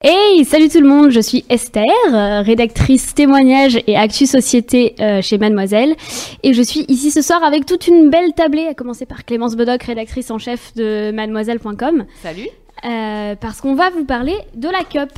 Hey, 0.00 0.44
salut 0.44 0.68
tout 0.68 0.80
le 0.80 0.86
monde, 0.86 1.10
je 1.10 1.18
suis 1.18 1.44
Esther, 1.48 1.84
euh, 2.12 2.40
rédactrice 2.40 3.16
témoignage 3.16 3.82
et 3.88 3.96
actu 3.96 4.26
société 4.26 4.94
euh, 5.00 5.20
chez 5.22 5.38
Mademoiselle. 5.38 5.96
Et 6.44 6.54
je 6.54 6.62
suis 6.62 6.84
ici 6.86 7.10
ce 7.10 7.20
soir 7.20 7.42
avec 7.42 7.66
toute 7.66 7.88
une 7.88 8.08
belle 8.08 8.32
tablée, 8.32 8.68
à 8.68 8.74
commencer 8.74 9.06
par 9.06 9.24
Clémence 9.24 9.56
Bodoc, 9.56 9.82
rédactrice 9.82 10.30
en 10.30 10.38
chef 10.38 10.72
de 10.76 11.10
mademoiselle.com. 11.10 12.06
Salut. 12.22 12.48
Euh, 12.84 13.34
parce 13.34 13.60
qu'on 13.60 13.74
va 13.74 13.90
vous 13.90 14.04
parler 14.04 14.36
de 14.54 14.68
la 14.68 14.84
cup. 14.84 15.10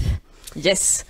Yes. 0.57 1.05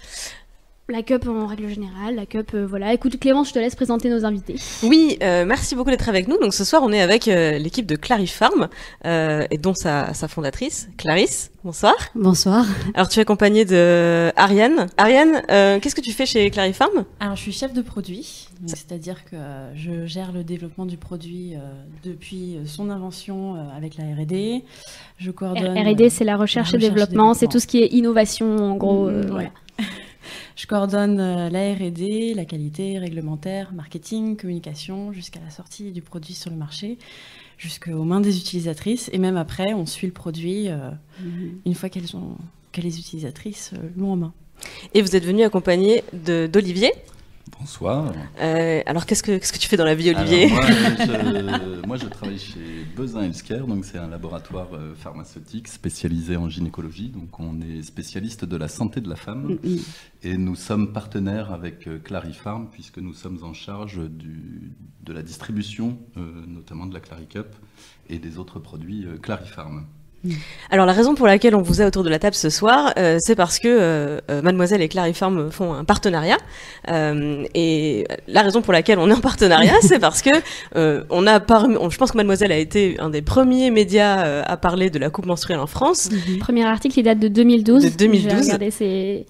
La 0.90 1.02
cup 1.02 1.26
en 1.28 1.46
règle 1.46 1.68
générale, 1.68 2.16
la 2.16 2.26
cup, 2.26 2.50
euh, 2.54 2.66
voilà. 2.66 2.92
Écoute 2.92 3.18
Clémence, 3.20 3.48
je 3.50 3.54
te 3.54 3.58
laisse 3.60 3.76
présenter 3.76 4.08
nos 4.10 4.24
invités. 4.24 4.56
Oui, 4.82 5.18
euh, 5.22 5.44
merci 5.44 5.76
beaucoup 5.76 5.90
d'être 5.90 6.08
avec 6.08 6.26
nous. 6.26 6.36
Donc 6.38 6.52
ce 6.52 6.64
soir, 6.64 6.82
on 6.84 6.90
est 6.90 7.00
avec 7.00 7.28
euh, 7.28 7.58
l'équipe 7.58 7.86
de 7.86 7.94
Clarifarm 7.94 8.68
euh, 9.06 9.46
et 9.52 9.58
dont 9.58 9.74
sa, 9.74 10.12
sa 10.14 10.26
fondatrice, 10.26 10.88
Clarisse. 10.96 11.52
Bonsoir. 11.62 11.94
Bonsoir. 12.16 12.64
Alors 12.94 13.08
tu 13.08 13.18
es 13.20 13.22
accompagnée 13.22 13.64
de 13.64 14.32
Ariane. 14.34 14.86
Ariane, 14.96 15.42
euh, 15.50 15.78
qu'est-ce 15.78 15.94
que 15.94 16.00
tu 16.00 16.12
fais 16.12 16.26
chez 16.26 16.50
Clarifarm 16.50 17.04
Alors 17.20 17.36
je 17.36 17.42
suis 17.42 17.52
chef 17.52 17.72
de 17.72 17.82
produit, 17.82 18.48
c'est-à-dire 18.66 19.24
que 19.30 19.36
je 19.76 20.06
gère 20.06 20.32
le 20.32 20.42
développement 20.42 20.86
du 20.86 20.96
produit 20.96 21.54
euh, 21.54 21.58
depuis 22.02 22.56
son 22.64 22.90
invention 22.90 23.54
euh, 23.56 23.76
avec 23.76 23.96
la 23.96 24.04
R&D. 24.04 24.64
Je 25.18 25.30
coordonne. 25.30 25.78
R&D, 25.78 26.08
c'est 26.10 26.24
la 26.24 26.36
recherche, 26.36 26.72
la 26.72 26.78
et 26.78 26.80
recherche 26.80 26.92
et 26.92 26.94
développement, 27.04 27.34
c'est 27.34 27.46
tout 27.46 27.60
ce 27.60 27.66
qui 27.66 27.82
est 27.82 27.88
innovation, 27.92 28.56
en 28.56 28.74
gros. 28.76 29.06
euh, 29.06 29.22
Mm, 29.24 29.30
voilà. 29.30 29.50
Je 30.60 30.66
coordonne 30.66 31.18
euh, 31.20 31.48
la 31.48 31.72
R&D, 31.72 32.34
la 32.34 32.44
qualité 32.44 32.98
réglementaire, 32.98 33.72
marketing, 33.72 34.36
communication, 34.36 35.10
jusqu'à 35.10 35.40
la 35.42 35.48
sortie 35.48 35.90
du 35.90 36.02
produit 36.02 36.34
sur 36.34 36.50
le 36.50 36.56
marché, 36.56 36.98
jusqu'aux 37.56 38.04
mains 38.04 38.20
des 38.20 38.36
utilisatrices. 38.36 39.08
Et 39.14 39.18
même 39.18 39.38
après, 39.38 39.72
on 39.72 39.86
suit 39.86 40.06
le 40.06 40.12
produit 40.12 40.68
euh, 40.68 40.90
une 41.64 41.74
fois 41.74 41.88
qu'elles 41.88 42.14
ont 42.14 42.36
que 42.72 42.82
les 42.82 42.98
utilisatrices 42.98 43.70
euh, 43.72 43.88
l'ont 43.96 44.12
en 44.12 44.16
main. 44.16 44.34
Et 44.92 45.00
vous 45.00 45.16
êtes 45.16 45.24
venu 45.24 45.44
accompagné 45.44 46.04
d'Olivier? 46.12 46.92
Bonsoir. 47.60 48.14
Euh, 48.40 48.82
alors 48.86 49.04
qu'est-ce 49.04 49.22
que 49.22 49.32
qu'est-ce 49.32 49.52
que 49.52 49.58
tu 49.58 49.68
fais 49.68 49.76
dans 49.76 49.84
la 49.84 49.94
vie, 49.94 50.08
Olivier 50.10 50.50
Alors, 50.50 50.62
moi, 50.62 51.58
je, 51.60 51.86
moi, 51.86 51.96
je 51.98 52.06
travaille 52.06 52.38
chez 52.38 52.86
Bezin 52.96 53.24
Healthcare, 53.24 53.66
donc 53.66 53.84
c'est 53.84 53.98
un 53.98 54.08
laboratoire 54.08 54.68
euh, 54.72 54.94
pharmaceutique 54.94 55.68
spécialisé 55.68 56.38
en 56.38 56.48
gynécologie. 56.48 57.10
Donc 57.10 57.38
on 57.38 57.60
est 57.60 57.82
spécialiste 57.82 58.46
de 58.46 58.56
la 58.56 58.68
santé 58.68 59.02
de 59.02 59.10
la 59.10 59.16
femme 59.16 59.58
et 60.22 60.38
nous 60.38 60.56
sommes 60.56 60.94
partenaires 60.94 61.52
avec 61.52 61.86
euh, 61.86 61.98
Clarifarm 61.98 62.68
puisque 62.70 62.96
nous 62.96 63.12
sommes 63.12 63.42
en 63.42 63.52
charge 63.52 64.00
du, 64.08 64.72
de 65.02 65.12
la 65.12 65.22
distribution, 65.22 65.98
euh, 66.16 66.46
notamment 66.46 66.86
de 66.86 66.94
la 66.94 67.00
Claricup 67.00 67.48
et 68.08 68.18
des 68.18 68.38
autres 68.38 68.58
produits 68.58 69.06
Clarifarm. 69.20 69.86
Alors 70.70 70.86
la 70.86 70.92
raison 70.92 71.14
pour 71.14 71.26
laquelle 71.26 71.54
on 71.54 71.62
vous 71.62 71.80
a 71.80 71.86
autour 71.86 72.02
de 72.04 72.10
la 72.10 72.18
table 72.18 72.34
ce 72.34 72.50
soir, 72.50 72.92
euh, 72.98 73.16
c'est 73.20 73.34
parce 73.34 73.58
que 73.58 73.68
euh, 73.68 74.20
euh, 74.30 74.42
Mademoiselle 74.42 74.82
et 74.82 74.88
Clarifarm 74.88 75.50
font 75.50 75.72
un 75.72 75.84
partenariat. 75.84 76.36
Euh, 76.90 77.44
et 77.54 78.06
la 78.28 78.42
raison 78.42 78.60
pour 78.62 78.72
laquelle 78.72 78.98
on 78.98 79.08
est 79.10 79.14
en 79.14 79.20
partenariat, 79.20 79.72
c'est 79.82 79.98
parce 79.98 80.20
que 80.22 80.30
euh, 80.76 81.04
on 81.10 81.26
a 81.26 81.40
parmi, 81.40 81.76
on- 81.76 81.90
je 81.90 81.96
pense 81.98 82.12
que 82.12 82.16
Mademoiselle 82.18 82.52
a 82.52 82.58
été 82.58 82.96
un 83.00 83.08
des 83.10 83.22
premiers 83.22 83.70
médias 83.70 84.24
euh, 84.26 84.42
à 84.46 84.56
parler 84.56 84.90
de 84.90 84.98
la 84.98 85.10
coupe 85.10 85.26
menstruelle 85.26 85.58
en 85.60 85.66
France. 85.66 86.10
Premier 86.38 86.64
article, 86.64 86.98
il 86.98 87.02
date 87.04 87.18
de 87.18 87.28
2012. 87.28 87.82
De 87.84 87.88
2012. 87.96 88.30
J'ai 88.36 88.42
regardé, 88.42 88.70
c'est 88.70 89.26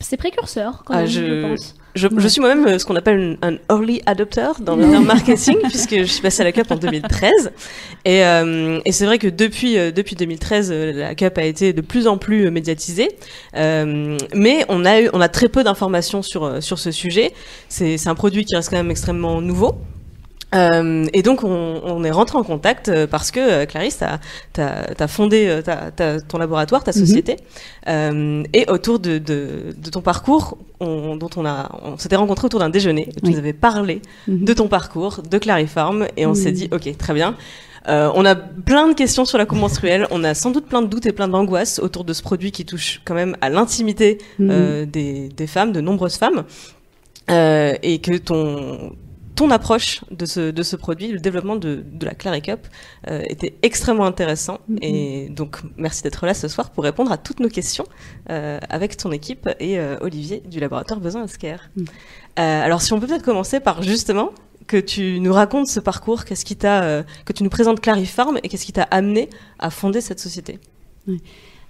c'est 0.00 0.16
précurseur 0.16 0.82
quand 0.84 0.94
Ah, 0.94 0.98
même, 0.98 1.06
je- 1.06 1.20
je 1.24 1.42
pense. 1.46 1.74
Je, 1.96 2.06
je 2.18 2.28
suis 2.28 2.40
moi-même 2.40 2.64
euh, 2.68 2.78
ce 2.78 2.84
qu'on 2.84 2.94
appelle 2.94 3.36
un, 3.42 3.54
un 3.54 3.58
early 3.68 4.00
adopter 4.06 4.46
dans 4.60 4.76
le 4.76 5.00
marketing, 5.00 5.56
puisque 5.68 5.96
je 5.96 6.04
suis 6.04 6.22
passée 6.22 6.42
à 6.42 6.44
la 6.44 6.52
CUP 6.52 6.70
en 6.70 6.76
2013. 6.76 7.50
Et, 8.04 8.24
euh, 8.24 8.80
et 8.84 8.92
c'est 8.92 9.06
vrai 9.06 9.18
que 9.18 9.26
depuis, 9.26 9.76
euh, 9.76 9.90
depuis 9.90 10.14
2013, 10.14 10.70
euh, 10.72 10.92
la 10.92 11.14
CUP 11.16 11.36
a 11.36 11.42
été 11.44 11.72
de 11.72 11.80
plus 11.80 12.06
en 12.06 12.16
plus 12.16 12.48
médiatisée. 12.52 13.08
Euh, 13.56 14.16
mais 14.34 14.64
on 14.68 14.84
a, 14.84 15.00
eu, 15.00 15.10
on 15.12 15.20
a 15.20 15.28
très 15.28 15.48
peu 15.48 15.64
d'informations 15.64 16.22
sur, 16.22 16.62
sur 16.62 16.78
ce 16.78 16.92
sujet. 16.92 17.32
C'est 17.68 18.06
un 18.06 18.14
produit 18.14 18.44
qui 18.44 18.54
reste 18.54 18.70
quand 18.70 18.76
même 18.76 18.90
extrêmement 18.92 19.40
nouveau. 19.40 19.74
Euh, 20.52 21.06
et 21.12 21.22
donc 21.22 21.44
on, 21.44 21.80
on 21.84 22.02
est 22.02 22.10
rentré 22.10 22.36
en 22.36 22.42
contact 22.42 22.88
euh, 22.88 23.06
parce 23.06 23.30
que 23.30 23.38
euh, 23.38 23.66
Clarisse, 23.66 23.98
t'as 24.52 24.82
as, 24.98 25.06
fondé 25.08 25.46
euh, 25.46 25.62
t'as- 25.62 25.92
t'as 25.92 26.20
ton 26.20 26.38
laboratoire, 26.38 26.82
ta 26.82 26.92
société, 26.92 27.36
euh, 27.88 28.42
et 28.52 28.68
autour 28.68 28.98
de, 28.98 29.18
de, 29.18 29.74
de 29.76 29.90
ton 29.90 30.00
parcours, 30.00 30.58
on, 30.80 31.14
dont 31.16 31.30
on 31.36 31.46
a, 31.46 31.70
on 31.84 31.96
s'était 31.98 32.16
rencontrés 32.16 32.46
autour 32.46 32.58
d'un 32.60 32.68
déjeuner. 32.70 33.08
Tu 33.24 33.30
nous 33.30 33.38
avais 33.38 33.52
parlé 33.52 34.02
Mhm. 34.26 34.44
de 34.44 34.52
ton 34.52 34.66
parcours, 34.66 35.22
de 35.22 35.38
Clarifarm, 35.38 36.06
et 36.16 36.26
on 36.26 36.30
Mhm. 36.30 36.34
s'est 36.34 36.52
dit, 36.52 36.68
ok, 36.72 36.96
très 36.98 37.14
bien. 37.14 37.36
Euh, 37.88 38.10
on 38.14 38.24
a 38.26 38.34
plein 38.34 38.88
de 38.88 38.94
questions 38.94 39.24
sur 39.24 39.38
la 39.38 39.46
coupe 39.46 39.58
menstruelle, 39.58 40.06
on 40.10 40.22
a 40.24 40.34
sans 40.34 40.50
doute 40.50 40.66
plein 40.66 40.82
de 40.82 40.88
doutes 40.88 41.06
et 41.06 41.12
plein 41.12 41.28
d'angoisses 41.28 41.78
autour 41.78 42.04
de 42.04 42.12
ce 42.12 42.22
produit 42.22 42.50
qui 42.50 42.66
touche 42.66 43.00
quand 43.04 43.14
même 43.14 43.36
à 43.40 43.48
l'intimité 43.48 44.18
euh, 44.40 44.84
des, 44.84 45.28
des 45.28 45.46
femmes, 45.46 45.72
de 45.72 45.80
nombreuses 45.80 46.16
femmes, 46.16 46.44
euh, 47.30 47.74
et 47.82 48.00
que 48.00 48.16
ton 48.18 48.92
ton 49.34 49.50
approche 49.50 50.02
de 50.10 50.26
ce, 50.26 50.50
de 50.50 50.62
ce 50.62 50.76
produit, 50.76 51.08
le 51.08 51.18
développement 51.18 51.56
de, 51.56 51.84
de 51.90 52.06
la 52.06 52.14
Clary 52.14 52.42
Cup, 52.42 52.66
euh, 53.08 53.22
était 53.28 53.54
extrêmement 53.62 54.06
intéressant. 54.06 54.60
Mhm. 54.68 54.78
Et 54.82 55.28
donc, 55.30 55.58
merci 55.76 56.02
d'être 56.02 56.26
là 56.26 56.34
ce 56.34 56.48
soir 56.48 56.70
pour 56.70 56.84
répondre 56.84 57.12
à 57.12 57.18
toutes 57.18 57.40
nos 57.40 57.48
questions 57.48 57.86
euh, 58.30 58.58
avec 58.68 58.96
ton 58.96 59.12
équipe 59.12 59.48
et 59.58 59.78
euh, 59.78 59.96
Olivier 60.00 60.42
du 60.46 60.60
laboratoire 60.60 61.00
Besoin. 61.00 61.24
Mhm. 61.24 61.84
Euh, 61.84 61.84
alors, 62.36 62.82
si 62.82 62.92
on 62.92 63.00
peut 63.00 63.06
peut-être 63.06 63.24
commencer 63.24 63.60
par 63.60 63.82
justement 63.82 64.30
que 64.66 64.76
tu 64.76 65.20
nous 65.20 65.32
racontes 65.32 65.66
ce 65.66 65.80
parcours, 65.80 66.24
qu'est-ce 66.24 66.44
qui 66.44 66.56
t'a, 66.56 67.02
que 67.24 67.32
tu 67.32 67.42
nous 67.42 67.50
présentes 67.50 67.80
Clarifarm 67.80 68.38
et 68.42 68.48
qu'est-ce 68.48 68.64
qui 68.64 68.72
t'a 68.72 68.84
amené 68.84 69.28
à 69.58 69.70
fonder 69.70 70.00
cette 70.00 70.20
société? 70.20 70.60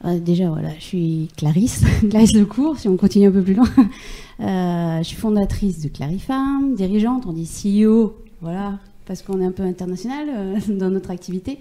Euh, 0.04 0.18
déjà, 0.18 0.48
voilà, 0.48 0.70
je 0.78 0.84
suis 0.84 1.28
Clarisse, 1.36 1.84
Clarisse 2.10 2.34
Lecourt, 2.34 2.78
si 2.78 2.88
on 2.88 2.96
continue 2.96 3.26
un 3.26 3.32
peu 3.32 3.42
plus 3.42 3.54
loin. 3.54 3.68
Euh, 4.40 4.98
je 4.98 5.02
suis 5.02 5.16
fondatrice 5.16 5.80
de 5.82 5.88
Clarifarm, 5.88 6.74
dirigeante, 6.74 7.26
on 7.26 7.32
dit 7.34 7.46
CEO, 7.46 8.14
voilà, 8.40 8.78
parce 9.04 9.20
qu'on 9.20 9.38
est 9.42 9.44
un 9.44 9.52
peu 9.52 9.62
international 9.62 10.28
euh, 10.30 10.58
dans 10.68 10.88
notre 10.88 11.10
activité. 11.10 11.58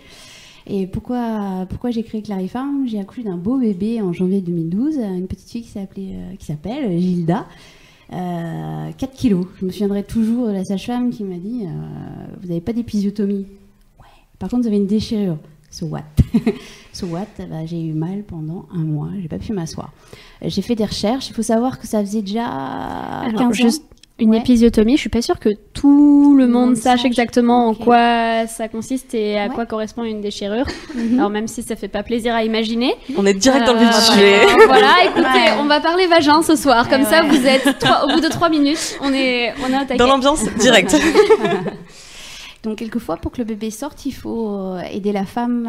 Et 0.65 0.87
pourquoi, 0.87 1.65
pourquoi 1.69 1.91
j'ai 1.91 2.03
créé 2.03 2.21
Clarifarm 2.21 2.87
J'ai 2.87 2.99
accouché 2.99 3.23
d'un 3.23 3.35
beau 3.35 3.57
bébé 3.57 4.01
en 4.01 4.13
janvier 4.13 4.39
2012, 4.39 4.97
une 4.97 5.27
petite 5.27 5.49
fille 5.49 5.63
qui 5.63 5.77
euh, 5.77 6.35
s'appelle 6.39 6.97
Gilda. 6.99 7.47
Euh, 8.13 8.91
4 8.97 9.13
kilos. 9.13 9.45
Je 9.59 9.65
me 9.65 9.71
souviendrai 9.71 10.03
toujours 10.03 10.47
de 10.47 10.53
la 10.53 10.63
sage-femme 10.63 11.09
qui 11.09 11.23
m'a 11.23 11.37
dit 11.37 11.65
Vous 12.41 12.47
n'avez 12.47 12.61
pas 12.61 12.73
d'épisiotomie 12.73 13.45
Ouais. 13.99 14.05
Par 14.39 14.49
contre, 14.49 14.63
vous 14.63 14.67
avez 14.67 14.77
une 14.77 14.87
déchirure. 14.87 15.37
So 15.71 15.85
what? 15.85 16.03
So 16.91 17.05
what? 17.07 17.27
Bah, 17.37 17.65
J'ai 17.65 17.79
eu 17.81 17.93
mal 17.93 18.23
pendant 18.27 18.65
un 18.73 18.79
mois. 18.83 19.09
J'ai 19.21 19.27
pas 19.27 19.37
pu 19.37 19.53
m'asseoir. 19.53 19.91
J'ai 20.43 20.61
fait 20.61 20.75
des 20.75 20.85
recherches. 20.85 21.29
Il 21.29 21.33
faut 21.35 21.43
savoir 21.43 21.79
que 21.79 21.85
ça 21.87 22.01
faisait 22.01 22.21
déjà 22.23 22.41
15 22.45 23.29
Alors, 23.35 23.41
ans. 23.43 23.53
juste 23.53 23.83
une 24.21 24.31
Ouais. 24.31 24.39
épisiotomie, 24.39 24.97
je 24.97 25.01
suis 25.01 25.09
pas 25.09 25.21
sûre 25.21 25.39
que 25.39 25.47
tout 25.73 26.35
le 26.35 26.45
monde 26.45 26.67
monde 26.71 26.75
sache 26.75 26.97
sache. 26.99 27.05
exactement 27.05 27.69
en 27.69 27.73
quoi 27.73 28.47
ça 28.47 28.67
consiste 28.67 29.13
et 29.13 29.39
à 29.39 29.47
Ouais. 29.47 29.53
quoi 29.55 29.65
correspond 29.65 30.03
une 30.03 30.19
déchirure. 30.19 30.65
Mhm. 30.95 31.19
Alors 31.19 31.29
même 31.29 31.47
si 31.47 31.63
ça 31.63 31.77
fait 31.77 31.87
pas 31.87 32.03
plaisir 32.03 32.33
à 32.35 32.43
imaginer. 32.43 32.95
On 33.15 33.25
est 33.25 33.33
direct 33.35 33.65
dans 33.65 33.73
le 33.73 33.79
vif 33.79 33.89
du 33.89 33.95
Euh, 33.95 33.99
sujet. 34.01 34.39
Voilà, 34.67 34.93
écoutez, 35.05 35.21
Ouais. 35.21 35.57
on 35.61 35.65
va 35.67 35.79
parler 35.79 36.07
vagin 36.07 36.41
ce 36.41 36.57
soir. 36.57 36.89
Comme 36.89 37.03
Ouais, 37.03 37.09
ça, 37.09 37.21
vous 37.21 37.45
êtes 37.45 37.79
trois- 37.79 38.03
au 38.05 38.13
bout 38.13 38.19
de 38.19 38.27
trois 38.27 38.49
minutes, 38.49 38.97
on 39.01 39.13
est, 39.13 39.53
on 39.65 39.71
est 39.71 39.77
au 39.77 39.79
taquet. 39.81 39.95
Dans 39.97 40.07
l'ambiance 40.07 40.43
directe. 40.59 40.97
Donc, 42.63 42.77
quelquefois, 42.77 43.17
pour 43.17 43.31
que 43.31 43.37
le 43.37 43.45
bébé 43.45 43.71
sorte, 43.71 44.05
il 44.05 44.11
faut 44.11 44.49
euh, 44.49 44.81
aider 44.81 45.11
la 45.13 45.25
femme, 45.25 45.65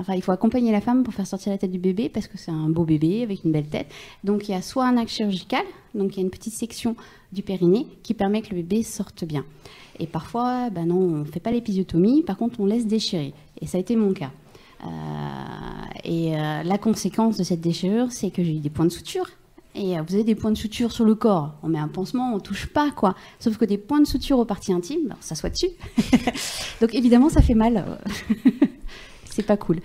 enfin, 0.00 0.14
il 0.14 0.22
faut 0.22 0.32
accompagner 0.32 0.70
la 0.70 0.82
femme 0.82 1.02
pour 1.02 1.14
faire 1.14 1.26
sortir 1.26 1.50
la 1.52 1.58
tête 1.58 1.70
du 1.70 1.78
bébé 1.78 2.08
parce 2.10 2.26
que 2.26 2.36
c'est 2.36 2.50
un 2.50 2.68
beau 2.68 2.84
bébé 2.84 3.22
avec 3.22 3.44
une 3.44 3.52
belle 3.52 3.68
tête. 3.68 3.86
Donc, 4.22 4.48
il 4.48 4.52
y 4.52 4.54
a 4.54 4.60
soit 4.60 4.84
un 4.84 4.96
acte 4.98 5.10
chirurgical, 5.10 5.64
donc 5.94 6.14
il 6.14 6.20
y 6.20 6.22
a 6.22 6.24
une 6.24 6.30
petite 6.30 6.52
section 6.52 6.94
du 7.32 7.42
périnée 7.42 7.86
qui 8.02 8.12
permet 8.12 8.42
que 8.42 8.50
le 8.50 8.56
bébé 8.56 8.82
sorte 8.82 9.24
bien. 9.24 9.44
Et 9.98 10.06
parfois, 10.06 10.70
ben 10.70 10.86
non, 10.86 10.96
on 10.96 11.18
ne 11.18 11.24
fait 11.24 11.40
pas 11.40 11.50
l'épisiotomie, 11.50 12.22
par 12.22 12.36
contre, 12.36 12.60
on 12.60 12.66
laisse 12.66 12.86
déchirer. 12.86 13.32
Et 13.60 13.66
ça 13.66 13.78
a 13.78 13.80
été 13.80 13.96
mon 13.96 14.12
cas. 14.12 14.30
Euh, 14.84 14.88
et 16.04 16.36
euh, 16.36 16.62
la 16.62 16.78
conséquence 16.78 17.36
de 17.38 17.44
cette 17.44 17.60
déchirure, 17.60 18.12
c'est 18.12 18.30
que 18.30 18.44
j'ai 18.44 18.56
eu 18.56 18.60
des 18.60 18.70
points 18.70 18.84
de 18.84 18.90
suture. 18.90 19.26
Et 19.76 19.98
euh, 19.98 20.02
vous 20.02 20.14
avez 20.14 20.24
des 20.24 20.34
points 20.34 20.50
de 20.50 20.56
suture 20.56 20.90
sur 20.90 21.04
le 21.04 21.14
corps. 21.14 21.54
On 21.62 21.68
met 21.68 21.78
un 21.78 21.88
pansement, 21.88 22.34
on 22.34 22.40
touche 22.40 22.66
pas, 22.66 22.90
quoi. 22.90 23.14
Sauf 23.38 23.58
que 23.58 23.64
des 23.64 23.78
points 23.78 24.00
de 24.00 24.06
suture 24.06 24.38
aux 24.38 24.44
parties 24.44 24.72
intimes, 24.72 25.14
ça 25.20 25.34
soit 25.34 25.50
dessus. 25.50 25.70
Donc 26.80 26.94
évidemment, 26.94 27.28
ça 27.28 27.42
fait 27.42 27.54
mal. 27.54 27.84
c'est 29.36 29.42
pas 29.42 29.58
cool. 29.58 29.80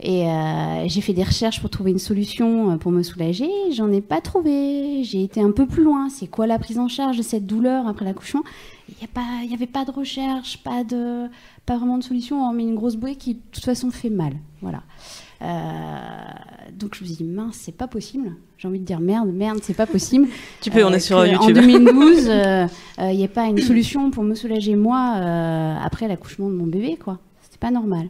Et 0.00 0.28
euh, 0.28 0.88
j'ai 0.88 1.00
fait 1.00 1.12
des 1.12 1.22
recherches 1.22 1.60
pour 1.60 1.70
trouver 1.70 1.92
une 1.92 2.00
solution 2.00 2.72
euh, 2.72 2.76
pour 2.76 2.90
me 2.90 3.04
soulager. 3.04 3.48
J'en 3.72 3.92
ai 3.92 4.00
pas 4.00 4.20
trouvé. 4.20 5.04
J'ai 5.04 5.22
été 5.22 5.40
un 5.40 5.52
peu 5.52 5.66
plus 5.66 5.84
loin. 5.84 6.08
C'est 6.08 6.26
quoi 6.26 6.48
la 6.48 6.58
prise 6.58 6.78
en 6.78 6.88
charge 6.88 7.16
de 7.16 7.22
cette 7.22 7.46
douleur 7.46 7.86
après 7.86 8.04
l'accouchement? 8.04 8.42
Il 8.88 9.48
n'y 9.48 9.54
avait 9.54 9.66
pas 9.66 9.84
de 9.84 9.92
recherche, 9.92 10.58
pas 10.62 10.82
de, 10.82 11.26
pas 11.66 11.76
vraiment 11.76 11.98
de 11.98 12.04
solution, 12.04 12.44
hormis 12.44 12.64
une 12.64 12.74
grosse 12.74 12.96
bouée 12.96 13.16
qui 13.16 13.34
de 13.34 13.40
toute 13.52 13.64
façon 13.64 13.90
fait 13.90 14.10
mal. 14.10 14.34
Voilà. 14.60 14.82
Euh, 15.42 15.56
donc 16.72 16.94
je 16.94 17.02
me 17.02 17.06
suis 17.06 17.16
dit 17.16 17.24
mince, 17.24 17.56
c'est 17.60 17.76
pas 17.76 17.86
possible. 17.86 18.32
J'ai 18.58 18.68
envie 18.68 18.80
de 18.80 18.84
dire 18.84 19.00
merde, 19.00 19.28
merde, 19.32 19.58
c'est 19.62 19.74
pas 19.74 19.86
possible. 19.86 20.28
tu 20.60 20.70
peux, 20.70 20.84
on 20.84 20.92
est 20.92 21.00
sur 21.00 21.24
YouTube. 21.26 21.58
En 21.58 21.60
2012, 21.60 22.30
il 22.98 23.16
n'y 23.16 23.24
a 23.24 23.28
pas 23.28 23.46
une 23.46 23.58
solution 23.58 24.10
pour 24.10 24.24
me 24.24 24.34
soulager 24.34 24.76
moi 24.76 25.14
après 25.82 26.08
l'accouchement 26.08 26.48
de 26.48 26.54
mon 26.54 26.66
bébé, 26.66 26.96
quoi. 26.96 27.18
C'était 27.42 27.58
pas 27.58 27.70
normal. 27.70 28.08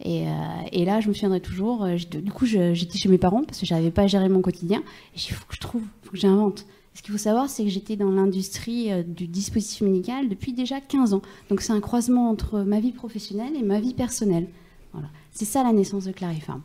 Et, 0.00 0.28
euh, 0.28 0.30
et, 0.72 0.84
là, 0.84 1.00
je 1.00 1.08
me 1.08 1.14
souviendrai 1.14 1.40
toujours. 1.40 1.84
Euh, 1.84 1.96
du 1.96 2.30
coup, 2.30 2.46
j'étais 2.46 2.98
chez 2.98 3.08
mes 3.08 3.18
parents 3.18 3.42
parce 3.42 3.58
que 3.58 3.66
j'arrivais 3.66 3.90
pas 3.90 4.02
à 4.02 4.06
gérer 4.06 4.28
mon 4.28 4.42
quotidien. 4.42 4.80
Et 5.14 5.18
il 5.18 5.32
faut 5.32 5.46
que 5.46 5.54
je 5.54 5.60
trouve, 5.60 5.82
il 5.82 6.06
faut 6.06 6.12
que 6.12 6.18
j'invente. 6.18 6.66
Ce 6.94 7.02
qu'il 7.02 7.12
faut 7.12 7.18
savoir, 7.18 7.48
c'est 7.48 7.62
que 7.62 7.70
j'étais 7.70 7.96
dans 7.96 8.10
l'industrie 8.10 8.92
euh, 8.92 9.02
du 9.02 9.26
dispositif 9.26 9.82
médical 9.82 10.28
depuis 10.28 10.52
déjà 10.52 10.80
15 10.80 11.14
ans. 11.14 11.22
Donc 11.50 11.60
c'est 11.60 11.72
un 11.72 11.80
croisement 11.80 12.30
entre 12.30 12.60
ma 12.60 12.80
vie 12.80 12.92
professionnelle 12.92 13.54
et 13.58 13.62
ma 13.62 13.80
vie 13.80 13.94
personnelle. 13.94 14.48
Voilà. 14.92 15.08
C'est 15.36 15.44
ça 15.44 15.62
la 15.62 15.72
naissance 15.72 16.04
de 16.04 16.12
Clarifarm. 16.12 16.62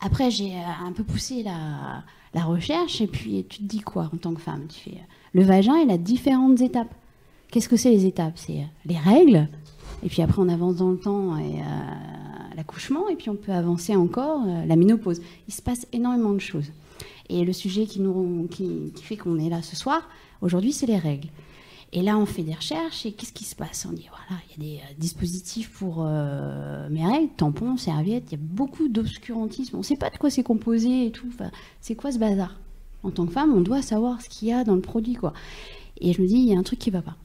Après, 0.00 0.30
j'ai 0.30 0.54
un 0.56 0.92
peu 0.92 1.04
poussé 1.04 1.42
la, 1.42 2.42
recherche 2.42 3.02
et 3.02 3.06
puis 3.06 3.44
tu 3.48 3.58
te 3.58 3.64
dis 3.64 3.80
quoi 3.80 4.10
en 4.12 4.16
tant 4.16 4.32
que 4.32 4.40
femme? 4.40 4.66
Tu 4.66 4.90
fais 4.90 4.98
le 5.34 5.42
vagin, 5.42 5.76
il 5.76 5.90
a 5.90 5.98
différentes 5.98 6.60
étapes. 6.62 6.92
Qu'est-ce 7.50 7.68
que 7.68 7.76
c'est 7.76 7.90
les 7.90 8.06
étapes? 8.06 8.32
C'est 8.36 8.66
les 8.86 8.98
règles, 8.98 9.46
et 10.02 10.08
puis 10.08 10.22
après 10.22 10.40
on 10.40 10.48
avance 10.48 10.76
dans 10.76 10.90
le 10.90 10.98
temps 10.98 11.36
et 11.36 11.60
l'accouchement, 12.56 13.08
et 13.08 13.16
puis 13.16 13.28
on 13.28 13.36
peut 13.36 13.52
avancer 13.52 13.94
encore 13.94 14.42
euh, 14.46 14.64
la 14.64 14.76
ménopause. 14.76 15.20
Il 15.46 15.54
se 15.54 15.60
passe 15.62 15.86
énormément 15.92 16.32
de 16.32 16.40
choses. 16.40 16.72
Et 17.28 17.44
le 17.44 17.52
sujet 17.52 17.84
qui, 17.86 18.00
nous, 18.00 18.48
qui, 18.50 18.92
fait 19.02 19.16
qu'on 19.16 19.38
est 19.38 19.50
là 19.50 19.62
ce 19.62 19.76
soir, 19.76 20.08
aujourd'hui, 20.40 20.72
c'est 20.72 20.86
les 20.86 20.98
règles. 20.98 21.28
Et 21.96 22.02
là, 22.02 22.18
on 22.18 22.26
fait 22.26 22.42
des 22.42 22.54
recherches 22.54 23.06
et 23.06 23.12
qu'est-ce 23.12 23.32
qui 23.32 23.44
se 23.44 23.54
passe? 23.54 23.86
On 23.88 23.92
dit 23.92 24.08
voilà, 24.08 24.42
il 24.58 24.64
y 24.64 24.78
a 24.78 24.78
des 24.78 24.82
euh, 24.82 24.94
dispositifs 24.98 25.70
pour 25.70 25.98
euh, 26.00 26.88
mes 26.90 27.06
règles, 27.06 27.28
tampons, 27.36 27.76
serviettes, 27.76 28.24
il 28.32 28.32
y 28.32 28.34
a 28.34 28.44
beaucoup 28.44 28.88
d'obscurantisme. 28.88 29.76
On 29.76 29.78
ne 29.78 29.84
sait 29.84 29.96
pas 29.96 30.10
de 30.10 30.16
quoi 30.16 30.28
c'est 30.28 30.42
composé 30.42 31.06
et 31.06 31.12
tout. 31.12 31.30
c'est 31.80 31.94
quoi 31.94 32.10
ce 32.10 32.18
bazar? 32.18 32.56
En 33.04 33.12
tant 33.12 33.26
que 33.26 33.32
femme, 33.32 33.54
on 33.54 33.60
doit 33.60 33.80
savoir 33.80 34.20
ce 34.20 34.28
qu'il 34.28 34.48
y 34.48 34.52
a 34.52 34.64
dans 34.64 34.74
le 34.74 34.80
produit, 34.80 35.14
quoi. 35.14 35.34
Et 36.00 36.12
je 36.12 36.20
me 36.20 36.26
dis, 36.26 36.34
il 36.34 36.48
y 36.48 36.56
a 36.56 36.58
un 36.58 36.64
truc 36.64 36.80
qui 36.80 36.90
ne 36.90 36.94
va 36.94 37.02
pas. 37.02 37.16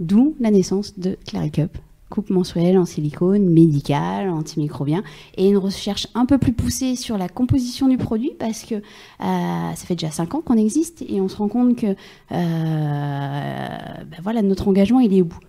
D'où 0.00 0.34
la 0.40 0.50
naissance 0.50 0.98
de 0.98 1.16
Clary 1.24 1.52
Cup, 1.52 1.78
coupe 2.10 2.30
mensuelle 2.30 2.78
en 2.78 2.84
silicone, 2.84 3.48
médical, 3.48 4.30
antimicrobien, 4.30 5.02
et 5.36 5.48
une 5.48 5.56
recherche 5.56 6.06
un 6.14 6.26
peu 6.26 6.38
plus 6.38 6.52
poussée 6.52 6.96
sur 6.96 7.18
la 7.18 7.28
composition 7.28 7.88
du 7.88 7.96
produit 7.96 8.32
parce 8.38 8.64
que 8.64 8.76
euh, 8.76 8.80
ça 9.20 9.86
fait 9.86 9.94
déjà 9.94 10.10
5 10.10 10.34
ans 10.34 10.40
qu'on 10.40 10.56
existe 10.56 11.02
et 11.08 11.20
on 11.20 11.28
se 11.28 11.36
rend 11.36 11.48
compte 11.48 11.76
que 11.76 11.86
euh, 11.86 11.96
ben 12.30 14.18
voilà, 14.22 14.42
notre 14.42 14.68
engagement 14.68 15.00
il 15.00 15.12
est 15.14 15.22
au 15.22 15.26
bout. 15.26 15.40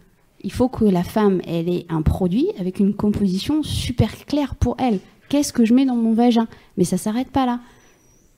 Il 0.43 0.51
faut 0.51 0.69
que 0.69 0.85
la 0.85 1.03
femme 1.03 1.41
elle 1.45 1.69
ait 1.69 1.85
un 1.89 2.01
produit 2.01 2.47
avec 2.59 2.79
une 2.79 2.93
composition 2.93 3.63
super 3.63 4.25
claire 4.25 4.55
pour 4.55 4.75
elle. 4.79 4.99
Qu'est-ce 5.29 5.53
que 5.53 5.65
je 5.65 5.73
mets 5.73 5.85
dans 5.85 5.95
mon 5.95 6.13
vagin? 6.13 6.47
Mais 6.77 6.83
ça 6.83 6.97
s'arrête 6.97 7.31
pas 7.31 7.45
là. 7.45 7.59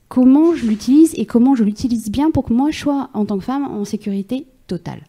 Comment 0.08 0.54
je 0.54 0.66
l'utilise 0.66 1.14
et 1.16 1.26
comment 1.26 1.54
je 1.54 1.64
l'utilise 1.64 2.10
bien 2.10 2.30
pour 2.30 2.44
que 2.44 2.54
moi 2.54 2.70
je 2.70 2.78
sois 2.78 3.10
en 3.12 3.26
tant 3.26 3.36
que 3.38 3.44
femme 3.44 3.64
en 3.64 3.84
sécurité 3.84 4.46
totale? 4.66 5.02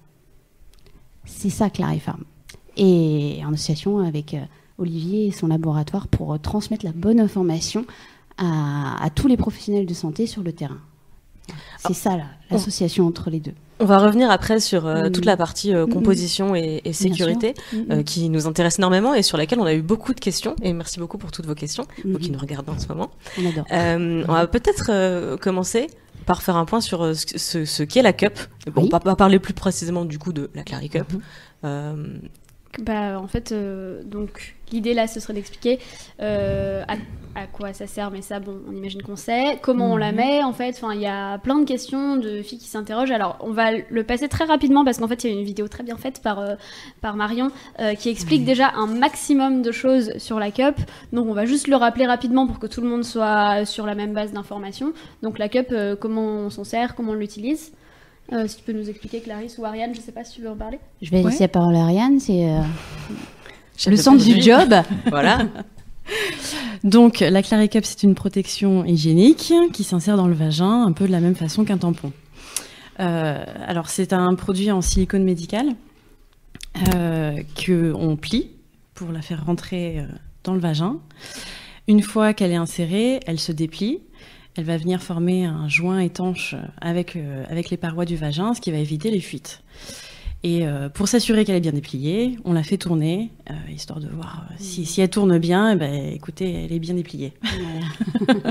C'est 1.25 1.49
ça 1.49 1.69
Clarifarm 1.69 2.23
et 2.79 3.41
en 3.45 3.53
association 3.53 3.99
avec 3.99 4.33
euh, 4.33 4.39
Olivier 4.77 5.27
et 5.27 5.31
son 5.31 5.47
laboratoire 5.47 6.07
pour 6.07 6.33
euh, 6.33 6.37
transmettre 6.37 6.85
la 6.85 6.93
bonne 6.93 7.19
information 7.19 7.85
à, 8.37 9.09
tous 9.15 9.27
les 9.27 9.35
professionnels 9.35 9.85
de 9.85 9.93
santé 9.93 10.25
sur 10.25 10.43
le 10.43 10.53
terrain. 10.53 10.77
C'est 11.79 11.93
ça 11.93 12.11
l'association 12.49 13.05
entre 13.05 13.29
les 13.29 13.41
deux. 13.41 13.51
On 13.81 13.85
va 13.85 13.99
revenir 13.99 14.31
après 14.31 14.61
sur 14.61 14.85
euh, 14.85 15.09
toute 15.09 15.25
la 15.25 15.35
partie 15.35 15.73
composition 15.91 16.55
et, 16.55 16.81
sécurité 16.93 17.53
qui 18.05 18.29
nous 18.29 18.47
intéresse 18.47 18.79
énormément 18.79 19.13
et 19.13 19.23
sur 19.23 19.37
laquelle 19.37 19.59
on 19.59 19.65
a 19.65 19.73
eu 19.73 19.81
beaucoup 19.81 20.13
de 20.13 20.21
questions. 20.21 20.55
Et 20.61 20.71
merci 20.71 20.99
beaucoup 20.99 21.17
pour 21.17 21.33
toutes 21.33 21.47
vos 21.47 21.55
questions, 21.55 21.85
vous 22.05 22.17
qui 22.17 22.31
nous 22.31 22.39
regardez 22.39 22.71
en 22.71 22.79
ce 22.79 22.87
moment. 22.87 23.11
On 23.37 23.45
adore. 23.45 23.65
on 24.29 24.31
va 24.31 24.47
peut-être 24.47 25.35
commencer 25.35 25.87
par 26.25 26.41
faire 26.41 26.55
un 26.55 26.63
point 26.63 26.79
sur 26.79 27.13
ce, 27.13 27.65
ce, 27.65 27.83
qu'est 27.83 28.03
la 28.03 28.13
cup. 28.13 28.39
Bon, 28.71 28.83
On 28.83 28.87
va 28.87 29.01
pas 29.01 29.17
parler 29.17 29.39
plus 29.39 29.53
précisément 29.53 30.05
du 30.05 30.17
coup 30.17 30.31
de 30.31 30.49
la 30.55 30.63
Clary 30.63 30.87
Cup. 30.87 31.11
Mhm 32.77 32.83
bah, 32.83 33.19
en 33.19 33.27
fait, 33.27 33.51
euh, 33.51 34.03
donc 34.03 34.55
l'idée 34.71 34.93
là, 34.93 35.07
ce 35.07 35.19
serait 35.19 35.33
d'expliquer 35.33 35.79
euh, 36.21 36.83
à, 37.35 37.47
quoi 37.47 37.73
ça 37.73 37.87
sert, 37.87 38.11
mais 38.11 38.21
ça, 38.21 38.39
bon, 38.39 38.59
on 38.69 38.75
imagine 38.75 39.01
qu'on 39.01 39.15
sait. 39.15 39.57
Comment 39.61 39.93
on 39.93 39.97
la 39.97 40.11
mhm. 40.11 40.17
met, 40.17 40.43
en 40.43 40.53
fait. 40.53 40.75
Enfin, 40.75 40.93
il 40.93 41.01
y 41.01 41.07
a 41.07 41.37
plein 41.39 41.59
de 41.59 41.65
questions 41.65 42.17
de 42.17 42.41
filles 42.41 42.59
qui 42.59 42.67
s'interrogent. 42.67 43.11
Alors, 43.11 43.37
on 43.39 43.51
va 43.51 43.71
le 43.71 44.03
passer 44.03 44.27
très 44.27 44.43
rapidement 44.45 44.83
parce 44.83 44.99
qu'en 44.99 45.07
fait, 45.07 45.23
il 45.23 45.31
y 45.31 45.33
a 45.33 45.39
une 45.39 45.45
vidéo 45.45 45.67
très 45.67 45.83
bien 45.83 45.97
faite 45.97 46.21
par, 46.21 46.39
euh, 46.39 46.55
par 47.01 47.15
Marion 47.15 47.51
qui 47.97 48.09
explique 48.09 48.43
déjà 48.43 48.71
un 48.75 48.87
maximum 48.87 49.61
de 49.61 49.71
choses 49.71 50.17
sur 50.17 50.37
la 50.37 50.51
cup. 50.51 50.75
Donc, 51.13 51.27
on 51.27 51.33
va 51.33 51.45
juste 51.45 51.67
le 51.67 51.75
rappeler 51.75 52.05
rapidement 52.05 52.45
pour 52.45 52.59
que 52.59 52.67
tout 52.67 52.81
le 52.81 52.87
monde 52.87 53.03
soit 53.03 53.65
sur 53.65 53.85
la 53.85 53.95
même 53.95 54.13
base 54.13 54.33
d'informations. 54.33 54.93
Donc, 55.23 55.39
la 55.39 55.49
cup, 55.49 55.73
comment 55.99 56.25
on 56.25 56.49
s'en 56.49 56.63
sert, 56.63 56.95
comment 56.95 57.13
on 57.13 57.15
l'utilise. 57.15 57.71
Euh, 58.31 58.47
si 58.47 58.57
tu 58.57 58.63
peux 58.63 58.73
nous 58.73 58.89
expliquer, 58.89 59.21
Clarisse 59.21 59.57
ou 59.57 59.65
Ariane, 59.65 59.93
je 59.93 59.99
ne 59.99 60.03
sais 60.03 60.11
pas 60.11 60.23
si 60.23 60.35
tu 60.35 60.41
veux 60.41 60.49
en 60.49 60.55
parler. 60.55 60.79
Je 61.01 61.09
vais 61.09 61.23
laisser 61.23 61.43
la 61.43 61.47
parole 61.47 61.75
à 61.75 61.83
Ariane, 61.83 62.19
c'est 62.19 62.49
euh, 62.49 62.61
le 63.87 63.95
centre 63.95 64.23
du 64.23 64.41
job. 64.41 64.73
voilà. 65.07 65.47
Donc, 66.83 67.19
la 67.19 67.41
Claricup, 67.41 67.85
c'est 67.85 68.03
une 68.03 68.15
protection 68.15 68.85
hygiénique 68.85 69.53
qui 69.73 69.83
s'insère 69.83 70.15
dans 70.15 70.27
le 70.27 70.35
vagin 70.35 70.83
un 70.85 70.91
peu 70.91 71.07
de 71.07 71.11
la 71.11 71.19
même 71.19 71.35
façon 71.35 71.65
qu'un 71.65 71.77
tampon. 71.77 72.11
Euh, 72.99 73.43
alors, 73.65 73.89
c'est 73.89 74.13
un 74.13 74.35
produit 74.35 74.71
en 74.71 74.81
silicone 74.81 75.23
médical 75.23 75.75
qu'on 76.85 78.15
plie 78.15 78.51
pour 78.93 79.11
la 79.11 79.21
faire 79.21 79.45
rentrer 79.45 80.05
dans 80.43 80.53
le 80.53 80.59
vagin. 80.59 80.97
Une 81.87 82.01
fois 82.01 82.33
qu'elle 82.33 82.51
est 82.51 82.55
insérée, 82.55 83.19
elle 83.25 83.39
se 83.39 83.51
déplie 83.51 83.99
elle 84.59 84.65
va 84.65 84.75
venir 84.75 85.01
former 85.01 85.45
un 85.45 85.69
joint 85.69 85.99
étanche 85.99 86.53
avec, 86.81 87.15
euh, 87.15 87.45
avec 87.49 87.69
les 87.69 87.77
parois 87.77 88.03
du 88.03 88.17
vagin, 88.17 88.53
ce 88.53 88.59
qui 88.59 88.71
va 88.71 88.77
éviter 88.77 89.09
les 89.09 89.21
fuites. 89.21 89.61
Et 90.43 90.67
euh, 90.67 90.89
pour 90.89 91.07
s'assurer 91.07 91.45
qu'elle 91.45 91.55
est 91.55 91.61
bien 91.61 91.71
dépliée, 91.71 92.37
on 92.43 92.51
la 92.51 92.63
fait 92.63 92.77
tourner, 92.77 93.31
euh, 93.49 93.53
histoire 93.73 94.01
de 94.01 94.09
voir 94.09 94.45
si, 94.57 94.85
si, 94.85 94.99
elle 94.99 95.09
tourne 95.09 95.37
bien, 95.37 95.71
eh 95.71 95.75
ben, 95.77 96.13
écoutez, 96.13 96.65
elle 96.65 96.73
est 96.73 96.79
bien 96.79 96.93
dépliée. 96.93 97.31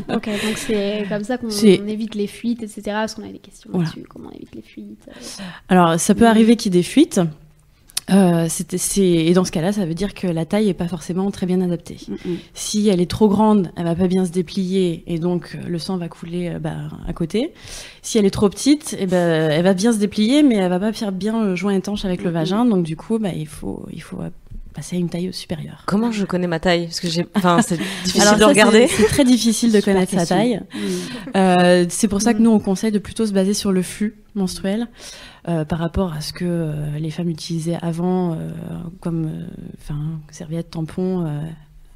ok, 0.08 0.26
donc 0.26 0.56
c'est 0.56 1.04
comme 1.10 1.24
ça 1.24 1.36
qu'on 1.36 1.50
évite 1.50 2.14
les 2.14 2.26
fuites, 2.26 2.62
etc. 2.62 2.80
Parce 2.86 3.14
qu'on 3.14 3.28
a 3.28 3.32
des 3.32 3.38
questions 3.38 3.70
là-dessus, 3.70 4.04
comment 4.08 4.30
on 4.32 4.36
évite 4.36 4.54
les 4.54 4.62
fuites. 4.62 5.10
Alors, 5.68 6.00
ça 6.00 6.14
peut 6.14 6.26
arriver 6.26 6.56
qu'il 6.56 6.74
y 6.74 6.78
ait 6.78 6.80
des 6.80 6.86
fuites. 6.86 7.20
Euh, 8.10 8.48
et 8.96 9.32
dans 9.32 9.44
ce 9.44 9.52
cas-là, 9.52 9.72
ça 9.72 9.84
veut 9.84 9.94
dire 9.94 10.14
que 10.14 10.26
la 10.26 10.44
taille 10.44 10.68
est 10.68 10.74
pas 10.74 10.88
forcément 10.88 11.30
très 11.30 11.46
bien 11.46 11.60
adaptée. 11.60 11.98
Si 12.54 12.88
elle 12.88 13.00
est 13.00 13.10
trop 13.10 13.28
grande, 13.28 13.70
elle 13.76 13.84
va 13.84 13.94
pas 13.94 14.06
bien 14.08 14.24
se 14.24 14.30
déplier 14.30 15.04
et 15.06 15.18
donc 15.18 15.54
euh, 15.54 15.68
le 15.68 15.78
sang 15.78 15.96
va 15.98 16.08
couler 16.08 16.48
euh, 16.48 16.58
bah, 16.58 16.76
à 17.06 17.12
côté. 17.12 17.52
Si 18.02 18.18
elle 18.18 18.24
est 18.24 18.30
trop 18.30 18.48
petite, 18.48 18.94
et 18.94 19.02
eh 19.02 19.06
ben, 19.06 19.50
elle 19.50 19.64
va 19.64 19.74
bien 19.74 19.92
se 19.92 19.98
déplier, 19.98 20.42
mais 20.42 20.56
elle 20.56 20.70
va 20.70 20.80
pas 20.80 20.92
faire 20.92 21.12
bien 21.12 21.44
le 21.44 21.54
joint 21.54 21.74
étanche 21.74 22.04
avec 22.04 22.22
le 22.22 22.30
vagin. 22.30 22.64
Donc 22.64 22.84
du 22.84 22.96
coup, 22.96 23.18
bah, 23.18 23.30
il 23.34 23.46
faut, 23.46 23.86
il 23.92 24.02
faut 24.02 24.18
passer 24.78 24.96
à 24.96 24.98
une 24.98 25.08
taille 25.08 25.32
supérieure. 25.32 25.82
Comment 25.86 26.12
je 26.12 26.24
connais 26.24 26.46
ma 26.46 26.60
taille? 26.60 26.84
Parce 26.86 27.00
que 27.00 27.08
j'ai, 27.08 27.26
enfin, 27.34 27.60
c'est 27.62 27.78
difficile 28.04 28.38
de 28.38 28.44
regarder. 28.44 28.86
C'est 28.86 29.06
très 29.06 29.24
difficile 29.24 29.72
de 29.72 29.80
connaître 29.84 30.12
sa 30.12 30.24
taille. 30.24 30.60
Euh, 31.36 31.84
c'est 31.88 32.08
pour 32.08 32.22
ça 32.22 32.32
que 32.32 32.38
nous 32.38 32.50
on 32.50 32.60
conseille 32.60 32.92
de 32.92 32.98
plutôt 32.98 33.26
se 33.26 33.32
baser 33.32 33.54
sur 33.54 33.72
le 33.72 33.82
flux 33.82 34.14
menstruel. 34.34 34.86
Euh, 35.48 35.64
par 35.64 35.78
rapport 35.78 36.12
à 36.12 36.20
ce 36.20 36.34
que 36.34 36.44
euh, 36.44 36.98
les 36.98 37.10
femmes 37.10 37.30
utilisaient 37.30 37.78
avant, 37.80 38.34
euh, 38.34 38.50
comme 39.00 39.46
serviettes, 40.30 40.70
tampons, 40.70 41.26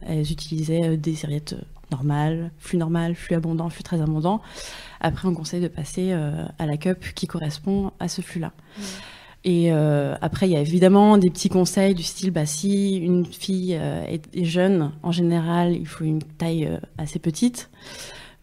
elles 0.01 0.33
utilisaient 0.33 0.97
des 0.97 1.15
serviettes 1.15 1.55
normales, 1.91 2.51
flux 2.59 2.79
normal, 2.79 3.15
flux 3.15 3.35
abondant, 3.35 3.69
flux 3.69 3.83
très 3.83 4.01
abondant. 4.01 4.41
Après, 5.01 5.29
on 5.29 5.35
conseille 5.35 5.61
de 5.61 5.69
passer 5.69 6.13
à 6.13 6.67
la 6.67 6.77
cup 6.77 7.05
qui 7.15 7.27
correspond 7.27 7.93
à 8.01 8.09
ce 8.09 8.23
flux-là. 8.23 8.53
Et 9.45 9.71
après, 9.71 10.49
il 10.49 10.53
y 10.53 10.57
a 10.57 10.61
évidemment 10.61 11.19
des 11.19 11.31
petits 11.31 11.51
conseils 11.51 11.95
du 11.95 12.03
style, 12.03 12.31
bah, 12.31 12.47
si 12.47 12.97
une 12.97 13.27
fille 13.27 13.75
est, 13.75 14.45
jeune, 14.45 14.93
en 15.03 15.13
général, 15.13 15.77
il 15.77 15.87
faut 15.87 16.05
une 16.05 16.23
taille 16.23 16.69
assez 16.99 17.19
petite. 17.19 17.71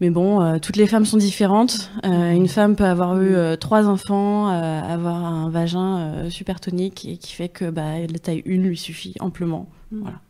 Mais 0.00 0.08
bon, 0.08 0.40
euh, 0.40 0.58
toutes 0.58 0.76
les 0.76 0.86
femmes 0.86 1.04
sont 1.04 1.18
différentes. 1.18 1.90
Euh, 2.04 2.30
une 2.30 2.48
femme 2.48 2.74
peut 2.74 2.84
avoir 2.84 3.20
eu 3.20 3.34
euh, 3.34 3.56
trois 3.56 3.86
enfants, 3.86 4.48
avoir 4.48 5.24
un 5.24 5.50
vagin 5.50 6.30
super 6.30 6.58
tonique 6.58 7.04
et 7.04 7.18
qui 7.18 7.32
fait 7.32 7.50
que 7.50 7.68
bah, 7.70 7.98
la 8.00 8.18
taille 8.18 8.42
1 8.46 8.50
lui 8.50 8.78
suffit 8.78 9.14
amplement. 9.20 9.68
Mm. 9.92 10.00
Voilà. 10.00 10.20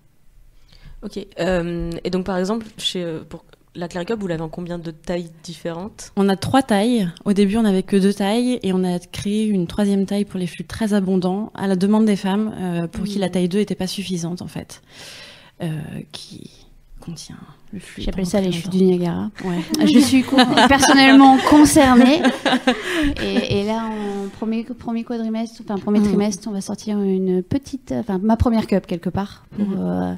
Ok. 1.03 1.17
et 1.17 2.11
donc, 2.11 2.27
par 2.27 2.37
exemple, 2.37 2.67
chez, 2.77 3.21
pour 3.29 3.45
la 3.75 3.89
Cup, 3.89 4.19
vous 4.19 4.27
l'avez 4.27 4.43
en 4.43 4.49
combien 4.49 4.79
de 4.79 4.91
tailles 4.91 5.31
différentes? 5.45 6.13
On 6.17 6.29
a 6.29 6.37
trois 6.37 6.63
tailles. 6.63 7.09
Au 7.25 7.33
début, 7.33 7.57
on 7.57 7.63
n'avait 7.63 7.85
que 7.85 7.97
deux 7.97 8.13
tailles 8.13 8.59
et 8.63 8.73
on 8.73 8.83
a 8.83 8.99
créé 8.99 9.47
une 9.47 9.67
troisième 9.67 10.05
taille 10.05 10.25
pour 10.25 10.41
les 10.41 10.49
flux 10.49 10.65
très 10.65 10.93
abondants 10.93 11.53
à 11.55 11.69
la 11.69 11.77
demande 11.77 12.05
des 12.05 12.17
femmes 12.17 12.89
pour 12.93 13.05
qui 13.05 13.19
la 13.19 13.29
mm. 13.29 13.31
taille 13.31 13.49
2 13.49 13.59
n'était 13.59 13.75
pas 13.77 13.87
suffisante 13.87 14.43
en 14.43 14.49
fait. 14.49 14.83
qui 16.11 16.67
contient. 17.01 17.39
J'appelle 17.99 18.27
ça 18.27 18.41
les 18.41 18.51
chutes 18.53 18.71
du 18.71 18.83
Niagara. 18.83 19.31
Ouais. 19.45 19.61
Je 19.87 19.99
suis 19.99 20.25
personnellement 20.69 21.39
concernée. 21.49 22.23
Et, 23.23 23.61
et, 23.61 23.65
là, 23.65 23.85
en 23.87 24.29
premier, 24.29 24.65
premier 24.65 25.05
quadrimestre, 25.05 25.63
enfin 25.65 25.79
premier 25.79 26.01
mm. 26.01 26.09
trimestre, 26.09 26.49
on 26.49 26.53
va 26.53 26.61
sortir 26.61 27.01
une 27.01 27.43
petite, 27.43 27.93
enfin 27.93 28.19
ma 28.23 28.37
première 28.37 28.67
cup 28.67 28.87
quelque 28.87 29.09
part 29.09 29.47
pour 29.57 29.69
mm. 29.69 29.77
euh, 29.79 30.15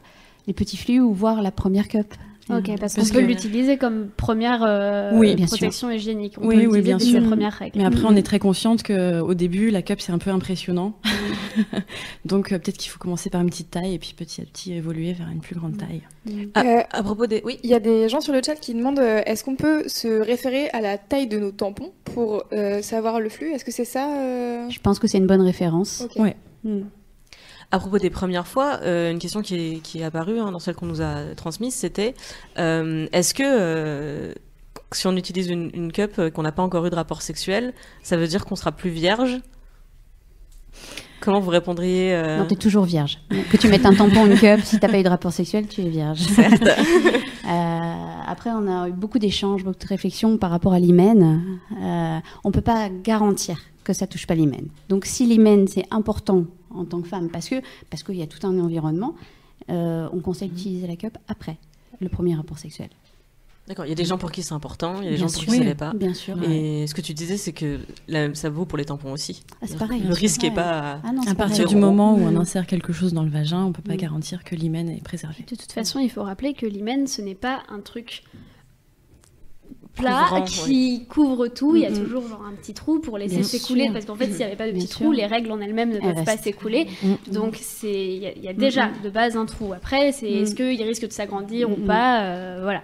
les 0.46 0.52
petits 0.52 0.76
flux 0.76 1.00
ou 1.00 1.12
voir 1.12 1.42
la 1.42 1.50
première 1.50 1.88
cup. 1.88 2.14
Ok, 2.50 2.70
parce, 2.80 2.94
qu'on 2.94 3.04
peut 3.04 3.20
l'utiliser 3.20 3.78
comme 3.78 4.08
première 4.16 4.62
euh, 4.66 5.36
protection 5.46 5.90
hygiénique. 5.90 6.34
On 6.40 6.46
oui, 6.46 6.64
peut 6.64 6.72
oui, 6.72 6.80
bien 6.82 6.98
sûr. 6.98 7.22
Première 7.22 7.52
règle. 7.52 7.78
Mais 7.78 7.84
après, 7.84 8.04
on 8.04 8.16
est 8.16 8.22
très 8.22 8.38
consciente 8.38 8.82
qu'au 8.82 9.34
début, 9.34 9.70
la 9.70 9.82
cup, 9.82 10.00
c'est 10.00 10.12
un 10.12 10.18
peu 10.18 10.30
impressionnant. 10.30 10.98
Donc, 12.24 12.52
euh, 12.52 12.58
peut-être 12.58 12.78
qu'il 12.78 12.90
faut 12.90 12.98
commencer 12.98 13.30
par 13.30 13.40
une 13.40 13.50
petite 13.50 13.70
taille 13.70 13.94
et 13.94 13.98
puis 13.98 14.14
petit 14.16 14.40
à 14.40 14.44
petit 14.44 14.72
évoluer 14.72 15.12
vers 15.12 15.28
une 15.28 15.40
plus 15.40 15.54
grande 15.54 15.76
taille. 15.76 16.02
Ah, 16.54 16.62
euh, 16.64 16.82
à 16.90 17.02
propos 17.02 17.26
des... 17.26 17.42
Oui, 17.44 17.58
il 17.62 17.70
y 17.70 17.74
a 17.74 17.80
des 17.80 18.08
gens 18.08 18.20
sur 18.20 18.32
le 18.32 18.40
chat 18.44 18.56
qui 18.56 18.74
demandent 18.74 18.98
est-ce 18.98 19.44
qu'on 19.44 19.56
peut 19.56 19.84
se 19.86 20.20
référer 20.20 20.68
à 20.70 20.80
la 20.80 20.98
taille 20.98 21.28
de 21.28 21.38
nos 21.38 21.52
tampons 21.52 21.92
pour 22.04 22.44
savoir 22.80 23.20
le 23.20 23.28
flux? 23.28 23.52
Est-ce 23.52 23.64
que 23.64 23.72
c'est 23.72 23.84
ça 23.84 24.68
Je 24.68 24.78
pense 24.80 24.98
que 24.98 25.06
c'est 25.06 25.18
une 25.18 25.26
bonne 25.26 25.42
référence. 25.42 26.02
Okay. 26.02 26.20
Ouais. 26.20 26.36
Hmm. 26.64 26.82
À 27.72 27.78
propos 27.78 27.98
des 27.98 28.10
premières 28.10 28.46
fois, 28.46 28.80
euh, 28.82 29.10
une 29.10 29.18
question 29.18 29.40
qui 29.40 29.54
est, 29.54 29.78
qui 29.78 30.00
est 30.00 30.04
apparue 30.04 30.38
hein, 30.38 30.52
dans 30.52 30.58
celle 30.58 30.74
qu'on 30.74 30.84
nous 30.84 31.00
a 31.00 31.34
transmise, 31.34 31.72
c'était 31.72 32.14
euh, 32.58 33.06
est-ce 33.12 33.32
que 33.32 33.42
euh, 33.42 34.34
si 34.92 35.06
on 35.06 35.16
utilise 35.16 35.48
une, 35.48 35.70
une 35.72 35.90
cup 35.90 36.20
qu'on 36.34 36.42
n'a 36.42 36.52
pas 36.52 36.62
encore 36.62 36.84
eu 36.84 36.90
de 36.90 36.94
rapport 36.94 37.22
sexuel, 37.22 37.72
ça 38.02 38.18
veut 38.18 38.26
dire 38.26 38.44
qu'on 38.44 38.56
sera 38.56 38.72
plus 38.72 38.90
vierge? 38.90 39.40
Comment 41.22 41.40
vous 41.40 41.48
répondriez 41.48 42.14
Non, 42.38 42.44
t'es 42.44 42.56
toujours 42.56 42.84
vierge. 42.84 43.20
Que 43.50 43.56
tu 43.56 43.68
mettes 43.68 43.86
un 43.86 43.94
tampon, 43.94 44.26
une 44.26 44.38
cup, 44.38 44.60
si 44.64 44.78
t'as 44.78 44.88
pas 44.88 44.98
eu 44.98 45.02
de 45.02 45.08
rapport 45.08 45.32
sexuel, 45.32 45.66
tu 45.66 45.80
es 45.80 45.88
vierge. 45.88 46.20
après, 48.26 48.50
on 48.50 48.66
a 48.66 48.88
eu 48.90 48.92
beaucoup 48.92 49.18
d'échanges, 49.18 49.64
beaucoup 49.64 49.78
de 49.78 49.88
réflexions 49.88 50.36
par 50.36 50.50
rapport 50.50 50.74
à 50.74 50.78
l'hymen. 50.78 51.42
on 52.44 52.50
peut 52.50 52.60
pas 52.60 52.90
garantir 52.90 53.62
que 53.82 53.94
ça 53.94 54.06
touche 54.06 54.26
pas 54.26 54.34
l'hymen. 54.34 54.66
Donc, 54.90 55.06
si 55.06 55.24
l'hymen 55.24 55.66
c'est 55.68 55.86
important 55.90 56.44
en 56.74 56.84
tant 56.84 57.00
que 57.00 57.08
femme, 57.08 57.28
parce 57.30 57.48
que 57.48 57.56
parce 57.90 58.02
qu'il 58.02 58.16
y 58.16 58.22
a 58.22 58.26
tout 58.26 58.46
un 58.46 58.58
environnement, 58.58 59.14
euh, 59.70 60.08
on 60.12 60.20
conseille 60.20 60.48
d'utiliser 60.48 60.86
la 60.86 60.96
cup 60.96 61.16
après 61.28 61.58
le 62.00 62.08
premier 62.08 62.34
rapport 62.34 62.58
sexuel. 62.58 62.88
D'accord, 63.68 63.86
il 63.86 63.90
y 63.90 63.92
a 63.92 63.94
des 63.94 64.04
gens 64.04 64.18
pour 64.18 64.32
qui 64.32 64.42
c'est 64.42 64.54
important, 64.54 65.00
il 65.00 65.04
y 65.04 65.08
a 65.08 65.10
des 65.12 65.16
gens 65.18 65.28
pour 65.28 65.44
qui 65.44 65.50
ce 65.50 65.62
n'est 65.62 65.76
pas. 65.76 65.92
Bien 65.94 66.14
sûr. 66.14 66.36
Et 66.42 66.84
ce 66.88 66.94
que 66.94 67.00
tu 67.00 67.14
disais, 67.14 67.36
c'est 67.36 67.52
que 67.52 67.78
ça 68.34 68.50
vaut 68.50 68.64
pour 68.64 68.76
les 68.76 68.84
tampons 68.84 69.12
aussi. 69.12 69.44
Ah, 69.60 69.66
c'est 69.66 69.78
pareil. 69.78 70.02
Le 70.02 70.12
risque 70.12 70.42
n'est 70.42 70.50
pas. 70.50 71.00
Ah 71.04 71.10
à 71.28 71.34
partir 71.36 71.68
du 71.68 71.76
moment 71.76 72.14
où 72.14 72.18
on 72.18 72.36
insère 72.36 72.66
quelque 72.66 72.92
chose 72.92 73.12
dans 73.12 73.22
le 73.22 73.30
vagin, 73.30 73.62
on 73.64 73.68
ne 73.68 73.72
peut 73.72 73.82
pas 73.82 73.94
mm. 73.94 73.98
garantir 73.98 74.42
que 74.42 74.56
l'hymen 74.56 74.88
est 74.88 75.02
préservé. 75.02 75.44
De 75.48 75.54
toute 75.54 75.70
façon, 75.70 76.00
il 76.00 76.10
faut 76.10 76.24
rappeler 76.24 76.54
que 76.54 76.66
l'hymen, 76.66 77.06
ce 77.06 77.22
n'est 77.22 77.36
pas 77.36 77.62
un 77.68 77.78
truc 77.78 78.24
plat 79.94 80.42
qui 80.46 81.04
couvre 81.08 81.48
tout. 81.48 81.76
Il 81.76 81.82
y 81.82 81.86
a 81.86 81.92
toujours 81.92 82.26
genre 82.28 82.44
un 82.44 82.54
petit 82.54 82.74
trou 82.74 82.98
pour 82.98 83.18
laisser 83.18 83.42
s'écouler 83.42 83.90
parce 83.92 84.04
qu'en 84.04 84.16
fait, 84.16 84.26
s'il 84.26 84.36
n'y 84.36 84.44
avait 84.44 84.56
pas 84.56 84.66
de 84.66 84.72
petit 84.72 84.88
trou, 84.88 85.12
les 85.12 85.26
règles 85.26 85.50
en 85.52 85.60
elles-mêmes 85.60 85.92
ne 85.92 86.00
peuvent 86.00 86.24
pas 86.24 86.36
s'écouler. 86.36 86.86
Donc 87.30 87.58
c'est 87.60 87.90
il 87.92 88.42
y, 88.42 88.48
a 88.48 88.52
déjà 88.52 88.90
de 89.02 89.10
base 89.10 89.36
un 89.36 89.46
trou. 89.46 89.72
Après, 89.72 90.12
c'est 90.12 90.30
est-ce 90.30 90.54
qu'il 90.54 90.82
risque 90.82 91.06
de 91.06 91.12
s'agrandir 91.12 91.70
ou 91.70 91.76
pas 91.76 92.24
euh, 92.24 92.60
Voilà. 92.62 92.82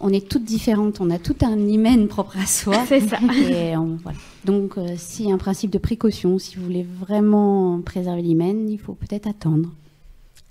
On 0.00 0.12
est 0.12 0.26
toutes 0.26 0.44
différentes, 0.44 1.00
on 1.00 1.10
a 1.10 1.18
tout 1.18 1.36
un 1.42 1.58
hymen 1.58 2.08
propre 2.08 2.38
à 2.38 2.46
soi. 2.46 2.82
C'est 2.86 3.00
ça. 3.00 3.18
Donc, 4.44 4.78
euh, 4.78 4.86
s'il 4.96 5.28
y 5.28 5.30
a 5.30 5.34
un 5.34 5.38
principe 5.38 5.70
de 5.70 5.78
précaution, 5.78 6.38
si 6.38 6.56
vous 6.56 6.64
voulez 6.64 6.86
vraiment 7.00 7.80
préserver 7.82 8.22
l'hymen, 8.22 8.70
il 8.70 8.78
faut 8.78 8.94
peut-être 8.94 9.26
attendre. 9.26 9.68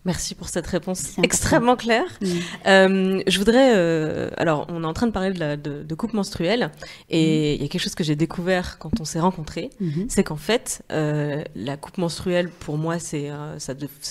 Merci 0.05 0.35
pour 0.35 0.49
cette 0.49 0.67
réponse 0.67 1.17
extrêmement 1.23 1.75
claire. 1.75 2.19
Euh, 2.67 3.21
je 3.25 3.37
voudrais, 3.39 3.73
euh, 3.75 4.29
alors 4.37 4.67
on 4.69 4.83
est 4.83 4.87
en 4.87 4.93
train 4.93 5.07
de 5.07 5.11
parler 5.11 5.33
de, 5.33 5.39
la, 5.39 5.57
de, 5.57 5.81
de 5.81 5.95
coupe 5.95 6.13
menstruelle 6.13 6.71
et 7.09 7.53
mm. 7.53 7.55
il 7.55 7.61
y 7.61 7.65
a 7.65 7.67
quelque 7.67 7.81
chose 7.81 7.95
que 7.95 8.03
j'ai 8.03 8.15
découvert 8.15 8.77
quand 8.77 8.99
on 8.99 9.05
s'est 9.05 9.19
rencontrés, 9.19 9.71
mm-hmm. 9.81 10.05
c'est 10.07 10.23
qu'en 10.23 10.35
fait 10.35 10.83
euh, 10.91 11.43
la 11.55 11.75
coupe 11.75 11.97
menstruelle 11.97 12.49
pour 12.49 12.77
moi 12.77 12.99
c'est 12.99 13.31
euh, 13.31 13.57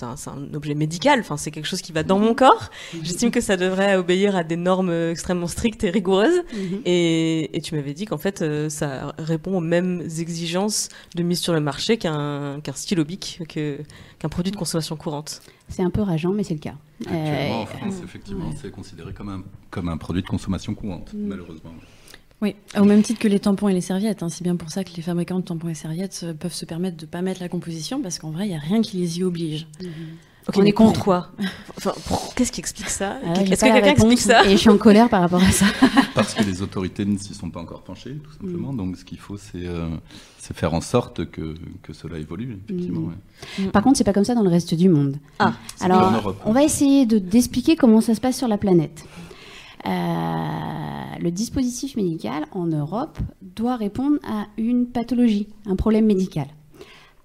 un, 0.02 0.14
un, 0.26 0.54
objet 0.54 0.74
médical, 0.74 1.20
enfin 1.20 1.36
c'est 1.36 1.52
quelque 1.52 1.66
chose 1.66 1.80
qui 1.80 1.92
va 1.92 2.02
dans 2.02 2.18
mon 2.18 2.34
corps. 2.34 2.70
Mm-hmm. 2.70 2.98
J'estime 3.04 3.30
que 3.30 3.40
ça 3.40 3.56
devrait 3.56 3.94
obéir 3.96 4.34
à 4.34 4.42
des 4.42 4.56
normes 4.56 4.92
extrêmement 5.10 5.46
strictes 5.46 5.84
et 5.84 5.90
rigoureuses 5.90 6.42
et, 6.84 7.56
et, 7.56 7.60
tu 7.60 7.76
m'avais 7.76 7.94
dit 7.94 8.04
qu'en 8.04 8.18
fait 8.18 8.42
euh, 8.42 8.68
ça 8.68 9.14
répond 9.18 9.56
aux 9.56 9.60
mêmes 9.60 10.02
exigences 10.18 10.88
de 11.14 11.22
mise 11.22 11.38
sur 11.38 11.52
le 11.52 11.60
marché 11.60 11.98
qu'un 11.98 12.60
qu'un 12.62 12.72
stylo 12.72 13.04
bic 13.04 13.40
qu'un 13.48 14.28
produit 14.28 14.50
de 14.50 14.56
consommation 14.56 14.96
courante. 14.96 15.40
C'est 15.68 15.82
un 15.82 15.90
peu 15.90 16.02
rageant, 16.02 16.32
mais 16.32 16.44
c'est 16.44 16.54
le 16.54 16.60
cas. 16.60 16.74
Actuellement, 17.00 17.60
en 17.60 17.62
euh, 17.62 17.66
France, 17.66 17.94
effectivement, 18.04 18.50
c'est 18.56 18.70
considéré 18.70 19.12
comme 19.12 19.28
un, 19.28 19.42
comme 19.70 19.88
un 19.88 19.96
produit 19.96 20.22
de 20.22 20.28
consommation 20.28 20.74
courante, 20.74 21.12
mm. 21.12 21.26
malheureusement. 21.26 21.72
Oui, 22.42 22.54
au 22.78 22.84
même 22.84 23.02
titre 23.02 23.20
que 23.20 23.28
les 23.28 23.40
tampons 23.40 23.68
et 23.68 23.72
les 23.72 23.80
serviettes. 23.80 24.22
Hein. 24.22 24.28
C'est 24.28 24.44
bien 24.44 24.56
pour 24.56 24.70
ça 24.70 24.84
que 24.84 24.90
les 24.94 25.02
fabricants 25.02 25.38
de 25.38 25.44
tampons 25.44 25.68
et 25.68 25.74
serviettes 25.74 26.20
euh, 26.24 26.34
peuvent 26.34 26.52
se 26.52 26.64
permettre 26.64 26.96
de 26.96 27.06
ne 27.06 27.10
pas 27.10 27.22
mettre 27.22 27.40
la 27.40 27.48
composition, 27.48 28.02
parce 28.02 28.18
qu'en 28.18 28.30
vrai, 28.30 28.46
il 28.46 28.50
n'y 28.50 28.56
a 28.56 28.60
rien 28.60 28.82
qui 28.82 28.98
les 28.98 29.18
y 29.18 29.24
oblige. 29.24 29.66
On 30.54 30.62
est 30.62 30.72
contre 30.72 31.00
quoi 31.00 31.30
enfin, 31.78 31.92
Qu'est-ce 32.36 32.52
qui 32.52 32.60
explique 32.60 32.90
ça 32.90 33.16
ah 33.24 33.40
Est-ce 33.40 33.64
que 33.64 33.72
quelqu'un 33.72 33.90
explique 33.92 34.20
ça 34.20 34.44
Et 34.44 34.50
je 34.50 34.56
suis 34.56 34.68
en 34.68 34.76
colère 34.76 35.08
par 35.08 35.22
rapport 35.22 35.42
à 35.42 35.50
ça. 35.50 35.66
Parce 36.14 36.34
que 36.34 36.42
les 36.42 36.60
autorités 36.60 37.04
ne 37.04 37.16
s'y 37.16 37.34
sont 37.34 37.50
pas 37.50 37.60
encore 37.60 37.82
penchées, 37.82 38.16
tout 38.22 38.32
simplement. 38.32 38.72
Mm. 38.72 38.76
Donc, 38.76 38.96
ce 38.96 39.04
qu'il 39.04 39.18
faut, 39.18 39.36
c'est 39.36 39.66
euh, 39.66 39.88
c'est 40.38 40.54
faire 40.54 40.74
en 40.74 40.82
sorte 40.82 41.30
que, 41.30 41.54
que 41.82 41.92
cela 41.92 42.18
évolue, 42.18 42.58
effectivement. 42.64 43.10
Mm. 43.58 43.68
Par 43.68 43.82
contre, 43.82 43.96
c'est 43.96 44.04
pas 44.04 44.12
comme 44.12 44.24
ça 44.24 44.34
dans 44.34 44.42
le 44.42 44.50
reste 44.50 44.74
du 44.74 44.88
monde. 44.88 45.16
Ah, 45.38 45.54
alors, 45.80 46.34
on 46.44 46.52
va 46.52 46.62
essayer 46.62 47.06
d'expliquer 47.06 47.76
comment 47.76 48.00
ça 48.00 48.14
se 48.14 48.20
passe 48.20 48.36
sur 48.36 48.48
la 48.48 48.58
planète. 48.58 49.06
Euh, 49.86 49.90
le 51.20 51.30
dispositif 51.30 51.96
médical 51.96 52.46
en 52.52 52.66
Europe 52.66 53.18
doit 53.42 53.76
répondre 53.76 54.16
à 54.26 54.46
une 54.56 54.86
pathologie, 54.86 55.48
un 55.66 55.76
problème 55.76 56.06
médical. 56.06 56.46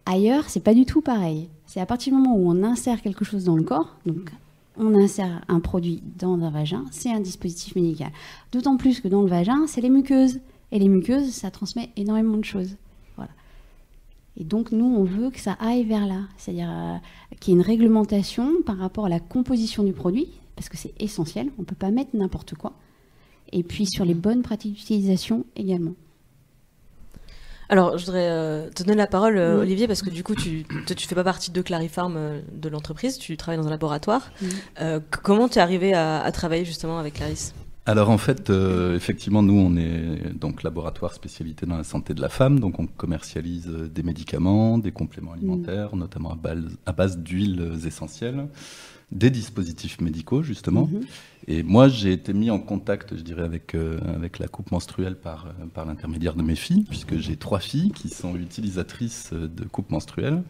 Ailleurs, 0.06 0.46
c'est 0.48 0.64
pas 0.64 0.74
du 0.74 0.86
tout 0.86 1.02
pareil. 1.02 1.50
C'est 1.70 1.80
à 1.80 1.86
partir 1.86 2.12
du 2.12 2.20
moment 2.20 2.36
où 2.36 2.50
on 2.50 2.64
insère 2.64 3.00
quelque 3.00 3.24
chose 3.24 3.44
dans 3.44 3.56
le 3.56 3.62
corps, 3.62 3.96
donc 4.04 4.32
on 4.76 4.96
insère 4.96 5.46
un 5.48 5.60
produit 5.60 6.02
dans 6.18 6.34
un 6.42 6.50
vagin, 6.50 6.84
c'est 6.90 7.12
un 7.12 7.20
dispositif 7.20 7.76
médical. 7.76 8.10
D'autant 8.52 8.76
plus 8.76 9.02
que 9.02 9.08
dans 9.08 9.22
le 9.22 9.28
vagin, 9.28 9.68
c'est 9.68 9.80
les 9.80 9.92
muqueuses. 9.92 10.40
Et 10.72 10.80
les 10.80 10.88
muqueuses, 10.88 11.30
ça 11.30 11.52
transmet 11.52 11.92
énormément 11.96 12.38
de 12.38 12.44
choses. 12.44 12.76
Et 14.36 14.44
donc, 14.44 14.72
nous, 14.72 14.86
on 14.86 15.04
veut 15.04 15.30
que 15.30 15.40
ça 15.40 15.58
aille 15.60 15.84
vers 15.84 16.08
là. 16.08 16.22
C'est-à-dire 16.38 16.72
euh, 16.72 16.96
qu'il 17.40 17.54
y 17.54 17.58
ait 17.58 17.60
une 17.60 17.66
réglementation 17.66 18.64
par 18.66 18.78
rapport 18.78 19.06
à 19.06 19.10
la 19.10 19.20
composition 19.20 19.84
du 19.84 19.94
produit, 19.94 20.28
parce 20.56 20.70
que 20.70 20.78
c'est 20.78 21.00
essentiel. 21.00 21.52
On 21.60 21.62
ne 21.62 21.68
peut 21.68 21.76
pas 21.76 21.92
mettre 21.92 22.16
n'importe 22.16 22.56
quoi. 22.56 22.74
Et 23.52 23.62
puis 23.62 23.86
sur 23.86 24.06
les 24.06 24.16
bonnes 24.16 24.42
pratiques 24.42 24.74
d'utilisation 24.74 25.46
également. 25.56 25.94
Alors, 27.70 27.98
je 27.98 28.06
voudrais 28.06 28.30
euh, 28.30 28.70
te 28.70 28.84
donner 28.84 28.98
la 28.98 29.08
parole, 29.08 29.38
euh, 29.38 29.62
Olivier, 29.62 29.88
parce 29.88 30.02
que 30.02 30.10
du 30.10 30.24
coup, 30.24 30.36
tu 30.36 30.66
ne 30.72 30.96
fais 30.96 31.16
pas 31.16 31.24
partie 31.24 31.52
de 31.52 31.62
Clarifarm 31.62 32.42
de 32.52 32.70
l'entreprise, 32.70 33.18
tu 33.18 33.38
travailles 33.38 33.60
dans 33.60 33.68
un 33.68 33.72
laboratoire. 33.72 34.32
comment 35.24 35.48
tu 35.48 35.60
es 35.60 35.62
arrivé 35.62 35.94
à, 35.94 36.22
à, 36.22 36.32
travailler 36.32 36.66
justement 36.66 37.00
avec 37.00 37.16
Clarisse? 37.16 37.54
Alors 37.90 38.12
en 38.12 38.20
fait, 38.20 38.52
euh, 38.52 38.96
effectivement, 38.96 39.42
nous, 39.42 39.58
on 39.58 39.76
est 39.76 40.32
donc 40.36 40.62
laboratoire 40.62 41.12
spécialité 41.12 41.66
dans 41.66 41.78
la 41.78 41.84
santé 41.84 42.14
de 42.14 42.22
la 42.22 42.30
femme, 42.30 42.60
donc 42.60 42.80
on 42.80 42.86
commercialise 42.86 43.68
euh, 43.68 43.88
des 43.88 44.04
médicaments, 44.04 44.78
des 44.78 44.92
compléments 44.92 45.34
alimentaires, 45.34 45.96
notamment 45.96 46.34
à 46.34 46.36
base, 46.36 46.78
à 46.86 46.92
base 46.92 47.18
d'huiles 47.18 47.80
essentielles, 47.88 48.48
des 49.12 49.30
dispositifs 49.30 50.02
médicaux 50.02 50.44
justement. 50.44 50.88
Mhm. 50.88 51.02
Et 51.48 51.64
moi, 51.64 51.88
j'ai 51.88 52.12
été 52.12 52.32
mis 52.34 52.52
en 52.52 52.60
contact, 52.60 53.16
je 53.16 53.22
dirais, 53.22 53.44
avec 53.44 53.74
euh, 53.74 53.98
avec 54.16 54.38
la 54.38 54.48
coupe 54.48 54.72
menstruelle 54.72 55.16
par 55.16 55.48
par 55.74 55.86
l'intermédiaire 55.86 56.36
de 56.36 56.44
mes 56.44 56.56
filles, 56.56 56.86
puisque 56.88 57.18
j'ai 57.18 57.38
trois 57.38 57.60
filles 57.60 57.92
qui 57.92 58.10
sont 58.10 58.36
utilisatrices 58.36 59.34
de 59.34 59.64
coupe 59.64 59.90
menstruelle, 59.90 60.44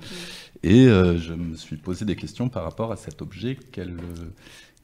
et 0.63 0.85
je 0.85 1.33
me 1.33 1.55
suis 1.55 1.77
posé 1.77 2.05
des 2.05 2.15
questions 2.15 2.49
par 2.49 2.63
rapport 2.63 2.91
à 2.91 2.95
cet 2.95 3.21
objet 3.21 3.57
qu'elles 3.71 3.97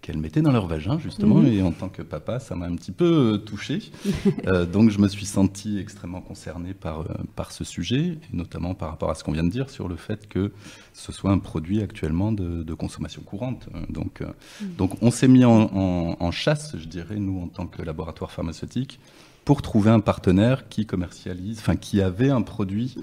qu'elles 0.05 0.17
mettaient 0.20 0.44
dans 0.44 0.51
leur 0.51 0.67
vagin, 0.67 1.00
justement. 1.00 1.38
Mhm. 1.38 1.48
Et 1.48 1.62
en 1.63 1.72
tant 1.72 1.89
que 1.89 2.03
papa, 2.03 2.39
ça 2.39 2.55
m'a 2.55 2.67
un 2.67 2.75
petit 2.75 2.91
peu 2.91 3.34
euh, 3.34 3.38
touché. 3.38 3.79
Euh, 4.48 4.65
donc, 4.65 4.91
je 4.91 5.00
me 5.00 5.08
suis 5.08 5.25
senti 5.25 5.79
extrêmement 5.79 6.22
concerné 6.22 6.74
par, 6.74 7.01
euh, 7.01 7.05
par 7.36 7.51
ce 7.51 7.63
sujet, 7.63 8.00
et 8.00 8.20
notamment 8.36 8.75
par 8.75 8.89
rapport 8.89 9.10
à 9.10 9.15
ce 9.15 9.24
qu'on 9.24 9.32
vient 9.32 9.44
de 9.44 9.50
dire 9.50 9.70
sur 9.70 9.88
le 9.88 9.96
fait 9.96 10.27
que 10.27 10.51
ce 10.94 11.12
soit 11.12 11.32
un 11.32 11.39
produit 11.39 11.82
actuellement 11.82 12.32
de, 12.32 12.74
consommation 12.74 13.22
courante. 13.24 13.67
Donc, 13.89 14.22
mhm. 14.22 14.75
donc 14.77 15.01
on 15.01 15.10
s'est 15.10 15.27
mis 15.27 15.46
en, 15.46 15.72
en, 16.20 16.32
chasse, 16.32 16.75
je 16.77 16.88
dirais, 16.88 17.15
nous, 17.15 17.41
en 17.41 17.48
tant 17.48 17.65
que 17.65 17.82
laboratoire 17.82 18.32
pharmaceutique, 18.32 19.00
pour 19.46 19.62
trouver 19.62 19.92
un 19.92 20.00
partenaire 20.00 20.68
qui 20.68 20.86
commercialise, 20.86 21.60
enfin, 21.60 21.75
qui 21.75 22.02
avait 22.02 22.32
un 22.32 22.42
produit 22.42 22.96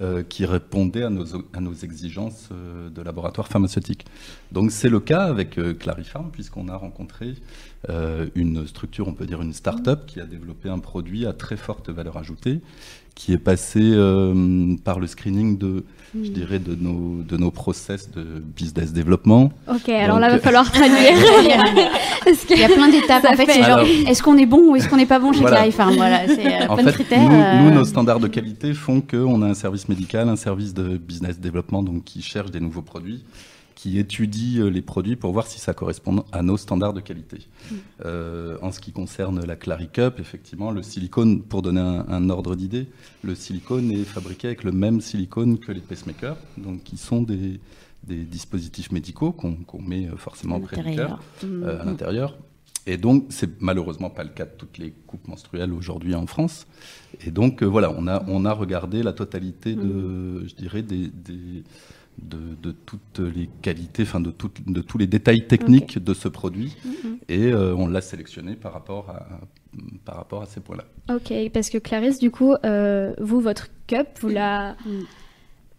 euh, 0.00 0.22
qui 0.22 0.46
répondait 0.46 1.02
à 1.02 1.10
nos, 1.10 1.74
exigences 1.82 2.50
euh, 2.52 2.88
de 2.88 3.02
laboratoire 3.02 3.48
pharmaceutique. 3.48 4.06
Donc 4.52 4.70
c'est 4.70 4.88
le 4.88 5.00
cas 5.00 5.24
avec 5.24 5.58
euh, 5.58 5.74
Clarifarm, 5.74 6.30
puisqu'on 6.30 6.68
a 6.68 6.76
rencontré 6.76 7.34
une 8.34 8.66
structure, 8.66 9.08
on 9.08 9.14
peut 9.14 9.26
dire 9.26 9.40
une 9.40 9.52
start-up, 9.52 10.06
qui 10.06 10.20
a 10.20 10.24
développé 10.24 10.68
un 10.68 10.78
produit 10.78 11.26
à 11.26 11.32
très 11.32 11.56
forte 11.56 11.90
valeur 11.90 12.16
ajoutée, 12.16 12.60
qui 13.14 13.32
est 13.32 13.38
passé 13.38 13.80
par 14.84 14.98
le 14.98 15.06
screening 15.06 15.58
de 15.58 15.84
je 16.14 16.30
dirais, 16.30 16.58
de 16.58 16.74
nos, 16.74 17.22
de 17.22 17.36
nos 17.36 17.50
process 17.50 18.10
de 18.10 18.22
business 18.22 18.92
développement. 18.92 19.52
Ok, 19.68 19.88
alors 19.90 20.18
là, 20.18 20.28
il 20.28 20.32
va 20.32 20.38
falloir 20.38 20.70
traduire. 20.72 20.98
il 22.50 22.58
y 22.58 22.64
a 22.64 22.68
plein 22.68 22.88
d'étapes. 22.88 23.26
En 23.26 23.34
fait, 23.34 23.46
c'est 23.46 23.62
genre, 23.62 23.80
est-ce 23.80 24.22
qu'on 24.22 24.38
est 24.38 24.46
bon 24.46 24.70
ou 24.70 24.76
est-ce 24.76 24.88
qu'on 24.88 24.96
n'est 24.96 25.06
pas 25.06 25.18
bon 25.18 25.32
chez 25.32 25.40
voilà. 25.40 25.58
Clarifarm 25.58 25.94
Voilà, 25.96 26.26
c'est 26.26 26.62
euh, 26.62 26.74
plein 26.74 26.84
de 26.84 26.90
critères. 26.90 27.20
Nous, 27.20 27.28
nous, 27.28 27.70
euh. 27.70 27.74
nos 27.74 27.84
standards 27.84 28.20
de 28.20 28.28
qualité 28.28 28.72
font 28.72 29.00
qu'on 29.00 29.42
a 29.42 29.46
un 29.46 29.54
service 29.54 29.88
médical, 29.88 30.28
un 30.28 30.36
service 30.36 30.72
de 30.72 30.96
business 30.96 31.38
développement, 31.38 31.82
donc 31.82 32.04
qui 32.04 32.22
cherche 32.22 32.50
des 32.50 32.60
nouveaux 32.60 32.82
produits 32.82 33.22
qui 33.78 33.96
étudie 34.00 34.58
euh, 34.58 34.70
les 34.70 34.82
produits 34.82 35.14
pour 35.14 35.32
voir 35.32 35.46
si 35.46 35.60
ça 35.60 35.72
correspond 35.72 36.24
à 36.32 36.42
nos 36.42 36.56
standards 36.56 36.94
de 36.94 37.00
qualité. 37.00 37.46
Mm. 37.70 37.74
Euh, 38.04 38.58
en 38.60 38.72
ce 38.72 38.80
qui 38.80 38.90
concerne 38.90 39.46
la 39.46 39.54
Claricup, 39.54 40.18
effectivement, 40.18 40.72
le 40.72 40.82
silicone, 40.82 41.42
pour 41.42 41.62
donner 41.62 41.80
un, 41.80 42.28
ordre 42.28 42.56
d'idée, 42.56 42.88
le 43.22 43.36
silicone 43.36 43.92
est 43.92 44.02
fabriqué 44.02 44.48
avec 44.48 44.64
le 44.64 44.72
même 44.72 45.00
silicone 45.00 45.60
que 45.60 45.70
les 45.70 45.80
pacemakers, 45.80 46.36
donc 46.56 46.82
qui 46.82 46.96
sont 46.96 47.22
des, 47.22 47.60
dispositifs 48.02 48.90
médicaux 48.90 49.30
qu'on 49.30 49.82
met 49.82 50.06
euh, 50.06 50.16
forcément 50.16 50.58
près 50.58 50.82
du 50.82 50.96
cœur, 50.96 51.22
mm. 51.44 51.64
à 51.64 51.84
l'intérieur. 51.84 52.36
Et 52.86 52.96
donc, 52.96 53.26
c'est 53.28 53.60
malheureusement 53.60 54.10
pas 54.10 54.24
le 54.24 54.30
cas 54.30 54.46
de 54.46 54.54
toutes 54.58 54.78
les 54.78 54.90
coupes 55.06 55.28
menstruelles 55.28 55.72
aujourd'hui 55.72 56.16
en 56.16 56.26
France. 56.26 56.66
Et 57.24 57.30
donc, 57.30 57.62
voilà, 57.62 57.94
on 57.96 58.08
a, 58.08 58.24
on 58.26 58.44
a 58.44 58.52
regardé 58.52 59.04
la 59.04 59.12
totalité 59.12 59.76
de, 59.76 59.82
mm. 59.82 60.48
je 60.48 60.54
dirais, 60.56 60.82
des 60.82 61.12
de, 62.22 62.72
toutes 62.72 63.18
les 63.18 63.48
qualités, 63.62 64.02
enfin 64.02 64.20
de, 64.20 64.32
de 64.66 64.80
tous 64.80 64.98
les 64.98 65.06
détails 65.06 65.46
techniques 65.46 65.98
de 65.98 66.14
ce 66.14 66.28
produit. 66.28 66.76
Mm-hmm. 66.86 67.18
Et 67.28 67.46
euh, 67.46 67.74
on 67.76 67.86
l'a 67.86 68.00
sélectionné 68.00 68.54
par 68.54 68.72
rapport 68.72 69.10
à, 69.10 69.26
par 70.04 70.16
rapport 70.16 70.42
à 70.42 70.46
ces 70.46 70.60
points-là. 70.60 70.84
Ok, 71.14 71.32
parce 71.52 71.70
que 71.70 71.78
Clarisse, 71.78 72.18
du 72.18 72.30
coup, 72.30 72.54
euh, 72.64 73.14
vous, 73.20 73.40
votre 73.40 73.68
cup, 73.86 74.06
vous 74.20 74.28
la... 74.28 74.72
Mm. 74.84 75.00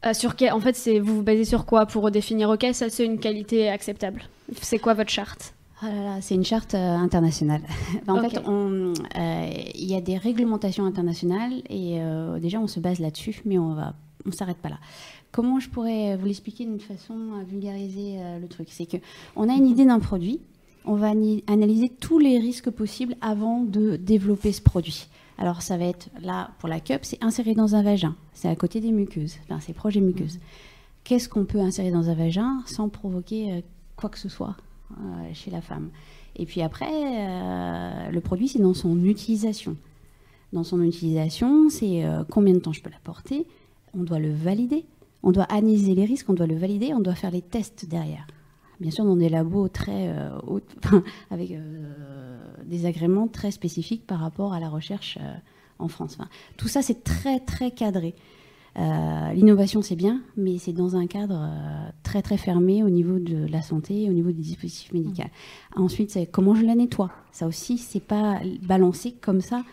Euh, 0.06 0.14
sur 0.14 0.34
en 0.52 0.60
fait, 0.62 0.78
c'est 0.78 1.00
vous 1.00 1.18
vous 1.18 1.24
basez 1.24 1.44
sur 1.44 1.66
quoi 1.66 1.86
pour 1.86 2.10
définir 2.10 2.50
OK, 2.50 2.66
ça 2.72 2.90
c'est 2.90 3.04
une 3.04 3.20
qualité 3.20 3.68
acceptable. 3.68 4.24
C'est 4.62 4.80
quoi 4.80 4.94
votre 4.94 5.10
charte? 5.10 5.54
Oh 5.84 5.88
c'est 6.22 6.36
une 6.36 6.46
charte 6.46 6.74
internationale. 6.74 7.62
en 8.08 8.22
fait, 8.22 8.42
il 9.76 9.86
y 9.86 9.96
a 9.96 10.02
des 10.02 10.18
réglementations 10.18 10.86
internationales 10.86 11.52
et 11.70 12.00
déjà 12.40 12.62
on 12.62 12.68
se 12.68 12.80
base 12.80 13.00
là-dessus, 13.00 13.42
mais 13.44 13.58
on 13.58 13.74
va, 13.74 13.94
on 14.26 14.32
s'arrête 14.32 14.58
pas 14.58 14.70
là. 14.70 14.78
Comment 15.32 15.60
je 15.60 15.70
pourrais 15.70 16.18
vous 16.18 16.26
l'expliquer 16.26 16.66
d'une 16.66 16.80
façon 16.80 17.34
à 17.40 17.44
vulgariser 17.44 18.18
euh, 18.18 18.40
le 18.40 18.48
truc 18.48 18.68
C'est 18.72 18.88
que 18.88 18.98
on 19.36 19.48
a 19.48 19.54
une 19.54 19.68
idée 19.68 19.86
d'un 19.86 20.00
produit, 20.00 20.40
on 20.86 20.96
va 20.96 21.12
analyser 21.48 21.90
tous 21.90 22.18
les 22.18 22.40
risques 22.40 22.72
possibles 22.72 23.16
avant 23.22 23.62
de 23.62 23.96
développer 23.96 24.52
ce 24.52 24.62
produit. 24.62 25.08
Alors 25.38 25.62
ça 25.62 25.78
va 25.78 25.86
être 25.86 26.10
là 26.22 26.52
pour 26.58 26.68
la 26.68 26.80
cup, 26.80 27.02
c'est 27.04 27.24
inséré 27.24 27.54
dans 27.54 27.76
un 27.76 27.84
vagin, 27.84 28.16
c'est 28.34 28.50
à 28.50 28.56
côté 28.56 28.82
des 28.82 28.92
muqueuses, 28.92 29.36
enfin 29.44 29.60
c'est 29.60 29.74
proche 29.74 29.94
des 29.94 30.02
muqueuses. 30.02 30.40
Qu'est-ce 31.04 31.30
qu'on 31.30 31.46
peut 31.46 31.60
insérer 31.60 31.92
dans 31.92 32.10
un 32.10 32.16
vagin 32.16 32.62
sans 32.66 32.90
provoquer 32.90 33.54
euh, 33.54 33.62
quoi 33.96 34.10
que 34.10 34.18
ce 34.18 34.30
soit 34.30 34.56
euh, 34.92 35.30
chez 35.34 35.52
la 35.52 35.62
femme? 35.62 35.90
Et 36.36 36.46
puis 36.46 36.62
après, 36.62 36.90
le 38.12 38.20
produit 38.22 38.48
c'est 38.48 38.60
dans 38.60 38.74
son 38.74 39.04
utilisation. 39.04 39.76
Dans 40.54 40.64
son 40.64 40.82
utilisation, 40.82 41.70
c'est 41.70 42.06
combien 42.30 42.54
de 42.54 42.60
temps 42.60 42.72
je 42.72 42.82
peux 42.82 42.90
la 42.90 43.00
porter, 43.04 43.46
on 43.94 44.04
doit 44.04 44.20
le 44.20 44.32
valider 44.32 44.86
on 45.24 45.32
doit 45.32 45.44
analyser 45.44 45.96
les 45.96 46.06
risques, 46.06 46.30
on 46.30 46.34
doit 46.34 46.48
le 46.48 46.56
valider, 46.56 46.94
on 46.94 47.02
doit 47.02 47.16
faire 47.16 47.32
les 47.32 47.42
tests 47.42 47.86
derrière. 47.88 48.26
Bien 48.80 48.92
sûr, 48.92 49.04
dans 49.04 49.18
des 49.18 49.28
labos 49.28 49.68
très 49.68 50.08
euh, 50.08 50.30
avec 51.32 51.52
euh, 51.52 52.38
des 52.66 52.86
agréments 52.86 53.28
très 53.28 53.52
spécifiques 53.52 54.08
par 54.08 54.20
rapport 54.20 54.54
à 54.54 54.60
la 54.60 54.70
recherche 54.70 55.18
euh, 55.22 55.34
en 55.80 55.90
France. 55.90 56.18
tout 56.58 56.68
ça, 56.68 56.82
c'est 56.82 57.04
très 57.04 57.40
très 57.40 57.72
cadré. 57.72 58.16
L'innovation, 59.34 59.82
c'est 59.82 59.98
bien, 59.98 60.22
mais 60.38 60.58
c'est 60.58 60.72
dans 60.72 60.96
un 60.96 61.06
cadre 61.06 61.50
très 62.04 62.22
très 62.22 62.38
fermé 62.38 62.82
au 62.82 62.90
niveau 62.90 63.20
de 63.20 63.46
la 63.48 63.62
santé, 63.62 64.10
au 64.10 64.14
niveau 64.14 64.32
des 64.32 64.42
dispositifs 64.42 64.94
médicaux. 64.94 65.24
Mmh. 65.76 65.82
Ensuite, 65.82 66.12
c'est 66.12 66.26
comment 66.28 66.56
je 66.56 66.64
la 66.66 66.76
nettoie. 66.76 67.12
Ça 67.34 67.46
aussi, 67.46 67.78
c'est 67.78 68.00
pas 68.00 68.40
balancé 68.62 69.12
comme 69.20 69.42
ça 69.42 69.64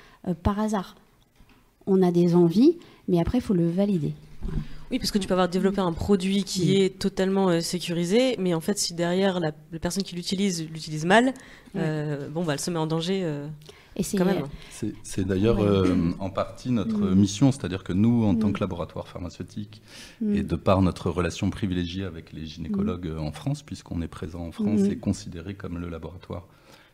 par 0.43 0.59
hasard. 0.59 0.97
On 1.87 2.03
a 2.03 2.11
des 2.11 2.35
envies, 2.35 2.79
mais 3.07 3.21
après, 3.21 3.39
il 3.39 3.43
faut 3.43 3.55
le 3.55 3.69
valider. 3.69 4.13
Oui, 4.91 4.99
parce 4.99 5.11
que 5.11 5.19
tu 5.19 5.27
peux 5.27 5.35
avoir 5.35 5.49
développé 5.49 5.81
un 5.81 5.93
produit 5.93 6.45
qui 6.45 6.81
est 6.81 6.99
totalement 6.99 7.49
euh, 7.49 7.61
sécurisé, 7.61 8.37
mais 8.39 8.55
en 8.55 8.61
fait, 8.61 8.79
si 8.79 8.95
derrière 8.95 9.41
la, 9.41 9.53
personne 9.81 10.05
qui 10.05 10.15
l'utilise 10.15 10.69
l'utilise 10.69 11.05
mal, 11.05 11.35
euh, 11.75 12.29
bon, 12.29 12.45
bah, 12.45 12.53
elle 12.53 12.61
se 12.61 12.71
met 12.71 12.79
en 12.79 12.87
danger. 12.87 13.23
Euh, 13.25 13.47
quand 14.17 14.27
même. 14.27 14.45
C'est 15.03 15.27
d'ailleurs 15.27 15.59
en 16.19 16.29
partie 16.29 16.71
notre 16.71 16.99
mm. 16.99 17.15
mission, 17.15 17.51
c'est-à-dire 17.51 17.83
que 17.83 17.95
nous, 17.95 18.25
en 18.27 18.35
tant 18.35 18.49
mm. 18.49 18.53
que 18.53 18.61
laboratoire 18.61 19.09
pharmaceutique, 19.09 19.81
mm. 20.21 20.35
et 20.35 20.43
de 20.43 20.55
par 20.55 20.83
notre 20.83 21.09
relation 21.09 21.49
privilégiée 21.49 22.05
avec 22.05 22.35
les 22.35 22.45
gynécologues 22.45 23.11
en 23.19 23.33
France, 23.33 23.63
puisqu'on 23.63 24.03
est 24.03 24.09
présent 24.09 24.47
en 24.47 24.53
France 24.53 24.83
et 24.83 24.99
considéré 24.99 25.55
comme 25.55 25.79
le 25.79 25.89
laboratoire 25.89 26.47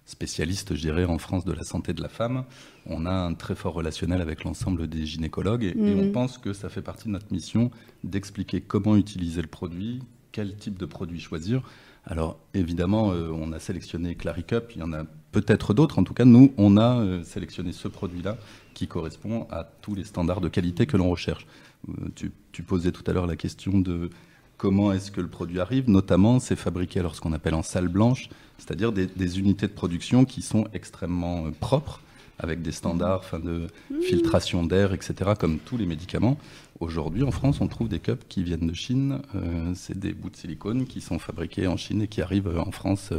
spécialiste, 0.04 0.74
je 0.74 0.80
dirais, 0.80 1.04
en 1.04 1.18
France 1.18 1.44
de 1.44 1.52
la 1.52 1.64
santé 1.64 1.92
de 1.92 2.02
la 2.02 2.08
femme. 2.08 2.44
On 2.86 3.06
a 3.06 3.12
un 3.12 3.34
très 3.34 3.54
fort 3.54 3.74
relationnel 3.74 4.20
avec 4.20 4.44
l'ensemble 4.44 4.88
des 4.88 5.06
gynécologues 5.06 5.64
et, 5.64 5.74
on 5.76 6.04
mhm. 6.04 6.12
pense 6.12 6.38
que 6.38 6.52
ça 6.52 6.68
fait 6.68 6.82
partie 6.82 7.06
de 7.06 7.12
notre 7.12 7.32
mission 7.32 7.70
d'expliquer 8.04 8.60
comment 8.60 8.96
utiliser 8.96 9.42
le 9.42 9.48
produit, 9.48 10.00
quel 10.32 10.56
type 10.56 10.78
de 10.78 10.86
produit 10.86 11.20
choisir. 11.20 11.62
Alors 12.04 12.38
évidemment, 12.52 13.12
euh, 13.12 13.30
on 13.30 13.52
a 13.52 13.60
sélectionné 13.60 14.16
Claricup, 14.16 14.72
il 14.74 14.80
y 14.80 14.82
en 14.82 14.92
a 14.92 15.04
peut-être 15.30 15.72
d'autres. 15.72 15.98
En 15.98 16.04
tout 16.04 16.14
cas, 16.14 16.24
nous, 16.24 16.52
on 16.56 16.76
a 16.76 16.98
euh, 16.98 17.22
sélectionné 17.22 17.72
ce 17.72 17.86
produit-là 17.86 18.38
qui 18.74 18.88
correspond 18.88 19.46
à 19.50 19.64
tous 19.64 19.94
les 19.94 20.04
standards 20.04 20.40
de 20.40 20.48
qualité 20.48 20.86
que 20.86 20.96
l'on 20.96 21.10
recherche. 21.10 21.46
Euh, 21.88 21.92
tu, 22.16 22.32
tu, 22.50 22.62
posais 22.64 22.90
tout 22.90 23.04
à 23.06 23.12
l'heure 23.12 23.26
la 23.26 23.36
question 23.36 23.78
de 23.78 24.10
comment 24.56 24.92
est-ce 24.92 25.10
que 25.10 25.20
le 25.20 25.28
produit 25.28 25.60
arrive. 25.60 25.88
Notamment, 25.88 26.40
c'est 26.40 26.56
fabriqué 26.56 27.00
alors 27.00 27.14
ce 27.14 27.20
qu'on 27.20 27.32
appelle 27.32 27.54
en 27.54 27.62
salle 27.62 27.88
blanche, 27.88 28.28
c'est-à-dire 28.62 28.92
des, 28.92 29.38
unités 29.40 29.66
de 29.66 29.72
production 29.72 30.24
qui 30.24 30.40
sont 30.40 30.66
extrêmement 30.72 31.46
euh, 31.46 31.50
propres, 31.58 32.00
avec 32.38 32.62
des 32.62 32.72
standards 32.72 33.24
de 33.42 33.68
mmh. 33.90 34.00
filtration 34.02 34.64
d'air, 34.64 34.92
etc., 34.92 35.32
comme 35.38 35.58
tous 35.58 35.76
les 35.76 35.86
médicaments. 35.86 36.38
Aujourd'hui, 36.80 37.22
en 37.24 37.30
France, 37.32 37.60
on 37.60 37.66
trouve 37.66 37.88
des 37.88 37.98
cups 37.98 38.24
qui 38.28 38.42
viennent 38.42 38.66
de 38.68 38.74
Chine. 38.74 39.20
Euh, 39.34 39.72
c'est 39.74 39.98
des 39.98 40.12
bouts 40.12 40.30
de 40.30 40.36
silicone 40.36 40.86
qui 40.86 41.00
sont 41.00 41.18
fabriqués 41.18 41.66
en 41.66 41.76
Chine 41.76 42.02
et 42.02 42.06
qui 42.06 42.22
arrivent 42.22 42.48
euh, 42.48 42.60
en 42.60 42.70
France. 42.70 43.10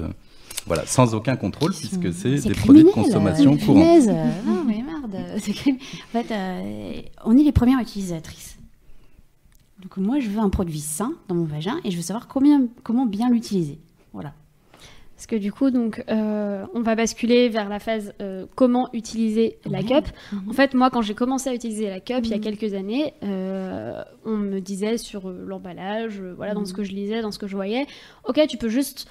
voilà, 0.66 0.86
sans 0.86 1.14
aucun 1.14 1.36
contrôle, 1.36 1.74
puisque 1.74 2.14
c'est 2.14 2.48
des 2.48 2.54
produits 2.54 2.84
de 2.84 2.90
consommation 2.90 3.58
courante. 3.58 4.08
non, 4.46 4.64
mais 4.66 4.82
merde, 4.82 5.16
En 5.36 5.40
fait, 5.40 6.34
on 7.26 7.38
est 7.38 7.44
les 7.44 7.52
premières 7.52 7.80
utilisatrices. 7.80 8.58
Donc 9.82 9.98
moi, 9.98 10.20
je 10.22 10.30
veux 10.30 10.40
un 10.40 10.50
produit 10.50 10.80
sain 10.80 11.12
dans 11.28 11.36
mon 11.36 11.44
vagin 11.44 11.80
et 11.84 11.92
je 11.92 11.98
veux 11.98 12.04
savoir 12.04 12.30
combien, 12.30 12.68
comment 12.84 13.06
bien 13.06 13.30
l'utiliser. 13.30 13.80
Voilà. 14.14 14.34
Parce 15.16 15.28
que 15.28 15.36
du 15.36 15.52
coup, 15.52 15.70
donc, 15.70 16.04
euh, 16.10 16.66
on 16.74 16.82
va 16.82 16.96
basculer 16.96 17.48
vers 17.48 17.70
la 17.70 17.80
phase 17.80 18.14
euh, 18.22 18.46
comment 18.56 18.90
utiliser 18.94 19.58
la 19.66 19.84
cup. 19.84 20.06
Mhm. 20.32 20.50
En 20.50 20.54
fait, 20.54 20.74
moi, 20.74 20.90
quand 20.90 21.02
j'ai 21.02 21.14
commencé 21.14 21.50
à 21.50 21.54
utiliser 21.54 21.90
la 21.90 22.00
cup 22.00 22.22
il 22.24 22.30
y 22.30 22.34
a 22.34 22.38
mhm. 22.38 22.44
quelques 22.44 22.74
années, 22.74 23.14
euh, 23.24 24.02
on 24.26 24.38
me 24.38 24.60
disait 24.60 24.98
sur 24.98 25.30
l'emballage, 25.30 26.22
voilà, 26.36 26.54
dans 26.54 26.66
ce 26.66 26.72
mhm. 26.72 26.78
que 26.78 26.84
je 26.84 26.92
lisais, 26.94 27.22
dans 27.22 27.32
ce 27.32 27.40
que 27.40 27.48
je 27.48 27.56
voyais, 27.56 27.86
ok, 28.28 28.42
tu 28.48 28.58
peux 28.58 28.70
juste 28.70 29.08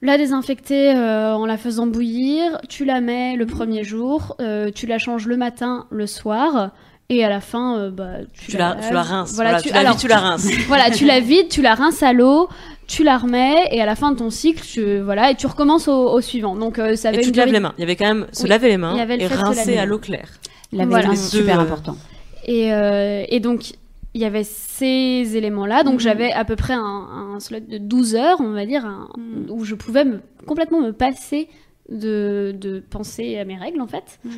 la 0.00 0.16
désinfecter 0.16 0.90
en 0.90 1.46
la 1.46 1.56
faisant 1.56 1.86
bouillir, 1.86 2.60
tu 2.68 2.84
la 2.84 3.00
mets 3.00 3.36
le 3.36 3.46
premier 3.46 3.84
jour, 3.84 4.36
tu 4.74 4.86
la 4.86 4.98
changes 4.98 5.28
le 5.28 5.36
matin, 5.36 5.86
le 5.90 6.08
soir, 6.08 6.72
et 7.12 7.24
à 7.24 7.28
la 7.28 7.40
fin, 7.40 7.78
euh, 7.78 7.90
bah, 7.90 8.24
tu, 8.32 8.56
la, 8.56 8.76
tu, 8.76 8.92
la, 8.92 9.02
rinces. 9.02 9.34
Voilà, 9.34 9.60
tu, 9.60 9.70
la 9.70 9.94
tu 9.94 10.08
la 10.08 10.18
rinces. 10.18 10.46
voilà, 10.66 10.90
tu 10.90 11.04
la 11.04 11.20
vides, 11.20 11.48
tu 11.48 11.60
la 11.60 11.74
rinces 11.74 12.02
à 12.02 12.12
l'eau, 12.14 12.48
tu 12.86 13.04
la 13.04 13.18
remets 13.18 13.68
et 13.70 13.80
à 13.80 13.86
la 13.86 13.94
fin 13.94 14.12
de 14.12 14.16
ton 14.16 14.30
cycle, 14.30 14.62
tu, 14.62 14.98
voilà, 15.00 15.30
et 15.30 15.34
tu 15.34 15.46
recommences 15.46 15.88
au, 15.88 16.20
suivant. 16.20 16.56
Donc 16.56 16.78
euh, 16.78 16.96
ça 16.96 17.08
avait 17.08 17.18
et 17.18 17.22
tu 17.22 17.32
te 17.32 17.36
laves 17.38 17.52
les 17.52 17.60
mains. 17.60 17.74
Il 17.78 17.80
y 17.80 17.84
avait 17.84 17.96
quand 17.96 18.06
même 18.06 18.26
se 18.32 18.46
laver 18.46 18.68
les 18.68 18.76
mains 18.76 18.96
et 18.96 19.26
rincer 19.26 19.78
à 19.78 19.86
l'eau 19.86 19.98
claire. 19.98 20.28
Laver 20.72 20.90
voilà. 20.90 21.02
les 21.02 21.08
mains, 21.10 21.16
c'est 21.16 21.36
super 21.36 21.60
important. 21.60 21.96
Et, 22.44 22.72
euh, 22.72 23.24
et 23.28 23.40
donc 23.40 23.74
il 24.14 24.20
y 24.20 24.24
avait 24.24 24.44
ces 24.44 25.36
éléments-là. 25.36 25.84
Donc, 25.84 25.94
mhm. 25.94 26.00
j'avais 26.00 26.32
à 26.32 26.44
peu 26.44 26.56
près 26.56 26.74
un, 26.74 27.34
un, 27.34 27.40
slot 27.40 27.60
de 27.60 27.78
12 27.78 28.14
heures, 28.14 28.40
on 28.40 28.52
va 28.52 28.66
dire, 28.66 28.84
mhm. 29.16 29.46
où 29.50 29.64
je 29.64 29.74
pouvais 29.74 30.04
me, 30.04 30.20
complètement 30.46 30.80
me 30.80 30.92
passer 30.92 31.48
de, 31.88 32.54
de 32.58 32.80
penser 32.80 33.38
à 33.38 33.44
mes 33.44 33.56
règles, 33.56 33.80
en 33.80 33.86
fait. 33.86 34.18
Mhm. 34.24 34.32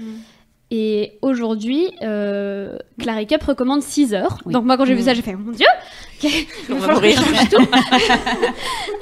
Et 0.77 1.19
aujourd'hui, 1.23 1.93
euh, 2.03 2.77
Clary 2.99 3.29
Cup 3.29 3.45
recommande 3.45 3.81
6 3.81 4.13
heures. 4.13 4.39
Donc 4.45 4.65
moi, 4.65 4.77
quand 4.77 4.85
j'ai 4.85 4.95
vu 4.95 5.03
mm. 5.03 5.05
ça, 5.05 5.15
j'ai 5.15 5.23
fait, 5.23 5.37
mon 5.37 5.53
Dieu, 5.53 5.69
on 6.69 6.75
va 6.75 6.95
mourir. 6.95 7.23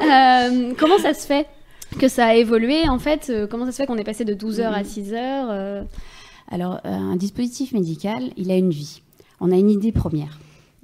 euh, 0.03 0.75
comment 0.79 0.99
ça 0.99 1.15
se 1.15 1.27
fait 1.27 1.47
que 1.99 2.09
ça 2.09 2.27
a 2.27 2.35
évolué 2.35 2.87
en 2.91 2.99
fait 2.99 3.31
euh, 3.31 3.47
Comment 3.47 3.65
ça 3.65 3.73
se 3.73 3.79
fait 3.79 3.87
qu'on 3.87 3.97
est 3.97 4.05
passé 4.05 4.27
de 4.27 4.35
12 4.35 4.61
heures 4.61 4.75
à 4.75 4.85
6 4.85 5.01
mm. 5.01 5.15
heures 5.15 5.49
euh 5.51 5.83
Alors, 6.51 6.79
un 6.85 7.17
dispositif 7.17 7.73
médical, 7.73 8.33
il 8.37 8.51
a 8.51 8.57
une 8.59 8.69
vie. 8.69 9.01
On 9.41 9.51
a 9.51 9.57
une 9.57 9.71
idée 9.71 9.93
première. 9.93 10.41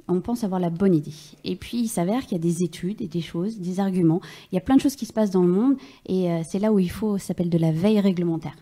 on 0.09 0.23
pense 0.23 0.43
avoir 0.43 0.59
la 0.59 0.71
bonne 0.71 0.95
idée. 0.95 1.13
Et 1.45 1.57
puis 1.57 1.81
il 1.81 1.89
s'avère 1.89 2.23
qu'il 2.23 2.33
y 2.33 2.41
a 2.41 2.43
des 2.43 2.63
études 2.63 3.03
et 3.03 3.09
des 3.09 3.21
choses, 3.21 3.59
des 3.59 3.79
arguments. 3.79 4.23
Il 4.53 4.55
y 4.55 4.59
a 4.59 4.63
plein 4.63 4.77
de 4.77 4.81
choses 4.81 4.97
qui 4.97 5.05
se 5.05 5.13
passent 5.13 5.33
dans 5.33 5.43
le 5.43 5.53
monde 5.53 5.77
et 6.07 6.31
c'est 6.49 6.59
là 6.59 6.73
où 6.73 6.79
il 6.79 6.91
faut, 6.91 7.19
ça 7.19 7.27
s'appelle 7.27 7.51
de 7.51 7.59
la 7.59 7.73
veille 7.73 8.01
réglementaire. 8.01 8.55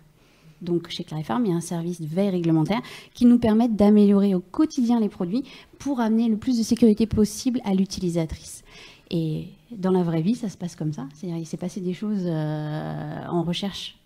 Donc 0.63 0.89
chez 0.91 1.05
Clarifarm, 1.05 1.45
il 1.45 1.51
y 1.51 1.55
a 1.55 1.57
un 1.57 1.61
service 1.61 2.01
de 2.01 2.07
veille 2.07 2.31
réglementaire 2.31 2.81
qui 3.15 3.27
nous 3.27 3.39
permet 3.39 3.69
d'améliorer 3.69 4.35
au 4.35 4.41
quotidien 4.41 5.01
les 5.01 5.09
produits 5.09 5.45
pour 5.79 6.01
amener 6.01 6.29
le 6.29 6.37
plus 6.37 6.59
de 6.59 6.63
sécurité 6.63 7.07
possible 7.07 7.61
à 7.65 7.75
l'utilisatrice. 7.75 8.65
Et 9.11 9.49
dans 9.71 9.91
la 9.91 10.03
vraie 10.03 10.23
vie, 10.23 10.35
ça 10.35 10.49
se 10.49 10.57
passe 10.57 10.75
comme 10.75 10.93
ça. 10.93 11.07
C'est-à-dire, 11.15 11.39
il 11.39 11.47
s'est 11.47 11.57
passé 11.57 11.81
des 11.81 11.95
choses 11.95 12.25
euh, 12.25 13.27
en 13.29 13.43
recherche 13.43 13.99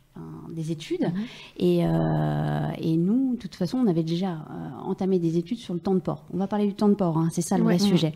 des 0.50 0.72
études. 0.72 1.02
Mhm. 1.02 1.22
et, 1.58 1.80
euh, 1.84 2.70
et, 2.78 2.96
nous, 2.96 3.34
de 3.34 3.38
toute 3.40 3.54
façon, 3.54 3.78
on 3.78 3.86
avait 3.86 4.02
déjà 4.02 4.32
euh, 4.32 4.68
entamé 4.84 5.18
des 5.18 5.38
études 5.38 5.58
sur 5.58 5.74
le 5.74 5.80
temps 5.80 5.94
de 5.94 6.00
port. 6.00 6.24
On 6.32 6.36
va 6.36 6.46
parler 6.46 6.66
du 6.66 6.74
temps 6.74 6.88
de 6.88 6.94
port, 6.94 7.16
hein, 7.16 7.28
c'est 7.30 7.42
ça 7.42 7.56
le 7.56 7.64
vrai 7.64 7.78
sujet. 7.78 8.12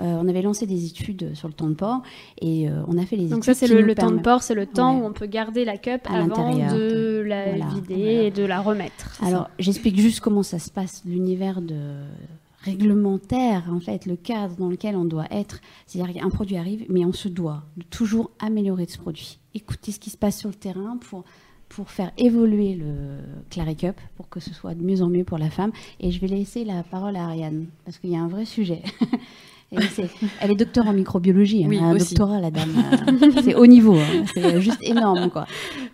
Euh, 0.00 0.18
on 0.20 0.28
avait 0.28 0.42
lancé 0.42 0.66
des 0.66 0.86
études 0.86 1.34
sur 1.34 1.48
le 1.48 1.54
temps 1.54 1.68
de 1.68 1.74
port 1.74 2.02
et 2.40 2.68
on 2.86 2.98
a 2.98 3.06
fait 3.06 3.16
les 3.16 3.28
Donc 3.28 3.30
études. 3.30 3.30
Donc 3.30 3.44
ça, 3.44 3.54
c'est 3.54 3.68
le, 3.68 3.94
temps 3.94 4.10
de 4.10 4.20
port, 4.20 4.42
c'est 4.42 4.54
le 4.54 4.66
temps 4.66 4.98
où 4.98 5.04
on 5.04 5.12
peut 5.12 5.26
garder 5.26 5.64
la 5.64 5.78
cup 5.78 6.02
avant 6.10 6.54
de 6.54 7.22
la 7.26 7.52
vider 7.52 8.26
et 8.26 8.30
de 8.30 8.44
la 8.44 8.60
remettre. 8.60 9.16
Alors, 9.22 9.48
j'explique 9.58 9.98
juste 9.98 10.20
comment 10.20 10.42
ça 10.42 10.58
se 10.58 10.70
passe, 10.70 11.02
l'univers 11.06 11.62
de 11.62 11.76
réglementaire, 12.60 13.64
en 13.70 13.80
fait, 13.80 14.06
le 14.06 14.16
cadre 14.16 14.56
dans 14.56 14.68
lequel 14.68 14.96
on 14.96 15.04
doit 15.04 15.26
être. 15.30 15.60
C'est-à-dire 15.86 16.20
qu'un 16.20 16.30
produit 16.30 16.56
arrive, 16.56 16.86
mais 16.88 17.04
on 17.04 17.12
se 17.12 17.28
doit 17.28 17.64
de 17.76 17.84
toujours 17.84 18.30
améliorer 18.38 18.86
ce 18.86 18.98
produit. 18.98 19.38
Écouter 19.54 19.92
ce 19.92 20.00
qui 20.00 20.10
se 20.10 20.16
passe 20.16 20.38
sur 20.38 20.48
le 20.48 20.54
terrain 20.54 20.98
pour, 20.98 21.24
pour 21.68 21.90
faire 21.90 22.12
évoluer 22.18 22.74
le 22.74 23.18
Clary 23.50 23.76
Cup, 23.76 24.00
pour 24.16 24.28
que 24.28 24.40
ce 24.40 24.52
soit 24.52 24.74
de 24.74 24.82
mieux 24.82 25.02
en 25.02 25.08
mieux 25.08 25.24
pour 25.24 25.38
la 25.38 25.50
femme. 25.50 25.72
Et 26.00 26.10
je 26.10 26.20
vais 26.20 26.26
laisser 26.26 26.64
la 26.64 26.82
parole 26.82 27.16
à 27.16 27.24
Ariane, 27.24 27.66
parce 27.84 27.98
qu'il 27.98 28.10
y 28.10 28.16
a 28.16 28.20
un 28.20 28.28
vrai 28.28 28.44
sujet. 28.44 28.82
elle 30.40 30.50
est 30.50 30.56
docteur 30.56 30.86
en 30.86 30.92
microbiologie, 30.92 31.64
hein, 31.64 31.90
un 31.90 31.94
doctorat 31.94 32.40
la 32.40 32.50
dame. 32.50 32.70
Euh, 33.08 33.30
c'est 33.42 33.54
haut 33.54 33.66
niveau, 33.66 33.96
hein. 33.96 34.24
c'est 34.32 34.60
juste 34.60 34.82
énorme 34.82 35.30
quoi. 35.30 35.46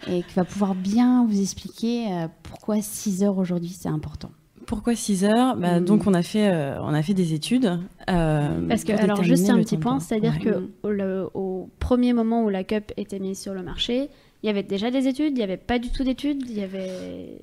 Et 0.09 0.23
qui 0.23 0.35
va 0.35 0.45
pouvoir 0.45 0.75
bien 0.75 1.27
vous 1.27 1.41
expliquer 1.41 2.13
euh, 2.13 2.29
pourquoi 2.43 2.81
6 2.81 3.23
heures 3.23 3.39
aujourd'hui 3.39 3.69
c'est 3.71 3.89
important. 3.89 4.31
Pourquoi 4.67 4.95
6 4.95 5.25
heures? 5.25 5.57
Bah, 5.57 5.81
mm. 5.81 5.85
Donc 5.85 6.07
on 6.07 6.15
a 6.15 6.23
fait, 6.23 6.49
euh, 6.49 6.81
on 6.83 6.95
a 6.95 7.03
fait 7.03 7.15
des 7.15 7.35
études. 7.35 7.79
Euh, 8.11 8.69
Parce 8.69 8.85
que, 8.85 8.93
alors 8.93 9.23
juste 9.23 9.49
un 9.51 9.59
petit 9.59 9.77
point, 9.77 10.01
c'est-à-dire 10.01 10.39
que 10.39 10.71
au, 10.83 11.69
premier 11.79 12.13
moment 12.13 12.45
où 12.45 12.49
la 12.49 12.65
cup 12.65 12.93
était 12.97 13.19
mise 13.19 13.39
sur 13.41 13.55
le 13.55 13.63
marché, 13.63 14.09
il 14.43 14.47
y 14.47 14.51
avait 14.51 14.63
déjà 14.63 14.91
des 14.91 15.07
études, 15.07 15.33
il 15.33 15.39
n'y 15.39 15.43
avait 15.43 15.57
pas 15.57 15.79
du 15.79 15.91
tout 15.91 16.05
d'études, 16.05 16.43
il 16.49 16.59
y 16.59 16.63
avait... 16.63 17.39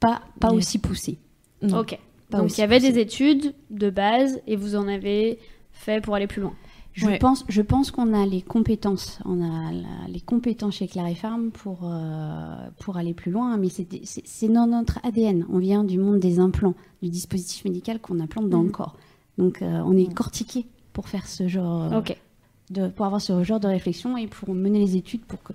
Pas, 0.00 0.20
pas 0.38 0.52
aussi 0.52 0.78
poussé. 0.78 1.18
Ok. 1.62 1.98
Donc 2.30 2.56
il 2.56 2.60
y 2.60 2.64
avait 2.64 2.80
des 2.80 2.98
études 2.98 3.54
de 3.70 3.90
base 3.90 4.40
et 4.46 4.56
vous 4.56 4.76
en 4.76 4.88
avez 4.88 5.38
fait 5.72 6.02
pour 6.02 6.14
aller 6.14 6.26
plus 6.26 6.42
loin. 6.42 6.54
Je 6.94 7.16
pense, 7.18 7.44
je 7.48 7.60
pense 7.60 7.90
qu'on 7.90 8.14
a 8.14 8.24
les 8.24 8.40
compétences, 8.40 9.18
on 9.24 9.42
a 9.42 9.72
les 10.08 10.20
compétences 10.20 10.76
chez 10.76 10.86
Clarifarm 10.86 11.50
pour 11.50 11.80
euh, 11.82 12.68
pour 12.78 12.96
aller 12.96 13.14
plus 13.14 13.32
loin, 13.32 13.56
mais 13.56 13.68
c'est 13.68 14.48
dans 14.48 14.68
notre 14.68 15.00
ADN. 15.04 15.44
On 15.50 15.58
vient 15.58 15.82
du 15.82 15.98
monde 15.98 16.20
des 16.20 16.38
implants, 16.38 16.74
du 17.02 17.10
dispositif 17.10 17.64
médical 17.64 17.98
qu'on 17.98 18.20
implante 18.20 18.48
dans 18.48 18.62
le 18.62 18.68
mm. 18.68 18.72
corps. 18.72 18.96
Donc 19.38 19.60
euh, 19.60 19.82
on 19.84 19.96
est 19.96 20.12
cortiqué 20.14 20.66
pour 20.92 21.08
faire 21.08 21.26
ce 21.26 21.48
genre, 21.48 21.92
euh, 21.92 22.00
de, 22.70 22.86
pour 22.86 23.06
avoir 23.06 23.20
ce 23.20 23.42
genre 23.42 23.58
de 23.58 23.66
réflexion 23.66 24.16
et 24.16 24.28
pour 24.28 24.54
mener 24.54 24.78
les 24.78 24.96
études 24.96 25.22
pour 25.22 25.42
que 25.42 25.52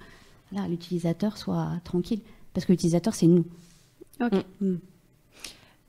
l'utilisateur 0.68 1.38
soit 1.38 1.72
tranquille, 1.86 2.20
parce 2.54 2.66
que 2.66 2.74
l'utilisateur 2.74 3.14
c'est 3.14 3.28
nous. 3.28 3.46
Ok. 4.22 4.44
Mm. 4.60 4.76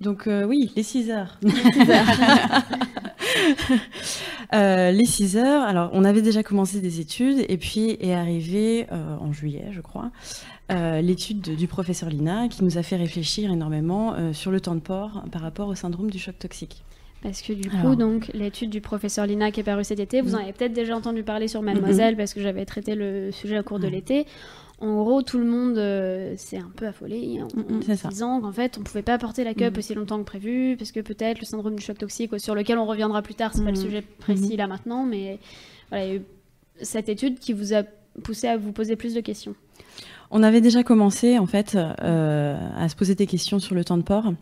Donc 0.01 0.29
oui, 0.47 0.71
les 0.77 0.85
6 0.85 1.11
heures. 1.11 1.39
Les 1.43 1.51
6 1.51 1.91
heures. 1.91 2.07
Euh, 4.53 4.91
les 4.91 5.05
6 5.05 5.37
heures, 5.37 5.63
alors 5.63 5.91
on 5.93 6.05
avait 6.05 6.23
déjà 6.23 6.43
commencé 6.43 6.81
des 6.81 6.99
études 6.99 7.45
et 7.49 7.57
puis 7.57 7.97
est 8.01 8.15
arrivé 8.15 8.89
euh, 8.91 9.17
en 9.21 9.33
juillet, 9.33 9.67
je 9.71 9.81
crois, 9.81 10.11
euh, 10.73 11.01
l'étude 11.01 11.55
du 11.55 11.69
professeur 11.69 12.09
Lina 12.09 12.49
qui 12.49 12.65
nous 12.65 12.77
a 12.77 12.83
fait 12.83 12.97
réfléchir 12.97 13.53
énormément 13.53 14.17
sur 14.33 14.51
le 14.51 14.61
temps 14.61 14.75
de 14.75 14.81
port 14.81 15.23
par 15.31 15.43
rapport 15.43 15.69
au 15.69 15.77
syndrome 15.77 16.11
du 16.11 16.19
choc 16.19 16.37
toxique. 16.37 16.83
Parce 17.23 17.43
que 17.43 17.53
du 17.53 17.69
coup, 17.69 17.95
donc 17.95 18.29
l'étude 18.35 18.71
du 18.71 18.81
professeur 18.81 19.27
Lina 19.27 19.53
qui 19.53 19.61
est 19.61 19.65
parue 19.65 19.85
cet 19.85 20.01
été, 20.01 20.21
vous 20.21 20.33
mm. 20.33 20.35
en 20.35 20.39
avez 20.39 20.53
peut-être 20.53 20.73
déjà 20.73 20.97
entendu 20.97 21.23
parler 21.23 21.47
sur 21.47 21.63
Mademoiselle 21.63 22.17
parce 22.17 22.35
que 22.35 22.41
j'avais 22.41 22.65
traité 22.65 22.97
le 22.97 23.31
sujet 23.31 23.61
au 23.61 23.63
cours 23.63 23.79
de 23.79 23.87
l'été. 23.87 24.27
En 24.81 25.03
gros, 25.03 25.21
tout 25.21 25.39
le 25.39 25.45
monde 25.45 25.77
euh, 25.77 26.35
s'est 26.39 26.57
un 26.57 26.71
peu 26.75 26.87
affolé 26.87 27.41
en, 27.43 28.09
disant 28.09 28.41
qu'en 28.41 28.53
fait, 28.53 28.79
on 28.79 28.83
pouvait 28.83 29.03
pas 29.03 29.19
porter 29.19 29.45
la 29.45 29.53
cup 29.53 29.77
mm. 29.77 29.79
aussi 29.79 29.95
longtemps 29.95 30.19
que 30.19 30.25
prévu, 30.25 30.77
parce 30.79 30.91
que 30.91 31.01
peut-être 31.01 31.39
le 31.39 31.45
syndrome 31.45 31.77
du 31.77 31.83
choc 31.83 31.99
toxique, 31.99 32.39
sur 32.41 32.55
lequel 32.55 32.79
on 32.79 32.87
reviendra 32.87 33.21
plus 33.21 33.35
tard, 33.35 33.53
c'est 33.55 33.63
pas 33.63 33.73
le 33.73 33.79
mm. 33.79 33.83
sujet 33.83 34.03
précis 34.03 34.57
là 34.57 34.67
maintenant, 34.67 35.05
mais 35.05 35.39
voilà, 35.91 36.07
il 36.07 36.09
y 36.09 36.13
a 36.13 36.17
eu 36.17 36.23
cette 36.81 37.11
étude 37.11 37.39
qui 37.39 37.53
vous 37.53 37.75
a 37.75 37.83
poussé 38.23 38.49
à 38.49 38.57
vous 38.57 38.73
poser 38.73 38.97
plus 38.97 39.15
de 39.15 39.21
questions. 39.21 39.55
On 40.31 40.43
avait 40.43 40.61
déjà 40.61 40.83
commencé 40.83 41.39
en 41.39 41.47
fait 41.47 41.77
euh, 41.77 42.57
à 42.77 42.89
se 42.89 42.97
poser 42.97 43.15
des 43.15 43.27
questions 43.27 43.59
sur 43.59 43.75
le 43.75 43.85
temps 43.85 43.97
de 43.97 44.03
port. 44.03 44.33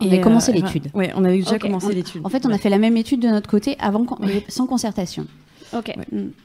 On 0.00 0.06
avait 0.06 0.20
commencé 0.20 0.50
euh, 0.50 0.54
l'étude. 0.56 0.88
Oui, 0.94 1.06
on 1.14 1.24
avait 1.24 1.38
déjà 1.38 1.58
commencé 1.58 1.94
l'étude. 1.94 2.22
En 2.24 2.28
fait, 2.28 2.44
on 2.46 2.50
a 2.50 2.58
fait 2.58 2.70
la 2.70 2.78
même 2.78 2.96
étude 2.96 3.20
de 3.20 3.28
notre 3.28 3.48
côté 3.48 3.76
avant, 3.78 4.04
sans 4.48 4.66
concertation. 4.66 5.26
Ok. 5.72 5.94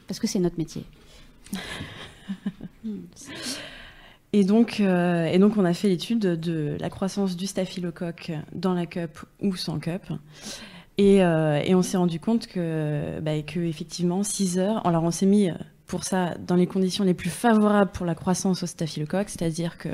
Parce 0.07 0.19
que 0.19 0.27
c'est 0.27 0.39
notre 0.39 0.57
métier. 0.57 0.83
Et 4.31 4.43
donc, 4.43 4.79
euh, 4.79 5.25
et 5.25 5.39
donc, 5.39 5.57
on 5.57 5.65
a 5.65 5.73
fait 5.73 5.89
l'étude 5.89 6.19
de 6.19 6.77
la 6.79 6.89
croissance 6.89 7.35
du 7.35 7.47
staphylocoque 7.47 8.31
dans 8.53 8.73
la 8.73 8.85
cup 8.85 9.19
ou 9.41 9.55
sans 9.55 9.79
cup. 9.79 10.03
Et, 10.97 11.23
euh, 11.23 11.61
et 11.63 11.73
on 11.73 11.81
s'est 11.81 11.97
rendu 11.97 12.19
compte 12.19 12.45
que, 12.45 13.19
bah, 13.21 13.41
que 13.41 13.59
effectivement, 13.59 14.21
6 14.21 14.59
heures. 14.59 14.85
Alors, 14.85 15.03
on 15.03 15.11
s'est 15.11 15.25
mis 15.25 15.49
pour 15.87 16.03
ça 16.03 16.35
dans 16.45 16.55
les 16.55 16.67
conditions 16.67 17.03
les 17.03 17.15
plus 17.15 17.31
favorables 17.31 17.91
pour 17.91 18.05
la 18.05 18.13
croissance 18.13 18.61
au 18.61 18.67
staphylocoque, 18.67 19.29
c'est-à-dire 19.29 19.79
que 19.79 19.89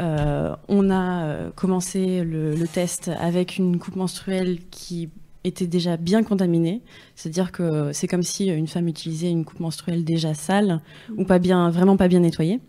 euh, 0.00 0.54
on 0.68 0.90
a 0.90 1.50
commencé 1.56 2.22
le, 2.22 2.54
test 2.68 3.10
avec 3.18 3.58
une 3.58 3.78
coupe 3.80 3.96
menstruelle 3.96 4.60
qui 4.70 5.10
était 5.44 5.66
déjà 5.66 5.96
bien 5.96 6.22
contaminée. 6.22 6.82
C'est-à-dire 7.14 7.52
que 7.52 7.92
c'est 7.92 8.08
comme 8.08 8.22
si 8.22 8.46
une 8.46 8.66
femme 8.66 8.88
utilisait 8.88 9.30
une 9.30 9.44
coupe 9.44 9.60
menstruelle 9.60 10.04
déjà 10.04 10.34
sale 10.34 10.80
ou 11.16 11.24
pas 11.24 11.38
bien, 11.38 11.70
vraiment 11.70 11.96
pas 11.96 12.08
bien 12.08 12.20
nettoyée. 12.20 12.60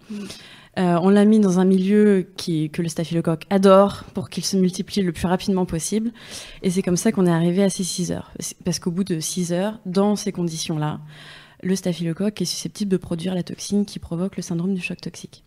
Euh, 0.79 0.97
on 1.01 1.10
l'a 1.10 1.25
mis 1.25 1.39
dans 1.39 1.60
un 1.60 1.65
milieu 1.65 2.29
qui, 2.38 2.69
que 2.69 2.81
le 2.81 2.88
staphylocoque 2.88 3.45
adore 3.49 4.05
pour 4.13 4.29
qu'il 4.29 4.45
se 4.45 4.55
multiplie 4.55 5.01
le 5.01 5.12
plus 5.12 5.27
rapidement 5.27 5.65
possible. 5.65 6.12
Et 6.63 6.69
c'est 6.69 6.81
comme 6.81 6.95
ça 6.95 7.12
qu'on 7.12 7.25
est 7.25 7.31
arrivé 7.31 7.63
à 7.63 7.69
ces 7.69 7.84
6 7.84 8.12
heures. 8.13 8.31
Parce 8.63 8.79
qu'au 8.79 8.91
bout 8.91 9.03
de 9.03 9.19
6 9.19 9.51
heures, 9.51 9.79
dans 9.86 10.15
ces 10.15 10.31
conditions-là, 10.31 11.01
le 11.62 11.75
staphylocoque 11.75 12.41
est 12.41 12.45
susceptible 12.45 12.89
de 12.89 12.97
produire 12.97 13.36
la 13.36 13.43
toxine 13.43 13.86
qui 13.86 13.99
provoque 13.99 14.38
le 14.38 14.41
syndrome 14.41 14.73
du 14.73 14.81
choc 14.81 14.99
toxique. 15.01 15.43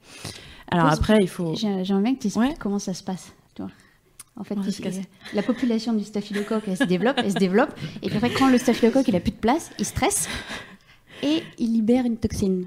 Alors 0.70 0.87
après, 0.87 1.20
il 1.20 1.28
faut... 1.28 1.54
J'ai 1.54 1.94
envie 1.94 2.16
que 2.16 2.20
tu 2.20 2.26
expliques 2.26 2.58
comment 2.58 2.78
ça 2.78 2.92
se 2.92 3.02
passe. 3.02 3.32
En 4.37 4.42
fait, 4.42 4.57
la 5.33 5.42
population 5.42 5.92
du 5.92 6.05
staphylocoque, 6.05 6.64
elle 6.66 6.77
se 6.77 6.85
développe, 6.85 7.18
elle 7.18 7.31
se 7.31 7.38
développe. 7.38 7.70
Et 8.03 8.09
puis 8.09 8.16
après, 8.16 8.31
quand 8.31 8.49
le 8.49 8.59
staphylocoque, 8.59 9.07
il 9.07 9.14
a 9.14 9.20
plus 9.20 9.31
de 9.31 9.37
place, 9.37 9.70
il 9.79 9.85
stresse 9.85 10.29
et 11.23 11.42
il 11.59 11.73
libère 11.73 12.05
une 12.05 12.16
toxine. 12.16 12.66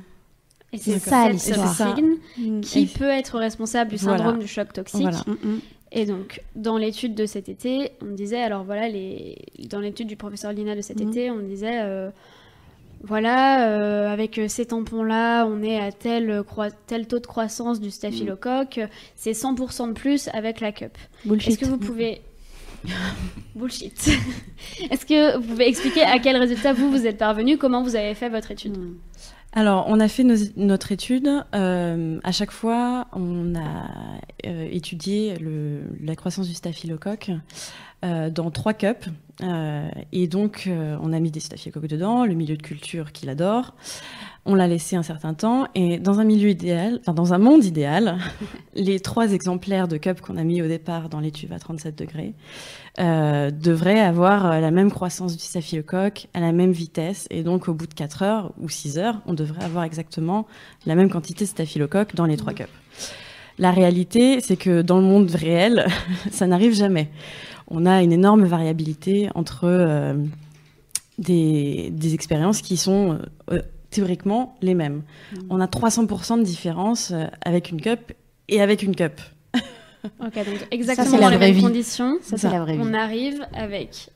Et 0.71 0.77
c'est 0.77 0.99
ça 0.99 1.30
l'histoire. 1.30 1.77
toxine 1.77 2.17
mm. 2.38 2.62
qui 2.62 2.86
peut 2.86 3.10
être 3.10 3.38
responsable 3.38 3.91
du 3.91 3.97
syndrome 3.97 4.39
du 4.39 4.47
choc 4.47 4.71
toxique. 4.71 5.08
Mm, 5.25 5.32
mm. 5.32 5.60
Et 5.91 6.06
donc, 6.06 6.41
dans 6.56 6.77
l'étude 6.77 7.15
de 7.15 7.25
cet 7.25 7.47
été, 7.49 7.91
on 8.01 8.13
disait, 8.13 8.41
alors 8.41 8.63
voilà, 8.63 8.89
les... 8.89 9.38
dans 9.69 9.80
l'étude 9.80 10.08
du 10.08 10.17
professeur 10.17 10.51
Lina 10.51 10.75
de 10.75 10.82
cet 10.82 10.99
été, 10.99 11.32
on 11.32 11.39
disait, 11.39 11.82
euh, 11.84 12.10
voilà, 13.03 13.69
euh, 13.69 14.12
avec 14.12 14.39
ces 14.47 14.65
tampons-là, 14.65 15.45
on 15.45 15.62
est 15.62 15.79
à 15.79 15.91
tel, 15.91 16.43
tel 16.88 17.07
taux 17.07 17.19
de 17.19 17.27
croissance 17.27 17.79
du 17.79 17.91
staphylocoque, 17.91 18.79
c'est 19.15 19.31
100% 19.31 19.89
de 19.89 19.93
plus 19.93 20.29
avec 20.33 20.60
la 20.60 20.71
cup. 20.71 20.97
Est-ce 21.25 21.57
que 21.57 21.65
vous 21.65 21.77
pouvez... 21.77 22.21
Bullshit. 23.55 24.10
Est-ce 24.91 25.05
que 25.05 25.38
vous 25.38 25.43
pouvez 25.43 25.67
expliquer 25.67 26.03
à 26.03 26.19
quel 26.19 26.38
résultat 26.38 26.73
vous 26.73 26.91
vous 26.91 27.07
êtes 27.07 27.17
parvenu, 27.17 27.57
comment 27.57 27.83
vous 27.83 27.95
avez 27.95 28.13
fait 28.13 28.29
votre 28.29 28.51
étude? 28.51 28.77
Hmm. 28.77 28.95
alors, 29.53 29.86
on 29.88 29.99
a 29.99 30.07
fait 30.07 30.23
notre 30.55 30.91
étude. 30.91 31.29
Euh, 31.55 32.19
à 32.23 32.31
chaque 32.31 32.51
fois, 32.51 33.07
on 33.13 33.55
a 33.55 33.88
euh, 34.45 34.67
étudié 34.71 35.36
la 36.01 36.15
croissance 36.15 36.47
du 36.47 36.53
staphylocoque 36.53 37.31
dans 38.03 38.51
trois 38.51 38.73
cups. 38.73 39.10
Euh, 39.43 39.89
et 40.12 40.27
donc, 40.27 40.63
euh, 40.67 40.97
on 41.01 41.13
a 41.13 41.19
mis 41.19 41.31
des 41.31 41.39
staphylocoques 41.39 41.88
dedans, 41.88 42.25
le 42.25 42.33
milieu 42.33 42.57
de 42.57 42.62
culture 42.62 43.12
qu'il 43.12 43.29
adore. 43.29 43.75
On 44.45 44.55
l'a 44.55 44.67
laissé 44.67 44.95
un 44.95 45.03
certain 45.03 45.33
temps. 45.33 45.67
Et 45.75 45.99
dans 45.99 46.19
un 46.19 46.23
milieu 46.23 46.49
idéal, 46.49 46.99
enfin, 47.01 47.13
dans 47.13 47.33
un 47.33 47.38
monde 47.38 47.63
idéal, 47.63 48.17
les 48.73 48.99
trois 48.99 49.33
exemplaires 49.33 49.88
de 49.88 49.97
cup 49.97 50.21
qu'on 50.21 50.38
a 50.38 50.43
mis 50.43 50.62
au 50.62 50.67
départ 50.67 51.10
dans 51.10 51.19
l'étuve 51.19 51.53
à 51.53 51.60
37 51.60 51.97
degrés 51.97 52.33
euh, 52.99 53.51
devraient 53.51 53.99
avoir 53.99 54.60
la 54.60 54.71
même 54.71 54.89
croissance 54.89 55.36
du 55.36 55.43
staphylocoque 55.43 56.27
à 56.33 56.39
la 56.39 56.51
même 56.51 56.71
vitesse. 56.71 57.27
Et 57.29 57.43
donc, 57.43 57.67
au 57.67 57.73
bout 57.73 57.88
de 57.88 57.93
4 57.93 58.23
heures 58.23 58.53
ou 58.60 58.69
6 58.69 58.97
heures, 58.97 59.21
on 59.25 59.33
devrait 59.33 59.63
avoir 59.63 59.83
exactement 59.83 60.47
la 60.86 60.95
même 60.95 61.10
quantité 61.10 61.45
de 61.45 61.49
staphylocoque 61.49 62.15
dans 62.15 62.25
les 62.25 62.38
trois 62.38 62.53
cups. 62.53 62.69
La 63.60 63.71
réalité, 63.71 64.39
c'est 64.39 64.57
que 64.57 64.83
dans 64.83 64.97
le 64.97 65.03
monde 65.03 65.31
réel, 65.31 65.88
ça 66.31 66.47
n'arrive 66.47 66.73
jamais 66.73 67.10
on 67.69 67.86
a 67.86 68.01
une 68.03 68.12
énorme 68.13 68.45
variabilité 68.45 69.30
entre 69.36 69.62
euh, 69.65 70.13
des, 71.17 71.89
des 71.91 72.13
expériences 72.13 72.62
qui 72.62 72.77
sont 72.77 73.19
euh, 73.51 73.62
théoriquement 73.89 74.56
les 74.62 74.73
mêmes. 74.73 75.03
Mm. 75.34 75.38
On 75.49 75.60
a 75.60 75.65
300% 75.67 76.39
de 76.39 76.43
différence 76.43 77.12
euh, 77.12 77.25
avec 77.43 77.71
une 77.71 77.82
cup 77.82 78.13
et 78.49 78.62
avec 78.62 78.84
une 78.84 78.95
cup. 78.95 79.19
Ok, 80.21 80.36
donc 80.36 80.67
exactement 80.71 81.17
la 81.17 81.21
dans 81.23 81.30
les 81.30 81.38
mêmes 81.38 81.53
vie. 81.56 81.62
conditions. 81.62 82.17
Ça, 82.21 82.38
c'est 82.38 82.49
la 82.49 82.62
vraie 82.62 82.77
vie. 82.77 82.82
On 82.82 82.93
arrive 82.93 83.45
avec 83.53 84.10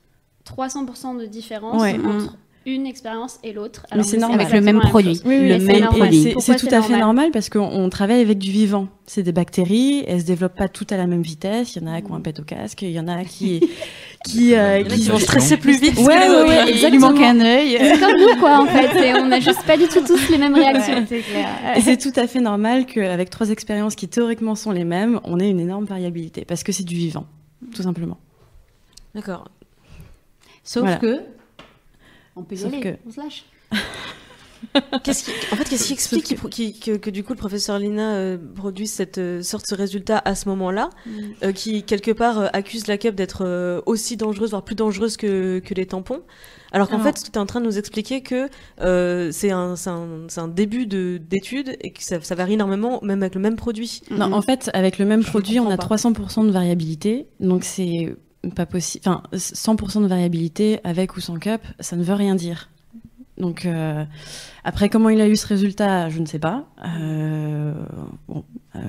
300% 0.46 1.20
de 1.20 1.26
différence 1.26 1.82
Ouais. 1.82 2.00
entre 2.00 2.38
une 2.66 2.86
expérience 2.86 3.40
et 3.44 3.54
l'autre. 3.54 3.86
Mais 3.96 4.04
c'est 4.04 4.18
normal. 4.18 4.42
Avec 4.42 4.54
le 4.54 4.62
même 4.62 4.76
exactement 4.78 4.90
produit. 4.90 5.22
Oui, 5.26 5.38
oui, 5.42 5.48
le 5.50 5.60
c'est 5.60 5.66
même 5.66 5.80
normal. 5.82 6.00
produit. 6.00 6.36
C'est- 6.40 6.56
tout 6.58 6.68
à 6.68 6.82
fait 6.82 6.90
normal 6.90 7.00
normal 7.00 7.32
parce 7.32 7.50
qu'on 7.50 7.62
on 7.62 7.90
travaille 7.90 8.22
avec 8.22 8.38
du 8.38 8.52
vivant. 8.52 8.88
C'est 9.08 9.24
des 9.24 9.32
bactéries, 9.32 10.04
elles 10.08 10.22
se 10.22 10.26
développent 10.26 10.56
pas 10.58 10.70
toutes 10.70 10.92
à 10.92 10.98
la 10.98 11.08
même 11.08 11.22
vitesse. 11.24 11.76
Il 11.76 11.82
y 11.82 11.86
en 11.86 11.92
a 11.92 12.02
qui 12.02 12.12
ont 12.12 12.16
un 12.16 12.22
pet 12.22 12.40
au 12.40 12.44
casque, 12.44 12.84
il 12.84 12.92
y 12.92 13.00
en 13.00 13.08
a 13.08 13.24
qui 13.26 13.62
qui 14.26 14.54
euh, 14.56 14.84
qui 14.84 15.02
qui 15.02 15.10
vont 15.10 15.18
stresser 15.18 15.58
plus 15.58 15.82
vite. 15.82 15.98
Ouais, 15.98 16.06
que 16.06 16.44
ouais, 16.44 16.48
ouais, 16.50 16.58
Il 16.62 16.66
lui 16.68 16.72
exactement. 16.74 17.10
manque 17.12 17.22
un 17.22 17.40
œil. 17.42 17.78
C'est 17.80 18.00
comme 18.00 18.20
nous, 18.20 18.40
quoi, 18.40 18.62
en 18.62 18.66
fait. 18.68 18.96
Et 19.08 19.14
on 19.16 19.26
n'a 19.26 19.40
juste 19.40 19.64
pas 19.66 19.76
du 19.78 19.88
tout 19.88 20.02
tous 20.06 20.30
les 20.30 20.38
mêmes 20.38 20.54
réactions. 20.56 21.04
c'est 21.10 21.22
clair. 21.22 21.48
Et 21.76 21.82
c'est 21.82 21.98
tout 21.98 22.14
à 22.20 22.28
fait 22.28 22.40
normal 22.42 22.86
qu'avec 22.86 23.30
trois 23.32 23.50
expériences 23.50 23.96
qui 23.96 24.08
théoriquement 24.08 24.54
sont 24.56 24.72
les 24.72 24.86
mêmes, 24.86 25.20
on 25.24 25.40
ait 25.40 25.50
une 25.50 25.60
énorme 25.60 25.86
variabilité 25.86 26.46
parce 26.46 26.64
que 26.64 26.72
c'est 26.72 26.84
du 26.86 26.96
vivant, 26.96 27.26
tout 27.74 27.82
simplement. 27.82 28.18
D'accord. 29.16 29.50
Sauf 30.64 30.84
Voilà. 30.84 30.98
que. 30.98 31.20
On 32.36 32.44
peut 32.44 32.56
y 32.56 32.58
Sauf 32.60 32.74
aller, 32.74 32.82
que- 32.82 32.98
on 33.08 33.12
se 33.12 33.20
lâche. 33.20 33.46
Qu'est-ce 35.04 35.24
qui, 35.26 35.32
en 35.52 35.56
fait, 35.56 35.68
qu'est-ce 35.68 35.88
qui 35.88 35.94
explique 35.94 36.36
que, 36.80 36.96
que 36.96 37.10
du 37.10 37.24
coup 37.24 37.34
le 37.34 37.38
professeur 37.38 37.80
Lina 37.80 38.14
euh, 38.14 38.38
produise 38.56 38.92
cette 38.92 39.18
euh, 39.18 39.42
sorte 39.42 39.66
ce 39.68 39.74
résultat 39.74 40.22
à 40.24 40.36
ce 40.36 40.48
moment-là, 40.50 40.92
euh, 41.44 41.52
qui 41.52 41.82
quelque 41.84 42.12
part 42.12 42.40
euh, 42.40 42.48
accuse 42.54 42.86
la 42.86 42.98
cup 43.00 43.16
d'être 43.16 43.44
euh, 43.44 43.82
aussi 43.88 44.18
dangereuse, 44.18 44.52
voire 44.52 44.64
plus 44.64 44.76
dangereuse 44.76 45.18
que, 45.18 45.60
que 45.60 45.74
les 45.74 45.88
tampons, 45.88 46.22
alors 46.72 46.88
qu'en 46.90 47.02
Alors- 47.02 47.08
fait, 47.08 47.24
tu 47.24 47.32
es 47.32 47.38
en 47.40 47.48
train 47.48 47.60
de 47.60 47.66
nous 47.66 47.80
expliquer 47.80 48.22
que 48.22 48.50
euh, 48.82 49.32
c'est 49.32 49.50
un, 49.50 49.76
c'est 49.76 49.90
un, 49.90 50.08
c'est 50.28 50.42
un 50.42 50.48
début 50.48 50.86
de 50.86 51.18
d'étude 51.20 51.76
et 51.82 51.92
que 51.92 52.04
ça, 52.04 52.22
ça 52.22 52.36
varie 52.36 52.54
énormément, 52.54 53.00
même 53.02 53.24
avec 53.24 53.34
le 53.34 53.42
même 53.42 53.56
produit. 53.56 54.02
Non, 54.12 54.28
Mhm. 54.28 54.34
en 54.34 54.42
fait, 54.44 54.70
avec 54.76 55.00
le 55.00 55.06
même 55.06 55.24
Je 55.24 55.28
produit, 55.30 55.60
on 55.60 55.72
a 55.72 55.76
comprends 55.76 55.96
300% 55.96 56.46
de 56.46 56.52
variabilité, 56.52 57.26
donc 57.40 57.64
c'est 57.64 58.16
pas 58.56 58.66
possible. 58.66 59.04
Enfin, 59.08 59.24
100% 59.34 60.02
de 60.02 60.08
variabilité 60.08 60.80
avec 60.84 61.16
ou 61.16 61.20
sans 61.22 61.38
cup, 61.38 61.62
ça 61.80 61.96
ne 61.96 62.04
veut 62.04 62.14
rien 62.16 62.36
dire. 62.36 62.70
Donc 63.38 63.66
euh, 63.66 64.04
après, 64.64 64.90
comment 64.90 65.10
il 65.10 65.22
a 65.22 65.28
eu 65.28 65.36
ce 65.36 65.48
résultat, 65.48 66.10
je 66.10 66.20
ne 66.20 66.26
sais 66.26 66.40
pas. 66.40 66.66
Euh, 66.86 67.74
bon, 68.28 68.44
euh, 68.76 68.80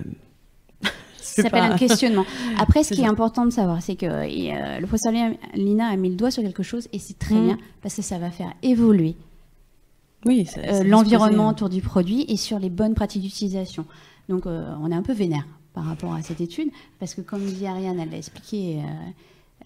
Ça 1.23 1.43
s'appelle 1.43 1.61
pas- 1.61 1.75
un 1.75 1.77
questionnement. 1.79 2.25
Après, 2.59 2.83
ce 2.83 2.93
qui 2.95 3.03
est 3.03 3.07
important 3.07 3.47
de 3.47 3.51
savoir, 3.51 3.81
c'est 3.81 3.95
que 3.97 4.07
le 4.07 4.87
professeur 4.87 5.13
Lina- 5.55 5.89
a 5.89 5.97
mis 5.97 6.11
le 6.11 6.17
doigt 6.17 6.31
sur 6.31 6.43
quelque 6.43 6.63
chose 6.63 6.89
et 6.93 6.99
c'est 6.99 7.19
très 7.19 7.35
Mm. 7.37 7.45
bien 7.47 7.59
parce 7.83 7.95
que 7.95 8.03
ça 8.03 8.19
va 8.19 8.31
faire 8.31 8.53
évoluer 8.63 9.15
Oui, 10.27 10.47
l'environnement 10.85 11.49
autour 11.49 11.69
du 11.69 11.81
produit 11.81 12.25
et 12.29 12.37
sur 12.37 12.59
les 12.59 12.71
bonnes 12.71 12.95
pratiques 12.95 13.23
d'utilisation. 13.23 13.87
Donc, 14.29 14.47
on 14.47 14.91
est 14.91 14.95
un 14.95 15.03
peu 15.03 15.13
vénère 15.13 15.47
par 15.75 15.85
rapport 15.85 16.13
à 16.13 16.21
cette 16.23 16.41
étude 16.41 16.69
parce 16.99 17.15
que, 17.15 17.21
comme 17.23 17.45
dit 17.45 17.67
Ariane, 17.67 17.99
elle 18.01 18.11
l'a 18.11 18.19
expliqué, 18.19 18.81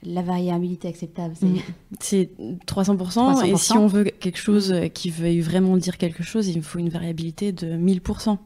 la 0.06 0.22
variabilité 0.22 0.88
acceptable, 0.88 1.34
c'est 1.38 1.46
Mm. 1.46 1.60
C'est 2.00 2.30
300%, 2.66 3.44
et 3.44 3.52
300%. 3.52 3.56
si 3.58 3.72
on 3.72 3.86
veut 3.86 4.04
quelque 4.04 4.38
chose 4.38 4.74
qui 4.94 5.10
veuille 5.10 5.40
vraiment 5.40 5.76
dire 5.76 5.98
quelque 5.98 6.22
chose, 6.22 6.48
il 6.48 6.62
faut 6.62 6.78
une 6.78 6.88
variabilité 6.88 7.52
de 7.52 7.76
1000%. 7.76 8.38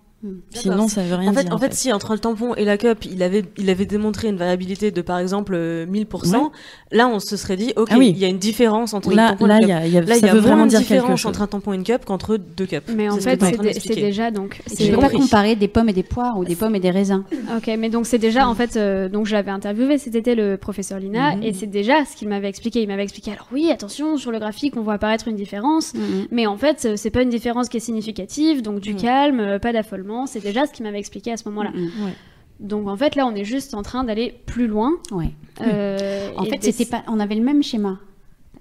Sinon, 0.51 0.87
ça 0.89 1.03
veut 1.03 1.15
rien 1.15 1.31
En 1.31 1.35
fait, 1.35 1.45
dire. 1.45 1.55
en 1.55 1.59
fait, 1.59 1.73
si 1.73 1.93
entre 1.93 2.13
le 2.13 2.19
tampon 2.19 2.55
et 2.55 2.65
la 2.67 2.77
cup, 2.77 3.07
il 3.11 3.23
avait, 3.23 3.43
il 3.57 3.71
avait 3.71 3.87
démontré 3.87 4.29
une 4.29 4.37
variabilité 4.37 4.91
de 4.91 5.01
par 5.01 5.19
exemple 5.19 5.53
euh, 5.55 5.87
1000%, 5.87 6.51
là 6.93 7.09
on 7.09 7.21
se 7.21 7.37
serait 7.39 7.57
dit, 7.57 7.73
ok, 7.77 7.89
Ah 7.91 7.97
oui. 7.99 8.11
il 8.11 8.19
y 8.19 8.25
a 8.27 8.29
une 8.29 8.39
différence 8.39 8.93
entre 8.93 9.13
là, 9.15 9.27
le 9.27 9.31
tampon 9.33 9.47
là, 9.47 9.59
et 9.61 9.63
il 9.63 9.69
la 9.69 9.75
y 9.75 9.79
cup. 9.79 9.83
a, 9.83 9.87
il 9.87 9.93
y 9.95 9.97
a- 9.97 10.01
Là, 10.03 10.17
il 10.19 10.27
y 10.27 10.29
a 10.29 10.35
veut 10.35 10.41
vraiment 10.41 10.65
de 10.65 10.71
dire 10.71 10.81
différence 10.81 11.25
entre 11.25 11.41
un 11.43 11.47
tampon 11.47 11.73
et 11.73 11.77
une 11.77 11.85
cup 11.85 12.05
qu'entre 12.05 12.37
deux 12.37 12.67
cups. 12.67 12.83
Mais 12.95 13.09
en 13.09 13.17
fait, 13.17 13.41
c'est 13.81 13.95
déjà 13.95 14.31
donc. 14.31 14.61
Tu 14.77 14.91
peux 14.91 14.97
pas 14.99 15.09
comparer 15.09 15.57
des 15.57 15.69
pommes 15.69 15.89
et 15.89 15.93
des 15.95 16.03
poires 16.03 16.39
ou 16.39 16.45
des 16.45 16.57
pommes 16.57 16.75
et 16.75 16.81
des 16.81 16.91
raisins. 16.91 17.25
Ok, 17.57 17.71
mais 17.79 17.89
donc 17.89 18.07
c'est 18.07 18.19
déjà 18.19 18.47
en 18.49 18.55
fait, 18.55 18.77
euh, 18.77 19.09
donc 19.09 19.27
je 19.27 19.33
l'avais 19.33 19.51
interviewé, 19.51 19.99
c'était 19.99 20.35
le 20.35 20.57
professeur 20.57 20.99
Lina, 21.01 21.37
Mhm. 21.37 21.43
et 21.43 21.53
c'est 21.53 21.67
déjà 21.67 22.05
ce 22.05 22.15
qu'il 22.17 22.29
m'avait 22.29 22.49
expliqué. 22.49 22.83
Il 22.83 22.89
m'avait 22.89 23.03
expliqué, 23.03 23.33
alors 23.33 23.47
oui, 23.53 23.71
attention, 23.73 24.17
sur 24.19 24.31
le 24.31 24.39
graphique, 24.39 24.77
on 24.77 24.83
voit 24.83 24.95
apparaître 24.95 25.29
une 25.29 25.37
différence, 25.37 25.93
mais 26.31 26.47
en 26.47 26.57
fait, 26.57 26.85
euh, 26.85 26.95
c'est 26.97 27.11
pas 27.11 27.23
une 27.23 27.29
différence 27.31 27.69
qui 27.69 27.77
est 27.79 27.81
significative, 27.81 28.63
donc 28.63 28.81
du 28.81 28.93
Mhm. 28.95 29.01
calme, 29.01 29.41
euh, 29.41 29.59
pas 29.59 29.73
d'affolement, 29.73 30.10
c'est 30.27 30.40
déjà 30.40 30.66
ce 30.66 30.73
qu'il 30.73 30.85
m'avait 30.85 30.99
expliqué 30.99 31.33
à 31.33 31.37
ce 31.37 31.49
moment-là. 31.49 31.70
Mm, 31.70 31.85
mm. 31.85 32.12
Donc 32.61 32.88
en 32.88 32.96
fait, 32.96 33.14
là, 33.16 33.27
on 33.27 33.35
est 33.35 33.44
juste 33.44 33.75
en 33.75 33.83
train 33.83 34.05
d'aller 34.05 34.35
plus 34.46 34.66
loin. 34.66 34.92
Ouais. 35.12 35.33
euh, 35.62 36.31
En 36.37 36.44
et 36.44 36.51
fait, 36.51 36.62
c'était 36.62 36.85
pas, 36.90 37.03
on 37.09 37.18
avait 37.20 37.35
le 37.37 37.42
même 37.44 37.62
schéma. 37.62 37.99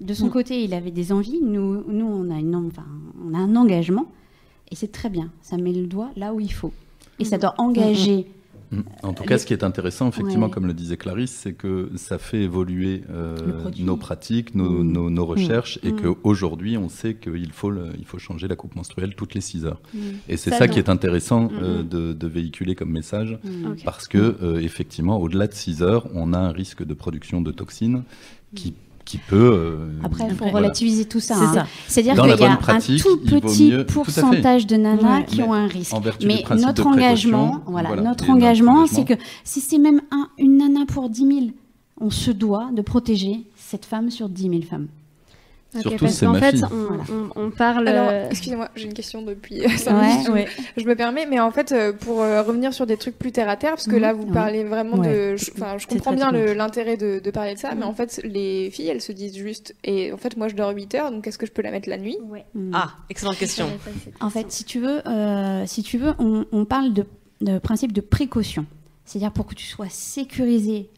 De 0.00 0.14
son 0.14 0.26
Mm. 0.26 0.30
côté, 0.30 0.64
il 0.64 0.72
avait 0.72 0.90
des 0.90 1.12
envies. 1.12 1.40
Nous, 1.42 1.84
nous, 1.86 2.06
on 2.06 2.30
a 2.30 2.38
une, 2.38 2.54
enfin, 2.56 2.84
on 3.22 3.34
a 3.34 3.38
un 3.38 3.54
engagement, 3.56 4.06
et 4.70 4.74
c'est 4.76 4.90
très 4.92 5.10
bien. 5.10 5.30
Ça 5.42 5.56
met 5.58 5.72
le 5.72 5.86
doigt 5.86 6.10
là 6.16 6.32
où 6.32 6.40
il 6.40 6.52
faut, 6.52 6.72
et 7.18 7.24
ça 7.26 7.36
doit 7.36 7.54
engager. 7.58 8.26
Mm. 8.72 8.80
En 9.02 9.12
tout 9.12 9.22
Les- 9.24 9.28
cas, 9.30 9.38
ce 9.38 9.46
qui 9.46 9.52
est 9.52 9.64
intéressant, 9.64 10.08
effectivement, 10.08 10.46
Ouais. 10.46 10.52
comme 10.52 10.66
le 10.66 10.74
disait 10.74 10.96
Clarisse, 10.96 11.32
c'est 11.32 11.54
que 11.54 11.90
ça 11.96 12.18
fait 12.18 12.42
évoluer 12.42 13.02
euh, 13.10 13.36
nos 13.80 13.96
pratiques, 13.96 14.54
nos, 14.54 14.84
Mm. 14.84 14.92
nos- 14.92 15.10
nos 15.10 15.26
recherches, 15.26 15.78
et 15.82 15.90
Mm. 15.92 16.00
qu'aujourd'hui, 16.00 16.76
on 16.76 16.88
sait 16.88 17.14
qu'il 17.16 17.50
faut, 17.52 17.70
le- 17.70 17.90
il 17.98 18.04
faut 18.04 18.18
changer 18.18 18.46
la 18.46 18.54
coupe 18.56 18.76
menstruelle 18.76 19.14
toutes 19.16 19.34
les 19.34 19.40
6 19.40 19.64
heures. 19.66 19.80
Mm. 19.92 19.98
Et 20.28 20.36
c'est 20.36 20.50
Ça, 20.50 20.58
ça, 20.58 20.66
donc. 20.66 20.74
qui 20.74 20.78
est 20.78 20.88
intéressant 20.88 21.44
Mm, 21.44 21.50
euh, 21.60 21.82
mm. 21.82 21.88
de, 21.88 22.12
de 22.12 22.26
véhiculer 22.28 22.74
comme 22.76 22.90
message, 22.90 23.38
Mm. 23.44 23.74
Parce 23.84 24.06
que, 24.06 24.36
euh, 24.42 24.60
effectivement, 24.60 25.18
au-delà 25.20 25.46
de 25.46 25.54
6 25.54 25.82
heures, 25.82 26.06
on 26.14 26.32
a 26.32 26.38
un 26.38 26.52
risque 26.52 26.84
de 26.84 26.94
production 26.94 27.40
de 27.40 27.50
toxines 27.50 28.04
qui, 28.54 28.74
qui 29.10 29.18
peut... 29.18 29.36
euh, 29.36 29.88
Après, 30.04 30.24
il 30.28 30.30
faut 30.30 30.44
voilà. 30.44 30.58
relativiser 30.58 31.04
tout 31.04 31.18
ça. 31.20 31.34
C'est 31.88 32.08
hein. 32.08 32.14
Dans 32.14 32.22
qu'il 32.22 32.40
y 32.40 32.44
a 32.44 32.52
un 32.52 32.56
tout 32.56 33.16
petit 33.18 33.70
mieux- 33.70 33.84
tout 33.86 33.94
pourcentage 33.94 34.66
de 34.66 34.76
nanas 34.76 35.22
qui 35.22 35.38
Mais 35.38 35.42
ont 35.48 35.52
un 35.52 35.66
risque. 35.66 35.92
En 35.92 36.00
vertu 36.00 36.26
Mais 36.26 36.44
notre 36.56 36.86
engagement, 36.86 37.60
voilà, 37.66 37.88
voilà, 37.88 38.02
notre 38.02 38.30
engagement. 38.30 38.86
c'est 38.86 39.04
que 39.04 39.14
si 39.42 39.60
c'est 39.60 39.78
même 39.78 40.00
un, 40.12 40.28
une 40.38 40.58
nana 40.58 40.86
pour 40.86 41.08
10 41.10 41.26
000, 41.26 41.40
on 42.00 42.10
se 42.10 42.30
doit 42.30 42.70
de 42.74 42.82
protéger 42.82 43.42
cette 43.56 43.84
femme 43.84 44.10
sur 44.10 44.28
10 44.28 44.42
000 44.42 44.62
femmes. 44.62 44.86
Ok, 45.72 45.82
Surtout, 45.82 46.08
c'est 46.08 46.26
ma 46.26 46.40
fait, 46.40 46.50
fille. 46.56 46.64
on, 46.72 46.84
Voilà. 46.86 47.02
on- 47.36 47.42
on 47.46 47.50
parle. 47.52 47.86
Alors, 47.86 48.08
euh, 48.10 48.26
excusez-moi, 48.28 48.70
j'ai 48.74 48.86
une 48.86 48.92
question 48.92 49.22
depuis 49.22 49.62
5 49.78 49.94
Ouais. 49.96 50.08
minutes. 50.08 50.28
Ouais. 50.30 50.48
Je 50.76 50.84
me 50.84 50.96
permets, 50.96 51.26
mais 51.26 51.38
en 51.38 51.52
fait, 51.52 51.70
euh, 51.70 51.92
pour 51.92 52.22
euh, 52.22 52.42
revenir 52.42 52.74
sur 52.74 52.86
des 52.86 52.96
trucs 52.96 53.16
plus 53.16 53.30
terre 53.30 53.48
à 53.48 53.56
terre, 53.56 53.70
parce 53.76 53.86
que 53.86 53.94
Mhm. 53.94 54.00
là, 54.00 54.12
vous 54.12 54.24
Ouais. 54.24 54.32
parlez 54.32 54.64
vraiment 54.64 54.96
Ouais. 54.96 55.32
de. 55.32 55.36
je- 55.36 55.52
Enfin, 55.52 55.78
je 55.78 55.86
comprends 55.86 56.12
bien 56.12 56.32
l'intérêt 56.32 56.96
de, 56.96 57.20
de 57.20 57.30
parler 57.30 57.54
de 57.54 57.58
ça, 57.60 57.74
mais 57.76 57.84
en 57.84 57.94
fait, 57.94 58.20
les 58.24 58.70
filles, 58.72 58.88
elles 58.88 59.00
se 59.00 59.12
disent 59.12 59.36
juste. 59.36 59.76
Et 59.84 60.12
en 60.12 60.16
fait, 60.16 60.36
moi, 60.36 60.48
je 60.48 60.56
dors 60.56 60.70
8 60.74 60.92
heures, 60.96 61.12
donc 61.12 61.26
est-ce 61.28 61.38
que 61.38 61.46
je 61.46 61.52
peux 61.52 61.62
la 61.62 61.70
mettre 61.70 61.88
la 61.88 61.98
nuit? 61.98 62.18
Ouais. 62.28 62.44
Ah, 62.72 62.94
excellente 63.08 63.36
question. 63.38 63.66
En 64.20 64.30
fait, 64.30 64.50
si 64.50 64.64
tu 64.64 64.80
veux, 64.80 65.06
euh, 65.06 65.64
si 65.66 65.84
tu 65.84 65.98
veux 65.98 66.14
on, 66.18 66.46
on 66.50 66.64
parle 66.64 66.92
de, 66.92 67.06
de 67.42 67.58
principe 67.60 67.92
de 67.92 68.00
précaution. 68.00 68.66
C'est-à-dire 69.04 69.30
pour 69.32 69.46
que 69.46 69.54
tu 69.54 69.66
sois 69.66 69.88
sécurisé 69.88 70.90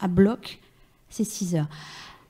à 0.00 0.08
bloc, 0.08 0.58
c'est 1.10 1.22
6 1.24 1.54
heures. 1.54 1.68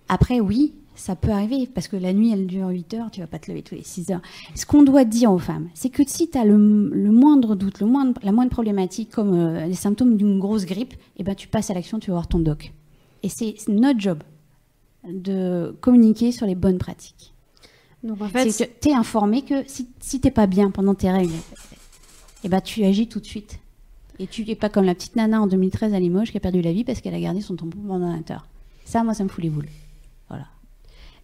Après, 0.09 0.41
oui, 0.41 0.75
ça 1.01 1.17
peut 1.17 1.31
arriver, 1.31 1.67
parce 1.67 1.89
que 1.89 1.97
la 1.97 2.13
nuit, 2.13 2.31
elle 2.31 2.47
dure 2.47 2.69
8 2.69 2.95
heures, 2.95 3.11
tu 3.11 3.21
vas 3.21 3.27
pas 3.27 3.39
te 3.39 3.51
lever 3.51 3.63
tous 3.63 3.75
les 3.75 3.83
6 3.83 4.11
heures. 4.11 4.21
Ce 4.55 4.67
qu'on 4.67 4.83
doit 4.83 5.05
dire 5.05 5.33
aux 5.33 5.39
femmes, 5.39 5.69
c'est 5.73 5.89
que 5.89 6.03
si 6.07 6.29
tu 6.29 6.37
as 6.37 6.45
le, 6.45 6.91
le 6.93 7.11
moindre 7.11 7.55
doute, 7.57 7.81
le 7.81 7.87
moindre, 7.87 8.21
la 8.23 8.33
moindre 8.33 8.51
problématique, 8.51 9.11
comme 9.11 9.33
euh, 9.35 9.67
les 9.67 9.75
symptômes 9.75 10.17
d'une 10.17 10.39
grosse 10.39 10.67
grippe, 10.67 10.93
eh 11.17 11.23
ben, 11.23 11.35
tu 11.35 11.49
passes 11.49 11.71
à 11.71 11.75
l'action, 11.75 11.99
tu 11.99 12.11
vas 12.11 12.17
voir 12.17 12.29
ton 12.29 12.39
doc. 12.39 12.73
Et 13.23 13.31
c'est 13.31 13.55
notre 13.69 13.99
job 13.99 14.23
de 15.09 15.75
communiquer 15.81 16.33
sur 16.33 16.47
les 16.47 16.55
bonnes 16.55 16.79
pratiques. 16.79 17.33
Donc 18.05 18.21
en 18.21 18.29
fait, 18.29 18.51
C'est 18.51 18.67
que 18.67 18.73
tu 18.81 18.91
es 18.91 18.95
informé 18.95 19.43
que 19.43 19.67
si, 19.67 19.89
si 20.01 20.21
t'es 20.21 20.31
pas 20.31 20.47
bien 20.47 20.71
pendant 20.71 20.95
tes 20.95 21.11
règles, 21.11 21.33
eh 22.45 22.49
ben, 22.49 22.61
tu 22.61 22.85
agis 22.85 23.09
tout 23.09 23.21
de 23.21 23.27
suite. 23.27 23.59
Et 24.19 24.27
tu 24.27 24.45
n'es 24.45 24.55
pas 24.55 24.69
comme 24.69 24.85
la 24.85 24.95
petite 24.95 25.17
nana 25.17 25.41
en 25.41 25.47
2013 25.47 25.95
à 25.95 25.99
Limoges 26.01 26.31
qui 26.31 26.37
a 26.37 26.41
perdu 26.41 26.61
la 26.61 26.75
vie 26.75 26.85
parce 26.85 27.01
qu'elle 27.01 27.15
a 27.15 27.21
gardé 27.21 27.41
son 27.41 27.57
tampon 27.57 27.79
pendant 27.87 28.07
un 28.07 28.23
heure. 28.31 28.47
Ça, 28.85 29.03
moi, 29.03 29.15
ça 29.15 29.25
me 29.25 29.31
fout 29.31 29.43
les 29.43 29.49
boules. 29.49 29.69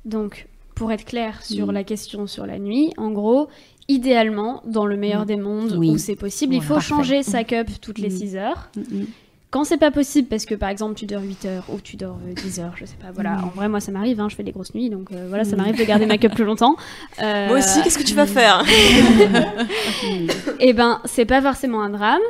Donc, 0.07 0.47
pour 0.75 0.91
être 0.93 1.05
clair 1.05 1.43
sur 1.43 1.67
Mm. 1.67 1.73
la 1.73 1.85
question 1.85 2.27
sur 2.27 2.47
la 2.47 2.59
nuit, 2.59 2.93
en 2.97 3.11
gros, 3.11 3.49
idéalement, 3.89 4.63
dans 4.67 4.87
le 4.87 4.97
meilleur 4.97 5.23
Mm. 5.23 5.27
des 5.27 5.37
mondes 5.37 5.75
Oui. 5.79 5.91
où 5.91 5.99
c'est 5.99 6.17
possible, 6.17 6.55
il 6.55 6.63
faut 6.63 6.75
Parfait. 6.75 6.89
changer 6.89 7.23
sa 7.23 7.45
cup 7.45 7.69
toutes 7.83 7.99
les 7.99 8.09
Mm. 8.09 8.17
6 8.19 8.37
heures. 8.37 8.71
Mm, 8.77 8.81
mm. 9.01 9.07
Quand 9.51 9.63
c'est 9.65 9.79
pas 9.79 9.93
possible, 9.93 10.29
parce 10.29 10.45
que 10.45 10.55
par 10.55 10.69
exemple 10.69 10.95
tu 10.97 11.07
dors 11.07 11.23
8 11.23 11.45
heures 11.47 11.65
ou 11.73 11.79
tu 11.81 11.97
dors 11.97 12.19
euh, 12.29 12.35
10 12.35 12.59
heures, 12.61 12.73
je 12.77 12.85
sais 12.85 12.97
pas, 13.01 13.11
voilà. 13.15 13.37
Mm. 13.37 13.45
En 13.45 13.49
vrai, 13.49 13.69
moi 13.69 13.81
ça 13.81 13.91
m'arrive, 13.93 14.21
hein, 14.21 14.29
je 14.29 14.35
fais 14.35 14.43
des 14.43 14.51
grosses 14.53 14.75
nuits, 14.75 14.91
donc 14.91 15.11
euh, 15.13 15.27
voilà, 15.29 15.45
ça 15.45 15.55
Mm. 15.55 15.59
m'arrive 15.59 15.79
de 15.79 15.85
garder 15.85 16.05
ma 16.07 16.19
cup 16.19 16.35
plus 16.35 16.45
longtemps. 16.45 16.77
Euh, 17.23 17.47
Moi 17.49 17.59
aussi, 17.59 17.81
qu'est-ce 17.83 17.97
que 17.99 18.03
tu 18.05 18.15
vas 18.15 18.27
faire 18.27 18.65
Eh 20.61 20.73
ben, 20.73 21.01
c'est 21.05 21.25
pas 21.25 21.41
forcément 21.43 21.83
un 21.83 21.91
drame. 21.91 22.21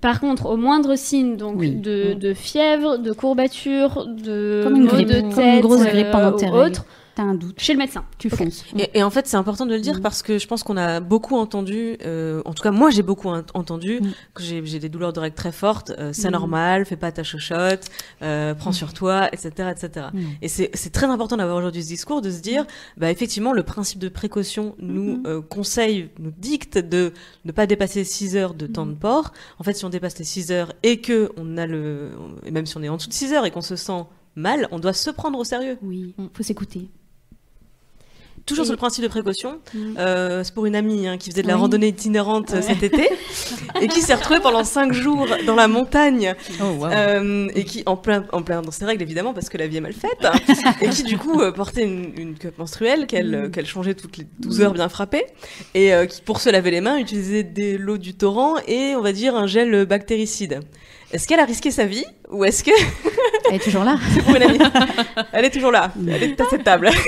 Par 0.00 0.20
contre, 0.20 0.46
au 0.46 0.56
moindre 0.56 0.96
signe 0.96 1.36
donc 1.36 1.56
Oui. 1.58 1.72
de, 1.72 2.14
Mm. 2.14 2.18
de 2.18 2.34
fièvre, 2.34 2.98
de 2.98 3.12
courbature, 3.12 4.06
de 4.06 4.66
maux 4.70 4.86
de 4.86 4.92
comme 4.92 5.10
une 5.10 5.34
tête, 5.34 5.62
grosse 5.62 5.82
grippe 5.84 6.06
euh, 6.14 6.30
ou 6.30 6.36
règles. 6.36 6.78
Un 7.22 7.34
doute. 7.34 7.58
Chez 7.60 7.72
le 7.72 7.78
médecin. 7.78 8.04
Tu 8.18 8.28
Ok. 8.28 8.34
fonces. 8.38 8.64
Et, 8.78 8.98
et 8.98 9.02
en 9.02 9.10
fait, 9.10 9.26
c'est 9.26 9.36
important 9.36 9.66
de 9.66 9.74
le 9.74 9.80
dire 9.80 9.96
Mhm. 9.96 10.00
parce 10.02 10.22
que 10.22 10.38
je 10.38 10.46
pense 10.46 10.62
qu'on 10.62 10.76
a 10.76 11.00
beaucoup 11.00 11.36
entendu, 11.36 11.96
euh, 12.04 12.42
en 12.44 12.52
tout 12.54 12.62
cas 12.62 12.70
moi 12.70 12.90
j'ai 12.90 13.02
beaucoup 13.02 13.28
en- 13.28 13.42
entendu 13.54 14.00
Mhm. 14.00 14.12
que 14.34 14.42
j'ai 14.42 14.78
des 14.78 14.88
douleurs 14.88 15.12
de 15.12 15.20
règles 15.20 15.34
très 15.36 15.52
fortes, 15.52 15.92
euh, 15.98 16.12
c'est 16.12 16.26
Mhm. 16.28 16.32
normal, 16.32 16.84
fais 16.86 16.96
pas 16.96 17.12
ta 17.12 17.22
chochotte, 17.22 17.86
euh, 18.22 18.54
prends 18.54 18.72
sur 18.72 18.92
toi, 18.92 19.28
etc., 19.32 19.70
etc. 19.70 20.06
Et 20.42 20.48
c'est 20.48 20.68
très 20.92 21.06
important 21.06 21.36
d'avoir 21.36 21.56
aujourd'hui 21.56 21.82
ce 21.82 21.88
discours, 21.88 22.20
de 22.22 22.30
se 22.30 22.40
dire, 22.40 22.66
bah 22.96 23.10
effectivement, 23.10 23.52
le 23.52 23.62
principe 23.62 23.98
de 23.98 24.08
précaution 24.08 24.74
nous 24.78 25.18
Mhm. 25.18 25.22
euh, 25.26 25.40
conseille, 25.40 26.10
nous 26.18 26.32
dicte 26.36 26.78
de 26.78 27.12
ne 27.44 27.52
pas 27.52 27.66
dépasser 27.66 28.04
6 28.04 28.36
heures 28.36 28.54
de 28.54 28.66
temps 28.66 28.86
de 28.86 28.94
port. 28.94 29.32
En 29.58 29.64
fait, 29.64 29.74
si 29.74 29.84
on 29.84 29.88
dépasse 29.90 30.18
les 30.18 30.24
6 30.24 30.50
heures 30.52 30.72
et 30.82 31.00
que 31.00 31.30
on 31.36 31.56
a 31.56 31.66
le, 31.66 32.10
et 32.44 32.50
même 32.50 32.66
si 32.66 32.76
on 32.76 32.82
est 32.82 32.88
en 32.88 32.96
dessous 32.96 33.08
de 33.08 33.14
6 33.14 33.32
heures 33.32 33.44
et 33.46 33.50
qu'on 33.50 33.60
se 33.60 33.76
sent 33.76 34.04
mal, 34.36 34.68
on 34.70 34.78
doit 34.78 34.92
se 34.92 35.10
prendre 35.10 35.38
au 35.38 35.44
sérieux. 35.44 35.76
Oui, 35.82 36.14
Mm. 36.16 36.26
faut 36.32 36.42
s'écouter. 36.42 36.88
Toujours 38.50 38.64
sur 38.66 38.72
le 38.74 38.78
principe 38.78 39.02
de 39.04 39.08
précaution. 39.08 39.60
Mhm. 39.74 39.94
Euh, 39.98 40.44
c'est 40.44 40.52
pour 40.54 40.66
une 40.66 40.76
amie 40.76 41.06
hein, 41.08 41.16
qui 41.18 41.30
faisait 41.30 41.42
de 41.42 41.48
la 41.48 41.54
Oui. 41.54 41.60
randonnée 41.60 41.88
itinérante 41.88 42.50
euh, 42.52 42.56
Ouais. 42.56 42.62
cet 42.62 42.82
été 42.82 43.08
et 43.80 43.88
qui 43.88 44.00
s'est 44.02 44.14
retrouvée 44.14 44.40
pendant 44.40 44.64
cinq 44.64 44.92
jours 44.92 45.26
dans 45.46 45.54
la 45.54 45.68
montagne 45.68 46.34
Oh, 46.62 46.84
euh, 46.86 47.48
et 47.54 47.64
qui 47.64 47.82
en 47.86 47.96
plein 47.96 48.24
en 48.32 48.42
plein 48.42 48.60
dans 48.62 48.70
ses 48.70 48.84
règles 48.84 49.02
évidemment 49.02 49.32
parce 49.32 49.48
que 49.48 49.56
la 49.56 49.66
vie 49.66 49.78
est 49.78 49.80
mal 49.80 49.92
faite 49.94 50.26
et 50.82 50.88
qui 50.88 51.02
du 51.04 51.16
coup 51.16 51.40
euh, 51.40 51.52
portait 51.52 51.84
une, 51.84 52.12
une 52.16 52.34
cup 52.36 52.58
menstruelle 52.58 53.06
qu'elle 53.06 53.34
euh, 53.34 53.48
qu'elle 53.48 53.66
changeait 53.66 53.94
toutes 53.94 54.16
les 54.18 54.26
12 54.40 54.60
heures 54.62 54.72
bien 54.74 54.88
frappées 54.88 55.24
et 55.74 55.92
qui 56.08 56.20
pour 56.22 56.40
se 56.40 56.50
laver 56.50 56.70
les 56.70 56.80
mains 56.80 56.98
utilisait 56.98 57.44
de 57.44 57.76
l'eau 57.76 57.98
du 57.98 58.14
torrent 58.14 58.56
et 58.66 58.94
on 58.96 59.00
va 59.00 59.12
dire 59.12 59.34
un 59.36 59.46
gel 59.46 59.86
bactéricide. 59.86 60.60
Est-ce 61.12 61.26
qu'elle 61.26 61.40
a 61.40 61.44
risqué 61.44 61.70
sa 61.70 61.86
vie 61.86 62.04
ou 62.30 62.44
est-ce 62.44 62.62
que 62.62 62.70
Elle 63.48 63.56
est 63.56 63.58
toujours 63.64 63.82
là. 63.84 63.96
c'est 64.14 64.22
pour 64.22 64.34
une 64.36 64.42
amie 64.42 64.58
Elle 65.32 65.44
est 65.44 65.50
toujours 65.50 65.72
là, 65.72 65.90
elle 66.08 66.22
est 66.22 66.40
à 66.40 66.44
cette 66.48 66.62
table. 66.64 66.88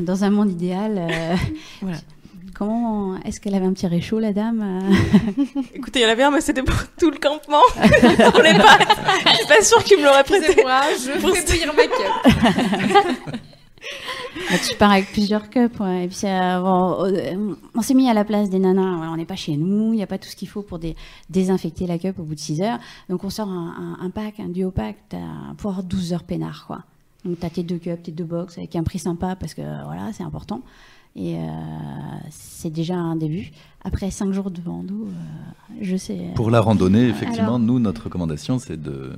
Dans 0.00 0.24
un 0.24 0.30
monde 0.30 0.50
idéal, 0.50 0.98
euh, 0.98 1.36
Voilà. 1.80 1.98
comment 2.54 3.16
est-ce 3.24 3.40
qu'elle 3.40 3.54
avait 3.54 3.66
un 3.66 3.72
petit 3.72 3.86
réchaud, 3.86 4.18
la 4.18 4.32
dame 4.32 4.80
euh 4.82 5.42
Écoutez, 5.74 6.00
il 6.00 6.02
y 6.02 6.06
en 6.06 6.08
avait 6.08 6.22
un, 6.24 6.30
mais 6.30 6.40
c'était 6.40 6.62
pour 6.62 6.74
tout 6.98 7.10
le 7.10 7.18
campement. 7.18 7.60
pour 8.32 8.42
les 8.42 8.54
pattes. 8.54 8.96
Je 9.26 9.36
suis 9.36 9.46
pas 9.46 9.62
sûre 9.62 9.84
qu'il 9.84 9.98
me 9.98 10.04
l'aurait 10.04 10.24
prêté. 10.24 10.46
Excusez-moi, 10.46 10.80
je 11.04 11.20
Pour 11.20 11.36
fais 11.36 11.44
bouillir 11.44 11.74
ma 11.74 11.82
cup. 11.84 13.40
Bah, 14.50 14.56
Tu 14.68 14.76
pars 14.76 14.90
avec 14.92 15.10
plusieurs 15.12 15.50
cups. 15.50 15.78
ouais. 15.80 16.04
Et 16.04 16.08
puis, 16.08 16.18
euh, 16.24 17.06
euh, 17.06 17.54
on 17.74 17.82
s'est 17.82 17.94
mis 17.94 18.08
à 18.08 18.14
la 18.14 18.24
place 18.24 18.50
des 18.50 18.58
nanas. 18.58 19.10
on 19.12 19.16
n'est 19.16 19.24
pas 19.24 19.36
chez 19.36 19.56
nous. 19.56 19.92
Il 19.92 19.96
n'y 19.96 20.02
a 20.02 20.06
pas 20.06 20.18
tout 20.18 20.28
ce 20.28 20.36
qu'il 20.36 20.48
faut 20.48 20.62
pour 20.62 20.78
dé- 20.78 20.96
désinfecter 21.30 21.86
la 21.86 21.98
cup 21.98 22.18
au 22.18 22.22
bout 22.22 22.34
de 22.34 22.40
6 22.40 22.60
heures. 22.62 22.78
Donc, 23.08 23.24
on 23.24 23.30
sort 23.30 23.48
un, 23.48 24.10
pack, 24.10 24.40
un 24.40 24.48
duo 24.48 24.70
pack 24.70 24.96
pour 25.58 25.70
avoir 25.70 25.82
12 25.84 26.12
heures 26.12 26.24
peinard. 26.24 26.64
Quoi. 26.66 26.80
Donc, 27.24 27.40
tu 27.40 27.46
as 27.46 27.50
tes 27.50 27.62
deux 27.62 27.78
cups, 27.78 28.02
tes 28.02 28.12
deux 28.12 28.24
box 28.24 28.58
avec 28.58 28.76
un 28.76 28.82
prix 28.82 28.98
sympa 28.98 29.34
parce 29.36 29.54
que 29.54 29.62
voilà, 29.62 30.12
c'est 30.12 30.24
important. 30.24 30.60
Et 31.16 31.36
euh, 31.36 31.40
c'est 32.30 32.70
déjà 32.70 32.96
un 32.96 33.16
début. 33.16 33.50
Après 33.86 34.10
5 34.10 34.32
jours 34.32 34.50
de 34.50 34.60
rando, 34.64 34.94
euh, 34.94 35.74
je 35.82 35.94
sais. 35.96 36.18
Pour 36.36 36.50
la 36.50 36.60
randonnée, 36.60 37.06
effectivement, 37.06 37.48
Alors- 37.48 37.58
nous, 37.58 37.78
notre 37.78 38.04
recommandation, 38.04 38.58
c'est 38.58 38.80
de 38.80 39.12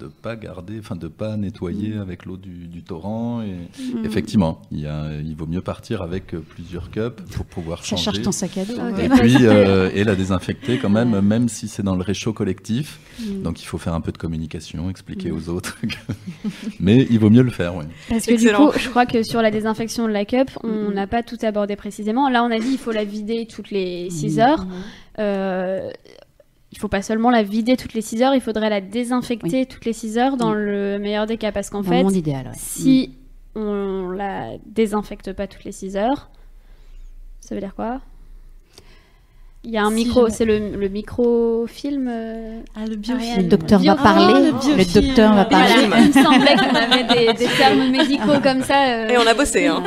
ne 0.00 0.06
pas 0.06 0.36
garder, 0.36 0.78
enfin, 0.78 0.94
de 0.94 1.08
pas 1.08 1.36
nettoyer 1.36 1.96
avec 1.96 2.24
l'eau 2.24 2.36
du, 2.36 2.68
du 2.68 2.84
torrent. 2.84 3.42
Et 3.42 3.46
Mm. 3.82 4.04
effectivement, 4.04 4.62
il, 4.70 4.78
y 4.80 4.86
a, 4.86 5.10
il 5.20 5.34
vaut 5.34 5.48
mieux 5.48 5.60
partir 5.60 6.02
avec 6.02 6.34
euh, 6.34 6.38
plusieurs 6.40 6.90
cups 6.92 7.20
pour 7.32 7.46
pouvoir 7.46 7.80
Ça 7.84 7.96
changer. 7.96 8.04
charge 8.04 8.22
ton 8.22 8.30
sac 8.30 8.56
à 8.58 8.64
dos. 8.64 8.74
Ok. 8.74 8.98
Et 9.02 9.08
puis, 9.08 9.36
euh, 9.42 9.90
et 9.92 10.04
la 10.04 10.14
désinfecter 10.14 10.78
quand 10.78 10.88
même, 10.90 11.20
même 11.20 11.48
si 11.48 11.66
c'est 11.66 11.82
dans 11.82 11.96
le 11.96 12.02
réchaud 12.02 12.32
collectif. 12.32 13.00
Mm. 13.20 13.42
Donc, 13.42 13.60
il 13.60 13.64
faut 13.66 13.78
faire 13.78 13.94
un 13.94 14.00
peu 14.00 14.12
de 14.12 14.18
communication, 14.18 14.88
expliquer 14.88 15.32
aux 15.32 15.48
autres. 15.48 15.76
que- 15.82 16.12
Mais 16.78 17.08
il 17.10 17.18
vaut 17.18 17.30
mieux 17.30 17.42
le 17.42 17.50
faire, 17.50 17.74
oui. 17.74 17.86
Parce 18.08 18.26
que 18.26 18.32
Excellent. 18.34 18.66
du 18.66 18.72
coup, 18.72 18.78
je 18.78 18.88
crois 18.88 19.06
que 19.06 19.24
sur 19.24 19.42
la 19.42 19.50
désinfection 19.50 20.06
de 20.06 20.12
la 20.12 20.24
cup, 20.24 20.50
on 20.62 20.92
n'a 20.92 21.08
pas 21.08 21.24
tout 21.24 21.38
abordé 21.42 21.74
précisément. 21.74 22.28
Là, 22.28 22.44
on 22.44 22.52
a 22.52 22.60
dit 22.60 22.68
il 22.70 22.78
faut 22.78 22.92
la 22.92 23.04
vider 23.04 23.46
toutes 23.52 23.72
les 23.72 23.95
6 24.10 24.36
Mhm. 24.36 24.40
heures. 24.42 24.66
Euh, 25.18 25.90
il 26.72 26.78
faut 26.78 26.88
pas 26.88 27.02
seulement 27.02 27.30
la 27.30 27.42
vider 27.42 27.76
toutes 27.76 27.94
les 27.94 28.02
6 28.02 28.22
heures, 28.22 28.34
il 28.34 28.40
faudrait 28.40 28.68
la 28.70 28.80
désinfecter 28.80 29.64
toutes 29.66 29.84
les 29.86 29.92
6 29.94 30.18
heures 30.18 30.36
dans 30.36 30.50
Oui. 30.50 30.56
le 30.58 30.98
meilleur 30.98 31.26
des 31.26 31.36
cas. 31.38 31.52
Parce 31.52 31.70
qu'en 31.70 31.82
fait, 31.82 32.02
monde 32.02 32.14
idéal. 32.16 32.46
ouais. 32.46 32.52
si 32.54 33.12
on 33.54 34.10
la 34.10 34.50
désinfecte 34.66 35.32
pas 35.32 35.46
toutes 35.46 35.64
les 35.64 35.72
6 35.72 35.96
heures, 35.96 36.28
ça 37.40 37.54
veut 37.54 37.60
dire 37.60 37.74
quoi? 37.74 38.00
Il 39.64 39.72
y 39.72 39.78
a 39.78 39.84
un 39.84 39.88
Si 39.88 39.94
micro, 39.96 40.20
jamais- 40.28 40.30
c'est 40.32 40.44
le, 40.44 40.76
le 40.76 40.88
microfilm. 40.88 42.06
euh, 42.08 42.60
Ah, 42.76 42.86
le 42.86 42.94
biofilm. 42.94 43.36
Le 43.38 43.42
docteur 43.48 43.80
va 43.80 43.94
Bio- 43.94 44.02
parler. 44.02 44.32
Ah, 44.36 44.38
le 44.40 44.46
le 44.46 44.52
biofilm. 44.76 45.06
docteur 45.06 45.34
va 45.34 45.44
Voilà, 45.50 45.66
parler. 45.66 45.86
Biofilm. 45.86 45.94
il 45.98 46.06
me 46.08 46.24
semblait 46.24 46.56
qu'on 46.56 46.76
avait 46.76 47.04
des, 47.26 47.32
des 47.32 47.46
termes 47.52 47.90
médicaux 47.90 48.40
comme 48.42 48.62
ça. 48.62 48.84
euh. 48.86 49.08
Et 49.08 49.18
on 49.18 49.26
a 49.26 49.34
bossé, 49.34 49.66
hein. 49.66 49.82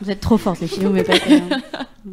Vous 0.00 0.10
êtes 0.10 0.20
trop 0.20 0.38
fortes, 0.38 0.60
les 0.60 0.68
filles, 0.68 0.84
vous 0.84 0.90
m'épatez, 0.92 1.34
hein. 1.34 1.60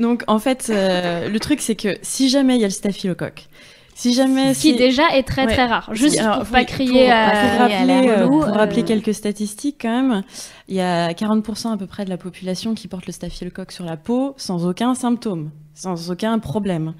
Donc 0.00 0.24
en 0.26 0.38
fait, 0.38 0.68
euh, 0.70 1.28
le 1.28 1.38
truc 1.40 1.60
c'est 1.60 1.76
que 1.76 1.96
si 2.02 2.28
jamais 2.28 2.56
il 2.56 2.60
y 2.60 2.64
a 2.64 2.68
le 2.68 2.72
staphylocoque, 2.72 3.46
si 3.94 4.14
jamais 4.14 4.54
Ce 4.54 4.62
qui 4.62 4.70
si- 4.70 4.76
déjà 4.76 5.14
est 5.14 5.24
très 5.24 5.44
Ouais. 5.44 5.52
très 5.52 5.66
rare. 5.66 5.90
Juste 5.92 6.18
Alors, 6.18 6.38
pour 6.38 6.46
pas 6.48 6.64
crier 6.64 7.04
pour, 7.04 7.12
à, 7.12 7.30
pour 7.30 7.50
à 7.50 7.58
rappeler, 7.68 8.06
la 8.06 8.18
euh, 8.22 8.26
pour 8.26 8.44
rappeler 8.44 8.82
euh, 8.82 8.86
quelques 8.86 9.12
statistiques 9.12 9.76
quand 9.82 10.02
même, 10.02 10.22
il 10.68 10.74
y 10.76 10.80
a 10.80 11.12
40% 11.12 11.70
à 11.72 11.76
peu 11.76 11.86
près 11.86 12.06
de 12.06 12.10
la 12.10 12.16
population 12.16 12.74
qui 12.74 12.88
porte 12.88 13.06
le 13.06 13.12
staphylocoque 13.12 13.72
sur 13.72 13.84
la 13.84 13.98
peau 13.98 14.32
sans 14.38 14.66
aucun 14.66 14.94
symptôme, 14.94 15.50
sans 15.74 16.10
aucun 16.10 16.38
problème. 16.38 16.94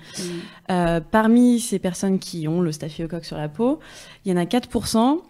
Euh, 0.70 1.00
parmi 1.00 1.58
ces 1.60 1.78
personnes 1.78 2.18
qui 2.18 2.46
ont 2.48 2.60
le 2.60 2.70
staphylocoque 2.70 3.24
sur 3.24 3.38
la 3.38 3.48
peau, 3.48 3.78
il 4.26 4.30
y 4.30 4.34
en 4.34 4.36
a 4.38 4.44
4% 4.44 5.22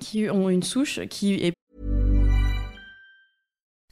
qui 0.00 0.28
ont 0.28 0.48
une 0.50 0.64
souche 0.64 1.00
qui 1.08 1.34
est 1.34 1.52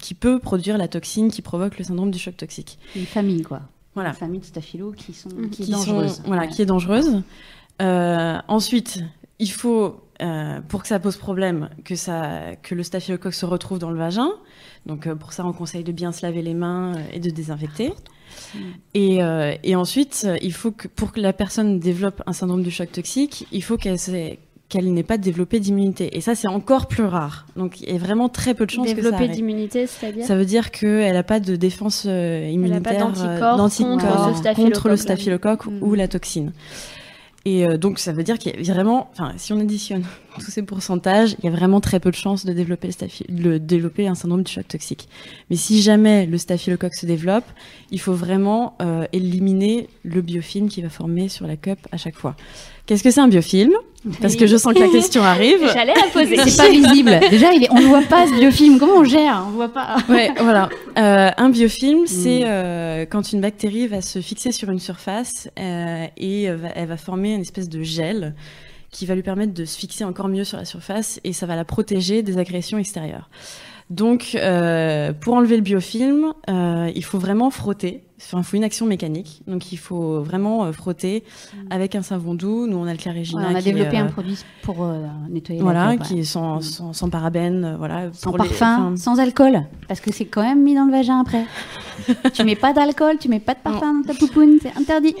Qui 0.00 0.14
peut 0.14 0.38
produire 0.38 0.78
la 0.78 0.88
toxine 0.88 1.30
qui 1.30 1.42
provoque 1.42 1.78
le 1.78 1.84
syndrome 1.84 2.10
du 2.10 2.18
choc 2.18 2.36
toxique. 2.36 2.78
Une 2.96 3.06
famille, 3.06 3.42
quoi. 3.42 3.60
Voilà. 3.94 4.10
Une 4.10 4.16
famille 4.16 4.40
de 4.40 4.44
staphylos 4.44 4.92
qui, 4.92 5.12
sont, 5.12 5.28
qui 5.50 5.62
est 5.62 5.64
qui 5.66 5.70
dangereuse. 5.72 6.16
sont- 6.16 6.22
voilà, 6.26 6.42
Ouais. 6.42 6.48
qui 6.48 6.62
est 6.62 6.66
dangereuse. 6.66 7.22
Euh, 7.82 8.38
ensuite, 8.48 9.00
il 9.38 9.50
faut, 9.50 10.00
euh, 10.22 10.60
pour 10.68 10.82
que 10.82 10.88
ça 10.88 10.98
pose 11.00 11.16
problème, 11.16 11.70
que, 11.84 11.96
ça, 11.96 12.54
que 12.62 12.74
le 12.74 12.82
staphylocoque 12.82 13.34
se 13.34 13.46
retrouve 13.46 13.78
dans 13.78 13.90
le 13.90 13.98
vagin. 13.98 14.30
Donc, 14.86 15.06
euh, 15.06 15.14
pour 15.14 15.32
ça, 15.32 15.44
on 15.46 15.52
conseille 15.52 15.82
de 15.84 15.92
bien 15.92 16.12
se 16.12 16.24
laver 16.24 16.42
les 16.42 16.54
mains 16.54 16.92
et 17.12 17.18
de 17.20 17.30
désinfecter. 17.30 17.92
Et, 18.94 19.18
et 19.64 19.76
ensuite, 19.76 20.26
il 20.40 20.52
faut 20.52 20.70
que 20.70 20.86
pour 20.88 21.12
que 21.12 21.20
la 21.20 21.32
personne 21.32 21.80
développe 21.80 22.22
un 22.26 22.32
syndrome 22.32 22.62
du 22.62 22.70
choc 22.70 22.90
toxique, 22.92 23.46
il 23.52 23.62
faut 23.62 23.76
qu'elle 23.76 23.98
qu'elle 24.70 24.90
n'ait 24.94 25.02
pas 25.02 25.18
développé 25.18 25.60
d'immunité. 25.60 26.16
Et 26.16 26.22
ça, 26.22 26.34
c'est 26.34 26.48
encore 26.48 26.86
plus 26.86 27.04
rare. 27.04 27.44
Donc, 27.56 27.80
il 27.82 27.90
y 27.92 27.94
a 27.94 27.98
vraiment 27.98 28.30
très 28.30 28.54
peu 28.54 28.64
de 28.64 28.70
chances 28.70 28.86
que 28.94 29.02
ça 29.02 29.10
développer 29.10 29.28
d'immunité, 29.28 29.86
c'est-à-dire 29.86 30.24
Ça 30.24 30.36
veut 30.36 30.46
dire 30.46 30.70
qu'elle 30.70 31.12
n'a 31.12 31.22
pas 31.22 31.40
de 31.40 31.56
défense 31.56 32.04
euh, 32.08 32.48
immunitaire, 32.50 32.98
d'anticorps 33.08 33.54
euh, 33.54 33.56
d'anticorps 33.58 34.54
contre 34.54 34.88
le 34.88 34.96
staphylocoque 34.96 35.66
Mm. 35.66 35.82
ou 35.82 35.94
la 35.94 36.08
toxine. 36.08 36.52
Et 37.46 37.66
euh, 37.66 37.78
donc, 37.78 37.98
ça 37.98 38.12
veut 38.12 38.22
dire 38.22 38.38
qu'il 38.38 38.64
y 38.64 38.70
a 38.70 38.74
vraiment, 38.74 39.08
enfin, 39.12 39.32
si 39.38 39.52
on 39.54 39.58
additionne 39.60 40.04
tous 40.38 40.50
ces 40.50 40.62
pourcentages, 40.62 41.36
il 41.38 41.46
y 41.46 41.48
a 41.48 41.50
vraiment 41.50 41.80
très 41.80 41.98
peu 41.98 42.10
de 42.10 42.14
chances 42.16 42.44
de 42.44 42.52
développer, 42.52 42.86
le 42.88 42.92
staphy- 42.92 43.24
de 43.34 43.56
développer 43.58 44.06
un 44.06 44.14
syndrome 44.14 44.42
du 44.42 44.52
choc 44.52 44.68
toxique. 44.68 45.08
Mais 45.48 45.56
si 45.56 45.80
jamais 45.80 46.26
le 46.26 46.36
staphylocoque 46.36 46.94
se 46.94 47.06
développe, 47.06 47.44
il 47.90 47.98
faut 48.00 48.12
vraiment 48.12 48.74
euh, 48.82 49.06
éliminer 49.12 49.88
le 50.04 50.20
biofilm 50.20 50.68
qui 50.68 50.82
va 50.82 50.90
former 50.90 51.28
sur 51.28 51.46
la 51.46 51.56
cup 51.56 51.78
à 51.92 51.96
chaque 51.96 52.16
fois. 52.16 52.36
Qu'est-ce 52.90 53.04
que 53.04 53.12
c'est 53.12 53.20
un 53.20 53.28
biofilm? 53.28 53.70
Parce 54.20 54.34
que 54.34 54.48
je 54.48 54.56
sens 54.56 54.74
que 54.74 54.80
la 54.80 54.88
question 54.88 55.22
arrive. 55.22 55.60
J'allais 55.72 55.94
la 55.94 56.08
poser. 56.12 56.36
C'est 56.44 56.56
pas 56.56 56.68
visible. 56.88 57.20
Déjà, 57.30 57.52
il 57.52 57.62
est, 57.62 57.70
on 57.70 57.76
ne 57.78 57.86
voit 57.86 58.02
pas 58.02 58.26
ce 58.26 58.32
biofilm. 58.34 58.80
Comment 58.80 58.94
on 58.96 59.04
gère? 59.04 59.44
On 59.46 59.50
voit 59.52 59.68
pas. 59.68 59.98
Ouais, 60.08 60.32
voilà. 60.40 60.68
Euh, 60.98 61.30
un 61.36 61.50
biofilm, 61.50 62.08
c'est 62.08 62.40
euh, 62.42 63.06
quand 63.08 63.32
une 63.32 63.40
bactérie 63.40 63.86
va 63.86 64.00
se 64.00 64.20
fixer 64.20 64.50
sur 64.50 64.70
une 64.72 64.80
surface 64.80 65.48
euh, 65.56 66.06
et 66.16 66.50
va- 66.50 66.70
elle 66.74 66.88
va 66.88 66.96
former 66.96 67.34
une 67.34 67.42
espèce 67.42 67.68
de 67.68 67.80
gel 67.84 68.34
qui 68.90 69.06
va 69.06 69.14
lui 69.14 69.22
permettre 69.22 69.54
de 69.54 69.64
se 69.64 69.78
fixer 69.78 70.02
encore 70.02 70.26
mieux 70.26 70.42
sur 70.42 70.58
la 70.58 70.64
surface 70.64 71.20
et 71.22 71.32
ça 71.32 71.46
va 71.46 71.54
la 71.54 71.64
protéger 71.64 72.22
des 72.24 72.38
agressions 72.38 72.76
extérieures. 72.78 73.30
Donc, 73.90 74.36
euh, 74.36 75.12
pour 75.12 75.34
enlever 75.34 75.56
le 75.56 75.62
biofilm, 75.62 76.32
euh, 76.48 76.90
il 76.94 77.04
faut 77.04 77.18
vraiment 77.18 77.50
frotter. 77.50 78.04
Enfin, 78.22 78.38
il 78.38 78.44
faut 78.44 78.56
une 78.56 78.62
action 78.64 78.86
mécanique. 78.86 79.42
Donc, 79.48 79.72
il 79.72 79.78
faut 79.78 80.20
vraiment 80.22 80.64
euh, 80.64 80.72
frotter 80.72 81.24
avec 81.70 81.96
un 81.96 82.02
savon 82.02 82.34
doux. 82.34 82.68
Nous, 82.68 82.76
on 82.76 82.86
a 82.86 82.92
le 82.92 82.98
Clarégina. 82.98 83.40
Ouais, 83.42 83.48
on 83.52 83.56
a 83.56 83.62
développé 83.62 83.96
un 83.96 84.06
produit 84.06 84.38
pour 84.62 84.86
nettoyer 85.28 85.60
Voilà, 85.60 85.86
la 85.92 85.96
peau, 85.96 86.04
qui 86.04 86.20
est 86.20 86.24
sans, 86.24 86.58
Mm. 86.58 86.62
sans, 86.62 86.92
sans 86.92 87.10
parabènes, 87.10 87.64
euh, 87.64 87.76
voilà. 87.78 88.10
Sans 88.12 88.30
les- 88.30 88.36
parfum, 88.38 88.86
enfin, 88.90 88.96
sans 88.96 89.18
alcool, 89.18 89.62
parce 89.88 90.00
que 90.00 90.12
c'est 90.12 90.26
quand 90.26 90.42
même 90.42 90.62
mis 90.62 90.76
dans 90.76 90.84
le 90.84 90.92
vagin 90.92 91.18
après. 91.20 91.44
tu 92.34 92.44
mets 92.44 92.54
pas 92.56 92.72
d'alcool, 92.72 93.16
tu 93.18 93.28
mets 93.28 93.40
pas 93.40 93.54
de 93.54 93.60
parfum 93.60 93.94
dans 93.94 94.02
ta 94.06 94.14
poupoune, 94.14 94.58
c'est 94.62 94.72
interdit. 94.78 95.14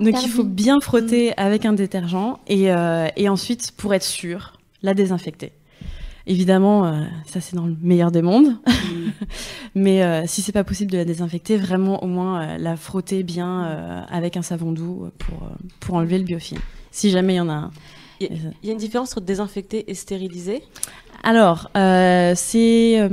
Donc 0.00 0.20
il 0.22 0.28
faut 0.28 0.44
bien 0.44 0.80
frotter 0.80 1.32
avec 1.38 1.64
un 1.64 1.74
détergent 1.74 2.40
et, 2.48 2.70
et 3.16 3.28
ensuite, 3.28 3.70
pour 3.76 3.94
être 3.94 4.02
sûr, 4.02 4.54
la 4.82 4.94
désinfecter. 4.94 5.52
Évidemment, 6.26 6.86
euh, 6.86 7.02
ça 7.26 7.40
c'est 7.40 7.56
dans 7.56 7.66
le 7.66 7.76
meilleur 7.82 8.10
des 8.12 8.22
mondes, 8.22 8.56
mais 9.74 10.02
euh, 10.02 10.22
si 10.26 10.40
c'est 10.42 10.52
pas 10.52 10.64
possible 10.64 10.90
de 10.90 10.96
la 10.98 11.04
désinfecter, 11.04 11.56
vraiment 11.56 12.02
au 12.04 12.06
moins 12.06 12.42
euh, 12.42 12.58
la 12.58 12.76
frotter 12.76 13.22
bien 13.22 13.64
euh, 13.64 14.00
avec 14.10 14.36
un 14.36 14.42
savon 14.42 14.72
doux 14.72 15.08
pour, 15.18 15.50
pour 15.80 15.94
enlever 15.96 16.18
le 16.18 16.24
biofilm. 16.24 16.60
Si 16.90 17.10
jamais 17.10 17.34
il 17.34 17.36
y 17.38 17.40
en 17.40 17.48
a 17.48 17.54
un. 17.54 17.70
Il 18.20 18.26
y, 18.28 18.30
a- 18.30 18.34
il 18.62 18.66
y 18.68 18.70
a 18.70 18.72
une 18.72 18.78
différence 18.78 19.12
entre 19.16 19.22
désinfecter 19.26 19.90
et 19.90 19.94
stériliser? 19.94 20.62
Alors, 21.24 21.70
c'est 22.34 23.08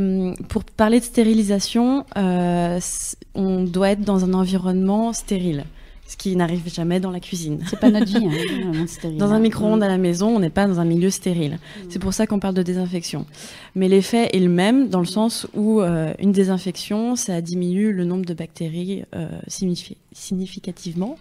pour 0.49 0.63
parler 0.63 0.99
de 0.99 1.05
stérilisation, 1.05 2.05
on 2.15 3.63
doit 3.63 3.89
être 3.91 4.01
dans 4.01 4.25
un 4.25 4.33
environnement 4.33 5.13
stérile, 5.13 5.65
ce 6.09 6.17
qui 6.17 6.35
n'arrive 6.35 6.67
jamais 6.73 6.99
dans 6.99 7.11
la 7.11 7.19
cuisine. 7.19 7.59
C'est 7.69 7.79
pas 7.79 7.91
notre 7.91 8.07
vie, 8.07 8.25
hein, 8.25 8.85
stérile. 8.87 9.19
Dans 9.19 9.31
un 9.31 9.37
micro-ondes 9.39 9.83
à 9.83 9.87
la 9.87 9.99
maison, 9.99 10.35
on 10.35 10.39
n'est 10.39 10.49
pas 10.49 10.65
dans 10.65 10.79
un 10.79 10.85
milieu 10.85 11.11
stérile. 11.11 11.59
C'est 11.87 11.99
pour 11.99 12.13
ça 12.15 12.25
qu'on 12.25 12.39
parle 12.39 12.55
de 12.55 12.63
désinfection. 12.63 13.27
Mais 13.75 13.87
l'effet 13.87 14.27
est 14.35 14.39
le 14.39 14.49
même 14.49 14.89
dans 14.89 15.01
le 15.01 15.05
sens 15.05 15.45
où 15.53 15.81
euh, 15.81 16.11
une 16.17 16.31
désinfection, 16.31 17.15
ça 17.15 17.41
diminue 17.41 17.93
le 17.93 18.05
nombre 18.05 18.25
de 18.25 18.33
bactéries 18.33 19.03
euh, 19.15 19.29
signifi- 19.47 19.97
significativement. 20.11 21.17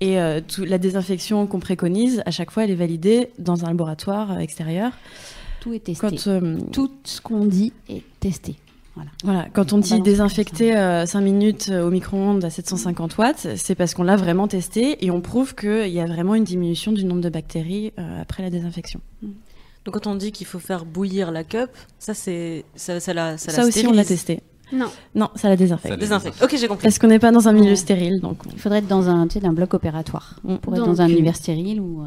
Et 0.00 0.18
euh, 0.20 0.40
tout- 0.46 0.64
la 0.64 0.78
désinfection 0.78 1.46
qu'on 1.46 1.60
préconise, 1.60 2.22
à 2.26 2.32
chaque 2.32 2.50
fois, 2.50 2.64
elle 2.64 2.72
est 2.72 2.74
validée 2.74 3.28
dans 3.38 3.64
un 3.64 3.68
laboratoire 3.68 4.40
extérieur. 4.40 4.90
Tout 5.60 5.72
est 5.74 5.80
testé. 5.84 6.00
Quand, 6.24 6.70
Tout 6.72 6.90
ce 7.04 7.20
qu'on 7.20 7.44
dit 7.44 7.72
est 7.88 8.02
testé. 8.20 8.56
Voilà. 8.98 9.10
Voilà, 9.24 9.48
quand 9.52 9.72
on 9.72 9.76
On 9.76 9.80
dit 9.80 10.00
désinfecter 10.00 10.72
5 11.06 11.20
minutes 11.20 11.68
euh, 11.70 11.86
au 11.86 11.90
micro-ondes 11.90 12.44
à 12.44 12.50
750 12.50 13.16
watts, 13.18 13.46
c'est 13.56 13.74
parce 13.74 13.94
qu'on 13.94 14.02
l'a 14.02 14.16
vraiment 14.16 14.48
testé 14.48 15.04
et 15.04 15.10
on 15.10 15.20
prouve 15.20 15.54
qu'il 15.54 15.88
y 15.88 16.00
a 16.00 16.06
vraiment 16.06 16.34
une 16.34 16.44
diminution 16.44 16.92
du 16.92 17.04
nombre 17.04 17.20
de 17.20 17.28
bactéries 17.28 17.92
euh, 17.98 18.22
après 18.22 18.42
la 18.42 18.50
désinfection. 18.50 19.00
Donc 19.84 19.94
quand 19.94 20.06
on 20.06 20.16
dit 20.16 20.32
qu'il 20.32 20.46
faut 20.46 20.58
faire 20.58 20.84
bouillir 20.84 21.30
la 21.30 21.44
cup, 21.44 21.70
ça 21.98 22.12
c'est 22.14 22.64
ça, 22.74 23.00
ça 23.00 23.14
la 23.14 23.38
ça, 23.38 23.52
Ça, 23.52 23.62
la 23.62 23.68
aussi, 23.68 23.86
on 23.86 23.92
l'a 23.92 24.04
testé. 24.04 24.40
Non. 24.72 24.88
Non, 25.14 25.30
ça 25.34 25.48
la 25.48 25.56
désinfecte. 25.56 25.84
Ça 25.88 25.96
la 25.96 25.96
Désinfecte. 25.96 26.42
Ok, 26.42 26.54
j'ai 26.58 26.68
compris. 26.68 26.82
Parce 26.82 26.98
qu'on 26.98 27.06
n'est 27.06 27.18
pas 27.18 27.30
dans 27.30 27.48
un 27.48 27.52
milieu 27.52 27.70
Ouais. 27.70 27.76
stérile, 27.76 28.20
donc 28.20 28.44
on- 28.46 28.50
Il 28.52 28.58
faudrait 28.58 28.80
être 28.80 28.86
dans 28.88 29.08
un, 29.08 29.26
tu 29.26 29.38
sais, 29.40 29.46
un 29.46 29.52
bloc 29.54 29.72
opératoire 29.72 30.40
Mm. 30.44 30.56
pour 30.56 30.74
être 30.74 30.80
Donc, 30.84 30.88
dans 30.96 31.00
un 31.00 31.08
euh, 31.08 31.12
univers 31.12 31.36
stérile 31.36 31.80
ou, 31.80 32.02
euh, 32.02 32.06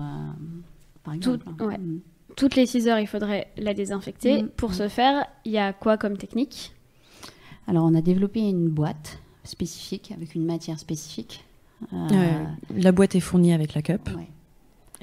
par 1.04 1.16
exemple. 1.16 1.44
hein. 1.60 1.66
ouais. 1.66 1.78
Mm. 1.80 2.02
Toutes 2.36 2.56
les 2.56 2.66
6 2.68 2.88
heures, 2.88 3.00
il 3.00 3.08
faudrait 3.08 3.48
la 3.58 3.74
désinfecter. 3.74 4.46
Pour 4.58 4.74
ce 4.76 4.88
faire, 4.90 5.26
il 5.44 5.52
y 5.54 5.58
a 5.58 5.74
quoi 5.74 5.98
comme 5.98 6.18
technique? 6.18 6.72
Alors, 7.72 7.86
on 7.86 7.96
a 7.96 8.02
développé 8.02 8.42
une 8.42 8.68
boîte 8.68 9.20
spécifique 9.46 10.12
avec 10.12 10.36
une 10.36 10.46
matière 10.46 10.78
spécifique. 10.78 11.46
Euh, 11.94 12.08
euh, 12.12 12.44
la 12.76 12.92
boîte 12.92 13.16
est 13.16 13.22
fournie 13.22 13.54
avec 13.54 13.74
la 13.74 13.82
cup. 13.82 14.10
ouais. 14.14 14.28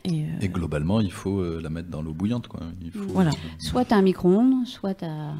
Et, 0.04 0.24
euh, 0.24 0.26
Et 0.42 0.48
globalement, 0.50 1.00
il 1.00 1.10
faut 1.10 1.38
euh, 1.40 1.60
la 1.62 1.70
mettre 1.70 1.88
dans 1.88 2.02
l'eau 2.02 2.12
bouillante. 2.12 2.46
Quoi. 2.46 2.60
Il 2.82 2.90
faut, 2.90 3.04
Voilà. 3.08 3.30
Soit 3.58 3.86
tu 3.86 3.94
as 3.94 3.96
un 3.96 4.02
micro-ondes, 4.02 4.66
soit 4.66 4.94
tu 4.94 5.06
as. 5.06 5.32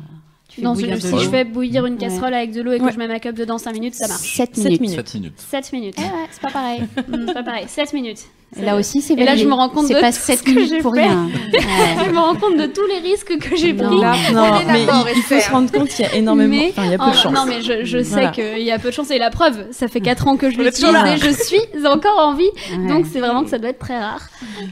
Tu 0.49 0.63
Non, 0.63 0.73
bouillir 0.73 0.97
si, 1.01 1.09
je 1.11 1.29
fais 1.29 1.45
bouillir 1.45 1.85
une 1.85 1.95
Ouais. 1.95 1.99
casserole 2.01 2.33
avec 2.33 2.53
de 2.53 2.63
l'eau 2.63 2.73
et 2.73 2.79
que 2.79 2.85
Ouais. 2.85 2.93
je 2.93 2.99
mets 2.99 3.07
ma 3.07 3.21
cup 3.21 3.37
dedans 3.37 3.59
5 3.59 3.73
minutes, 3.75 3.95
ça 3.95 4.09
marche. 4.09 4.35
7 4.35 4.57
Sept 4.57 4.65
minutes. 4.65 4.81
minutes. 4.81 4.97
7 4.97 5.15
minutes. 5.15 5.35
7 5.37 5.73
minutes. 5.75 5.95
Eh 5.99 6.01
ouais, 6.01 6.09
c'est 6.31 6.41
pas 6.41 6.51
pareil. 6.51 6.81
Hmm, 7.07 7.25
c'est 7.29 7.35
pas 7.35 7.43
pareil, 7.43 7.65
7 7.69 7.93
minutes. 7.93 8.21
Et 8.59 8.63
là 8.65 8.77
aussi, 8.77 9.03
c'est 9.03 9.13
Et 9.13 9.25
là, 9.25 9.37
je 9.37 9.45
me 9.45 9.53
rends 9.53 9.69
compte 9.69 9.89
C'est 9.89 9.95
de 9.95 10.01
pas 10.01 10.11
tout 10.11 10.17
7 10.19 10.39
ce 10.39 10.43
que 10.43 10.51
minutes 10.53 10.81
pour 10.81 10.95
fait. 10.95 11.03
rien. 11.03 11.29
Je 11.53 12.05
Ouais. 12.07 12.13
me 12.13 12.19
rends 12.19 12.35
compte 12.35 12.57
de 12.57 12.65
tous 12.65 12.87
les 12.87 12.97
risques 13.11 13.37
que 13.39 13.55
j'ai 13.57 13.75
Non. 13.75 13.89
pris. 13.89 14.01
Là, 14.01 14.15
Non, 14.33 14.43
on 14.67 14.73
mais 14.73 14.85
il, 14.85 15.17
il 15.19 15.23
faut 15.23 15.39
se 15.39 15.51
rendre 15.51 15.71
compte 15.71 15.89
qu'il 15.91 16.07
y 16.07 16.09
a 16.09 16.15
énormément. 16.15 16.57
Mais- 16.57 16.71
Enfin, 16.71 16.85
il 16.87 16.93
y 16.93 16.95
a 16.95 16.99
peu 16.99 17.11
de 17.11 17.15
chance. 17.15 17.35
Non, 17.35 17.45
mais 17.47 17.61
je, 17.61 17.85
je 17.85 17.99
sais 18.03 18.09
Voilà. 18.11 18.29
qu'il 18.31 18.63
y 18.63 18.71
a 18.71 18.79
peu 18.79 18.89
de 18.89 18.95
chance. 18.95 19.11
Et 19.11 19.19
la 19.19 19.29
preuve, 19.29 19.67
ça 19.71 19.87
fait 19.87 20.01
4 20.01 20.27
ans 20.29 20.39
que 20.39 20.49
je 20.51 20.57
l'utilise 20.57 20.83
et 20.89 21.19
je 21.19 21.31
suis 21.45 21.61
encore 21.87 22.19
en 22.19 22.33
vie. 22.35 22.45
Ouais. 22.71 22.89
Donc, 22.89 23.05
c'est 23.13 23.21
vraiment 23.21 23.45
que 23.45 23.51
ça 23.51 23.59
doit 23.59 23.69
être 23.69 23.79
très 23.81 23.99
rare. 24.01 24.27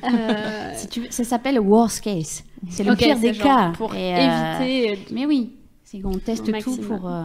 Euh, 0.05 0.71
Si 0.75 0.89
tu 0.89 1.01
veux, 1.03 1.07
ça 1.11 1.25
s'appelle 1.25 1.61
worst 1.61 2.01
case. 2.03 2.45
C'est 2.71 2.83
le 2.83 2.93
ok, 2.93 2.99
pire 2.99 3.17
c'est 3.21 3.29
des 3.33 3.35
genre 3.35 3.45
cas. 3.47 3.73
Pour 3.77 3.95
Et, 3.95 4.15
euh, 4.15 4.59
éviter. 4.63 4.99
Mais 5.13 5.27
oui, 5.27 5.51
c'est 5.89 6.01
qu'on 6.01 6.19
teste 6.19 6.45
tout 6.63 6.77
pour. 6.79 7.09
euh, 7.09 7.23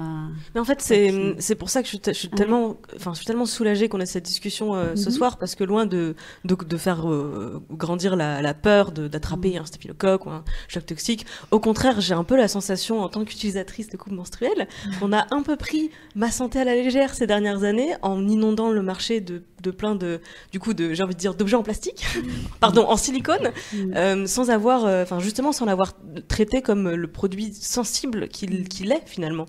Mais 0.53 0.61
en 0.61 0.63
fait, 0.65 0.81
c'est 0.81 1.35
c'est 1.39 1.55
pour 1.55 1.71
ça 1.71 1.81
que 1.81 1.87
je 1.87 1.89
suis, 1.89 1.99
te- 1.99 2.11
je 2.13 2.17
suis 2.19 2.27
Ouais. 2.29 2.35
tellement, 2.35 2.77
enfin, 2.95 3.11
je 3.13 3.17
suis 3.17 3.25
tellement 3.25 3.47
soulagée 3.47 3.89
qu'on 3.89 3.99
ait 3.99 4.05
cette 4.05 4.25
discussion 4.25 4.75
euh, 4.75 4.95
ce 4.95 5.09
Mhm. 5.09 5.15
soir 5.15 5.37
parce 5.39 5.55
que 5.55 5.63
loin 5.63 5.87
de 5.87 6.15
de, 6.45 6.53
de 6.55 6.77
faire 6.77 7.09
euh, 7.09 7.59
grandir 7.71 8.15
la, 8.15 8.39
la 8.43 8.53
peur 8.53 8.91
de- 8.91 9.07
d'attraper 9.07 9.57
un 9.57 9.65
staphylocoque 9.65 10.27
ou 10.27 10.29
un 10.29 10.43
choc 10.67 10.85
toxique, 10.85 11.25
au 11.49 11.59
contraire, 11.59 11.99
j'ai 12.01 12.13
un 12.13 12.23
peu 12.23 12.37
la 12.37 12.47
sensation 12.47 13.01
en 13.01 13.09
tant 13.09 13.25
qu'utilisatrice 13.25 13.89
de 13.89 13.97
coupe 13.97 14.13
menstruelle 14.13 14.67
qu'on 14.99 15.11
a 15.11 15.25
un 15.31 15.41
peu 15.41 15.55
pris 15.55 15.89
ma 16.13 16.29
santé 16.29 16.59
à 16.59 16.63
la 16.63 16.75
légère 16.75 17.15
ces 17.15 17.25
dernières 17.25 17.63
années 17.63 17.95
en 18.03 18.27
inondant 18.27 18.69
le 18.69 18.83
marché 18.83 19.21
de, 19.21 19.41
de 19.61 19.71
plein 19.71 19.95
de, 19.95 20.19
du 20.51 20.59
coup, 20.59 20.73
de, 20.73 20.93
j'ai 20.93 21.03
envie 21.03 21.15
de 21.15 21.19
dire, 21.19 21.33
d'objets 21.35 21.55
en 21.55 21.63
plastique, 21.63 22.05
pardon, 22.59 22.85
en 22.87 22.97
silicone, 22.97 23.51
Mhm. 23.73 23.93
euh, 23.95 24.25
sans 24.27 24.49
avoir, 24.49 24.85
euh, 24.85 25.03
enfin, 25.03 25.19
justement, 25.19 25.51
sans 25.51 25.65
l'avoir 25.65 25.93
traité 26.27 26.61
comme 26.61 26.89
le 26.89 27.07
produit 27.07 27.53
sensible 27.53 28.27
qu'il 28.27 28.67
qu'il 28.67 28.91
est 28.91 29.03
finalement. 29.05 29.45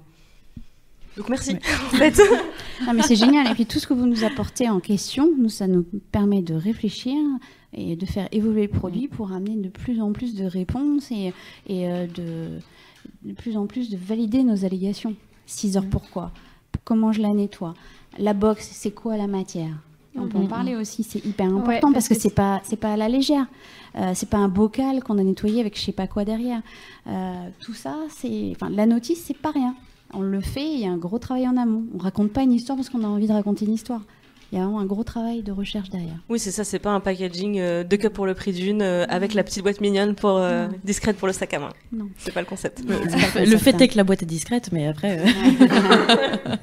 Donc 1.17 1.29
merci. 1.29 1.57
En 1.93 1.97
fait. 1.97 2.21
Non, 2.87 2.95
mais 2.95 3.03
c'est 3.03 3.15
génial. 3.17 3.47
Et 3.49 3.55
puis 3.55 3.65
tout 3.67 3.79
ce 3.79 3.87
que 3.87 3.95
vous 3.95 4.07
nous 4.07 4.25
apportez 4.25 4.69
en 4.69 4.81
question, 4.81 5.31
nous, 5.39 5.49
ça 5.51 5.69
nous 5.69 5.85
permet 6.11 6.43
de 6.43 6.55
réfléchir 6.55 7.15
et 7.75 7.95
de 7.95 8.07
faire 8.07 8.27
évoluer 8.33 8.63
le 8.63 8.69
produit 8.69 9.07
pour 9.07 9.31
amener 9.33 9.55
de 9.57 9.69
plus 9.69 10.01
en 10.01 10.13
plus 10.13 10.35
de 10.35 10.45
réponses 10.45 11.11
et, 11.13 11.33
et 11.69 11.89
euh, 11.89 12.07
de, 12.09 12.59
de 13.29 13.33
plus 13.35 13.57
en 13.57 13.67
plus 13.67 13.89
de 13.89 13.97
valider 13.97 14.43
nos 14.43 14.65
allégations. 14.65 15.15
6 15.47 15.77
heures, 15.77 15.87
pourquoi? 15.89 16.33
Comment 16.85 17.13
je 17.13 17.23
la 17.23 17.29
nettoie? 17.29 17.75
La 18.19 18.33
box, 18.35 18.69
c'est 18.73 18.91
quoi 18.91 19.17
la 19.17 19.29
matière? 19.29 19.77
On 20.17 20.27
peut 20.29 20.39
en 20.39 20.43
Mhm. 20.43 20.49
parler 20.49 20.77
aussi, 20.77 21.03
c'est 21.03 21.25
hyper 21.25 21.47
important 21.47 21.69
Ouais, 21.69 21.81
parce, 21.81 21.93
parce 21.95 22.09
que, 22.09 22.15
que 22.15 22.21
c'est 22.21 22.35
pas 22.35 22.61
c'est 22.65 22.77
pas 22.77 22.93
à 22.93 22.97
la 22.97 23.09
légère. 23.09 23.47
Euh, 23.97 24.13
c'est 24.15 24.29
pas 24.29 24.39
un 24.39 24.49
bocal 24.49 25.03
qu'on 25.03 25.19
a 25.19 25.23
nettoyé 25.23 25.61
avec 25.61 25.77
je 25.79 25.83
sais 25.83 25.93
pas 25.93 26.07
quoi 26.07 26.25
derrière. 26.25 26.61
Euh, 27.07 27.49
tout 27.61 27.75
ça, 27.75 27.97
c'est 28.11 28.53
enfin 28.55 28.71
la 28.71 28.87
notice, 28.87 29.23
c'est 29.27 29.37
pas 29.37 29.51
rien. 29.51 29.75
On 30.15 30.21
le 30.21 30.41
fait, 30.41 30.67
il 30.75 30.81
y 30.81 30.87
a 30.87 30.91
un 30.91 30.99
gros 30.99 31.19
travail 31.19 31.49
en 31.49 31.57
amont. 31.57 31.85
On 31.95 31.99
raconte 31.99 32.33
pas 32.33 32.43
une 32.43 32.53
histoire 32.53 32.77
parce 32.77 32.91
qu'on 32.91 33.03
a 33.05 33.07
envie 33.07 33.27
de 33.27 33.33
raconter 33.33 33.65
une 33.65 33.73
histoire. 33.75 34.03
Il 34.53 34.59
y 34.59 34.61
a 34.61 34.65
vraiment 34.65 34.81
un 34.81 34.85
gros 34.85 35.03
travail 35.03 35.43
de 35.43 35.51
recherche 35.51 35.89
derrière. 35.89 36.15
Oui, 36.29 36.39
c'est 36.39 36.51
ça, 36.51 36.63
c'est 36.63 36.79
pas 36.79 36.91
un 36.91 37.01
packaging 37.01 37.59
euh, 37.59 37.85
deux 37.85 37.97
cups 37.97 38.13
pour 38.13 38.27
le 38.27 38.35
prix 38.35 38.53
d'une 38.53 38.83
euh, 38.83 39.07
avec 39.09 39.33
la 39.33 39.43
petite 39.45 39.63
boîte 39.63 39.81
mignonne 39.81 40.15
pour 40.15 40.37
euh, 40.37 40.69
discrète 40.85 41.17
pour 41.17 41.27
le 41.27 41.33
sac 41.33 41.55
à 41.55 41.59
main. 41.59 41.71
Non. 41.91 42.09
C'est 42.19 42.33
pas 42.35 42.41
le 42.41 42.47
concept. 42.47 42.85
Non, 42.87 42.97
c'est 43.09 43.33
pas 43.33 43.45
Le 43.47 43.57
fait 43.57 43.73
ça. 43.73 43.79
est 43.85 43.89
que 43.89 43.97
la 43.97 44.05
boîte 44.05 44.23
est 44.23 44.27
discrète, 44.27 44.71
mais 44.71 44.87
après. 44.87 45.21
euh, 45.21 45.25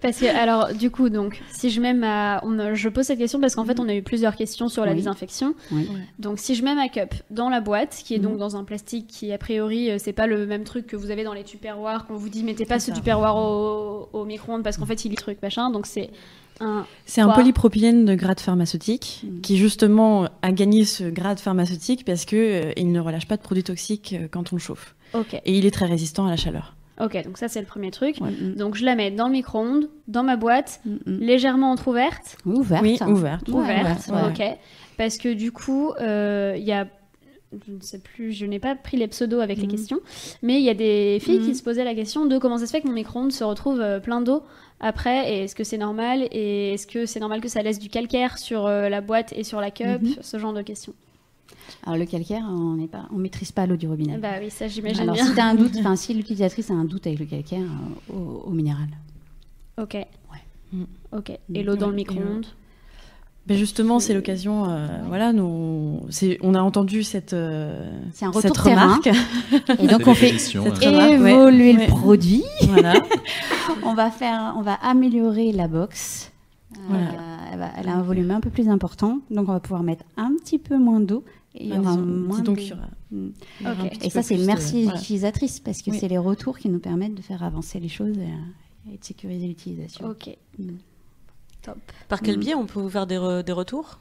Parce 0.00 0.18
que, 0.18 0.26
alors, 0.26 0.72
du 0.74 0.90
coup, 0.90 1.08
donc, 1.10 1.42
si 1.52 1.70
je 1.70 1.80
mets 1.80 1.94
ma. 1.94 2.40
on 2.44 2.58
a- 2.58 2.74
je 2.74 2.88
pose 2.88 3.06
cette 3.06 3.18
question 3.18 3.40
parce 3.40 3.54
qu'en 3.54 3.64
fait, 3.64 3.78
on 3.78 3.88
a 3.88 3.94
eu 3.94 4.02
plusieurs 4.02 4.34
questions 4.36 4.68
sur 4.68 4.84
la 4.84 4.90
Oui. 4.92 4.96
désinfection. 4.98 5.54
Oui. 5.70 5.88
Donc, 6.18 6.38
si 6.38 6.54
je 6.54 6.64
mets 6.64 6.74
ma 6.74 6.88
cup 6.88 7.14
dans 7.30 7.48
la 7.48 7.60
boîte, 7.60 8.00
qui 8.04 8.14
est 8.14 8.18
donc 8.18 8.32
Mhm. 8.34 8.38
dans 8.38 8.56
un 8.56 8.64
plastique 8.64 9.06
qui, 9.06 9.32
a 9.32 9.38
priori, 9.38 9.90
c'est 9.98 10.12
pas 10.12 10.26
le 10.26 10.46
même 10.46 10.64
truc 10.64 10.86
que 10.86 10.96
vous 10.96 11.10
avez 11.10 11.22
dans 11.24 11.34
les 11.34 11.44
tupperwares, 11.44 12.06
qu'on 12.06 12.14
vous 12.16 12.28
dit 12.28 12.42
mettez 12.42 12.66
pas 12.66 12.80
ce 12.80 12.90
tupperware 12.90 13.36
au, 13.36 14.08
au 14.12 14.24
micro-ondes 14.24 14.62
parce 14.64 14.76
qu'en 14.76 14.86
fait, 14.86 15.04
il 15.04 15.12
est 15.12 15.16
truc 15.16 15.38
machin. 15.42 15.70
Donc, 15.70 15.86
c'est. 15.86 16.10
C'est 17.06 17.20
un 17.20 17.28
polypropylène 17.30 18.04
de 18.04 18.14
grade 18.14 18.40
pharmaceutique 18.40 19.22
Mm. 19.24 19.40
qui 19.40 19.56
justement 19.56 20.28
a 20.42 20.52
gagné 20.52 20.84
ce 20.84 21.04
grade 21.04 21.38
pharmaceutique 21.38 22.04
parce 22.04 22.24
que 22.24 22.36
euh, 22.36 22.72
il 22.76 22.92
ne 22.92 23.00
relâche 23.00 23.26
pas 23.26 23.36
de 23.36 23.42
produits 23.42 23.64
toxiques 23.64 24.14
euh, 24.18 24.28
quand 24.30 24.52
on 24.52 24.56
le 24.56 24.60
chauffe 24.60 24.94
Ok. 25.14 25.34
et 25.34 25.58
il 25.58 25.66
est 25.66 25.70
très 25.70 25.86
résistant 25.86 26.26
à 26.26 26.30
la 26.30 26.36
chaleur. 26.36 26.74
Ok, 27.00 27.22
donc 27.24 27.38
ça, 27.38 27.48
c'est 27.48 27.60
le 27.60 27.66
premier 27.66 27.90
truc. 27.90 28.16
Ouais, 28.20 28.30
mm, 28.30 28.54
Donc, 28.56 28.74
je 28.76 28.84
la 28.84 28.94
mets 28.94 29.10
dans 29.10 29.26
le 29.26 29.32
micro-ondes, 29.32 29.88
dans 30.08 30.22
ma 30.22 30.36
boîte, 30.36 30.80
mm, 30.84 30.90
mm. 31.06 31.18
légèrement 31.20 31.70
entrouverte. 31.72 32.36
Oui, 32.46 32.56
ouverte. 32.56 32.82
Oui, 32.82 32.98
ouverte. 33.06 33.48
Ouais, 33.48 33.54
ouverte, 33.54 34.08
ouais, 34.08 34.14
ouais. 34.14 34.50
ok. 34.52 34.58
Parce 34.98 35.16
que 35.16 35.32
du 35.32 35.52
coup, 35.52 35.92
euh, 36.00 36.54
il 36.56 36.64
y 36.64 36.72
a, 36.72 36.86
je 37.66 37.72
ne 37.72 37.80
sais 37.80 37.98
plus, 37.98 38.32
je 38.32 38.46
n'ai 38.46 38.58
pas 38.58 38.74
pris 38.74 38.96
les 38.96 39.08
pseudos 39.08 39.40
avec 39.40 39.58
les 39.58 39.64
Mhm. 39.66 39.70
questions, 39.70 40.00
mais 40.42 40.58
il 40.60 40.62
y 40.64 40.70
a 40.70 40.74
des 40.74 41.18
filles 41.20 41.38
Mhm. 41.40 41.46
qui 41.46 41.54
se 41.54 41.62
posaient 41.62 41.84
la 41.84 41.94
question 41.94 42.26
de 42.26 42.38
comment 42.38 42.58
ça 42.58 42.66
se 42.66 42.70
fait 42.72 42.80
que 42.80 42.88
mon 42.88 42.94
micro-ondes 42.94 43.32
se 43.32 43.44
retrouve 43.44 43.80
euh, 43.80 44.00
plein 44.00 44.20
d'eau 44.20 44.42
après, 44.80 45.32
et 45.32 45.44
est-ce 45.44 45.54
que 45.54 45.64
c'est 45.64 45.78
normal, 45.78 46.26
et 46.32 46.72
est-ce 46.74 46.86
que 46.86 47.06
c'est 47.06 47.20
normal 47.20 47.40
que 47.40 47.48
ça 47.48 47.62
laisse 47.62 47.78
du 47.78 47.88
calcaire 47.88 48.38
sur 48.38 48.66
euh, 48.66 48.88
la 48.88 49.00
boîte 49.00 49.32
et 49.36 49.44
sur 49.44 49.60
la 49.60 49.70
cup, 49.70 50.02
Mhm. 50.02 50.14
ce 50.20 50.38
genre 50.38 50.52
de 50.52 50.62
questions. 50.62 50.94
Alors 51.84 51.98
le 51.98 52.06
calcaire, 52.06 52.44
on 52.48 52.74
n'est 52.76 52.88
pas, 52.88 53.06
on 53.12 53.16
maîtrise 53.18 53.52
pas 53.52 53.66
l'eau 53.66 53.76
du 53.76 53.86
robinet. 53.86 54.18
Bah 54.18 54.34
oui, 54.40 54.50
ça 54.50 54.66
j'imagine 54.68 55.02
Alors 55.02 55.14
bien. 55.14 55.26
si 55.26 55.34
t'as 55.34 55.44
un 55.44 55.54
doute, 55.54 55.72
enfin 55.78 55.96
si 55.96 56.14
l'utilisatrice 56.14 56.70
a 56.70 56.74
un 56.74 56.84
doute 56.84 57.06
avec 57.06 57.18
le 57.20 57.26
calcaire, 57.26 57.60
euh, 58.10 58.12
au, 58.14 58.44
au 58.46 58.50
minéral. 58.50 58.88
Ok. 59.80 59.96
Mm. 60.72 60.84
Ok. 61.12 61.30
Et 61.54 61.62
l'eau 61.62 61.76
dans 61.76 61.88
le 61.90 61.94
micro-ondes 61.96 62.46
Ben 63.46 63.56
justement, 63.56 63.98
c'est 63.98 64.14
l'occasion. 64.14 64.66
Euh, 64.68 64.86
voilà, 65.08 65.32
nous, 65.32 66.00
on 66.42 66.54
a 66.54 66.60
entendu 66.60 67.02
cette, 67.02 67.32
euh, 67.32 67.90
c'est 68.12 68.24
un 68.24 68.30
retour 68.30 68.54
cette 68.54 68.56
remarque. 68.56 69.08
Et 69.80 69.88
donc 69.88 70.06
on 70.06 70.14
fait 70.14 70.36
évoluer 70.80 71.72
le 71.72 71.86
produit. 71.88 72.44
Voilà. 72.68 72.94
on 73.84 73.94
va 73.94 74.12
faire, 74.12 74.54
on 74.56 74.62
va 74.62 74.74
améliorer 74.74 75.50
la 75.50 75.66
box. 75.66 76.30
Voilà. 76.88 77.04
Euh, 77.04 77.68
elle, 77.78 77.88
a 77.88 77.96
un 77.96 78.02
volume 78.02 78.30
un 78.30 78.40
peu 78.40 78.50
plus 78.50 78.68
important, 78.68 79.18
donc 79.30 79.48
on 79.48 79.52
va 79.52 79.60
pouvoir 79.60 79.82
mettre 79.82 80.04
un 80.16 80.32
petit 80.36 80.58
peu 80.58 80.78
moins 80.78 81.00
d'eau. 81.00 81.24
Et 81.54 81.64
il 81.64 81.74
y 81.74 81.78
aura 81.78 81.96
moins 81.96 82.40
donc 82.40 82.58
de... 82.58 83.16
Mm. 83.16 83.32
Et 84.02 84.08
ça, 84.08 84.22
c'est 84.22 84.38
merci 84.38 84.86
aux 84.86 84.96
utilisatrices 84.96 85.60
parce 85.60 85.82
que 85.82 85.92
c'est 85.92 86.08
les 86.08 86.16
retours 86.16 86.58
qui 86.58 86.68
nous 86.68 86.78
permettent 86.78 87.14
de 87.14 87.22
faire 87.22 87.42
avancer 87.42 87.78
les 87.80 87.88
choses 87.88 88.16
et, 88.16 88.96
de 88.96 89.04
sécuriser 89.04 89.48
l'utilisation. 89.48 90.06
Ok. 90.06 90.30
Par 92.08 92.20
quel 92.20 92.36
mm. 92.36 92.40
biais 92.40 92.54
on 92.54 92.66
peut 92.66 92.80
vous 92.80 92.90
faire 92.90 93.06
des, 93.06 93.18
retours? 93.18 93.98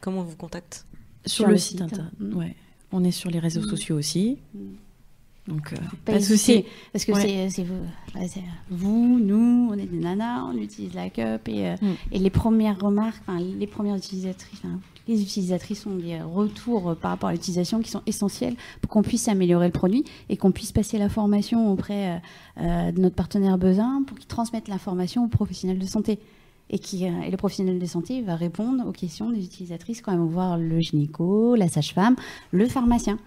Comment 0.00 0.20
on 0.20 0.24
vous 0.24 0.36
contacte? 0.36 0.86
Sur, 1.26 1.46
le, 1.46 1.56
site, 1.56 1.80
internet. 1.80 2.12
Mm. 2.18 2.36
Ouais. 2.36 2.54
On 2.92 3.02
est 3.04 3.10
sur 3.10 3.30
les 3.30 3.38
réseaux 3.38 3.62
mm. 3.62 3.70
sociaux 3.70 3.96
aussi. 3.96 4.38
Donc, 5.46 5.72
euh, 5.72 5.76
pas, 6.06 6.14
de 6.14 6.20
souci. 6.20 6.64
Parce 6.92 7.04
que 7.04 7.12
c'est 7.14 7.64
vous, 7.64 7.86
vous, 8.70 9.20
nous, 9.20 9.68
on 9.70 9.74
est 9.74 9.84
des 9.86 9.98
nanas, 9.98 10.44
on 10.44 10.56
utilise 10.56 10.94
la 10.94 11.10
cup 11.10 11.48
et, 11.48 11.68
euh, 11.68 11.76
et 12.12 12.18
les 12.18 12.30
premières 12.30 12.78
remarques, 12.78 13.22
les 13.58 13.66
premières 13.66 13.96
utilisatrices, 13.96 14.62
les 15.06 15.20
utilisatrices 15.20 15.86
ont 15.86 15.96
des 15.96 16.20
retours 16.22 16.96
par 16.96 17.10
rapport 17.10 17.28
à 17.28 17.32
l'utilisation 17.32 17.80
qui 17.80 17.90
sont 17.90 18.02
essentiels 18.06 18.54
pour 18.80 18.90
qu'on 18.90 19.02
puisse 19.02 19.28
améliorer 19.28 19.66
le 19.66 19.72
produit 19.72 20.04
et 20.28 20.36
qu'on 20.36 20.52
puisse 20.52 20.72
passer 20.72 20.98
la 20.98 21.08
formation 21.08 21.70
auprès 21.70 22.22
euh, 22.58 22.92
de 22.92 23.00
notre 23.00 23.14
partenaire 23.14 23.58
Besin 23.58 24.02
pour 24.06 24.16
qu'ils 24.16 24.28
transmettent 24.28 24.68
l'information 24.68 25.24
aux 25.24 25.28
professionnels 25.28 25.78
de 25.78 25.86
santé 25.86 26.18
et, 26.74 26.78
qui, 26.80 27.06
euh, 27.06 27.22
et 27.24 27.30
le 27.30 27.36
professionnel 27.36 27.78
de 27.78 27.86
santé 27.86 28.20
va 28.20 28.34
répondre 28.34 28.86
aux 28.86 28.92
questions 28.92 29.30
des 29.30 29.44
utilisatrices 29.44 30.02
quand 30.02 30.12
elles 30.12 30.18
vont 30.18 30.26
voir 30.26 30.58
le 30.58 30.80
gynéco, 30.80 31.54
la 31.54 31.68
sage-femme, 31.68 32.16
le 32.50 32.66
pharmacien. 32.66 33.18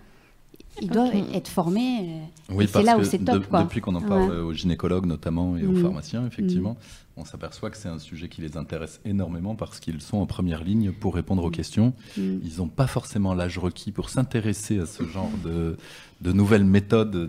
Ils 0.80 0.90
doivent 0.90 1.16
être 1.34 1.48
formés. 1.48 2.28
Euh, 2.52 2.54
oui, 2.54 2.70
c'est 2.72 2.84
là 2.84 3.00
où 3.00 3.04
c'est 3.04 3.18
top. 3.18 3.48
Depuis 3.52 3.82
qu'on 3.82 3.96
en 3.96 4.02
parle 4.02 4.32
aux 4.42 4.54
gynécologues 4.54 5.08
notamment 5.08 5.58
et 5.58 5.66
aux 5.66 5.72
mm. 5.72 5.82
pharmaciens, 5.82 6.28
effectivement, 6.28 6.74
mm. 6.74 7.22
on 7.22 7.26
s'aperçoit 7.26 7.72
que 7.72 7.78
c'est 7.78 7.90
un 7.90 7.98
sujet 7.98 8.30
qui 8.30 8.42
les 8.42 8.58
intéresse 8.58 9.00
énormément 9.04 9.56
parce 9.56 9.80
qu'ils 9.80 10.02
sont 10.02 10.18
en 10.18 10.28
première 10.28 10.64
ligne 10.64 10.92
pour 10.92 11.16
répondre 11.16 11.44
aux 11.44 11.50
mm. 11.50 11.52
questions. 11.52 11.94
Ils 12.18 12.58
n'ont 12.58 12.68
pas 12.68 12.86
forcément 12.86 13.34
l'âge 13.34 13.58
requis 13.58 13.92
pour 13.92 14.12
s'intéresser 14.12 14.80
à 14.80 14.86
ce 14.86 15.04
genre 15.04 15.32
de, 15.44 15.78
de 16.22 16.32
nouvelles 16.32 16.66
méthodes 16.66 17.12
de, 17.12 17.28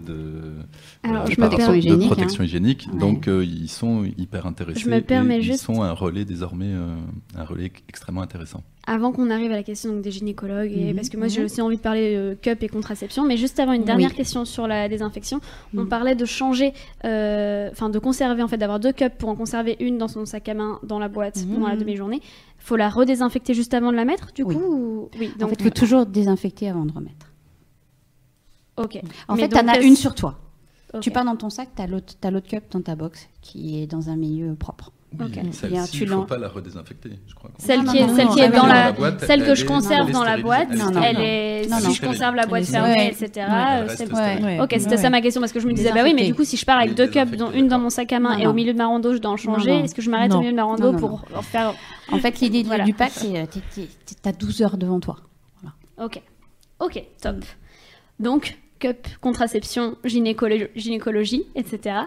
de 1.04 2.06
protection 2.06 2.42
hygiénique. 2.42 2.88
Donc, 2.96 3.28
euh, 3.28 3.44
ils 3.44 3.68
sont 3.68 4.04
hyper 4.16 4.46
intéressés. 4.46 4.80
Je 4.80 4.88
me 4.88 5.00
permets 5.00 5.40
Ils 5.40 5.58
sont 5.58 5.82
un 5.82 5.92
relais 5.92 6.24
désormais, 6.24 6.72
euh, 6.72 6.94
un 7.36 7.44
relais 7.44 7.70
extrêmement 7.88 8.22
intéressant. 8.22 8.62
Avant 8.86 9.12
qu'on 9.12 9.28
arrive 9.30 9.52
à 9.52 9.56
la 9.56 9.62
question 9.62 9.92
donc, 9.92 10.00
des 10.00 10.10
gynécologues, 10.10 10.72
et, 10.72 10.90
mhm. 10.90 10.96
parce 10.96 11.10
que 11.10 11.18
moi 11.18 11.28
j'ai 11.28 11.44
aussi 11.44 11.60
envie 11.60 11.76
de 11.76 11.82
parler 11.82 12.14
de 12.16 12.34
cup 12.40 12.62
et 12.62 12.68
contraception, 12.68 13.26
mais 13.26 13.36
juste 13.36 13.60
avant 13.60 13.74
une 13.74 13.84
dernière 13.84 14.14
question 14.14 14.46
sur 14.46 14.66
la 14.66 14.88
désinfection, 14.88 15.42
on 15.76 15.82
mhm. 15.82 15.88
parlait 15.88 16.14
de 16.14 16.24
changer, 16.24 16.72
euh, 17.04 17.68
enfin 17.70 17.90
de 17.90 17.98
conserver 17.98 18.42
en 18.42 18.48
fait, 18.48 18.56
d'avoir 18.56 18.80
deux 18.80 18.92
cups 18.92 19.14
pour 19.18 19.28
en 19.28 19.36
conserver 19.36 19.76
une 19.80 19.98
dans 19.98 20.08
son 20.08 20.24
sac 20.24 20.48
à 20.48 20.54
main, 20.54 20.78
dans 20.82 20.98
la 20.98 21.08
boîte, 21.08 21.44
mhm. 21.44 21.54
pendant 21.54 21.68
la 21.68 21.76
demi-journée. 21.76 22.22
Faut 22.56 22.76
la 22.76 22.88
redésinfecter 22.88 23.52
juste 23.52 23.74
avant 23.74 23.92
de 23.92 23.96
la 23.96 24.06
mettre, 24.06 24.32
du 24.32 24.44
coup 24.44 25.10
Oui. 25.18 25.30
Donc, 25.38 25.48
en 25.48 25.50
fait, 25.50 25.56
il 25.60 25.64
faut 25.64 25.70
toujours 25.70 26.06
désinfecter 26.06 26.68
avant 26.68 26.86
de 26.86 26.92
remettre. 26.92 27.27
Ok. 28.78 29.00
En 29.28 29.36
fait, 29.36 29.48
tu 29.48 29.58
en 29.58 29.68
as 29.68 29.80
une 29.80 29.96
sur 29.96 30.14
toi. 30.14 30.38
Tu 31.00 31.10
pars 31.10 31.24
dans 31.24 31.36
ton 31.36 31.50
sac, 31.50 31.68
tu 31.76 31.82
as 31.82 31.86
l'autre 31.86 32.48
cup 32.48 32.64
dans 32.70 32.80
ta 32.80 32.96
box 32.96 33.28
qui 33.42 33.82
est 33.82 33.86
dans 33.86 34.08
un 34.08 34.16
milieu 34.16 34.54
propre. 34.54 34.92
Celle-ci, 35.52 36.02
il 36.02 36.10
ne 36.10 36.14
faut 36.14 36.24
pas 36.24 36.36
la 36.36 36.48
redésinfecter, 36.48 37.18
je 37.26 37.34
crois. 37.34 37.50
Celle 37.56 37.82
qui 37.84 37.96
est, 37.96 38.08
celle 38.08 38.28
qui 38.28 38.40
est 38.40 38.50
dans 38.50 38.66
la, 38.66 38.92
celle 39.20 39.44
que 39.44 39.54
je 39.54 39.64
conserve 39.64 40.10
dans 40.10 40.22
la 40.22 40.36
boîte, 40.36 40.68
elle 41.02 41.20
est, 41.20 41.68
si 41.80 41.94
je 41.94 42.02
conserve 42.02 42.34
la 42.34 42.46
boîte 42.46 42.64
fermée, 42.64 43.08
etc. 43.08 43.46
Ok, 44.60 44.74
c'était 44.78 44.96
ça 44.98 45.08
ma 45.10 45.20
question 45.22 45.40
parce 45.40 45.52
que 45.52 45.60
je 45.60 45.66
me 45.66 45.72
disais, 45.72 45.92
bah 45.92 46.02
oui, 46.02 46.12
mais 46.14 46.26
du 46.26 46.34
coup, 46.34 46.44
si 46.44 46.56
je 46.56 46.64
pars 46.64 46.78
avec 46.78 46.94
deux 46.94 47.08
cups, 47.08 47.36
dont 47.36 47.50
une 47.52 47.68
dans 47.68 47.78
mon 47.78 47.90
sac 47.90 48.12
à 48.12 48.20
main 48.20 48.36
et 48.38 48.46
au 48.46 48.52
milieu 48.52 48.72
de 48.72 48.78
ma 48.78 48.86
rando, 48.86 49.14
je 49.14 49.18
dois 49.18 49.32
en 49.32 49.36
changer, 49.36 49.76
est-ce 49.80 49.94
que 49.94 50.02
je 50.02 50.10
m'arrête 50.10 50.32
au 50.32 50.40
milieu 50.40 50.52
de 50.52 50.56
ma 50.56 50.64
rando 50.64 50.92
pour 50.94 51.22
faire 51.42 51.74
En 52.10 52.18
fait, 52.18 52.40
l'idée 52.40 52.64
du 52.84 52.94
pack, 52.94 53.12
c'est 53.12 53.48
tu 53.50 54.28
as 54.28 54.32
12 54.32 54.62
heures 54.62 54.76
devant 54.76 55.00
toi. 55.00 55.16
Ok, 56.00 56.20
ok, 56.80 57.02
top. 57.20 57.36
Donc, 58.20 58.56
cup, 58.78 59.06
contraception, 59.20 59.96
gynécologie, 60.04 61.44
etc. 61.54 62.00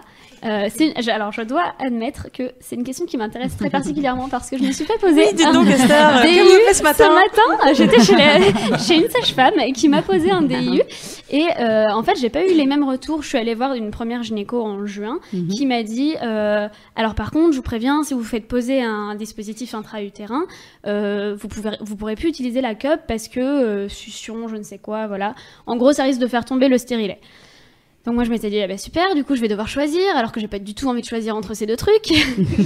Euh, 0.44 0.68
alors, 1.08 1.30
je 1.30 1.42
dois 1.42 1.62
admettre 1.78 2.28
que 2.32 2.50
c'est 2.58 2.74
une 2.74 2.82
question 2.82 3.06
qui 3.06 3.16
m'intéresse 3.16 3.56
très 3.56 3.70
particulièrement 3.70 4.28
parce 4.28 4.50
que 4.50 4.58
je 4.58 4.64
me 4.64 4.72
suis 4.72 4.84
pas 4.84 4.98
posée. 5.00 5.26
Oui, 5.28 5.34
dis 5.34 5.44
donc, 5.44 5.68
Esther, 5.68 6.22
DIU 6.22 6.42
ce 6.72 6.82
matin 6.82 7.04
Ce 7.04 7.14
matin, 7.14 7.74
j'étais 7.74 8.00
chez, 8.00 8.78
chez, 8.86 8.96
une 8.96 9.08
sage-femme 9.08 9.54
qui 9.72 9.88
m'a 9.88 10.02
posé 10.02 10.30
un 10.32 10.42
DIU 10.42 10.82
et 11.30 11.46
euh, 11.60 11.90
en 11.90 12.02
fait, 12.02 12.16
j'ai 12.16 12.28
pas 12.28 12.44
eu 12.44 12.54
les 12.54 12.66
mêmes 12.66 12.82
retours. 12.82 13.22
Je 13.22 13.28
suis 13.28 13.38
allée 13.38 13.54
voir 13.54 13.74
une 13.74 13.90
première 13.92 14.24
gynéco 14.24 14.60
en 14.60 14.84
juin 14.84 15.20
mhm. 15.32 15.48
qui 15.48 15.64
m'a 15.66 15.84
dit 15.84 16.16
euh, 16.22 16.68
alors 16.96 17.14
par 17.14 17.30
contre, 17.30 17.52
je 17.52 17.56
vous 17.56 17.62
préviens, 17.62 18.02
si 18.02 18.12
vous 18.14 18.24
faites 18.24 18.48
poser 18.48 18.82
un 18.82 19.14
dispositif 19.14 19.74
intra-utérin, 19.74 20.44
vous 20.84 21.48
pouvez, 21.48 21.70
vous 21.80 21.94
pourrez 21.94 22.16
plus 22.16 22.28
utiliser 22.28 22.60
la 22.60 22.74
cup 22.74 23.02
parce 23.06 23.28
que 23.28 23.86
succion, 23.88 24.48
je 24.48 24.56
ne 24.56 24.64
sais 24.64 24.78
quoi, 24.78 25.06
voilà. 25.06 25.36
En 25.66 25.76
gros, 25.76 25.92
ça 25.92 26.02
risque 26.02 26.20
de 26.20 26.26
faire 26.26 26.44
tomber 26.44 26.61
le 26.68 26.78
stérilet. 26.78 27.18
Donc 28.04 28.16
moi 28.16 28.24
je 28.24 28.30
m'étais 28.30 28.50
dit 28.50 28.60
ah 28.60 28.66
bah 28.66 28.78
super 28.78 29.14
du 29.14 29.22
coup 29.22 29.36
je 29.36 29.40
vais 29.40 29.48
devoir 29.48 29.68
choisir 29.68 30.16
alors 30.16 30.32
que 30.32 30.40
j'ai 30.40 30.48
pas 30.48 30.58
du 30.58 30.74
tout 30.74 30.88
envie 30.88 31.02
de 31.02 31.06
choisir 31.06 31.36
entre 31.36 31.54
ces 31.54 31.66
deux 31.66 31.76
trucs 31.76 32.12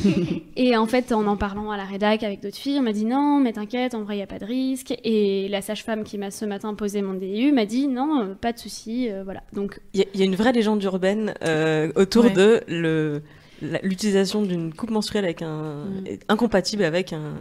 et 0.57 0.77
en 0.79 0.87
fait 0.87 1.13
en 1.13 1.27
en 1.27 1.37
parlant 1.37 1.71
à 1.71 1.77
la 1.77 1.85
rédac 1.85 2.23
avec 2.23 2.41
d'autres 2.41 2.57
filles 2.57 2.79
on 2.79 2.83
m'a 2.83 2.93
dit 2.93 3.05
non 3.05 3.39
mais 3.39 3.53
t'inquiète 3.53 3.95
en 3.95 4.03
vrai 4.03 4.17
il 4.17 4.21
y 4.21 4.23
a 4.23 4.27
pas 4.27 4.39
de 4.39 4.47
risque 4.47 4.95
et 5.05 5.49
la 5.49 5.61
sage-femme 5.61 6.05
qui 6.05 6.17
m'a 6.17 6.31
ce 6.31 6.47
matin 6.47 6.73
posé 6.73 7.03
mon 7.03 7.13
DU 7.13 7.53
m'a 7.53 7.67
dit 7.67 7.87
non 7.87 8.23
euh, 8.23 8.35
pas 8.35 8.53
de 8.53 8.59
souci 8.59 9.11
euh, 9.11 9.25
voilà 9.25 9.43
donc 9.53 9.79
il 9.93 10.07
y, 10.15 10.23
a 10.23 10.25
une 10.25 10.37
vraie 10.37 10.53
légende 10.53 10.83
urbaine 10.83 11.35
euh, 11.43 11.93
autour 11.97 12.31
de 12.31 12.63
le 12.67 13.21
l'utilisation 13.83 14.43
d'une 14.43 14.73
coupe 14.73 14.91
menstruelle 14.91 15.25
avec 15.25 15.43
un 15.43 15.85
mm. 15.85 16.05
incompatible 16.29 16.83
avec 16.83 17.13
un 17.13 17.35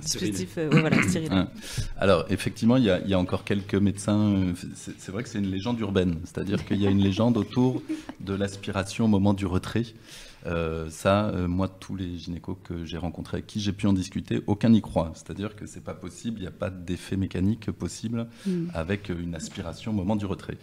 dispositif 0.00 0.54
euh, 0.58 0.68
voilà. 0.70 1.48
Alors, 1.98 2.24
effectivement, 2.30 2.76
il 2.76 2.84
y, 2.84 2.90
a, 2.90 3.18
encore 3.18 3.44
quelques 3.44 3.74
médecins. 3.74 4.34
Euh, 4.34 4.52
c'est 4.74 5.12
vrai 5.12 5.22
que 5.22 5.28
c'est 5.28 5.38
une 5.38 5.50
légende 5.50 5.78
urbaine, 5.80 6.18
c'est-à-dire 6.24 6.64
qu'il 6.64 6.80
y 6.80 6.86
a 6.86 6.90
une 6.90 7.02
légende 7.02 7.36
autour 7.36 7.82
de 8.20 8.34
l'aspiration 8.34 9.04
au 9.04 9.08
moment 9.08 9.34
du 9.34 9.46
retrait. 9.46 9.84
Euh, 10.44 10.90
ça, 10.90 11.30
moi, 11.46 11.68
tous 11.68 11.94
les 11.94 12.18
gynécos 12.18 12.56
que 12.64 12.84
j'ai 12.84 12.98
rencontrés 12.98 13.36
avec 13.36 13.46
qui 13.46 13.60
j'ai 13.60 13.72
pu 13.72 13.86
en 13.86 13.92
discuter, 13.92 14.42
aucun 14.46 14.70
n'y 14.70 14.80
croit. 14.80 15.12
C'est-à-dire 15.14 15.54
que 15.54 15.66
c'est 15.66 15.84
pas 15.84 15.94
possible, 15.94 16.38
il 16.38 16.42
n'y 16.42 16.48
a 16.48 16.52
pas 16.52 16.70
d'effet 16.70 17.16
mécanique 17.16 17.70
possible 17.70 18.26
hmm. 18.46 18.68
avec 18.74 19.08
une 19.08 19.34
aspiration 19.34 19.92
au 19.92 19.94
moment 19.94 20.16
du 20.16 20.26
retrait. 20.26 20.58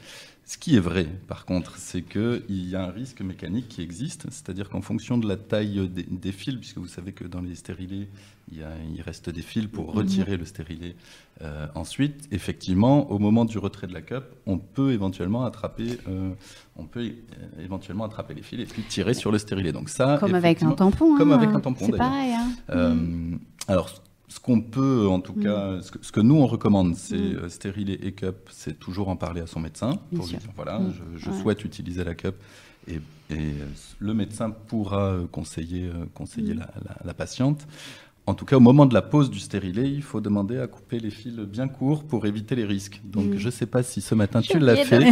Ce 0.50 0.58
qui 0.58 0.76
est 0.76 0.80
vrai, 0.80 1.06
par 1.28 1.46
contre, 1.46 1.78
c'est 1.78 2.02
qu'il 2.02 2.42
y 2.50 2.76
a 2.76 2.84
un 2.84 2.90
risque 2.90 3.22
mécanique 3.22 3.68
qui 3.68 3.84
existe, 3.84 4.26
c'est-à-dire 4.32 4.68
qu'en 4.68 4.82
fonction 4.82 5.20
de 5.20 5.28
la 5.28 5.38
taille 5.38 5.88
des, 5.88 6.32
fils, 6.32 6.56
puisque 6.56 6.80
vous 6.80 6.88
savez 6.88 7.12
que 7.12 7.24
dans 7.24 7.42
les 7.42 7.54
stérilés, 7.54 8.10
il, 8.52 8.64
reste 9.06 9.30
des 9.30 9.44
fils 9.44 9.68
pour 9.68 9.94
retirer 9.94 10.38
le 10.38 10.46
stérilet. 10.46 10.96
Euh, 11.44 11.68
ensuite, 11.76 12.28
effectivement, 12.32 13.12
au 13.12 13.20
moment 13.20 13.46
du 13.46 13.60
retrait 13.60 13.86
de 13.86 13.94
la 13.94 14.02
cup, 14.02 14.24
on 14.48 14.58
peut 14.58 14.92
éventuellement 14.92 15.46
attraper, 15.46 16.00
euh, 16.08 16.32
on 16.76 16.86
peut 16.86 17.02
euh, 17.02 17.64
éventuellement 17.64 18.06
attraper 18.06 18.34
les 18.34 18.42
fils 18.42 18.60
et 18.60 18.66
puis 18.66 18.82
tirer 18.82 19.14
sur 19.14 19.32
le 19.32 19.38
stérilet. 19.38 19.72
Donc 19.72 19.88
ça, 19.90 20.18
comme 20.20 20.34
avec 20.34 20.64
un 20.64 20.72
tampon. 20.72 21.16
Comme 21.16 21.32
avec 21.32 21.52
un 21.52 21.60
tampon. 21.60 21.86
C'est 21.86 21.96
pareil. 21.96 22.34
Hein. 22.34 23.38
Alors 23.68 24.02
ce 24.30 24.40
qu'on 24.40 24.62
peut, 24.62 25.08
en 25.08 25.20
tout 25.20 25.34
mm. 25.34 25.44
cas, 25.44 25.80
ce 25.82 26.12
que, 26.12 26.22
nous 26.22 26.36
on 26.36 26.46
recommande, 26.48 26.96
c'est 26.96 27.18
mm. 27.18 27.36
euh, 27.36 27.50
stériler 27.50 28.00
et 28.04 28.14
cup, 28.14 28.36
c'est 28.52 28.80
toujours 28.80 29.10
en 29.10 29.16
parler 29.16 29.42
à 29.42 29.48
son 29.48 29.60
médecin 29.60 30.00
pour 30.16 30.26
lui 30.28 30.38
dire 30.38 30.50
voilà, 30.56 30.80
mm. 30.80 30.94
je, 31.18 31.32
souhaite 31.32 31.66
utiliser 31.66 32.04
la 32.04 32.14
cup 32.14 32.36
et, 32.88 33.00
euh, 33.32 33.52
le 34.00 34.14
médecin 34.14 34.52
pourra 34.52 35.14
euh, 35.14 35.26
conseiller, 35.32 35.90
conseiller 36.14 36.56
la, 37.04 37.14
patiente. 37.14 37.68
En 38.28 38.36
tout 38.36 38.46
cas, 38.46 38.58
au 38.58 38.60
moment 38.60 38.86
de 38.86 38.94
la 38.94 39.02
pose 39.02 39.32
du 39.32 39.40
stérilet, 39.40 39.90
il 39.90 40.04
faut 40.04 40.22
demander 40.22 40.60
à 40.60 40.68
couper 40.68 41.00
les 41.00 41.10
fils 41.10 41.34
bien 41.34 41.68
courts 41.68 42.04
pour 42.04 42.28
éviter 42.28 42.56
les 42.56 42.66
risques. 42.66 43.02
Donc, 43.04 43.36
je 43.36 43.46
ne 43.48 43.52
sais 43.52 43.66
pas 43.66 43.82
si 43.82 44.02
ce 44.02 44.14
matin 44.14 44.42
tu 44.42 44.60
l'as 44.60 44.76
fait. 44.76 45.00
je 45.02 45.06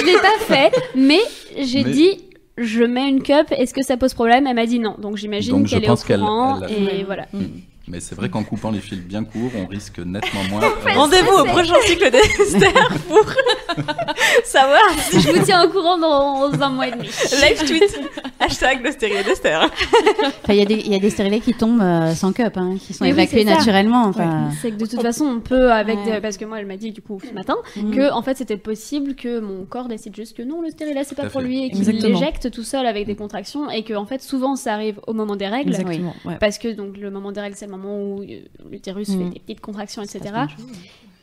ne 0.00 0.04
l'ai 0.04 0.20
pas 0.20 0.38
fait, 0.40 0.72
mais 0.96 1.20
j'ai 1.62 1.84
dit 1.84 2.18
je 2.58 2.84
mets 2.84 3.08
une 3.08 3.22
cup, 3.22 3.46
est-ce 3.50 3.74
que 3.74 3.82
ça 3.82 3.96
pose 3.96 4.14
problème? 4.14 4.46
Elle 4.46 4.54
m'a 4.54 4.66
dit 4.66 4.78
non. 4.78 4.96
Donc 4.98 5.16
j'imagine 5.16 5.66
qu'elle 5.66 5.84
est 5.84 5.90
au 5.90 5.96
courant 5.96 6.60
et 6.66 7.04
voilà. 7.04 7.26
Mm. 7.32 7.44
Mais 7.88 8.00
c'est 8.00 8.14
vrai 8.16 8.28
qu'en 8.28 8.42
coupant 8.42 8.70
les 8.72 8.80
fils 8.80 8.98
bien 8.98 9.22
courts, 9.22 9.50
on 9.56 9.66
risque 9.66 9.98
nettement 9.98 10.42
moins. 10.50 10.60
Rendez-vous 10.94 11.38
au 11.38 11.44
prochain 11.44 11.74
cycle 11.84 12.10
d'Esther 12.10 12.72
pour 13.08 13.24
savoir 14.44 14.80
si 15.10 15.20
je 15.20 15.30
vous 15.30 15.44
tiens 15.44 15.64
au 15.64 15.68
courant 15.68 15.96
dans 15.98 16.50
un 16.62 16.68
mois 16.70 16.88
et 16.88 16.90
demi. 16.92 17.04
Live 17.04 17.64
tweet. 17.66 18.00
Hashtag 18.40 18.84
le 18.84 18.90
stérilet 18.92 19.22
d'Esther. 19.24 19.60
Enfin, 19.62 20.32
il 20.52 20.56
y, 20.56 20.62
a 20.62 20.64
des- 20.64 20.74
il 20.74 20.92
y 20.92 20.94
a 20.94 20.98
des 20.98 21.10
stérilets 21.10 21.40
qui 21.40 21.54
tombent 21.54 21.80
euh, 21.80 22.12
sans 22.14 22.32
cup, 22.32 22.56
hein, 22.56 22.76
qui 22.80 22.92
sont 22.92 23.04
Mais 23.04 23.10
évacués 23.10 23.44
naturellement. 23.44 24.04
Enfin, 24.06 24.50
C'est 24.60 24.70
que 24.72 24.76
de 24.76 24.86
toute 24.86 25.02
façon, 25.02 25.24
on 25.24 25.40
peut, 25.40 25.72
avec 25.72 25.96
Ouais. 25.98 26.14
des- 26.16 26.20
parce 26.20 26.36
que 26.36 26.44
moi, 26.44 26.58
elle 26.60 26.66
m'a 26.66 26.76
dit 26.76 26.92
du 26.92 27.00
coup 27.02 27.20
ce 27.26 27.32
matin, 27.32 27.56
Mm. 27.76 27.90
que 27.94 28.12
en 28.12 28.22
fait, 28.22 28.36
c'était 28.36 28.56
possible 28.56 29.14
que 29.14 29.40
mon 29.40 29.64
corps 29.64 29.88
décide 29.88 30.14
juste 30.14 30.36
que 30.36 30.42
non, 30.42 30.60
le 30.60 30.70
stérilet, 30.70 31.02
c'est 31.04 31.14
pas 31.14 31.26
pour 31.28 31.40
lui 31.40 31.64
et 31.66 31.70
qu'il 31.70 31.88
l'éjecte 31.88 32.50
tout 32.50 32.62
seul 32.64 32.86
avec 32.86 33.06
des 33.06 33.14
contractions 33.16 33.70
et 33.70 33.82
que 33.84 33.94
en 33.94 34.06
fait, 34.06 34.22
souvent, 34.22 34.56
ça 34.56 34.74
arrive 34.74 35.00
au 35.06 35.12
moment 35.12 35.36
des 35.36 35.46
règles. 35.48 35.70
Exactement. 35.70 36.14
ouais. 36.24 36.36
Parce 36.40 36.58
que 36.58 36.68
donc 36.68 36.96
le 36.96 37.10
moment 37.10 37.32
des 37.32 37.40
règles, 37.40 37.56
c'est 37.56 37.66
le 37.66 37.72
moment 37.76 37.98
où 38.16 38.22
euh, 38.22 38.40
l'utérus 38.70 39.08
Mm. 39.08 39.18
fait 39.18 39.30
des 39.30 39.40
petites 39.40 39.60
contractions, 39.60 40.02
etc. 40.02 40.20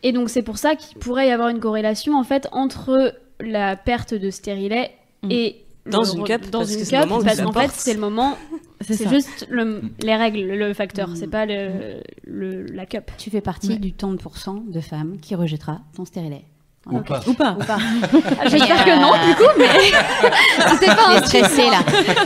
Et 0.04 0.12
donc 0.12 0.30
c'est 0.30 0.41
pour 0.43 0.58
ça 0.58 0.76
qu'il 0.76 0.97
pourrait 0.97 1.28
y 1.28 1.32
avoir 1.32 1.49
une 1.49 1.60
corrélation 1.60 2.18
en 2.18 2.24
fait 2.24 2.47
entre 2.51 3.14
la 3.39 3.76
perte 3.76 4.14
de 4.14 4.30
stérilet 4.30 4.91
Mm. 5.24 5.32
et 5.32 5.56
Dans 5.86 6.01
le 6.04 6.18
une 6.20 6.24
cup, 6.24 6.49
dans 6.49 6.60
parce 6.60 6.72
une 6.74 6.80
que 6.80 6.86
c'est 6.86 6.95
le 6.97 7.01
cup, 7.04 7.24
parce 7.24 7.41
qu'en 7.41 7.51
fait 7.54 7.72
c'est 7.72 7.93
le 7.93 7.99
moment, 7.99 8.38
C'est 8.82 9.08
juste 9.08 9.47
le- 9.49 9.82
les 10.01 10.16
règles, 10.16 10.41
le 10.41 10.74
facteur, 10.74 11.10
Mm. 11.10 11.16
c'est 11.16 11.28
pas 11.30 11.45
le, 11.45 12.01
le- 12.26 12.66
la 12.66 12.86
cup. 12.86 13.12
tu 13.18 13.30
fais 13.30 13.39
partie 13.41 13.70
Ouais. 13.70 13.76
du 13.78 13.93
tant 13.93 14.12
de 14.12 14.18
pourcents 14.18 14.62
de 14.68 14.80
femmes 14.82 15.18
qui 15.22 15.36
rejettera 15.36 15.80
ton 15.95 16.04
stérilet. 16.06 16.43
Ou 16.90 17.00
pas. 17.00 17.22
Ou 17.28 17.34
pas. 17.34 17.54
Ou 17.54 17.64
pas. 17.64 17.78
J'espère 18.50 18.84
que 18.84 19.00
non, 19.00 19.12
du 19.26 19.36
coup, 19.36 19.52
mais 19.58 19.68
c'était 20.72 20.94
pas 20.96 21.16
un 21.18 21.22
stressé 21.24 21.64
là. 21.70 21.80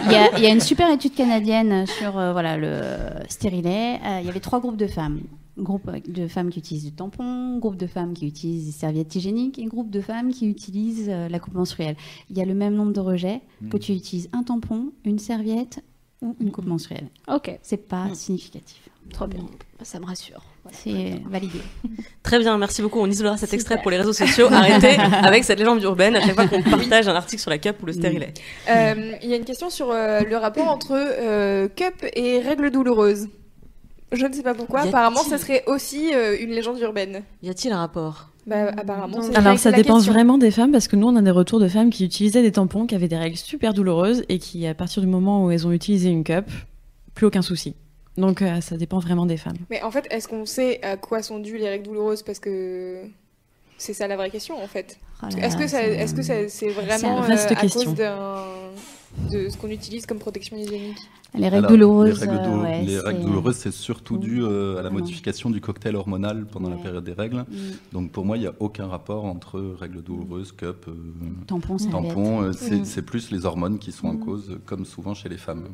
Il 0.06 0.12
y, 0.12 0.16
a, 0.16 0.38
il 0.38 0.44
y 0.44 0.48
a 0.48 0.50
une 0.50 0.60
super 0.62 0.92
étude 0.92 1.14
canadienne 1.14 1.86
sur 1.86 2.18
euh, 2.18 2.32
voilà, 2.32 2.58
le 2.58 2.80
stérilet. 3.30 4.00
Euh, 4.04 4.20
il 4.22 4.26
y 4.26 4.30
avait 4.30 4.40
trois 4.40 4.60
groupes 4.60 4.78
de 4.78 4.88
femmes. 4.88 5.22
Groupe 5.60 5.90
de 6.08 6.28
femmes 6.28 6.50
qui 6.52 6.60
utilisent 6.60 6.86
du 6.86 6.92
tampon, 6.92 7.58
groupe 7.58 7.78
de 7.78 7.88
femmes 7.88 8.14
qui 8.14 8.28
utilisent 8.28 8.66
des 8.66 8.72
serviettes 8.72 9.14
hygiéniques 9.16 9.58
et 9.60 9.66
groupe 9.66 9.90
de 9.90 10.02
femmes 10.02 10.32
qui 10.32 10.48
utilisent 10.50 11.10
euh, 11.10 11.30
la 11.30 11.40
coupe 11.40 11.54
menstruelle. 11.56 11.96
Il 12.30 12.38
y 12.38 12.42
a 12.42 12.46
le 12.46 12.54
même 12.54 12.76
nombre 12.76 12.94
de 12.94 13.00
rejets 13.00 13.42
que 13.72 13.78
tu 13.78 13.92
utilises 13.94 14.30
un 14.34 14.44
tampon, 14.44 14.92
une 15.04 15.18
serviette 15.20 15.84
ou 16.22 16.36
une 16.40 16.52
coupe 16.52 16.66
menstruelle. 16.66 17.10
Ok, 17.28 17.58
C'est 17.62 17.88
pas 17.88 18.06
Mm. 18.06 18.16
significatif. 18.16 18.90
trop 19.14 19.26
bien, 19.28 19.40
ça 19.84 20.00
me 20.00 20.06
rassure. 20.06 20.42
C'est 20.72 21.22
validé. 21.30 21.60
Très 22.24 22.40
bien, 22.40 22.58
merci 22.58 22.82
beaucoup. 22.82 23.00
On 23.00 23.08
isolera 23.08 23.38
cet 23.38 23.50
Super. 23.50 23.56
extrait 23.56 23.82
pour 23.82 23.92
les 23.92 23.98
réseaux 23.98 24.14
sociaux. 24.14 24.48
Arrêtez 24.52 24.98
avec 25.24 25.44
cette 25.44 25.60
légende 25.60 25.82
urbaine 25.84 26.16
à 26.16 26.22
chaque 26.22 26.36
fois 26.36 26.48
qu'on 26.48 26.62
partage 26.62 27.08
un 27.08 27.16
article 27.16 27.42
sur 27.42 27.50
la 27.50 27.58
cup 27.58 27.82
ou 27.82 27.86
le 27.86 27.94
stérilet. 27.94 28.34
Euh, 28.70 29.14
Il 29.22 29.30
y 29.30 29.34
a 29.34 29.38
une 29.38 29.46
question 29.46 29.70
sur 29.70 29.92
euh, 29.92 30.22
le 30.22 30.38
rapport 30.38 30.68
entre 30.70 30.94
euh, 30.94 31.68
cup 31.68 32.06
et 32.16 32.40
règles 32.40 32.72
douloureuses. 32.72 33.28
Je 34.12 34.26
ne 34.26 34.34
sais 34.34 34.44
pas 34.44 34.54
pourquoi. 34.54 34.82
Apparemment, 34.82 35.24
ça 35.24 35.38
serait 35.38 35.64
aussi 35.68 36.14
euh, 36.14 36.38
une 36.40 36.52
légende 36.52 36.80
urbaine. 36.80 37.24
Y 37.44 37.50
a-t-il 37.50 37.74
un 37.74 37.80
rapport? 37.80 38.30
Bah, 38.46 38.72
apparemment. 38.78 39.20
Alors 39.36 39.60
ça 39.60 39.72
dépend 39.74 39.96
question. 39.96 40.14
vraiment 40.14 40.38
des 40.38 40.52
femmes 40.52 40.72
parce 40.72 40.88
que 40.88 40.96
nous 40.96 41.08
on 41.08 41.16
a 41.18 41.22
des 41.22 41.32
retours 41.32 41.60
de 41.60 41.68
femmes 41.68 41.90
qui 41.90 42.06
utilisaient 42.06 42.42
des 42.42 42.54
tampons 42.54 42.86
qui 42.86 42.96
avaient 42.96 43.10
des 43.10 43.18
règles 43.18 43.36
super 43.36 43.74
douloureuses 43.74 44.24
et 44.30 44.40
qui 44.40 44.66
à 44.66 44.74
partir 44.74 45.02
du 45.02 45.08
moment 45.08 45.44
où 45.44 45.52
elles 45.52 45.68
ont 45.68 45.74
utilisé 45.74 46.10
une 46.10 46.24
cup, 46.24 46.46
plus 47.14 47.26
aucun 47.26 47.42
souci. 47.42 47.76
Donc 48.18 48.42
euh, 48.42 48.62
ça 48.62 48.78
dépend 48.78 49.00
vraiment 49.00 49.26
des 49.26 49.38
femmes. 49.38 49.58
Mais 49.70 49.82
en 49.84 49.92
fait, 49.92 50.08
est-ce 50.10 50.28
qu'on 50.28 50.46
sait 50.46 50.84
à 50.84 50.98
quoi 50.98 51.22
sont 51.22 51.40
dues 51.40 51.58
les 51.58 51.70
règles 51.70 51.86
douloureuses? 51.86 52.24
Parce 52.24 52.40
que 52.40 53.04
c'est 53.78 53.94
ça 53.94 54.08
la 54.08 54.16
vraie 54.18 54.32
question, 54.32 54.62
en 54.62 54.68
fait. 54.68 54.98
Oh 55.24 55.28
Est-ce 55.40 55.56
que 55.58 55.68
ça- 55.68 55.84
que 56.16 56.22
ça- 56.24 56.48
c'est 56.50 56.70
vraiment 56.70 57.24
euh, 57.24 57.36
à 57.56 57.68
cause 57.70 57.94
de 59.32 59.50
ce 59.50 59.58
qu'on 59.58 59.70
utilise 59.70 60.06
comme 60.06 60.20
protection 60.20 60.58
hygiénique? 60.58 60.98
Les 61.38 61.44
règles 61.50 61.58
Alors, 61.58 61.72
douloureuses. 61.72 62.22
Les 62.22 62.28
règles, 62.30 62.44
dou- 62.44 62.50
euh, 62.60 62.64
ouais, 62.64 62.82
les 62.84 63.00
règles 63.00 63.20
c'est- 63.20 63.26
douloureuses, 63.26 63.56
c'est 63.56 63.72
surtout 63.72 64.18
dû 64.18 64.42
euh, 64.42 64.74
à 64.74 64.76
la 64.76 64.82
Vraiment. 64.84 65.00
modification 65.00 65.50
du 65.50 65.62
cocktail 65.62 65.96
hormonal 65.96 66.46
pendant 66.52 66.70
la 66.70 66.78
période 66.78 67.04
des 67.04 67.14
règles. 67.14 67.38
Mm. 67.50 67.56
Donc 67.94 68.12
pour 68.12 68.26
moi, 68.26 68.38
il 68.38 68.42
n'y 68.42 68.48
a 68.48 68.54
aucun 68.60 68.88
rapport 68.88 69.26
entre 69.26 69.60
règles 69.80 70.02
douloureuses, 70.04 70.52
cup, 70.52 70.86
euh, 70.88 70.92
Tampon, 71.48 72.42
euh, 72.44 72.52
c'est 72.54 73.02
Mm. 73.02 73.06
plus 73.06 73.32
les 73.32 73.46
hormones 73.46 73.80
qui 73.80 73.92
sont 73.92 74.08
en 74.08 74.14
Mm. 74.14 74.20
cause, 74.26 74.58
comme 74.66 74.86
souvent 74.86 75.14
chez 75.14 75.30
les 75.30 75.38
femmes. 75.38 75.66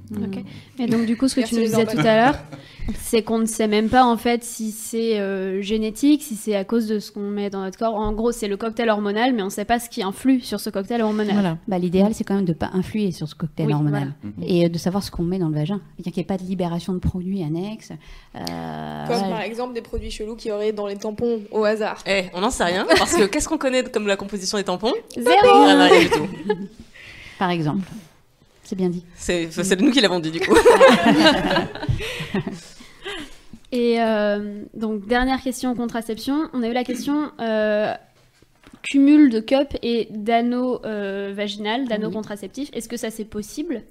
Et 0.80 0.88
donc 0.88 1.06
du 1.06 1.18
coup, 1.18 1.28
ce 1.28 1.36
que 1.36 1.42
tu 1.48 1.56
nous 1.56 1.62
disais 1.62 1.86
tout 1.86 1.98
à 2.00 2.04
l'heure, 2.16 2.36
c'est 3.00 3.24
qu'on 3.24 3.40
ne 3.40 3.46
sait 3.46 3.68
même 3.68 3.90
pas 3.90 4.06
en 4.06 4.18
fait 4.18 4.44
si 4.44 4.72
c'est 4.72 5.20
euh, 5.20 5.62
génétique, 5.62 6.22
si 6.24 6.36
c'est 6.36 6.56
à 6.56 6.64
cause 6.64 6.88
de 6.88 7.00
ce 7.00 7.12
qu'on 7.12 7.30
met 7.30 7.50
dans 7.50 7.62
notre 7.62 7.78
corps. 7.78 7.96
En 7.96 8.14
gros, 8.14 8.32
c'est 8.32 8.48
le 8.48 8.58
cocktail 8.58 8.90
hormonal, 8.90 9.34
mais 9.34 9.42
on 9.42 9.46
ne 9.46 9.50
sait 9.52 9.66
pas 9.66 9.80
ce 9.80 9.90
qui 9.90 10.04
influe 10.04 10.42
sur 10.42 10.60
ce 10.60 10.70
cocktail 10.70 11.02
hormonal. 11.02 11.34
Voilà. 11.34 11.58
Bah, 11.68 11.78
L'idéal, 11.80 12.14
c'est 12.14 12.24
quand 12.24 12.36
même 12.36 12.46
de 12.46 12.52
ne 12.54 12.58
pas 12.58 12.70
influer 12.74 13.12
sur 13.12 13.28
ce 13.28 13.36
cocktail 13.36 13.68
Oui, 13.68 13.74
hormonal 13.74 14.14
voilà. 14.22 14.48
et 14.50 14.66
euh, 14.66 14.70
de 14.70 14.78
savoir 14.78 15.04
ce 15.04 15.12
qu'on 15.12 15.24
met 15.24 15.40
dans 15.40 15.50
le 15.50 15.53
vagin. 15.54 15.82
C'est-à-dire 15.96 16.14
qu'il 16.14 16.22
n'y 16.22 16.26
ait 16.26 16.28
pas 16.28 16.38
de 16.38 16.44
libération 16.48 16.94
de 16.94 17.00
produits 17.00 17.44
annexes. 17.44 17.92
Euh, 18.36 19.08
Comme 19.08 19.18
voilà. 19.18 19.36
par 19.36 19.42
exemple 19.42 19.74
des 19.74 19.82
produits 19.82 20.12
chelous 20.12 20.36
qu'il 20.36 20.50
y 20.50 20.54
aurait 20.54 20.72
dans 20.74 20.88
les 20.88 20.98
tampons 20.98 21.42
au 21.52 21.64
hasard. 21.64 22.04
Eh, 22.06 22.26
on 22.34 22.42
n'en 22.42 22.50
sait 22.50 22.66
rien, 22.66 22.86
parce 22.98 23.14
que 23.16 23.24
qu'est-ce 23.26 23.48
qu'on 23.48 23.58
connaît 23.58 23.84
comme 23.84 24.08
la 24.08 24.18
composition 24.18 24.58
des 24.58 24.64
tampons? 24.64 24.94
Zéro. 25.16 25.30
Ah, 25.44 25.88
rien 25.90 26.00
du 26.02 26.10
tout. 26.10 26.28
Par 27.40 27.50
exemple. 27.50 27.88
C'est 28.64 28.76
bien 28.76 28.90
dit. 28.90 29.04
C'est 29.16 29.52
c'est 29.52 29.80
nous 29.82 29.92
qui 29.92 30.00
l'avons 30.02 30.20
dit 30.20 30.32
du 30.32 30.40
coup. 30.40 30.56
Et 33.72 34.00
euh, 34.00 34.62
donc 34.76 35.08
dernière 35.08 35.42
question 35.42 35.74
contraception, 35.76 36.48
on 36.54 36.62
a 36.62 36.68
eu 36.68 36.74
la 36.74 36.84
question 36.84 37.32
euh, 37.40 37.92
cumul 38.84 39.32
de 39.32 39.40
cup 39.40 39.70
et 39.82 40.08
d'anneaux 40.12 40.80
euh, 40.86 41.34
vaginal, 41.36 41.88
d'anneaux 41.88 42.10
Oui. 42.10 42.14
contraceptifs. 42.14 42.70
Est-ce 42.74 42.88
que 42.88 42.98
ça 42.98 43.10
c'est 43.10 43.26
possible? 43.26 43.82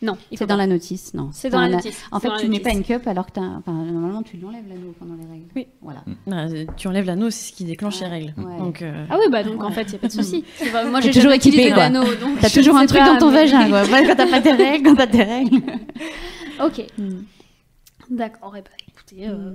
Non, 0.00 0.16
C'est 0.32 0.40
dans 0.46 0.54
pas. 0.54 0.56
la 0.58 0.66
notice, 0.68 1.12
non. 1.14 1.30
C'est 1.32 1.50
dans 1.50 1.60
la 1.60 1.68
notice. 1.68 2.00
En 2.12 2.20
fait, 2.20 2.28
tu 2.38 2.44
mets 2.46 2.58
notice. 2.58 2.62
pas 2.62 2.70
une 2.70 2.84
cup 2.84 3.06
alors 3.08 3.26
que 3.26 3.32
t'as. 3.32 3.40
Enfin, 3.42 3.72
normalement, 3.72 4.22
tu 4.22 4.36
l'enlèves 4.36 4.68
l'anneau 4.68 4.94
pendant 4.96 5.14
les 5.16 5.26
règles. 5.26 5.46
Oui. 5.56 5.66
Voilà. 5.82 6.04
Euh, 6.28 6.66
Tu 6.76 6.86
enlèves 6.86 7.04
l'anneau, 7.04 7.30
c'est 7.30 7.50
ce 7.50 7.56
qui 7.56 7.64
déclenche 7.64 7.98
les 8.00 8.06
règles. 8.06 8.32
Ouais. 8.38 8.58
Donc 8.58 8.82
euh, 8.82 9.06
Ah 9.10 9.16
oui, 9.18 9.24
bah 9.30 9.42
donc 9.42 9.62
en 9.64 9.72
fait, 9.72 9.82
il 9.82 9.90
n'y 9.90 9.94
a 9.96 9.98
pas 9.98 10.06
de 10.06 10.12
souci. 10.22 10.44
Moi, 10.90 11.00
j'ai 11.00 11.10
toujours 11.10 11.32
équipé, 11.32 11.70
l'anneau. 11.70 12.04
donc 12.14 12.38
T'as 12.40 12.48
toujours 12.50 12.76
un 12.76 12.86
truc 12.86 13.00
pas, 13.00 13.12
dans 13.14 13.18
ton 13.18 13.30
mais- 13.32 13.44
vagin, 13.46 13.68
quoi. 13.68 13.82
Ouais, 13.82 14.06
quand 14.06 14.14
t'as 14.14 14.30
pas 14.30 14.40
tes 14.40 14.52
règles, 14.52 14.86
quand 14.88 14.94
t'as 14.94 15.06
tes 15.08 15.22
règles. 15.24 15.62
Ok, 16.64 16.84
Mm. 16.98 17.18
d'accord. 18.10 18.54
Eh 18.56 18.62
ben, 18.62 18.70
écoutez, 18.88 19.28
euh, 19.28 19.54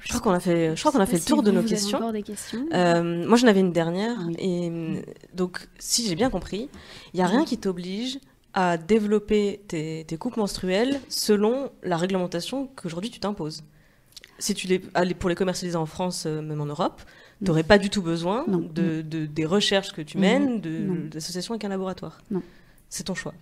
Je 0.00 0.08
crois 0.08 0.20
qu'on 0.20 0.30
a 0.32 0.40
fait, 0.40 0.74
je 0.76 0.80
crois 0.80 0.92
qu'on 0.92 1.00
a 1.00 1.06
fait 1.06 1.16
le 1.18 1.22
tour 1.22 1.38
si 1.38 1.44
de 1.44 1.50
nos 1.50 1.60
vous 1.60 1.66
avez 1.66 1.68
questions. 1.68 1.98
encore 1.98 2.12
des 2.12 2.22
questions. 2.22 2.64
Euh, 2.72 3.26
moi, 3.26 3.36
j'en 3.36 3.46
avais 3.46 3.60
une 3.60 3.72
dernière. 3.72 4.14
Ah 4.18 4.24
oui. 4.26 4.36
Et 4.38 4.70
euh, 4.70 5.00
donc, 5.34 5.68
si 5.78 6.06
j'ai 6.06 6.14
bien 6.14 6.30
compris, 6.30 6.68
il 7.12 7.16
n'y 7.16 7.22
a 7.22 7.26
rien 7.26 7.44
qui 7.44 7.58
t'oblige 7.58 8.18
à 8.60 8.76
développer 8.76 9.60
tes, 9.68 10.04
tes 10.08 10.16
coupes 10.16 10.36
menstruelles 10.36 11.00
selon 11.08 11.70
la 11.84 11.96
réglementation 11.96 12.68
qu'aujourd'hui 12.74 13.08
tu 13.10 13.20
t'imposes. 13.20 13.62
Si 14.40 14.52
tu 14.54 14.66
les, 14.66 14.80
pour 15.14 15.28
les 15.28 15.36
commercialiser 15.36 15.76
en 15.76 15.86
France, 15.86 16.24
euh, 16.26 16.42
même 16.42 16.60
en 16.60 16.66
Europe, 16.66 17.00
tu 17.38 17.44
n'aurais 17.44 17.62
pas 17.62 17.78
du 17.78 17.88
tout 17.88 18.02
besoin 18.02 18.44
de, 18.48 19.02
de- 19.02 19.26
des 19.26 19.46
recherches 19.46 19.92
que 19.92 20.02
tu 20.02 20.18
mènes, 20.18 20.60
d'associations 21.08 21.54
avec 21.54 21.64
un 21.64 21.68
laboratoire. 21.68 22.18
Non. 22.32 22.42
C'est 22.88 23.04
ton 23.04 23.14
choix. 23.14 23.34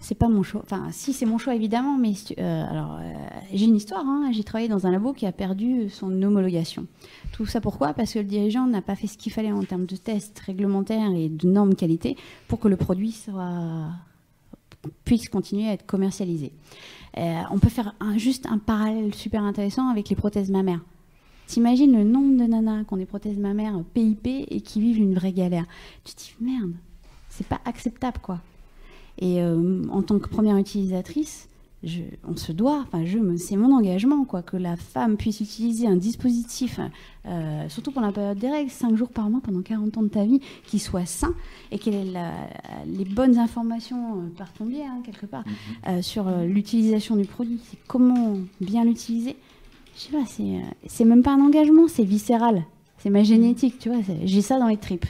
C'est 0.00 0.14
pas 0.16 0.28
mon 0.28 0.42
choix. 0.42 0.62
Enfin, 0.64 0.88
si, 0.90 1.12
c'est 1.12 1.26
mon 1.26 1.38
choix 1.38 1.54
évidemment, 1.54 1.96
mais 1.98 2.14
euh, 2.38 2.64
alors 2.70 2.98
euh, 3.00 3.12
j'ai 3.52 3.66
une 3.66 3.76
histoire. 3.76 4.04
hein. 4.04 4.30
J'ai 4.32 4.42
travaillé 4.44 4.68
dans 4.68 4.86
un 4.86 4.90
labo 4.90 5.12
qui 5.12 5.26
a 5.26 5.32
perdu 5.32 5.88
son 5.90 6.10
homologation. 6.22 6.86
Tout 7.32 7.46
ça 7.46 7.60
pourquoi? 7.60 7.92
Parce 7.94 8.12
que 8.14 8.18
le 8.18 8.24
dirigeant 8.24 8.66
n'a 8.66 8.82
pas 8.82 8.96
fait 8.96 9.06
ce 9.06 9.16
qu'il 9.18 9.30
fallait 9.32 9.52
en 9.52 9.62
termes 9.62 9.86
de 9.86 9.96
tests 9.96 10.38
réglementaires 10.40 11.12
et 11.14 11.28
de 11.28 11.46
normes 11.46 11.74
qualité 11.76 12.16
pour 12.48 12.58
que 12.60 12.66
le 12.68 12.76
produit 12.76 13.12
soit 13.12 13.88
puisse 15.04 15.28
continuer 15.28 15.68
à 15.68 15.72
être 15.72 15.86
commercialisé. 15.86 16.52
Euh, 17.16 17.42
on 17.50 17.58
peut 17.58 17.68
faire 17.68 17.94
juste 18.16 18.46
un 18.46 18.58
parallèle 18.58 19.14
super 19.14 19.42
intéressant 19.42 19.88
avec 19.88 20.08
les 20.08 20.16
prothèses 20.16 20.50
mammaires. 20.50 20.80
T'imagines 21.46 21.96
le 21.96 22.04
nombre 22.04 22.36
de 22.42 22.48
nanas 22.48 22.84
qui 22.84 22.94
ont 22.94 22.96
des 22.96 23.04
prothèses 23.06 23.38
mammaires 23.38 23.78
PIP 23.92 24.26
et 24.26 24.60
qui 24.60 24.80
vivent 24.80 24.98
une 24.98 25.14
vraie 25.14 25.32
galère. 25.32 25.66
Tu 26.04 26.14
te 26.14 26.20
dis 26.20 26.34
merde, 26.40 26.72
c'est 27.28 27.46
pas 27.46 27.60
acceptable 27.64 28.18
quoi. 28.22 28.40
Et 29.18 29.42
euh, 29.42 29.82
en 29.90 30.02
tant 30.02 30.18
que 30.18 30.28
première 30.28 30.56
utilisatrice, 30.56 31.48
je, 31.84 32.02
on 32.26 32.36
se 32.36 32.52
doit, 32.52 32.80
enfin 32.86 33.04
je, 33.04 33.18
me- 33.18 33.36
c'est 33.36 33.56
mon 33.56 33.72
engagement 33.76 34.24
quoi, 34.24 34.42
que 34.42 34.56
la 34.56 34.76
femme 34.76 35.16
puisse 35.16 35.40
utiliser 35.40 35.86
un 35.86 35.96
dispositif, 35.96 36.80
euh, 37.26 37.68
surtout 37.68 37.90
pour 37.92 38.02
la 38.02 38.12
période 38.12 38.38
des 38.38 38.48
règles, 38.50 38.70
5 38.70 38.96
jours 38.96 39.08
par 39.10 39.28
mois 39.30 39.40
pendant 39.42 39.62
40 39.62 39.98
ans 39.98 40.02
de 40.02 40.08
ta 40.08 40.24
vie, 40.24 40.40
qui 40.66 40.78
soit 40.78 41.06
sain 41.06 41.34
et 41.70 41.78
qu'elle 41.78 41.94
ait 41.94 42.04
la- 42.04 42.32
les 42.86 43.04
bonnes 43.04 43.38
informations 43.38 44.18
euh, 44.20 44.28
par 44.36 44.52
ton 44.52 44.64
biais 44.66 44.84
hein, 44.86 45.00
quelque 45.04 45.26
part 45.26 45.44
euh, 45.88 46.02
sur 46.02 46.24
l'utilisation 46.46 47.16
du 47.16 47.24
produit, 47.24 47.60
c'est 47.70 47.78
comment 47.86 48.38
bien 48.60 48.84
l'utiliser. 48.84 49.36
Je 49.96 50.00
sais 50.00 50.12
pas, 50.12 50.24
c'est, 50.26 50.60
c'est 50.86 51.04
même 51.04 51.22
pas 51.22 51.32
un 51.34 51.40
engagement, 51.40 51.86
c'est 51.88 52.04
viscéral, 52.04 52.64
c'est 52.98 53.10
ma 53.10 53.22
génétique, 53.22 53.78
tu 53.78 53.90
vois, 53.90 53.98
j'ai 54.24 54.42
ça 54.42 54.58
dans 54.58 54.66
les 54.68 54.76
tripes. 54.76 55.06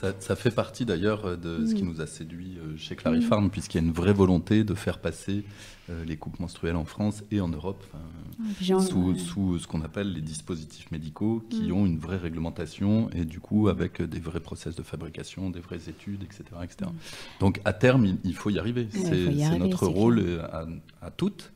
Ça, 0.00 0.14
ça 0.18 0.34
fait 0.34 0.50
partie 0.50 0.86
d'ailleurs 0.86 1.26
euh, 1.26 1.36
de 1.36 1.66
ce 1.66 1.74
qui 1.74 1.82
Mm. 1.82 1.88
nous 1.88 2.00
a 2.00 2.06
séduit 2.06 2.56
euh, 2.58 2.74
chez 2.78 2.96
Clarifarm, 2.96 3.50
puisqu'il 3.50 3.78
y 3.82 3.84
a 3.84 3.86
une 3.86 3.92
vraie 3.92 4.14
volonté 4.14 4.64
de 4.64 4.72
faire 4.74 4.98
passer 4.98 5.44
euh, 5.90 6.04
les 6.06 6.16
coupes 6.16 6.40
menstruelles 6.40 6.76
en 6.76 6.86
France 6.86 7.22
et 7.30 7.40
en 7.42 7.48
Europe, 7.48 7.84
enfin, 7.92 8.80
sous, 8.80 9.14
sous 9.16 9.58
ce 9.58 9.66
qu'on 9.66 9.82
appelle 9.82 10.10
les 10.14 10.22
dispositifs 10.22 10.90
médicaux, 10.90 11.44
qui 11.50 11.64
Mm. 11.68 11.72
ont 11.72 11.84
une 11.84 11.98
vraie 11.98 12.16
réglementation 12.16 13.10
et 13.10 13.26
du 13.26 13.40
coup 13.40 13.68
avec 13.68 14.00
des 14.00 14.20
vrais 14.20 14.40
process 14.40 14.74
de 14.74 14.82
fabrication, 14.82 15.50
des 15.50 15.60
vraies 15.60 15.88
études, 15.88 16.22
etc. 16.22 16.44
etc. 16.62 16.90
Donc 17.38 17.60
à 17.66 17.74
terme, 17.74 18.06
il, 18.06 18.16
il 18.24 18.34
faut 18.34 18.48
y 18.48 18.58
arriver. 18.58 18.88
C'est 18.92 19.58
notre 19.58 19.86
rôle 19.86 20.40
à, 20.50 20.66
à 21.02 21.10
toutes 21.10 21.52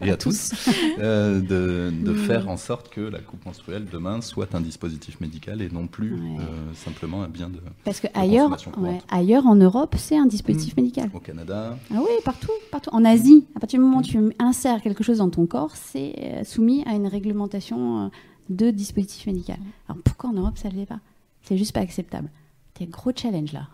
et 0.00 0.10
à 0.10 0.16
tous, 0.18 0.52
euh, 0.98 1.40
de, 1.40 1.90
de, 1.90 2.14
faire 2.14 2.48
en 2.48 2.56
sorte 2.56 2.88
que 2.90 3.00
la 3.00 3.20
coupe 3.20 3.44
menstruelle 3.44 3.86
demain 3.90 4.20
soit 4.20 4.54
un 4.54 4.60
dispositif 4.60 5.20
médical 5.20 5.62
et 5.62 5.68
non 5.68 5.86
plus 5.86 6.14
ouais. 6.14 6.38
euh, 6.40 6.74
simplement 6.74 7.22
un 7.22 7.28
bien 7.28 7.48
de. 7.48 7.58
Parce 7.84 8.00
que 8.00 8.06
ailleurs, 8.14 8.56
ouais, 8.78 8.98
ailleurs 9.10 9.46
en 9.46 9.56
Europe, 9.56 9.94
c'est 9.98 10.16
un 10.16 10.26
dispositif 10.26 10.76
mmh. 10.76 10.80
médical. 10.80 11.10
Au 11.14 11.20
Canada. 11.20 11.76
Ah 11.92 11.98
oui, 11.98 12.12
partout, 12.24 12.52
partout. 12.70 12.90
En 12.92 13.04
Asie, 13.04 13.46
à 13.54 13.60
partir 13.60 13.78
du 13.78 13.84
moment 13.84 13.98
où 13.98 14.02
tu 14.02 14.18
insères 14.38 14.80
quelque 14.82 15.04
chose 15.04 15.18
dans 15.18 15.30
ton 15.30 15.46
corps, 15.46 15.74
c'est 15.74 16.42
soumis 16.44 16.84
à 16.86 16.94
une 16.94 17.06
réglementation 17.06 18.10
de 18.48 18.70
dispositif 18.70 19.26
médical. 19.26 19.58
Alors 19.88 20.02
pourquoi 20.02 20.30
en 20.30 20.34
Europe 20.34 20.58
ça 20.58 20.68
ne 20.68 20.74
l'est 20.74 20.86
pas? 20.86 21.00
C'est 21.42 21.56
juste 21.56 21.72
pas 21.72 21.80
acceptable. 21.80 22.30
C'est 22.76 22.84
un 22.84 22.90
gros 22.90 23.12
challenge 23.14 23.52
là. 23.52 23.68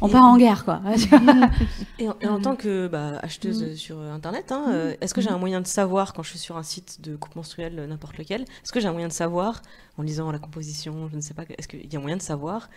On 0.00 0.08
part 0.08 0.24
en 0.24 0.36
guerre, 0.36 0.64
quoi. 0.64 0.80
et, 1.98 2.08
en, 2.08 2.16
et, 2.20 2.26
en, 2.26 2.40
tant 2.40 2.56
que 2.56 2.88
bah, 2.88 3.18
acheteuse 3.22 3.62
mmh. 3.62 3.76
sur 3.76 4.00
Internet, 4.00 4.52
hein, 4.52 4.66
euh, 4.68 4.94
est-ce 5.00 5.14
que 5.14 5.20
j'ai 5.20 5.30
un 5.30 5.38
moyen 5.38 5.60
de 5.60 5.66
savoir, 5.66 6.12
quand 6.12 6.22
je 6.22 6.30
suis 6.30 6.38
sur 6.38 6.56
un 6.56 6.62
site 6.62 7.00
de 7.00 7.16
coupe 7.16 7.36
menstruelle, 7.36 7.86
n'importe 7.88 8.18
lequel, 8.18 8.42
est-ce 8.42 8.72
que 8.72 8.80
j'ai 8.80 8.88
un 8.88 8.92
moyen 8.92 9.08
de 9.08 9.12
savoir, 9.12 9.62
en 9.98 10.02
lisant 10.02 10.30
la 10.32 10.38
composition, 10.38 11.08
je 11.10 11.16
ne 11.16 11.20
sais 11.20 11.34
pas, 11.34 11.44
est-ce 11.58 11.68
qu'il 11.68 11.92
y 11.92 11.96
a 11.96 11.98
un 11.98 12.02
moyen 12.02 12.16
de 12.16 12.22
savoir 12.22 12.68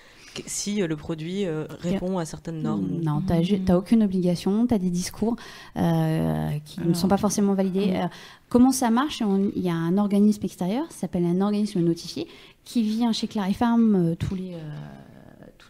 si 0.45 0.81
euh, 0.81 0.87
le 0.87 0.95
produit 0.95 1.45
euh, 1.45 1.65
répond 1.79 2.17
à 2.17 2.25
certaines 2.25 2.61
normes 2.61 2.87
Non, 3.03 3.21
tu 3.21 3.59
n'as 3.59 3.77
aucune 3.77 4.03
obligation, 4.03 4.67
tu 4.67 4.73
as 4.73 4.79
des 4.79 4.89
discours 4.89 5.35
euh, 5.77 6.49
qui 6.65 6.79
Alors, 6.79 6.89
ne 6.89 6.93
sont 6.95 7.07
pas 7.07 7.17
forcément 7.17 7.53
validés. 7.53 8.01
Comment 8.49 8.71
ça 8.71 8.89
marche? 8.89 9.21
Il 9.55 9.61
y 9.61 9.69
a 9.69 9.75
un 9.75 9.97
organisme 9.97 10.43
extérieur, 10.43 10.85
ça 10.89 11.01
s'appelle 11.01 11.25
un 11.25 11.41
organisme 11.41 11.79
notifié, 11.79 12.27
qui 12.63 12.83
vient 12.83 13.11
chez 13.11 13.27
Clarifarm 13.27 14.15
tous 14.17 14.35
les 14.35 14.55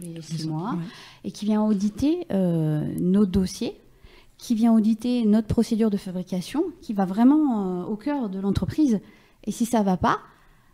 tous 0.04 0.14
les 0.14 0.22
six 0.22 0.48
mois, 0.48 0.72
ouais. 0.72 0.84
et 1.24 1.32
qui 1.32 1.46
vient 1.46 1.64
auditer 1.64 2.26
euh, 2.32 2.84
nos 3.00 3.26
dossiers, 3.26 3.80
qui 4.38 4.56
vient 4.56 4.74
auditer 4.74 5.26
notre 5.26 5.48
procédure 5.48 5.90
de 5.90 5.98
fabrication, 5.98 6.66
qui 6.82 6.94
va 6.94 7.06
vraiment 7.06 7.82
euh, 7.82 7.86
au 7.86 7.96
cœur 7.96 8.30
de 8.30 8.40
l'entreprise. 8.40 9.00
Et 9.46 9.52
si 9.52 9.66
ça 9.66 9.80
ne 9.80 9.86
va 9.86 9.98
pas, 9.98 10.20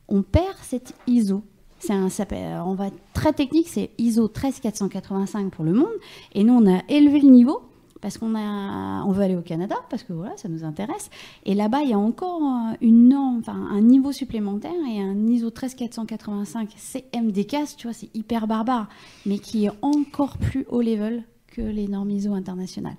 on 0.07 0.23
perd 0.23 0.55
cette 0.61 0.93
ISO. 1.07 1.43
C'est 1.79 1.93
un, 1.93 2.09
ça, 2.09 2.25
on 2.65 2.73
va 2.73 2.87
être 2.87 2.99
très 3.13 3.31
technique, 3.31 3.69
c'est 3.69 3.91
ISO 3.97 4.27
13485 4.27 5.51
pour 5.51 5.63
le 5.63 5.73
monde. 5.73 5.93
Et 6.33 6.43
nous, 6.43 6.53
on 6.53 6.67
a 6.67 6.81
élevé 6.89 7.21
le 7.21 7.29
niveau 7.29 7.61
parce 8.01 8.17
qu'on 8.17 8.35
a, 8.35 9.03
on 9.05 9.11
veut 9.11 9.23
aller 9.23 9.35
au 9.35 9.41
Canada, 9.41 9.75
parce 9.89 10.03
que 10.03 10.13
voilà, 10.13 10.35
ça 10.37 10.49
nous 10.49 10.63
intéresse. 10.63 11.09
Et 11.45 11.53
là-bas, 11.53 11.81
il 11.83 11.89
y 11.89 11.93
a 11.93 11.99
encore 11.99 12.41
une 12.81 13.09
norme, 13.09 13.39
enfin 13.39 13.67
un 13.71 13.81
niveau 13.81 14.11
supplémentaire 14.11 14.71
et 14.89 15.01
un 15.01 15.27
ISO 15.27 15.51
13485 15.51 16.69
CMDCAS, 16.77 17.75
tu 17.77 17.87
vois, 17.87 17.93
c'est 17.93 18.13
hyper 18.15 18.47
barbare, 18.47 18.87
mais 19.25 19.39
qui 19.39 19.65
est 19.65 19.71
encore 19.81 20.37
plus 20.37 20.65
haut 20.69 20.81
level 20.81 21.23
que 21.47 21.61
les 21.61 21.87
normes 21.87 22.11
ISO 22.11 22.33
internationales. 22.33 22.97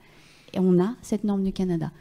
Et 0.52 0.58
on 0.58 0.82
a 0.82 0.94
cette 1.00 1.24
norme 1.24 1.44
du 1.44 1.52
Canada. 1.52 1.92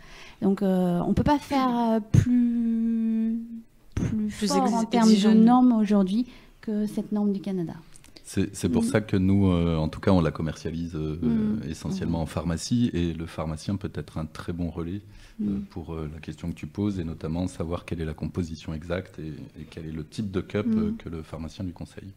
Donc, 0.42 0.64
euh, 0.64 1.00
on 1.06 1.14
peut 1.14 1.24
pas 1.24 1.38
faire 1.38 2.02
plus 2.12 3.40
plus, 4.00 4.28
plus 4.28 4.48
fort 4.48 4.74
en 4.74 4.86
termes 4.86 5.14
de 5.14 5.34
normes 5.34 5.74
aujourd'hui 5.74 6.28
que 6.62 6.86
cette 6.86 7.12
norme 7.12 7.32
du 7.32 7.42
Canada. 7.42 7.74
C'est 8.30 8.70
pour 8.70 8.84
mmh. 8.84 8.92
ça 8.92 9.02
que 9.02 9.18
nous, 9.18 9.52
euh, 9.52 9.76
en 9.76 9.88
tout 9.88 10.00
cas, 10.00 10.12
on 10.12 10.22
la 10.22 10.30
commercialise 10.30 10.96
euh, 10.96 11.18
mmh. 11.20 11.62
essentiellement 11.68 12.20
mmh. 12.20 12.24
en 12.24 12.26
pharmacie 12.28 12.92
et 12.94 13.12
le 13.14 13.26
pharmacien 13.26 13.76
peut 13.76 13.92
être 13.96 14.20
un 14.20 14.26
très 14.28 14.54
bon 14.54 14.70
relais 14.70 15.02
euh, 15.42 15.58
pour 15.72 15.96
la 15.96 16.20
question 16.20 16.50
que 16.50 16.56
tu 16.56 16.68
poses 16.68 17.00
et 17.00 17.04
notamment 17.04 17.48
savoir 17.48 17.86
quelle 17.86 18.02
est 18.02 18.06
la 18.06 18.14
composition 18.14 18.76
exacte 18.76 19.18
et, 19.18 19.30
et 19.60 19.66
quel 19.68 19.88
est 19.88 19.92
le 19.92 20.06
type 20.06 20.30
de 20.30 20.42
cup 20.42 20.68
que 21.00 21.10
le 21.10 21.24
pharmacien 21.24 21.66
lui 21.66 21.74
conseille. 21.74 22.14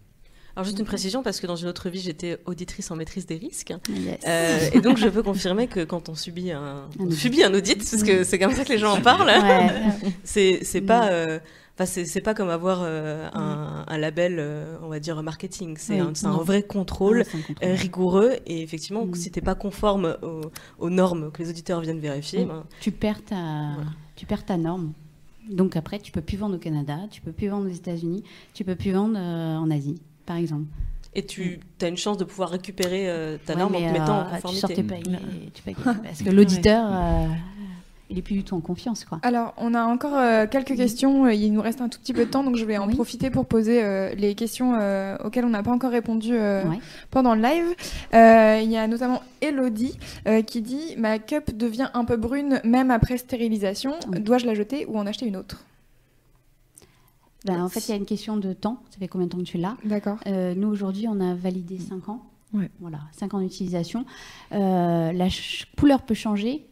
Alors 0.55 0.67
juste 0.67 0.79
une 0.79 0.85
précision 0.85 1.23
parce 1.23 1.41
que 1.41 1.47
dans 1.47 1.57
une 1.57 1.69
autre 1.69 1.89
vie 1.89 2.01
j'étais 2.01 2.39
auditrice 2.45 2.91
en 2.91 2.97
maîtrise 2.97 3.25
des 3.25 3.37
risques 3.37 3.73
yes. 3.89 4.19
euh, 4.29 4.59
et 4.75 4.81
donc 4.83 4.99
je 4.99 5.09
peux 5.09 5.23
confirmer 5.23 5.67
que 5.67 5.83
quand 5.85 6.11
on 6.11 6.15
subit 6.15 6.51
un, 6.51 6.89
on 6.99 7.11
subit 7.11 7.43
un 7.43 7.55
audit 7.55 7.79
parce 7.79 8.03
que 8.03 8.23
c'est 8.23 8.39
comme 8.39 8.53
ça 8.53 8.65
que 8.65 8.69
les 8.69 8.79
gens 8.79 8.93
en 8.93 9.01
parlent, 9.01 9.29
ouais. 9.29 10.13
c'est 10.25 10.83
pas 10.83 11.09
euh, 11.09 11.39
Enfin, 11.83 12.03
c'est 12.05 12.21
pas 12.21 12.35
comme 12.35 12.51
avoir 12.51 12.83
euh, 12.83 13.29
un, 13.33 13.85
un, 13.87 13.99
label, 13.99 14.37
euh, 14.39 14.77
on 14.83 14.89
va 14.89 15.01
dire, 15.01 15.21
marketing. 15.23 15.77
C'est 15.79 16.01
oui, 16.01 16.13
un, 16.25 16.29
un, 16.29 16.37
vrai 16.39 16.63
contrôle, 16.63 17.25
ah, 17.27 17.37
un 17.37 17.41
contrôle. 17.41 17.69
Euh, 17.69 17.75
rigoureux. 17.75 18.33
Et 18.47 18.63
effectivement, 18.63 19.05
mmh. 19.05 19.15
si 19.15 19.31
t'es 19.31 19.41
pas 19.41 19.55
conforme 19.55 20.17
aux, 20.23 20.43
aux, 20.79 20.91
normes 20.91 21.31
que 21.33 21.43
les 21.43 21.51
auditeurs 21.51 21.81
viennent 21.81 22.01
vérifier, 22.01 22.45
ben, 22.45 22.65
tu, 22.81 22.93
perds 22.93 23.25
ta, 23.25 23.35
voilà. 23.75 23.91
tu 24.17 24.27
perds 24.27 24.45
ta 24.45 24.57
norme. 24.57 24.93
Donc 25.51 25.77
après, 25.77 25.99
tu 25.99 26.13
peux 26.13 26.21
plus 26.21 26.37
vendre 26.37 26.55
au 26.55 26.59
Canada, 26.59 26.99
tu 27.11 27.21
peux 27.21 27.33
plus 27.33 27.49
vendre 27.49 27.67
aux 27.67 27.75
États-Unis, 27.75 28.23
tu 28.55 28.63
peux 28.65 28.77
plus 28.77 28.93
vendre 28.93 29.19
en 29.19 29.69
Asie, 29.71 30.01
par 30.25 30.37
exemple. 30.37 30.67
Et 31.15 31.27
tu 31.27 31.59
as 31.83 31.89
une 31.89 31.97
chance 31.97 32.17
de 32.17 32.25
pouvoir 32.25 32.51
récupérer 32.51 33.09
ta 33.45 33.55
ouais, 33.55 33.59
norme 33.59 33.75
en 33.75 33.79
te 33.81 33.93
mettant 33.93 34.21
en 34.21 34.25
conformité. 34.31 34.51
Tu 34.51 34.61
sortais 34.61 34.83
pas, 34.85 34.97
tu 35.53 35.63
pas, 35.75 35.95
parce 35.95 36.23
que 36.23 36.31
l'auditeur 36.31 37.29
il 38.13 38.19
est 38.19 38.23
plus 38.23 38.35
du 38.35 38.45
tout 38.45 38.55
en 38.55 38.61
confiance. 38.61 39.05
Quoi. 39.05 39.19
Alors, 39.23 39.55
on 39.57 39.75
a 39.75 39.83
encore 39.85 40.17
euh, 40.17 40.47
quelques 40.47 40.77
questions. 40.77 41.29
Il 41.29 41.51
nous 41.53 41.63
reste 41.63 41.81
un 41.81 41.89
tout 41.89 41.99
petit 41.99 42.13
peu 42.13 42.27
de 42.27 42.31
temps, 42.31 42.45
donc 42.45 42.57
je 42.57 42.65
vais 42.65 42.77
en 42.77 42.87
oui. 42.87 42.95
profiter 42.95 43.31
pour 43.31 43.47
poser 43.47 43.83
euh, 43.83 44.15
les 44.15 44.35
questions 44.35 44.75
euh, 44.75 45.17
auxquelles 45.25 45.47
on 45.47 45.51
n'a 45.51 45.63
pas 45.63 45.73
encore 45.73 45.91
répondu 45.91 46.33
ouais. 46.33 46.79
pendant 47.11 47.35
le 47.35 47.43
live. 47.43 47.65
il 48.13 48.71
y 48.71 48.77
a 48.77 48.87
notamment 48.87 49.23
Elodie 49.41 49.99
qui 50.47 50.61
dit 50.61 50.95
Ma 50.99 51.19
cup 51.19 51.57
devient 51.57 51.89
un 51.95 52.05
peu 52.05 52.17
brune 52.17 52.61
même 52.65 52.91
après 52.91 53.17
stérilisation. 53.17 53.95
Oui. 54.09 54.21
Dois-je 54.21 54.47
la 54.47 54.55
jeter 54.55 54.85
ou 54.87 54.99
en 54.99 55.07
acheter 55.07 55.27
une 55.27 55.37
autre? 55.37 55.65
Ben, 57.45 57.61
en 57.61 57.69
fait, 57.69 57.81
il 57.89 57.91
y 57.91 57.95
a 57.95 57.97
une 57.97 58.05
question 58.05 58.37
de 58.37 58.53
temps. 58.53 58.83
Ça 58.91 58.99
fait 58.99 59.09
combien 59.09 59.27
de 59.27 59.33
temps 59.33 59.39
que 59.39 59.43
tu 59.45 59.59
l'as? 59.59 59.77
D'accord. 59.85 60.19
nous, 60.27 60.69
aujourd'hui, 60.69 61.07
on 61.09 61.19
a 61.21 61.35
validé 61.35 61.79
5 61.79 62.09
ans. 62.11 62.23
Ouais. 62.53 62.71
Voilà, 62.81 62.99
5 63.13 63.33
ans 63.33 63.41
d'utilisation. 63.41 64.05
la 64.51 65.29
couleur 65.79 66.03
peut 66.03 66.15
changer, 66.15 66.67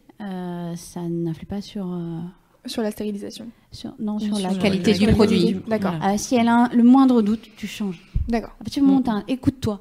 ça 0.75 1.01
n'influe 1.01 1.45
pas 1.45 1.61
sur. 1.61 1.85
Euh... 1.91 2.19
Sur 2.67 2.83
la 2.83 2.91
stérilisation 2.91 3.47
sur, 3.71 3.95
Non, 3.97 4.19
sur, 4.19 4.37
sur 4.37 4.47
la 4.47 4.53
qualité 4.53 4.93
du 4.93 5.07
produit. 5.07 5.59
D'accord. 5.67 5.95
Voilà. 5.97 6.13
Euh, 6.13 6.17
si 6.17 6.35
elle 6.35 6.47
a 6.47 6.65
un, 6.65 6.69
le 6.69 6.83
moindre 6.83 7.23
doute, 7.23 7.49
tu 7.57 7.65
changes. 7.65 7.99
D'accord. 8.27 8.55
À 8.59 8.63
partir 8.63 8.83
du 8.83 8.89
moment 8.89 9.03
où 9.03 9.09
un... 9.09 9.23
écoute-toi. 9.27 9.79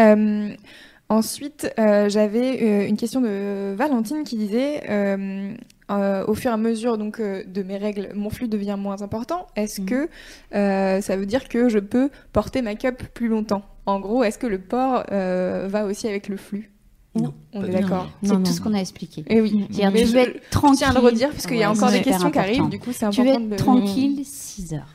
Euh, 0.00 0.50
ensuite, 1.08 1.72
j'avais 1.76 2.88
une 2.88 2.96
question 2.96 3.20
de 3.20 3.74
Valentine 3.76 4.24
qui 4.24 4.36
disait 4.36 4.82
euh, 5.90 6.24
au 6.26 6.34
fur 6.34 6.50
et 6.50 6.54
à 6.54 6.58
mesure 6.58 6.98
donc 6.98 7.18
euh, 7.18 7.42
de 7.46 7.62
mes 7.62 7.78
règles, 7.78 8.10
mon 8.14 8.28
flux 8.28 8.48
devient 8.48 8.76
moins 8.78 9.00
important. 9.00 9.46
Est-ce 9.56 9.80
mmh. 9.80 9.86
que 9.86 10.08
euh, 10.54 11.00
ça 11.00 11.16
veut 11.16 11.24
dire 11.24 11.48
que 11.48 11.70
je 11.70 11.78
peux 11.78 12.10
porter 12.32 12.60
ma 12.60 12.74
cup 12.74 13.04
plus 13.14 13.28
longtemps? 13.28 13.62
En 13.86 13.98
gros, 13.98 14.22
est-ce 14.22 14.38
que 14.38 14.46
le 14.46 14.58
port 14.58 15.04
va 15.08 15.84
aussi 15.86 16.08
avec 16.08 16.28
le 16.28 16.36
flux? 16.36 16.70
Non, 17.22 17.34
on 17.52 17.64
est 17.64 17.70
d'accord. 17.70 18.08
C'est 18.22 18.42
tout 18.42 18.52
ce 18.52 18.60
qu'on 18.60 18.74
a 18.74 18.78
expliqué. 18.78 19.24
Et 19.26 19.40
oui. 19.40 19.66
Mais 19.70 20.04
tu 20.04 20.06
veux 20.06 20.18
être 20.18 20.50
tranquille. 20.50 20.74
Je 20.74 20.78
tiens 20.78 20.90
à 20.90 20.94
le 20.94 21.00
redire 21.00 21.30
parce 21.30 21.46
qu'il 21.46 21.56
y 21.56 21.62
a 21.62 21.70
encore 21.70 21.90
des 21.90 22.02
questions 22.02 22.30
qui 22.30 22.38
arrivent. 22.38 22.68
Du 22.68 22.78
coup, 22.78 22.90
c'est 22.92 23.06
important. 23.06 23.22
Tu 23.22 23.28
veux 23.28 23.52
être 23.54 23.56
tranquille 23.56 24.22
6 24.24 24.74
heures. 24.74 24.86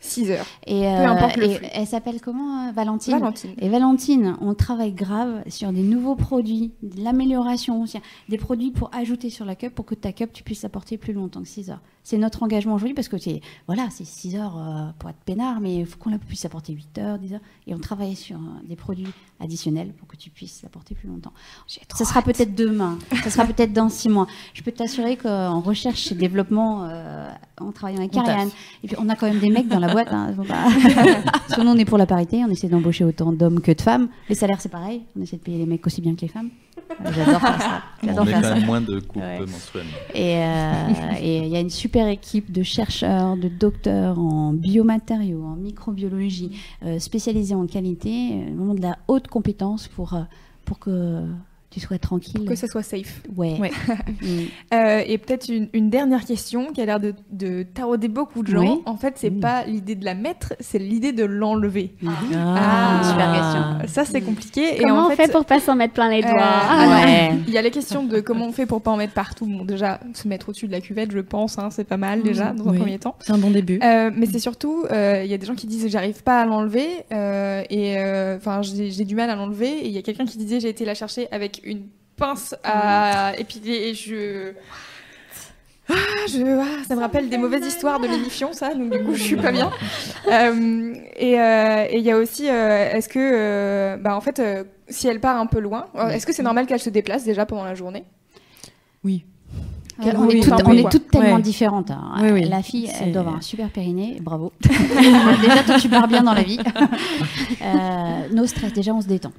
6 0.00 0.30
heures. 0.30 0.46
Et, 0.66 0.80
Peu 0.80 0.86
importe 0.86 1.36
le 1.36 1.44
et 1.44 1.54
flux. 1.54 1.66
elle 1.72 1.86
s'appelle 1.86 2.20
comment 2.20 2.68
euh, 2.68 2.72
Valentine? 2.72 3.18
Valentine. 3.18 3.54
Et 3.58 3.68
Valentine, 3.68 4.36
on 4.40 4.54
travaille 4.54 4.92
grave 4.92 5.42
sur 5.48 5.72
des 5.72 5.82
nouveaux 5.82 6.16
produits, 6.16 6.72
de 6.82 7.02
l'amélioration, 7.04 7.84
des 8.28 8.38
produits 8.38 8.70
pour 8.70 8.90
ajouter 8.94 9.30
sur 9.30 9.44
la 9.44 9.54
cup 9.54 9.74
pour 9.74 9.84
que 9.84 9.94
ta 9.94 10.12
cup 10.12 10.32
tu 10.32 10.42
puisses 10.42 10.62
la 10.62 10.68
porter 10.68 10.96
plus 10.96 11.12
longtemps 11.12 11.42
que 11.42 11.48
6 11.48 11.70
heures. 11.70 11.80
C'est 12.02 12.16
notre 12.16 12.42
engagement 12.42 12.74
aujourd'hui 12.74 12.94
parce 12.94 13.08
que 13.08 13.18
c'est 13.18 13.42
voilà, 13.66 13.88
c'est 13.90 14.06
6 14.06 14.36
heures 14.36 14.56
euh, 14.56 14.90
pour 14.98 15.10
être 15.10 15.18
peinard, 15.24 15.60
mais 15.60 15.76
il 15.76 15.86
faut 15.86 15.98
qu'on 15.98 16.10
la 16.10 16.18
puisse 16.18 16.44
apporter 16.44 16.72
8 16.72 16.98
heures, 16.98 17.18
10 17.18 17.34
heures. 17.34 17.40
Et 17.66 17.74
on 17.74 17.78
travaille 17.78 18.16
sur 18.16 18.36
euh, 18.36 18.66
des 18.66 18.76
produits 18.76 19.12
additionnels 19.38 19.92
pour 19.92 20.08
que 20.08 20.16
tu 20.16 20.30
puisses 20.30 20.62
la 20.62 20.70
porter 20.70 20.94
plus 20.94 21.08
longtemps. 21.08 21.32
Ça 21.66 22.04
sera 22.04 22.22
peut-être 22.22 22.54
demain, 22.54 22.98
ça 23.22 23.30
sera 23.30 23.44
peut-être 23.44 23.72
dans 23.72 23.88
6 23.88 24.08
mois. 24.08 24.26
Je 24.54 24.62
peux 24.62 24.72
t'assurer 24.72 25.16
qu'en 25.16 25.60
recherche 25.60 26.10
et 26.10 26.14
développement, 26.14 26.84
euh, 26.84 27.30
on 27.60 27.70
travaille 27.72 27.96
avec 27.96 28.16
Ariane. 28.16 28.50
Et 28.82 28.88
puis 28.88 28.96
on 28.98 29.08
a 29.08 29.14
quand 29.14 29.26
même 29.26 29.40
des 29.40 29.50
mecs 29.50 29.68
dans 29.68 29.78
la 29.78 29.89
boîte. 29.92 30.12
Hein, 30.12 30.34
Parce 30.46 31.54
que 31.54 31.60
nous, 31.60 31.70
on 31.70 31.76
est 31.76 31.84
pour 31.84 31.98
la 31.98 32.06
parité, 32.06 32.42
on 32.46 32.50
essaie 32.50 32.68
d'embaucher 32.68 33.04
autant 33.04 33.32
d'hommes 33.32 33.60
que 33.60 33.72
de 33.72 33.80
femmes. 33.80 34.08
Les 34.28 34.34
salaires, 34.34 34.60
c'est 34.60 34.70
pareil, 34.70 35.02
on 35.18 35.22
essaie 35.22 35.36
de 35.36 35.42
payer 35.42 35.58
les 35.58 35.66
mecs 35.66 35.86
aussi 35.86 36.00
bien 36.00 36.14
que 36.14 36.22
les 36.22 36.28
femmes. 36.28 36.50
J'adore 37.14 37.40
faire 37.40 37.60
ça. 37.60 37.82
On 38.02 38.14
quand 38.14 38.24
même 38.24 38.66
moins 38.66 38.80
de 38.80 39.00
coupes 39.00 39.22
ouais. 39.22 39.40
menstruelles. 39.40 39.86
Et 40.14 40.32
il 40.32 41.44
euh, 41.44 41.46
y 41.46 41.56
a 41.56 41.60
une 41.60 41.70
super 41.70 42.08
équipe 42.08 42.50
de 42.50 42.62
chercheurs, 42.62 43.36
de 43.36 43.48
docteurs 43.48 44.18
en 44.18 44.52
biomatériaux, 44.52 45.44
en 45.44 45.56
microbiologie, 45.56 46.58
euh, 46.84 46.98
spécialisés 46.98 47.54
en 47.54 47.66
qualité, 47.66 48.32
euh, 48.32 48.54
vraiment 48.56 48.74
de 48.74 48.82
la 48.82 48.98
haute 49.08 49.28
compétence 49.28 49.88
pour, 49.88 50.14
euh, 50.14 50.22
pour 50.64 50.78
que 50.78 51.24
tu 51.70 51.78
sois 51.78 51.98
tranquille. 51.98 52.34
Pour 52.34 52.46
que 52.46 52.56
ça 52.56 52.66
soit 52.66 52.82
safe. 52.82 53.22
Ouais. 53.36 53.56
ouais. 53.60 53.70
mm. 54.22 54.26
euh, 54.74 55.02
et 55.06 55.18
peut-être 55.18 55.48
une, 55.48 55.68
une, 55.72 55.88
dernière 55.88 56.24
question 56.24 56.72
qui 56.72 56.80
a 56.80 56.84
l'air 56.84 56.98
de, 56.98 57.14
de, 57.30 57.62
tarauder 57.62 58.08
beaucoup 58.08 58.42
de 58.42 58.48
gens. 58.48 58.60
Oui. 58.60 58.82
En 58.86 58.96
fait, 58.96 59.14
c'est 59.16 59.30
mmh. 59.30 59.40
pas 59.40 59.64
l'idée 59.64 59.94
de 59.94 60.04
la 60.04 60.14
mettre, 60.14 60.54
c'est 60.58 60.80
l'idée 60.80 61.12
de 61.12 61.24
l'enlever. 61.24 61.94
Ah, 62.04 62.10
ah, 62.56 63.08
super 63.08 63.32
question. 63.32 63.88
Ça, 63.94 64.04
c'est 64.04 64.20
compliqué. 64.20 64.78
Comment 64.80 64.88
et 64.88 64.98
en 64.98 65.06
on 65.06 65.10
fait, 65.10 65.26
fait 65.26 65.32
pour 65.32 65.44
pas 65.44 65.60
s'en 65.60 65.76
mettre 65.76 65.94
plein 65.94 66.10
les 66.10 66.22
doigts 66.22 66.32
euh, 66.32 66.34
ah, 66.40 67.02
ouais. 67.04 67.34
Il 67.46 67.54
y 67.54 67.58
a 67.58 67.62
les 67.62 67.70
questions 67.70 68.02
de 68.04 68.20
comment 68.20 68.46
on 68.46 68.52
fait 68.52 68.66
pour 68.66 68.82
pas 68.82 68.90
en 68.90 68.96
mettre 68.96 69.14
partout. 69.14 69.46
Bon, 69.46 69.64
déjà, 69.64 70.00
se 70.12 70.26
mettre 70.26 70.48
au-dessus 70.48 70.66
de 70.66 70.72
la 70.72 70.80
cuvette, 70.80 71.12
je 71.12 71.20
pense, 71.20 71.56
hein, 71.58 71.68
c'est 71.70 71.84
pas 71.84 71.96
mal 71.96 72.22
déjà, 72.22 72.52
dans 72.52 72.68
un 72.68 72.74
premier 72.74 72.98
temps. 72.98 73.14
C'est 73.20 73.32
un 73.32 73.38
bon 73.38 73.50
début. 73.50 73.78
Euh, 73.82 74.10
mais 74.12 74.26
c'est 74.26 74.40
surtout, 74.40 74.86
il 74.90 74.96
euh, 74.96 75.24
y 75.24 75.34
a 75.34 75.38
des 75.38 75.46
gens 75.46 75.54
qui 75.54 75.68
disent 75.68 75.86
j'arrive 75.88 76.24
pas 76.24 76.40
à 76.40 76.46
l'enlever, 76.46 76.88
et 77.12 77.96
enfin, 78.36 78.62
j'ai 78.62 79.04
du 79.04 79.14
mal 79.14 79.30
à 79.30 79.36
l'enlever. 79.36 79.70
Et 79.70 79.86
il 79.86 79.92
y 79.92 79.98
a 79.98 80.02
quelqu'un 80.02 80.26
qui 80.26 80.36
disait 80.36 80.58
j'ai 80.58 80.68
été 80.68 80.84
la 80.84 80.94
chercher 80.94 81.28
avec 81.30 81.59
une 81.64 81.86
pince 82.16 82.54
à 82.64 83.32
épiler 83.38 83.72
et 83.90 83.94
je. 83.94 84.52
Ah, 85.92 85.94
je, 86.28 86.42
ah, 86.60 86.84
ça 86.86 86.94
me 86.94 87.00
rappelle 87.00 87.28
des 87.28 87.36
mauvaises 87.38 87.66
histoires 87.66 87.98
de 87.98 88.06
l'émission, 88.06 88.52
ça, 88.52 88.72
donc 88.74 88.90
du 88.92 89.02
coup, 89.02 89.12
je 89.14 89.22
suis 89.22 89.36
pas 89.36 89.50
bien. 89.52 89.70
Euh, 90.30 90.94
et 91.16 91.40
euh, 91.40 91.86
et 91.90 91.98
il 91.98 92.04
y 92.04 92.10
a 92.12 92.16
aussi, 92.16 92.48
euh, 92.48 92.92
est-ce 92.92 93.08
que, 93.08 93.18
euh, 93.18 93.96
bah, 93.96 94.14
en 94.14 94.20
fait, 94.20 94.38
euh, 94.38 94.62
si 94.88 95.08
elle 95.08 95.18
part 95.18 95.36
un 95.36 95.46
peu 95.46 95.58
loin, 95.58 95.86
euh, 95.96 96.08
est-ce 96.10 96.24
que 96.24 96.32
c'est 96.32 96.44
normal 96.44 96.66
qu'elle 96.66 96.78
se 96.78 96.90
déplace 96.90 97.24
déjà 97.24 97.46
pendant 97.46 97.64
la 97.64 97.74
journée? 97.74 98.04
Oui. 99.02 99.24
Euh, 100.04 100.12
on, 100.14 100.26
Oui, 100.26 100.36
est 100.38 100.40
toutes, 100.42 100.52
on 100.64 100.72
est 100.72 100.88
tellement 101.10 101.36
Ouais. 101.36 101.42
différentes. 101.42 101.90
hein. 101.90 102.12
Oui, 102.22 102.30
oui. 102.30 102.44
La 102.48 102.62
fille, 102.62 102.88
elle 103.00 103.10
doit 103.10 103.22
avoir 103.22 103.36
un 103.38 103.40
super 103.40 103.70
périnée, 103.70 104.18
bravo. 104.20 104.52
déjà, 104.62 105.62
toi, 105.66 105.78
tu 105.80 105.88
pars 105.88 106.06
bien 106.06 106.22
dans 106.22 106.34
la 106.34 106.42
vie. 106.44 106.60
Euh, 107.62 108.28
nos 108.32 108.46
stress, 108.46 108.72
déjà, 108.72 108.92
on 108.94 109.00
se 109.00 109.08
détend. 109.08 109.32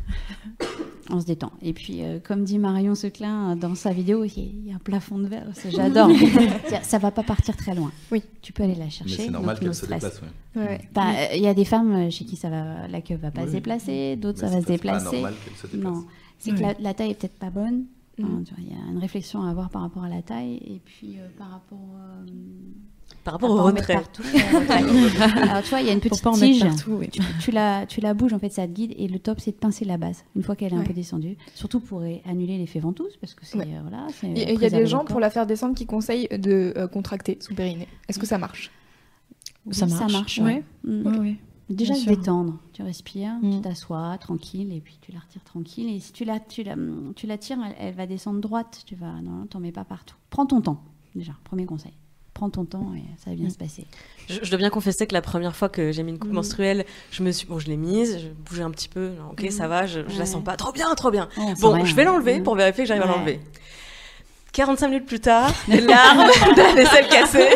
On 1.14 1.20
se 1.20 1.26
détend. 1.26 1.52
Et 1.62 1.74
puis, 1.74 2.04
euh, 2.04 2.20
comme 2.24 2.44
dit 2.44 2.58
Marion 2.58 2.96
Seclin 2.96 3.52
euh, 3.52 3.56
dans 3.56 3.76
sa 3.76 3.92
vidéo, 3.92 4.24
il 4.24 4.30
y 4.38 4.40
a- 4.40 4.44
il 4.44 4.68
y, 4.68 4.72
a 4.72 4.76
un 4.76 4.80
plafond 4.80 5.18
de 5.20 5.28
verre, 5.28 5.48
j'adore. 5.70 6.10
Ça 6.84 6.98
va 7.00 7.12
pas 7.12 7.24
partir 7.24 7.56
très 7.58 7.76
loin. 7.76 7.92
Oui. 8.12 8.24
Tu 8.42 8.54
peux 8.54 8.64
aller 8.64 8.76
la 8.76 8.86
Mais 8.86 8.90
chercher. 8.92 9.16
c'est 9.26 9.30
normal 9.30 9.60
qu'elle 9.60 9.74
se 9.76 9.82
déplace. 9.82 10.22
ouais. 10.56 10.62
Ouais. 10.62 10.82
Bah, 10.94 11.12
euh, 11.14 11.36
Il 11.36 11.42
y 11.42 11.48
a 11.48 11.54
des 11.54 11.66
femmes 11.66 12.10
chez 12.12 12.26
qui 12.26 12.36
ça 12.36 12.50
va, 12.50 12.88
la 12.88 13.02
queue 13.02 13.16
va 13.16 13.32
pas 13.32 13.42
Oui. 13.42 13.48
se 13.48 13.52
déplacer, 13.54 14.16
d'autres 14.16 14.40
ça 14.40 14.48
va 14.48 14.62
se 14.62 14.66
pas- 14.66 14.72
c'est 14.74 14.78
pas 14.82 14.94
déplacer. 14.98 15.16
normal 15.18 15.34
qu'elle 15.44 15.56
se 15.56 15.68
déplace. 15.76 15.94
Non, 15.94 16.06
c'est 16.40 16.52
que 16.56 16.62
la, 16.62 16.74
la 16.80 16.94
taille 16.94 17.12
est 17.12 17.20
peut-être 17.20 17.38
pas 17.40 17.50
bonne. 17.50 17.86
Il 18.18 18.26
y 18.26 18.74
a 18.74 18.92
une 18.92 19.00
réflexion 19.00 19.42
à 19.44 19.50
avoir 19.50 19.70
par 19.70 19.82
rapport 19.82 20.04
à 20.04 20.10
la 20.10 20.22
taille 20.22 20.56
et 20.58 20.80
puis 20.86 21.16
euh, 21.18 21.28
par 21.40 21.50
rapport, 21.50 21.80
euh, 21.98 22.26
Par 23.24 23.34
rapport 23.36 23.52
au 23.52 23.64
retrait. 23.64 23.94
partout, 23.96 24.24
euh. 24.24 24.40
Alors 25.50 25.64
tu 25.64 25.70
vois, 25.70 25.82
il 25.82 25.88
y 25.88 25.90
a 25.90 25.94
une 25.94 26.00
petite 26.00 26.22
tige. 26.34 26.62
partout, 26.64 26.92
oui. 27.00 27.10
Tu, 27.10 27.22
tu 27.42 27.52
la, 27.52 27.86
tu 27.86 28.02
la 28.02 28.14
bouges 28.14 28.34
en 28.34 28.40
fait, 28.40 28.50
ça 28.52 28.68
te 28.68 28.72
guide 28.72 28.94
et 28.98 29.08
le 29.08 29.20
top 29.20 29.40
c'est 29.40 29.52
de 29.52 29.58
pincer 29.58 29.86
la 29.86 29.98
base 29.98 30.24
une 30.36 30.44
fois 30.44 30.56
qu'elle 30.56 30.74
est 30.74 30.78
un 30.78 30.84
peu 30.84 30.94
descendue, 30.94 31.38
surtout 31.54 31.80
pour 31.80 32.02
annuler 32.26 32.58
l'effet 32.58 32.80
ventouse 32.80 33.18
parce 33.20 33.34
que 33.34 33.46
c'est 33.46 33.58
Ouais. 33.58 33.68
euh, 33.68 33.80
voilà. 33.82 34.08
c'est 34.14 34.28
Et- 34.28 34.52
et 34.52 34.54
Il 34.54 34.62
y 34.62 34.66
a 34.66 34.70
des 34.70 34.86
gens 34.86 35.06
pour 35.06 35.20
la 35.20 35.30
faire 35.30 35.46
descendre 35.46 35.76
qui 35.76 35.86
conseillent 35.86 36.28
de 36.32 36.74
euh, 36.78 36.88
contracter 36.88 37.38
son 37.42 37.54
périnée. 37.54 37.88
Est-ce 38.10 38.20
que 38.20 38.26
ça 38.26 38.38
marche? 38.38 38.72
Oui, 39.66 39.76
Ça 39.76 39.86
marche. 39.86 40.00
Ça 40.00 40.08
marche. 40.18 40.40
Ouais. 40.40 40.64
ouais. 40.86 40.92
Mm. 40.92 41.18
Oui. 41.20 41.38
Déjà 41.70 41.94
se 41.94 42.06
détendre, 42.06 42.58
tu 42.74 42.82
respires, 42.84 43.32
tu 43.42 43.48
Mm. 43.48 43.62
t'assois 43.62 44.18
tranquille 44.20 44.74
et 44.74 44.82
puis 44.82 44.98
tu 45.00 45.14
la 45.14 45.20
retires 45.20 45.44
tranquille. 45.46 45.90
Et 45.90 46.00
si 46.02 46.12
tu 46.12 46.26
la, 46.26 46.40
tu 46.42 46.64
la, 46.64 46.76
tu 47.16 47.28
la 47.28 47.38
tires, 47.38 47.60
elle, 47.66 47.76
elle 47.80 47.94
va 47.96 48.08
descendre 48.08 48.42
droite. 48.42 48.82
Tu 48.86 48.96
vas, 48.96 49.22
non, 49.22 49.46
t'en 49.46 49.62
mets 49.62 49.72
pas 49.72 49.86
partout. 49.86 50.16
Prends 50.30 50.46
ton 50.46 50.60
temps, 50.60 50.84
déjà, 51.16 51.32
premier 51.46 51.66
conseil. 51.66 51.94
Prends 52.42 52.50
ton 52.50 52.66
temps 52.66 52.92
et 52.98 53.04
ça 53.24 53.30
va 53.30 53.36
bien 53.36 53.46
Mm. 53.46 53.52
se 53.52 53.58
passer. 53.60 53.86
Je, 54.28 54.40
je 54.42 54.50
dois 54.50 54.58
bien 54.58 54.72
confesser 54.72 55.06
que 55.06 55.14
la 55.14 55.22
première 55.22 55.56
fois 55.56 55.70
que 55.70 55.92
j'ai 55.92 56.02
mis 56.02 56.10
une 56.10 56.18
coupe 56.18 56.30
Mhm. 56.32 56.38
menstruelle, 56.38 56.86
je 57.12 57.22
me 57.22 57.30
suis, 57.32 57.46
bon, 57.46 57.60
je 57.60 57.68
l'ai 57.68 57.78
mise, 57.78 58.18
je 58.20 58.30
bougeais 58.30 58.64
un 58.64 58.72
petit 58.72 58.88
peu, 58.90 59.10
non, 59.10 59.30
ok, 59.34 59.46
ça 59.52 59.68
va, 59.68 59.86
je, 59.86 60.00
je 60.08 60.14
la 60.16 60.22
Ouais. 60.22 60.26
sens 60.26 60.44
pas, 60.44 60.56
trop 60.58 60.72
bien, 60.72 60.92
trop 60.96 61.12
bien. 61.12 61.30
Oh, 61.38 61.42
c'est 61.56 61.62
Bon, 61.62 61.86
je 61.86 61.94
vais 61.94 62.02
hein. 62.02 62.06
l'enlever 62.06 62.40
Mm. 62.40 62.44
pour 62.44 62.56
vérifier 62.56 62.84
que 62.84 62.88
j'arrive 62.88 63.04
à 63.04 63.06
Ouais. 63.06 63.12
l'enlever. 63.14 63.40
45 64.54 64.88
minutes 64.88 65.06
plus 65.06 65.20
tard, 65.20 65.52
des 65.68 65.82
larmes, 65.82 66.26
de 66.56 66.62
la 66.64 66.74
vaisselle 66.74 67.08
cassée. 67.10 67.50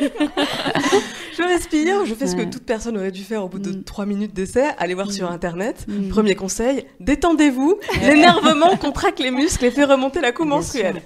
je 1.40 1.48
respire, 1.48 2.04
je 2.06 2.14
fais 2.14 2.26
ce 2.26 2.36
que 2.36 2.42
toute 2.42 2.64
personne 2.64 2.96
aurait 2.96 3.10
dû 3.12 3.22
faire 3.24 3.44
au 3.44 3.48
bout 3.48 3.58
de 3.58 3.70
Mm. 3.70 3.84
3 3.84 4.06
minutes 4.06 4.34
d'essai, 4.34 4.64
aller 4.78 4.94
voir 4.94 5.10
sur 5.12 5.30
internet. 5.30 5.84
Mm. 5.88 6.08
Premier 6.08 6.34
conseil, 6.34 6.84
détendez-vous, 7.00 7.78
l'énervement 8.02 8.76
contracte 8.76 9.18
les 9.20 9.30
muscles 9.30 9.64
et 9.64 9.70
fait 9.70 9.84
remonter 9.84 10.20
la 10.20 10.32
coupe 10.32 10.46
menstruelle. 10.48 11.02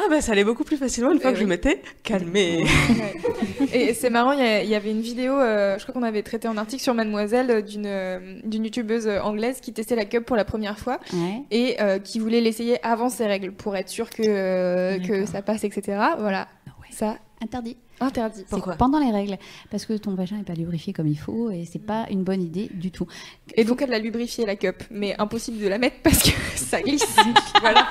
Ah 0.00 0.04
bah 0.08 0.20
ça 0.20 0.30
allait 0.32 0.44
beaucoup 0.44 0.62
plus 0.62 0.76
facilement 0.76 1.10
une 1.10 1.18
fois 1.20 1.32
que 1.32 1.38
je 1.40 1.44
m'étais 1.44 1.82
calmée. 2.04 2.64
Ouais. 2.90 3.68
Et 3.72 3.94
c'est 3.94 4.10
marrant, 4.10 4.30
il 4.32 4.68
y, 4.68 4.74
avait 4.76 4.92
une 4.92 5.00
vidéo, 5.00 5.32
euh, 5.34 5.76
je 5.76 5.82
crois 5.82 5.92
qu'on 5.92 6.04
avait 6.04 6.22
traité 6.22 6.46
en 6.46 6.56
article 6.56 6.82
sur 6.82 6.94
Mademoiselle 6.94 7.50
euh, 7.50 7.62
d'une 7.62 7.86
euh, 7.86 8.38
d'une 8.44 8.64
youtubeuse 8.64 9.08
anglaise 9.08 9.60
qui 9.60 9.72
testait 9.72 9.96
la 9.96 10.04
cup 10.04 10.24
pour 10.24 10.36
la 10.36 10.44
première 10.44 10.78
fois 10.78 11.00
Ouais. 11.12 11.42
et 11.50 11.80
euh, 11.82 11.98
qui 11.98 12.20
voulait 12.20 12.40
l'essayer 12.40 12.78
avant 12.86 13.08
ses 13.08 13.26
règles 13.26 13.50
pour 13.52 13.74
être 13.76 13.88
sûre 13.88 14.08
que, 14.10 14.22
euh, 14.24 14.98
que 15.00 15.26
ça 15.26 15.42
passe, 15.42 15.64
etc. 15.64 15.98
Voilà, 16.18 16.46
ça 16.92 17.16
Interdit. 17.40 17.76
Interdit. 18.00 18.44
Pourquoi 18.48 18.74
pendant 18.74 18.98
les 18.98 19.10
règles, 19.10 19.38
parce 19.70 19.86
que 19.86 19.94
ton 19.94 20.14
vagin 20.14 20.36
n'est 20.36 20.44
pas 20.44 20.54
lubrifié 20.54 20.92
comme 20.92 21.08
il 21.08 21.18
faut 21.18 21.50
et 21.50 21.64
c'est 21.64 21.78
pas 21.78 22.06
une 22.10 22.22
bonne 22.24 22.42
idée 22.42 22.70
du 22.72 22.90
tout. 22.90 23.06
Et 23.54 23.64
donc 23.64 23.82
elle 23.82 23.92
a 23.92 23.98
lubrifié 23.98 24.46
la 24.46 24.56
cup, 24.56 24.82
mais 24.90 25.14
impossible 25.18 25.58
de 25.58 25.68
la 25.68 25.78
mettre 25.78 25.96
parce 26.02 26.22
que 26.22 26.30
ça 26.56 26.80
glisse. 26.80 27.16
voilà. 27.60 27.86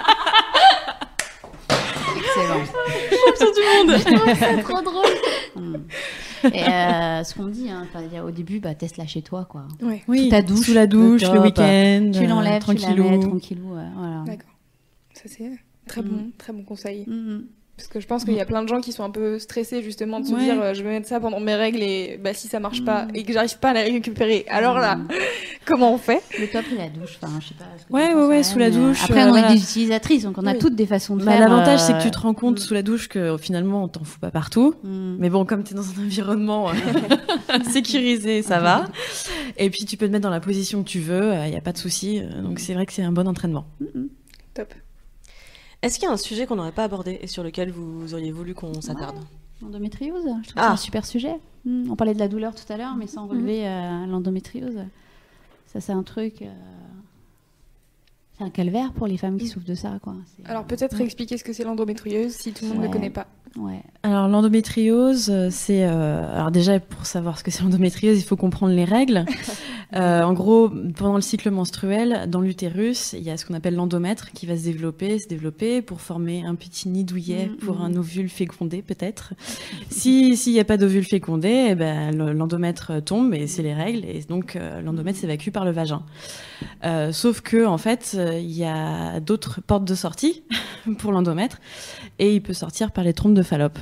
Excellent. 2.18 2.64
du 3.40 3.92
monde. 3.92 4.64
trop 4.64 4.82
drôle. 4.82 5.14
Mm. 5.56 5.76
Et 6.54 6.64
euh, 6.64 7.24
ce 7.24 7.34
qu'on 7.34 7.44
me 7.44 7.52
dit, 7.52 7.70
hein, 7.70 7.88
au 8.24 8.32
début, 8.32 8.60
bah, 8.60 8.76
teste-la 8.76 9.08
chez 9.08 9.22
toi, 9.22 9.46
quoi. 9.46 9.68
Ouais, 9.82 10.04
Oui, 10.08 10.26
Sous 10.26 10.30
ta 10.30 10.42
douche, 10.42 10.66
sous 10.68 10.74
la 10.74 10.88
douche, 10.88 11.24
le 11.24 11.40
week-end. 11.42 12.12
Tu 12.14 12.24
euh, 12.24 12.28
l'enlèves, 12.28 12.64
tu 12.64 12.74
la 12.74 12.80
tranquillou. 12.80 13.10
mets 13.10 13.20
tranquillou. 13.20 13.68
voilà. 13.68 14.24
d'accord. 14.26 14.52
Ça 15.14 15.24
c'est 15.26 15.52
très 15.88 16.04
bon, 16.04 16.32
très 16.38 16.54
bon 16.54 16.64
conseil. 16.64 17.06
Mm, 17.08 17.40
Parce 17.78 17.90
que 17.90 18.00
je 18.00 18.08
pense 18.08 18.26
qu'il 18.26 18.34
y 18.34 18.42
a 18.42 18.46
plein 18.46 18.64
de 18.64 18.68
gens 18.68 18.82
qui 18.82 18.92
sont 18.92 19.04
un 19.04 19.12
peu 19.12 19.38
stressés 19.38 19.84
justement 19.84 20.20
de 20.20 20.26
se 20.26 20.34
Ouais. 20.34 20.44
dire 20.46 20.60
euh, 20.60 20.74
je 20.74 20.82
vais 20.82 20.90
mettre 20.90 21.08
ça 21.08 21.20
pendant 21.20 21.40
mes 21.40 21.54
règles 21.54 21.84
et 21.84 22.20
bah, 22.22 22.34
si 22.34 22.48
ça 22.48 22.60
marche 22.60 22.84
pas 22.84 23.06
Mm. 23.06 23.12
et 23.14 23.24
que 23.24 23.32
j'arrive 23.34 23.60
pas 23.60 23.70
à 23.70 23.74
la 23.74 23.82
récupérer, 23.84 24.46
alors 24.50 24.80
là, 24.80 24.96
Mm. 24.96 25.08
comment 25.66 25.94
on 25.94 25.98
fait? 26.00 26.24
Le 26.40 26.48
top, 26.48 26.66
c'est 26.68 26.76
la 26.76 26.90
douche. 26.90 27.20
Enfin, 27.22 27.34
je 27.40 27.50
sais 27.50 27.54
pas. 27.54 27.66
ce 27.78 27.86
que 27.86 27.94
Ouais, 27.94 28.16
ouais, 28.16 28.26
ouais, 28.26 28.42
sous 28.42 28.58
la 28.58 28.72
douche, 28.72 29.04
Après, 29.04 29.22
euh, 29.22 29.28
on 29.28 29.30
voilà. 29.30 29.52
est 29.52 29.54
des 29.54 29.62
utilisatrices, 29.62 30.24
donc 30.24 30.40
on 30.40 30.48
a 30.48 30.54
Oui. 30.54 30.58
toutes 30.60 30.76
des 30.76 30.88
façons 30.88 31.16
de 31.18 31.24
Bah, 31.24 31.34
faire. 31.34 31.40
L'avantage, 31.42 31.80
euh, 31.82 31.84
c'est 31.86 31.94
que 31.94 32.02
tu 32.02 32.10
te 32.10 32.18
rends 32.18 32.34
compte 32.34 32.56
mm. 32.56 32.62
sous 32.64 32.74
la 32.74 32.82
douche 32.82 33.08
que 33.10 33.38
finalement, 33.38 33.84
on 33.84 33.88
t'en 33.88 34.04
fout 34.04 34.20
pas 34.20 34.32
partout. 34.32 34.74
Mm. 34.84 35.18
Mais 35.20 35.30
bon, 35.30 35.46
comme 35.46 35.64
tu 35.64 35.74
es 35.74 35.78
dans 35.78 35.84
un 35.84 36.04
environnement 36.04 36.70
euh, 36.70 36.74
sécurisé, 37.70 38.42
ça 38.42 38.60
va. 38.60 38.86
Et 39.58 39.70
puis, 39.70 39.86
tu 39.86 39.98
peux 39.98 40.08
te 40.08 40.12
mettre 40.12 40.24
dans 40.24 40.32
la 40.32 40.40
position 40.40 40.82
que 40.82 40.90
tu 40.90 41.00
veux, 41.00 41.32
il 41.46 41.52
n'y 41.52 41.58
a 41.58 41.62
pas 41.62 41.74
de 41.74 41.78
souci. 41.78 42.22
euh, 42.22 42.42
Donc, 42.42 42.58
c'est 42.60 42.74
vrai 42.74 42.88
que 42.88 42.94
c'est 42.94 43.04
un 43.04 43.12
bon 43.12 43.28
entraînement. 43.28 43.68
Mm, 43.82 44.08
Top. 44.56 44.74
Est-ce 45.82 46.00
qu'il 46.00 46.08
y 46.08 46.12
a 46.12 46.14
un 46.14 46.18
sujet 46.18 46.46
qu'on 46.48 46.56
n'aurait 46.56 46.72
pas 46.72 46.84
abordé 46.86 47.20
et 47.22 47.28
sur 47.28 47.44
lequel 47.44 47.72
vous 47.72 48.14
auriez 48.14 48.32
voulu 48.32 48.54
qu'on 48.54 48.82
s'attarde 48.82 49.18
L'endométriose, 49.62 50.24
je 50.44 50.50
trouve 50.50 50.54
Ah. 50.56 50.62
que 50.62 50.62
c'est 50.68 50.74
un 50.74 50.78
super 50.78 51.06
sujet. 51.06 51.36
Mm, 51.66 51.90
On 51.92 51.96
parlait 51.96 52.14
de 52.14 52.20
la 52.20 52.28
douleur 52.28 52.54
tout 52.56 52.72
à 52.72 52.78
l'heure, 52.78 52.96
mais 52.96 53.08
sans 53.08 53.28
relever 53.28 53.68
euh, 53.68 54.06
l'endométriose. 54.08 54.80
Ça, 55.68 55.80
c'est 55.82 55.92
un 55.94 56.04
truc. 56.04 56.42
euh, 56.42 56.46
C'est 58.38 58.44
un 58.44 58.50
calvaire 58.52 58.94
pour 58.94 59.08
les 59.08 59.18
femmes 59.18 59.38
qui 59.40 59.48
souffrent 59.48 59.66
de 59.66 59.74
ça, 59.74 59.98
quoi. 60.02 60.14
Alors 60.46 60.64
peut-être 60.66 61.02
expliquer 61.02 61.38
ce 61.40 61.44
que 61.44 61.54
c'est 61.54 61.64
l'endométriose 61.64 62.34
si 62.34 62.54
tout 62.54 62.66
le 62.66 62.70
monde 62.70 62.82
ne 62.82 62.86
Ouais. 62.88 62.92
connaît 62.94 63.10
pas. 63.10 63.26
Ouais. 63.56 63.82
Alors, 64.04 64.28
l'endométriose, 64.28 65.30
euh, 65.32 65.50
c'est. 65.50 65.84
euh, 65.86 66.32
alors, 66.36 66.52
déjà, 66.52 66.80
pour 66.80 67.08
savoir 67.08 67.40
ce 67.40 67.44
que 67.44 67.50
c'est 67.50 67.64
l'endométriose, 67.64 68.20
il 68.20 68.24
faut 68.24 68.36
comprendre 68.36 68.74
les 68.74 68.86
règles. 68.86 69.26
Euh, 69.96 70.22
en 70.22 70.34
gros, 70.34 70.70
pendant 70.70 71.16
le 71.16 71.22
cycle 71.22 71.50
menstruel, 71.50 72.26
dans 72.30 72.42
l'utérus, 72.42 73.14
il 73.14 73.22
y 73.24 73.30
a 73.30 73.38
ce 73.38 73.46
qu'on 73.46 73.54
appelle 73.54 73.76
l'endomètre 73.76 74.32
qui 74.32 74.46
va 74.46 74.58
se 74.58 74.64
développer, 74.64 75.18
se 75.20 75.28
développer 75.28 75.82
pour 75.82 76.02
former 76.02 76.44
un 76.46 76.56
petit 76.56 76.90
nid 76.90 77.04
douillet 77.06 77.48
Mm, 77.48 77.56
pour 77.58 77.80
mm. 77.80 77.82
un 77.84 77.96
ovule 77.96 78.30
fécondé, 78.30 78.82
peut-être. 78.82 79.34
Si 79.90 80.36
S'il 80.36 80.54
n'y 80.54 80.60
a 80.60 80.66
pas 80.66 80.78
d'ovule 80.78 81.06
fécondé, 81.06 81.68
eh 81.70 81.76
ben, 81.76 82.16
le- 82.16 82.34
l'endomètre 82.34 83.02
tombe 83.04 83.34
et 83.34 83.48
c'est 83.48 83.64
les 83.64 83.74
règles. 83.74 84.06
Et 84.06 84.22
donc, 84.28 84.56
euh, 84.56 84.82
l'endomètre 84.82 85.20
s'évacue 85.20 85.50
par 85.52 85.66
le 85.66 85.72
vagin. 85.72 86.04
Euh, 86.84 87.12
sauf 87.12 87.42
que, 87.42 87.66
en 87.66 87.78
fait, 87.78 88.18
il 88.40 88.52
y 88.52 88.66
a 88.66 89.20
d'autres 89.20 89.62
portes 89.62 89.86
de 89.86 89.96
sortie 89.96 90.44
pour 91.00 91.12
l'endomètre 91.12 91.60
et 92.20 92.34
il 92.36 92.42
peut 92.42 92.54
sortir 92.54 92.92
par 92.92 93.04
les 93.04 93.14
trompes 93.14 93.34
de 93.36 93.44
Fallope. 93.44 93.80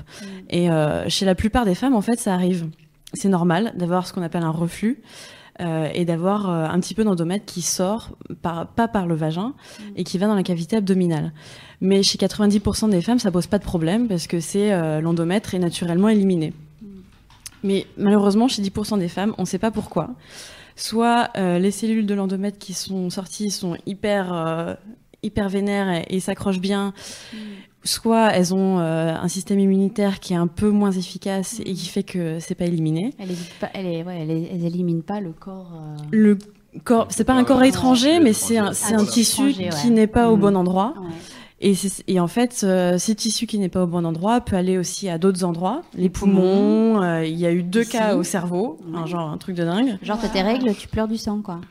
Et 0.49 0.70
euh, 0.70 1.08
chez 1.10 1.26
la 1.26 1.36
plupart 1.36 1.66
des 1.66 1.76
femmes, 1.76 1.95
en 1.95 2.01
fait, 2.01 2.20
ça 2.20 2.34
arrive. 2.34 2.68
C'est 3.14 3.30
normal 3.30 3.74
d'avoir 3.78 4.08
ce 4.08 4.14
qu'on 4.14 4.22
appelle 4.24 4.43
un 4.43 4.51
reflux 4.51 5.01
euh, 5.62 5.89
et 5.93 6.03
d'avoir 6.03 6.49
euh, 6.49 6.66
un 6.68 6.80
petit 6.82 6.93
peu 6.93 7.06
d'endomètre 7.06 7.45
qui 7.45 7.62
sort, 7.62 8.18
par, 8.41 8.68
pas 8.68 8.89
par 8.89 9.08
le 9.08 9.16
vagin, 9.16 9.53
et 9.95 10.03
qui 10.03 10.18
va 10.18 10.28
dans 10.28 10.36
la 10.36 10.43
cavité 10.43 10.76
abdominale. 10.76 11.32
Mais 11.80 12.03
chez 12.03 12.18
90% 12.18 12.89
des 12.89 13.01
femmes, 13.01 13.20
ça 13.20 13.32
pose 13.32 13.47
pas 13.47 13.58
de 13.58 13.64
problème 13.64 14.08
parce 14.08 14.28
que 14.28 14.41
c'est 14.41 14.74
euh, 14.74 14.99
l'endomètre 14.99 15.53
est 15.53 15.60
naturellement 15.60 16.10
éliminé. 16.10 16.53
Mais 17.64 17.88
malheureusement, 17.97 18.47
chez 18.49 18.62
10% 18.62 18.99
des 18.99 19.08
femmes, 19.08 19.34
on 19.38 19.43
ne 19.43 19.47
sait 19.47 19.58
pas 19.58 19.72
pourquoi. 19.72 20.10
Soit 20.76 21.30
les 21.38 21.72
cellules 21.72 22.06
de 22.06 22.14
l'endomètre 22.14 22.60
qui 22.60 22.74
sont 22.74 23.10
sorties 23.10 23.49
sont 23.49 23.78
hyper, 23.86 24.78
hyper 25.24 25.47
vénères 25.47 25.89
et, 25.89 26.18
et 26.18 26.20
s'accrochent 26.20 26.60
bien, 26.60 26.93
soit 27.86 28.31
elles 28.33 28.53
ont 28.53 28.79
euh, 28.79 29.13
un 29.15 29.27
système 29.27 29.59
immunitaire 29.59 30.19
qui 30.19 30.33
est 30.33 30.38
un 30.38 30.47
peu 30.47 30.69
moins 30.69 30.91
efficace 30.91 31.59
et 31.65 31.73
qui 31.73 31.88
fait 31.88 32.03
que 32.03 32.39
c'est 32.39 32.55
pas 32.55 32.65
éliminé. 32.65 33.13
Elle 33.19 33.31
évite 33.31 33.53
pas, 33.59 33.69
elle, 33.73 33.86
est, 33.86 34.03
ouais, 34.03 34.19
elle, 34.21 34.31
est- 34.31 34.49
elle 34.53 34.65
élimine 34.65 35.03
pas 35.03 35.19
le 35.21 35.31
corps. 35.31 35.71
euh, 35.75 35.95
Le 36.11 36.38
corps, 36.83 37.07
c'est 37.11 37.23
pas 37.23 37.33
un 37.33 37.43
corps 37.45 37.63
étranger, 37.63 38.19
mais 38.19 38.33
c'est 38.33 38.57
un, 38.57 38.67
Ah, 38.67 38.73
c'est 38.73 38.93
un 38.95 39.05
tissu 39.05 39.49
étranger, 39.51 39.69
qui 39.81 39.91
n'est 39.91 40.07
pas 40.07 40.29
au 40.29 40.36
Mhm. 40.36 40.41
bon 40.41 40.55
endroit. 40.57 40.93
ouais. 40.97 41.09
Et, 41.61 41.73
c'est- 41.73 42.03
et 42.07 42.19
en 42.19 42.27
fait, 42.27 42.61
euh, 42.63 42.97
ce 42.97 43.13
tissu 43.13 43.47
qui 43.47 43.57
n'est 43.59 43.69
pas 43.69 43.83
au 43.83 43.88
bon 43.88 44.05
endroit 44.05 44.41
peut 44.41 44.57
aller 44.57 44.77
aussi 44.77 45.07
à 45.07 45.17
d'autres 45.17 45.45
endroits, 45.45 45.83
les 45.95 46.09
poumons. 46.09 47.01
euh, 47.01 47.23
il 47.25 47.39
y 47.39 47.45
a 47.45 47.51
eu 47.53 47.63
deux 47.63 47.83
Ici. 47.83 47.91
cas 47.93 48.15
au 48.17 48.23
cerveau, 48.23 48.77
un 48.93 49.05
genre 49.05 49.29
un 49.29 49.38
truc 49.38 49.55
de 49.55 49.63
dingue. 49.63 49.97
Genre, 50.01 50.19
t'as 50.19 50.27
tes 50.27 50.41
règles, 50.41 50.75
tu 50.75 50.89
pleures 50.89 51.07
du 51.07 51.15
sang, 51.17 51.41
quoi. 51.41 51.61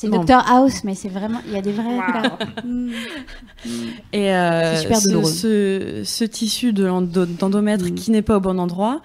C'est 0.00 0.08
Non. 0.08 0.24
Dr 0.24 0.42
House, 0.48 0.82
mais 0.84 0.94
c'est 0.94 1.10
vraiment. 1.10 1.40
Il 1.46 1.52
y 1.52 1.56
a 1.56 1.60
des 1.60 1.72
vrais 1.72 1.98
cas. 1.98 2.38
Mm. 2.64 2.90
Et 4.14 4.34
euh, 4.34 4.74
C'est 4.76 4.82
super 4.82 4.96
ce, 4.98 5.08
ce, 5.24 6.02
ce 6.04 6.24
tissu 6.24 6.72
de 6.72 6.88
Mhm. 6.88 7.94
qui 7.94 8.10
n'est 8.10 8.22
pas 8.22 8.38
au 8.38 8.40
bon 8.40 8.58
endroit 8.58 9.02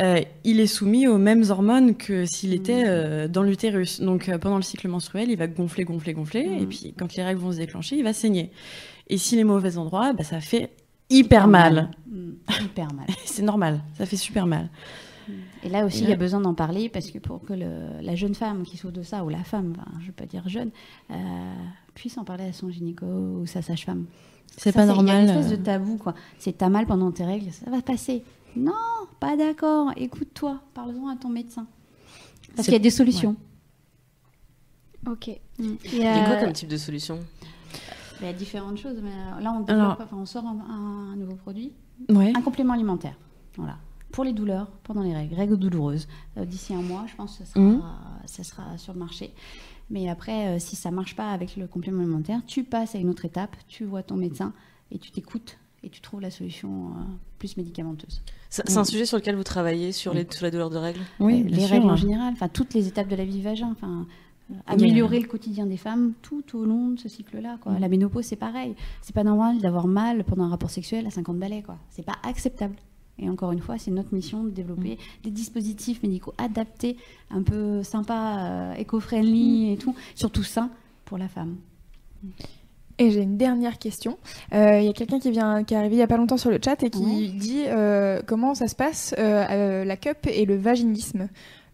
euh, 0.00 0.22
il 0.42 0.58
est 0.58 0.66
soumis 0.66 1.06
aux 1.06 1.18
mêmes 1.18 1.44
hormones 1.50 1.94
que 1.96 2.24
s'il 2.24 2.54
était 2.54 2.84
euh, 2.86 3.28
dans 3.28 3.42
l'utérus. 3.42 4.00
Donc 4.00 4.30
euh, 4.30 4.38
pendant 4.38 4.56
le 4.56 4.62
cycle 4.62 4.88
menstruel, 4.88 5.30
il 5.30 5.36
va 5.36 5.48
gonfler, 5.48 5.84
gonfler, 5.84 6.14
gonfler, 6.14 6.48
et 6.62 6.64
puis 6.64 6.94
quand 6.98 7.14
les 7.14 7.22
règles 7.22 7.40
vont 7.40 7.52
se 7.52 7.58
déclencher, 7.58 7.96
il 7.96 8.02
va 8.02 8.14
saigner. 8.14 8.50
Et 9.08 9.18
s'il 9.18 9.38
est 9.38 9.44
mauvais 9.44 9.76
endroit, 9.76 10.14
bah, 10.14 10.24
ça 10.24 10.40
fait 10.40 10.70
hyper 11.10 11.46
mal. 11.46 11.90
Mm, 12.10 12.30
Hyper 12.64 12.88
mal. 12.94 13.06
C'est 13.26 13.42
normal, 13.42 13.80
ça 13.98 14.06
fait 14.06 14.16
super 14.16 14.46
mal. 14.46 14.70
Et 15.62 15.68
là 15.68 15.84
aussi, 15.84 16.02
il 16.02 16.08
y 16.08 16.12
a 16.12 16.16
besoin 16.16 16.40
d'en 16.40 16.54
parler 16.54 16.88
parce 16.88 17.10
que 17.10 17.18
pour 17.18 17.42
que 17.42 17.52
le- 17.52 18.00
la 18.00 18.14
jeune 18.14 18.34
femme 18.34 18.62
qui 18.64 18.76
souffre 18.76 18.92
de 18.92 19.02
ça, 19.02 19.24
ou 19.24 19.28
la 19.28 19.44
femme, 19.44 19.74
enfin, 19.76 19.90
je 19.98 20.02
ne 20.02 20.06
veux 20.08 20.12
pas 20.12 20.26
dire 20.26 20.48
jeune, 20.48 20.70
euh, 21.10 21.14
puisse 21.94 22.18
en 22.18 22.24
parler 22.24 22.44
à 22.44 22.52
son 22.52 22.70
gynéco 22.70 23.06
ou 23.06 23.46
sa 23.46 23.62
sage-femme. 23.62 24.06
C'est 24.56 24.72
pas 24.72 24.84
Il 24.84 24.88
y 24.88 24.90
a 24.90 24.94
normal. 24.94 25.22
une 25.24 25.30
espèce 25.30 25.52
euh, 25.52 25.56
de 25.56 25.62
tabou, 25.62 25.96
quoi. 25.96 26.14
C'est 26.38 26.58
t'as 26.58 26.68
mal 26.68 26.86
pendant 26.86 27.10
tes 27.10 27.24
règles, 27.24 27.50
ça 27.52 27.70
va 27.70 27.80
passer. 27.82 28.22
Non, 28.56 28.72
pas 29.20 29.36
d'accord. 29.36 29.92
Écoute-toi, 29.96 30.60
parle-en 30.74 31.08
à 31.08 31.16
ton 31.16 31.28
médecin. 31.30 31.66
Parce 32.54 32.66
qu'il 32.66 32.74
y 32.74 32.76
a 32.76 32.80
des 32.80 32.90
solutions. 32.90 33.34
Ok. 35.08 35.30
Mm. 35.58 35.64
Il 35.84 35.98
y 35.98 36.04
a 36.06 36.24
quoi 36.26 36.36
comme 36.36 36.52
type 36.52 36.68
de 36.68 36.76
solution? 36.76 37.18
Il 38.20 38.26
y 38.26 38.28
a 38.28 38.32
différentes 38.32 38.78
choses, 38.78 38.98
mais 39.02 39.10
euh, 39.10 39.40
là, 39.40 39.52
on, 39.52 39.60
développe- 39.60 39.70
Alors- 39.70 39.98
enfin, 40.00 40.16
on 40.16 40.26
sort 40.26 40.44
un, 40.46 41.12
un 41.12 41.16
nouveau 41.16 41.34
produit. 41.34 41.72
Ouais. 42.08 42.32
Un 42.36 42.40
complément 42.42 42.72
alimentaire. 42.74 43.16
Voilà. 43.56 43.78
Pour 44.12 44.24
les 44.24 44.32
douleurs 44.32 44.68
pendant 44.84 45.02
les 45.02 45.14
règles, 45.14 45.34
règles 45.34 45.56
douloureuses. 45.56 46.06
Euh, 46.36 46.44
D'ici 46.44 46.74
un 46.74 46.82
mois, 46.82 47.04
je 47.10 47.16
pense 47.16 47.38
que 47.38 47.44
ça 47.44 47.52
sera, 47.54 47.60
Mhm. 47.60 47.82
ça 48.26 48.44
sera 48.44 48.78
sur 48.78 48.92
le 48.92 48.98
marché. 48.98 49.32
Mais 49.90 50.08
après, 50.08 50.46
euh, 50.48 50.58
si 50.58 50.76
ça 50.76 50.90
marche 50.90 51.16
pas 51.16 51.30
avec 51.32 51.56
le 51.56 51.66
complément 51.66 52.00
alimentaire, 52.02 52.40
tu 52.46 52.62
passes 52.64 52.94
à 52.94 52.98
une 52.98 53.08
autre 53.08 53.24
étape, 53.24 53.56
tu 53.68 53.84
vois 53.84 54.02
ton 54.02 54.16
médecin 54.16 54.52
et 54.90 54.98
tu 54.98 55.10
t'écoutes 55.10 55.58
et 55.82 55.88
tu 55.90 56.00
trouves 56.00 56.20
la 56.20 56.30
solution 56.30 56.68
euh, 56.90 57.02
plus 57.38 57.56
médicamenteuse. 57.56 58.22
C'est 58.48 58.68
c'est 58.68 58.78
un 58.78 58.84
sujet 58.84 59.04
sur 59.06 59.16
lequel 59.18 59.34
vous 59.34 59.42
travaillez, 59.44 59.90
sur, 59.92 60.14
les, 60.14 60.26
sur 60.30 60.44
la 60.44 60.50
douleur 60.50 60.70
de 60.70 60.76
règles? 60.78 61.00
Oui, 61.18 61.42
Euh, 61.42 61.48
les 61.48 61.60
sûr. 61.60 61.70
règles 61.70 61.90
en 61.90 61.96
général, 61.96 62.32
enfin 62.34 62.48
toutes 62.48 62.72
les 62.74 62.86
étapes 62.88 63.08
de 63.08 63.16
la 63.16 63.24
vie 63.24 63.36
du 63.38 63.42
vagin, 63.42 63.70
enfin 63.72 64.06
améliorer 64.66 65.18
le 65.20 65.26
quotidien 65.26 65.66
des 65.66 65.76
femmes 65.78 66.12
tout 66.20 66.44
au 66.54 66.64
long 66.64 66.88
de 66.90 67.00
ce 67.00 67.08
cycle-là. 67.08 67.56
Quoi. 67.60 67.72
Mm. 67.72 67.78
La 67.80 67.88
ménopause, 67.88 68.26
c'est 68.26 68.36
pareil. 68.36 68.74
C'est 69.00 69.14
pas 69.14 69.24
normal 69.24 69.58
d'avoir 69.58 69.86
mal 69.86 70.24
pendant 70.24 70.44
un 70.44 70.48
rapport 70.50 70.70
sexuel 70.70 71.06
à 71.06 71.10
50 71.10 71.38
balais. 71.38 71.62
Quoi. 71.62 71.78
C'est 71.90 72.04
pas 72.04 72.16
acceptable. 72.22 72.76
Et 73.18 73.28
encore 73.28 73.52
une 73.52 73.60
fois, 73.60 73.78
c'est 73.78 73.90
notre 73.90 74.14
mission 74.14 74.42
de 74.42 74.50
développer 74.50 74.98
des 75.22 75.30
dispositifs 75.30 76.02
médicaux 76.02 76.32
adaptés, 76.38 76.96
un 77.30 77.42
peu 77.42 77.82
sympas, 77.82 78.38
euh, 78.38 78.74
éco-friendly 78.74 79.72
et 79.72 79.76
tout, 79.76 79.94
surtout 80.14 80.42
sains 80.42 80.70
pour 81.04 81.18
la 81.18 81.28
femme. 81.28 81.56
Et 82.98 83.10
j'ai 83.10 83.22
une 83.22 83.36
dernière 83.36 83.78
question. 83.78 84.18
Euh, 84.54 84.78
Il 84.80 84.84
y 84.86 84.88
a 84.88 84.92
quelqu'un 84.92 85.18
qui 85.18 85.30
vient, 85.30 85.64
qui 85.64 85.74
est 85.74 85.76
arrivé 85.76 85.96
il 85.96 85.98
y 85.98 86.02
a 86.02 86.06
pas 86.06 86.16
longtemps 86.16 86.36
sur 86.36 86.50
le 86.50 86.58
chat 86.64 86.82
et 86.82 86.90
qui 86.90 87.04
Ouais. 87.04 87.28
dit 87.28 87.64
euh, 87.66 88.22
comment 88.26 88.54
ça 88.54 88.68
se 88.68 88.74
passe 88.74 89.14
euh, 89.18 89.84
la 89.84 89.96
cup 89.96 90.26
et 90.26 90.44
le 90.44 90.56
vaginisme? 90.56 91.28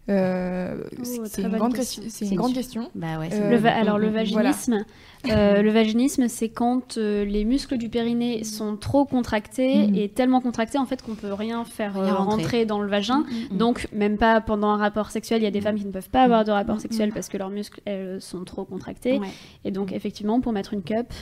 Euh, 0.09 0.75
Oh, 0.97 1.03
c'est- 1.25 1.41
une 1.43 1.49
grande 1.49 1.75
question. 1.75 2.01
question. 2.01 2.03
C'est 2.19 2.25
C'est 2.25 2.31
une 2.31 2.37
grande 2.37 2.49
une- 2.49 2.55
question. 2.55 2.89
Bah 2.95 3.19
ouais, 3.19 3.29
Euh, 3.31 3.51
Le 3.51 3.57
va- 3.57 3.75
alors 3.77 3.99
le 3.99 4.07
Voilà. 4.09 4.23
vaginisme, 4.23 4.83
euh, 5.29 5.61
le 5.61 5.69
vaginisme, 5.71 6.27
c'est 6.27 6.49
quand 6.49 6.97
euh, 6.97 7.23
les 7.25 7.45
muscles 7.45 7.77
du 7.77 7.89
périnée 7.89 8.43
sont 8.43 8.75
trop 8.75 9.05
contractés 9.05 9.87
Mhm. 9.87 9.95
et 9.95 10.09
tellement 10.09 10.41
contractés 10.41 10.77
en 10.79 10.85
fait 10.85 11.03
qu'on 11.03 11.15
peut 11.15 11.31
rien 11.33 11.63
faire 11.63 11.93
Rien 11.93 12.05
euh, 12.13 12.15
rentrer. 12.15 12.41
rentrer 12.43 12.65
dans 12.65 12.81
le 12.81 12.89
vagin. 12.89 13.19
Mm, 13.19 13.53
mm. 13.53 13.57
Donc 13.57 13.87
même 13.93 14.17
pas 14.17 14.41
pendant 14.41 14.69
un 14.69 14.77
rapport 14.77 15.11
sexuel, 15.11 15.41
il 15.41 15.43
y 15.43 15.47
a 15.47 15.51
des 15.51 15.61
femmes 15.61 15.77
qui 15.77 15.85
ne 15.85 15.91
peuvent 15.91 16.09
pas 16.09 16.23
avoir 16.23 16.43
de 16.43 16.51
rapport 16.51 16.77
Mm, 16.77 16.79
sexuel 16.79 17.09
mm. 17.09 17.13
parce 17.13 17.29
que 17.29 17.37
leurs 17.37 17.49
muscles 17.51 17.79
elles, 17.85 18.19
sont 18.21 18.43
trop 18.45 18.65
contractés. 18.65 19.19
Ouais. 19.19 19.27
Et 19.63 19.71
donc 19.71 19.91
effectivement, 19.91 20.41
pour 20.41 20.53
mettre 20.53 20.73
une 20.73 20.81
cup, 20.83 21.13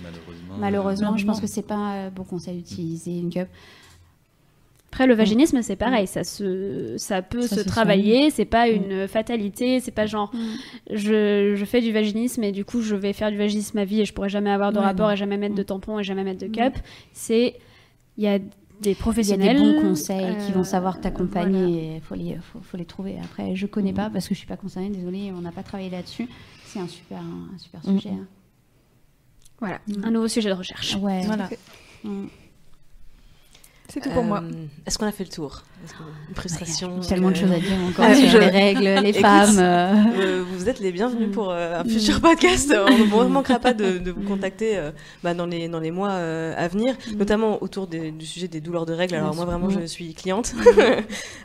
Malheureusement. 0.00 0.54
Malheureusement, 0.60 1.16
je 1.16 1.26
pense 1.26 1.40
que 1.40 1.48
c'est 1.48 1.62
pas 1.66 1.74
un 1.74 2.10
bon 2.10 2.22
conseil 2.22 2.58
d'utiliser 2.58 3.18
une 3.18 3.30
cup. 3.30 3.48
Après, 4.90 5.06
le 5.06 5.14
vaginisme, 5.14 5.60
c'est 5.62 5.76
pareil, 5.76 6.06
ça, 6.06 6.24
se, 6.24 6.94
ça 6.96 7.20
peut 7.22 7.42
Ça 7.42 7.56
se 7.56 7.62
se 7.62 7.68
travailler, 7.68 8.30
c'est 8.30 8.46
pas 8.46 8.66
Mm. 8.68 8.74
une 8.74 9.08
fatalité, 9.08 9.80
c'est 9.80 9.90
pas 9.90 10.06
genre 10.06 10.32
je, 10.90 11.54
je 11.56 11.64
fais 11.66 11.80
du 11.82 11.92
vaginisme 11.92 12.42
et 12.42 12.52
du 12.52 12.64
coup 12.64 12.80
je 12.80 12.94
vais 12.96 13.12
faire 13.12 13.30
du 13.30 13.36
vaginisme 13.36 13.76
à 13.78 13.84
vie 13.84 14.00
et 14.00 14.04
je 14.06 14.14
pourrai 14.14 14.30
jamais 14.30 14.50
avoir 14.50 14.72
de 14.72 14.78
Ouais, 14.78 14.84
rapport 14.84 15.08
non. 15.08 15.12
et 15.12 15.16
jamais 15.16 15.36
mettre 15.36 15.54
de 15.54 15.62
tampon 15.62 15.98
et 15.98 16.04
jamais 16.04 16.24
mettre 16.24 16.40
de 16.40 16.46
Mm. 16.48 16.52
cup. 16.52 16.74
C'est. 17.12 17.56
Il 18.16 18.24
y 18.24 18.28
a 18.28 18.38
des 18.38 18.46
Il 18.80 18.88
y 18.88 18.92
a 18.92 18.94
professionnels. 18.96 19.56
des 19.56 19.62
bons 19.62 19.80
conseils 19.80 20.36
qui 20.46 20.52
vont 20.52 20.60
euh, 20.60 20.64
savoir 20.64 21.00
t'accompagner 21.00 21.58
voilà. 21.60 21.94
il 21.96 22.00
faut 22.00 22.14
les, 22.14 22.36
faut, 22.36 22.60
faut 22.62 22.76
les 22.76 22.84
trouver. 22.86 23.16
Après, 23.22 23.54
je 23.54 23.66
connais 23.66 23.92
pas 23.92 24.08
parce 24.08 24.26
que 24.26 24.34
je 24.34 24.38
suis 24.38 24.48
pas 24.48 24.56
concernée, 24.56 24.88
désolée, 24.88 25.32
on 25.36 25.40
n'a 25.42 25.52
pas 25.52 25.62
travaillé 25.62 25.90
là-dessus. 25.90 26.28
C'est 26.64 26.78
un 26.80 26.88
super, 26.88 27.18
un 27.18 27.58
super 27.58 27.80
Mm. 27.84 27.96
sujet. 27.98 28.10
hein. 28.10 28.26
Voilà, 29.60 29.80
Mm. 29.86 30.04
un 30.04 30.10
nouveau 30.12 30.28
sujet 30.28 30.48
de 30.48 30.54
recherche. 30.54 30.96
Ouais. 30.96 31.22
Voilà. 31.26 31.48
Mm. 33.88 33.90
C'est 33.90 34.00
tout 34.00 34.10
pour 34.10 34.22
moi. 34.22 34.42
Euh, 34.44 34.50
Est-ce 34.86 34.98
qu'on 34.98 35.06
a 35.06 35.12
fait 35.12 35.24
le 35.24 35.30
tour? 35.30 35.62
Une 36.28 36.34
frustration 36.34 36.92
Il 36.98 37.02
y 37.02 37.06
a 37.06 37.08
tellement 37.08 37.30
de 37.30 37.36
euh, 37.36 37.40
choses 37.40 37.52
à 37.52 37.58
dire 37.58 37.78
encore 37.88 38.04
Ah, 38.06 38.14
sur 38.14 38.28
je- 38.28 38.36
les 38.38 38.46
règles, 38.48 38.82
les 39.02 39.08
Écoute, 39.10 39.22
femmes. 39.22 39.58
euh. 39.58 40.44
Vous 40.52 40.68
êtes 40.68 40.80
les 40.80 40.92
bienvenus 40.92 41.28
Mm. 41.28 41.32
pour 41.32 41.50
euh, 41.50 41.80
un 41.80 41.84
futur 41.84 42.20
podcast. 42.20 42.70
On 43.12 43.24
ne 43.24 43.28
manquera 43.30 43.58
pas 43.58 43.72
de, 43.72 43.96
de 43.96 44.10
vous 44.10 44.20
contacter 44.22 44.76
euh, 44.76 44.90
bah, 45.22 45.32
dans, 45.32 45.46
les, 45.46 45.68
dans 45.68 45.80
les 45.80 45.90
mois 45.90 46.10
euh, 46.10 46.52
à 46.58 46.68
venir, 46.68 46.96
notamment 47.16 47.62
autour 47.62 47.86
des- 47.86 48.10
du 48.10 48.26
sujet 48.26 48.46
des 48.48 48.60
douleurs 48.60 48.84
de 48.84 48.92
règles. 48.92 49.14
Alors 49.14 49.34
moi 49.34 49.46
vraiment 49.46 49.70
je 49.70 49.86
suis 49.86 50.12
cliente, 50.14 50.54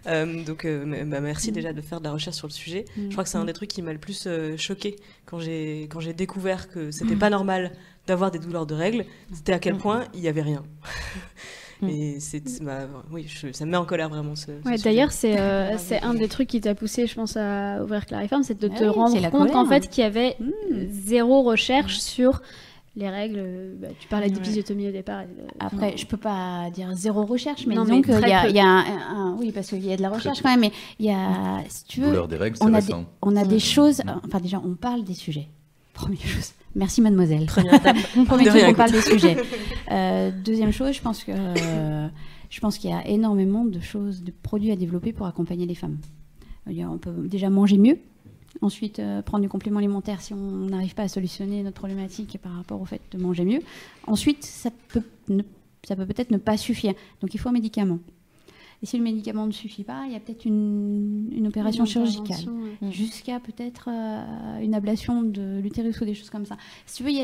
Euh, 0.08 0.44
donc 0.44 0.66
euh, 0.66 1.06
bah, 1.06 1.22
merci 1.22 1.54
déjà 1.54 1.72
de 1.72 1.80
faire 1.80 2.00
de 2.00 2.04
la 2.06 2.12
recherche 2.12 2.36
sur 2.36 2.48
le 2.48 2.52
sujet. 2.52 2.84
Je 2.98 3.10
crois 3.14 3.24
que 3.24 3.30
c'est 3.30 3.38
un 3.38 3.46
des 3.46 3.54
trucs 3.54 3.70
qui 3.70 3.82
m'a 3.82 3.94
le 3.94 4.00
plus 4.00 4.26
euh, 4.28 4.58
choqué 4.58 4.98
quand 5.26 5.40
j'ai 5.40 5.88
quand 5.90 6.02
j'ai 6.02 6.12
découvert 6.14 6.68
que 6.70 6.92
c'était 6.92 7.16
pas 7.16 7.30
normal 7.30 7.72
d'avoir 8.06 8.30
des 8.32 8.40
douleurs 8.40 8.66
de 8.66 8.74
règles. 8.76 9.06
C'était 9.34 9.54
à 9.54 9.60
quel 9.60 9.78
point 9.78 10.04
il 10.14 10.20
y 10.20 10.28
avait 10.28 10.42
rien. 10.42 10.64
Et 11.90 12.20
c'est, 12.20 12.48
c'est 12.48 12.62
ma- 12.64 12.88
oui, 13.12 13.26
je- 13.28 13.52
ça 13.52 13.66
me 13.66 13.72
met 13.72 13.78
en 13.78 13.86
colère 13.86 14.10
vraiment 14.10 14.36
ce. 14.36 14.52
Ouais. 14.66 14.78
D'ailleurs, 14.84 15.12
c'est 15.12 15.40
euh, 15.40 15.76
c'est 15.78 16.02
un 16.02 16.14
des 16.14 16.28
trucs 16.28 16.48
qui 16.50 16.62
t'a 16.62 16.76
poussé, 16.76 17.08
je 17.08 17.16
pense, 17.16 17.38
à 17.38 17.84
ouvrir 17.84 18.06
Clariform, 18.06 18.44
c'est 18.44 18.60
de 18.60 18.70
Ah 18.74 18.78
te 18.80 18.84
oui, 18.84 18.90
rendre 18.90 19.30
compte 19.30 19.52
qu'en 19.52 19.66
fait, 19.66 19.90
qu'il 19.90 20.04
y 20.04 20.08
avait 20.08 20.36
Mm. 20.40 20.88
zéro 20.90 21.42
recherche 21.44 21.98
sur 22.00 22.42
les 22.96 23.10
règles. 23.10 23.76
bah, 23.82 23.88
tu 24.00 24.08
parlais 24.08 24.30
d'épisiotomie 24.30 24.88
au 24.88 24.92
départ. 24.92 25.22
et 25.22 25.28
Après, 25.60 25.98
je 25.98 26.06
peux 26.06 26.18
pas 26.18 26.70
dire 26.72 26.90
zéro 26.94 27.26
recherche, 27.26 27.66
mais 27.66 27.74
Non, 27.76 27.86
qu'il 27.86 28.02
très 28.04 28.30
y 28.30 28.34
a, 28.34 28.48
il 28.48 28.56
y 28.56 28.60
a 28.60 28.66
un, 28.68 28.86
un- 29.16 29.36
oui, 29.40 29.52
parce 29.52 29.68
qu'il 29.70 29.84
y 29.84 29.92
a 29.92 29.98
de 29.98 30.02
la 30.04 30.10
recherche 30.10 30.42
quand 30.44 30.50
même, 30.52 30.60
mais 30.60 30.72
il 31.00 31.08
y 31.08 31.12
a, 31.12 31.64
si 31.70 31.86
tu 31.86 32.02
veux, 32.02 32.28
des 32.28 32.38
règles, 32.38 32.58
c'est 32.58 32.64
on 32.66 32.74
a, 32.74 32.82
des, 32.82 32.94
on 33.24 33.36
a 33.36 33.46
des 33.46 33.56
Mm. 33.56 33.60
choses, 33.60 34.02
enfin 34.26 34.40
déjà, 34.40 34.62
on 34.64 34.76
parle 34.76 35.04
des 35.04 35.16
sujets. 35.16 35.48
Première 35.96 36.22
chose. 36.22 36.52
Merci 36.76 37.02
mademoiselle. 37.02 37.46
Première 37.46 37.76
étape. 37.76 37.98
Premier 38.26 38.46
truc, 38.46 38.62
on 38.68 38.74
parle 38.74 38.92
des 38.92 39.02
sujets. 39.02 39.38
Euh, 39.92 40.32
deuxième 40.44 40.72
chose, 40.72 40.94
je 40.96 41.02
pense 41.02 41.24
que 41.24 41.32
euh, 41.36 42.08
je 42.50 42.60
pense 42.62 42.78
qu'il 42.78 42.90
y 42.90 42.94
a 42.94 43.06
énormément 43.08 43.64
de 43.66 43.80
choses, 43.82 44.24
de 44.24 44.32
produits 44.32 44.72
à 44.72 44.76
développer 44.76 45.12
pour 45.14 45.28
accompagner 45.28 45.66
les 45.68 45.76
femmes. 45.76 45.98
On 46.66 46.98
peut 46.98 47.12
déjà 47.28 47.50
manger 47.50 47.78
mieux. 47.78 48.00
Ensuite, 48.62 49.00
euh, 49.00 49.22
prendre 49.22 49.44
du 49.44 49.50
complément 49.50 49.80
alimentaire 49.80 50.22
si 50.22 50.34
on 50.34 50.38
n'arrive 50.38 50.96
pas 50.96 51.04
à 51.04 51.08
solutionner 51.10 51.62
notre 51.64 51.76
problématique 51.76 52.40
par 52.42 52.54
rapport 52.56 52.82
au 52.82 52.86
fait 52.86 53.02
de 53.12 53.18
manger 53.18 53.44
mieux. 53.44 53.60
Ensuite, 54.08 54.44
ça 54.46 54.70
peut 54.88 55.04
ne- 55.28 55.44
ça 55.86 55.96
peut 55.96 56.06
peut-être 56.06 56.32
ne 56.32 56.38
pas 56.38 56.56
suffire. 56.58 56.94
Donc, 57.22 57.34
il 57.34 57.40
faut 57.40 57.50
un 57.50 57.54
médicament. 57.54 58.00
Et 58.84 58.86
si 58.86 58.98
le 58.98 59.04
médicament 59.04 59.48
ne 59.48 59.54
suffit 59.54 59.86
pas, 59.86 60.04
il 60.08 60.12
y 60.12 60.16
a 60.16 60.20
peut-être 60.20 60.44
une, 60.44 61.30
une 61.32 61.48
opération 61.48 61.86
Une 61.86 61.90
chirurgicale 61.90 62.38
ouais. 62.82 62.92
jusqu'à 62.92 63.40
peut-être 63.40 63.88
euh, 63.90 64.60
une 64.60 64.76
ablation 64.76 65.24
de 65.24 65.62
l'utérus 65.62 66.02
ou 66.02 66.06
des 66.06 66.14
choses 66.14 66.30
comme 66.30 66.46
ça. 66.46 66.58
Si 66.86 67.02
tu 67.02 67.10
veux, 67.10 67.18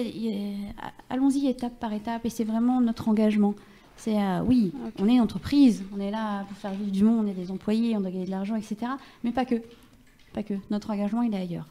allons-y 1.10 1.48
étape 1.48 1.78
par 1.78 1.92
étape 1.92 2.26
et 2.26 2.30
c'est 2.30 2.46
vraiment 2.46 2.80
notre 2.80 3.10
engagement. 3.10 3.56
C'est 3.98 4.18
euh, 4.18 4.40
oui, 4.46 4.72
on 5.00 5.10
est 5.10 5.16
une 5.16 5.20
entreprise, 5.20 5.84
on 5.94 6.00
est 6.00 6.12
là 6.12 6.46
pour 6.48 6.56
faire 6.56 6.72
vivre 6.72 6.92
du 6.92 7.04
monde, 7.04 7.26
on 7.26 7.30
est 7.30 7.34
des 7.34 7.52
employés, 7.52 7.98
on 7.98 8.00
doit 8.00 8.12
gagner 8.12 8.26
de 8.26 8.32
l'argent, 8.32 8.56
etc. 8.56 8.78
Mais 9.26 9.32
pas 9.34 9.44
que. 9.44 9.56
Pas 10.34 10.44
que. 10.44 10.54
Notre 10.72 10.92
engagement, 10.92 11.24
il 11.24 11.34
est 11.34 11.40
ailleurs. 11.40 11.68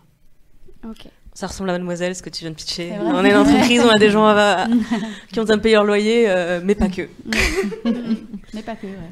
Ok. 0.87 1.07
Ça 1.33 1.47
ressemble 1.47 1.71
à 1.71 1.73
Mademoiselle, 1.73 2.15
ce 2.15 2.23
que 2.23 2.29
tu 2.29 2.41
viens 2.41 2.51
de 2.51 2.57
pitcher. 2.57 2.93
On 3.01 3.25
est 3.25 3.31
une 3.31 3.37
entreprise, 3.39 3.81
on 3.83 3.89
a 3.89 3.99
des 3.99 4.11
gens 4.11 4.27
à- 4.27 4.67
qui 5.33 5.41
ont 5.41 5.45
de 5.45 5.57
payer 5.57 5.77
leur 5.77 5.85
loyer, 5.85 6.29
euh, 6.29 6.61
mais 6.63 6.75
pas 6.75 6.89
que. 6.89 7.09
Mais 8.55 8.63
pas 8.63 8.77
que, 8.77 8.87
ouais. 8.87 9.11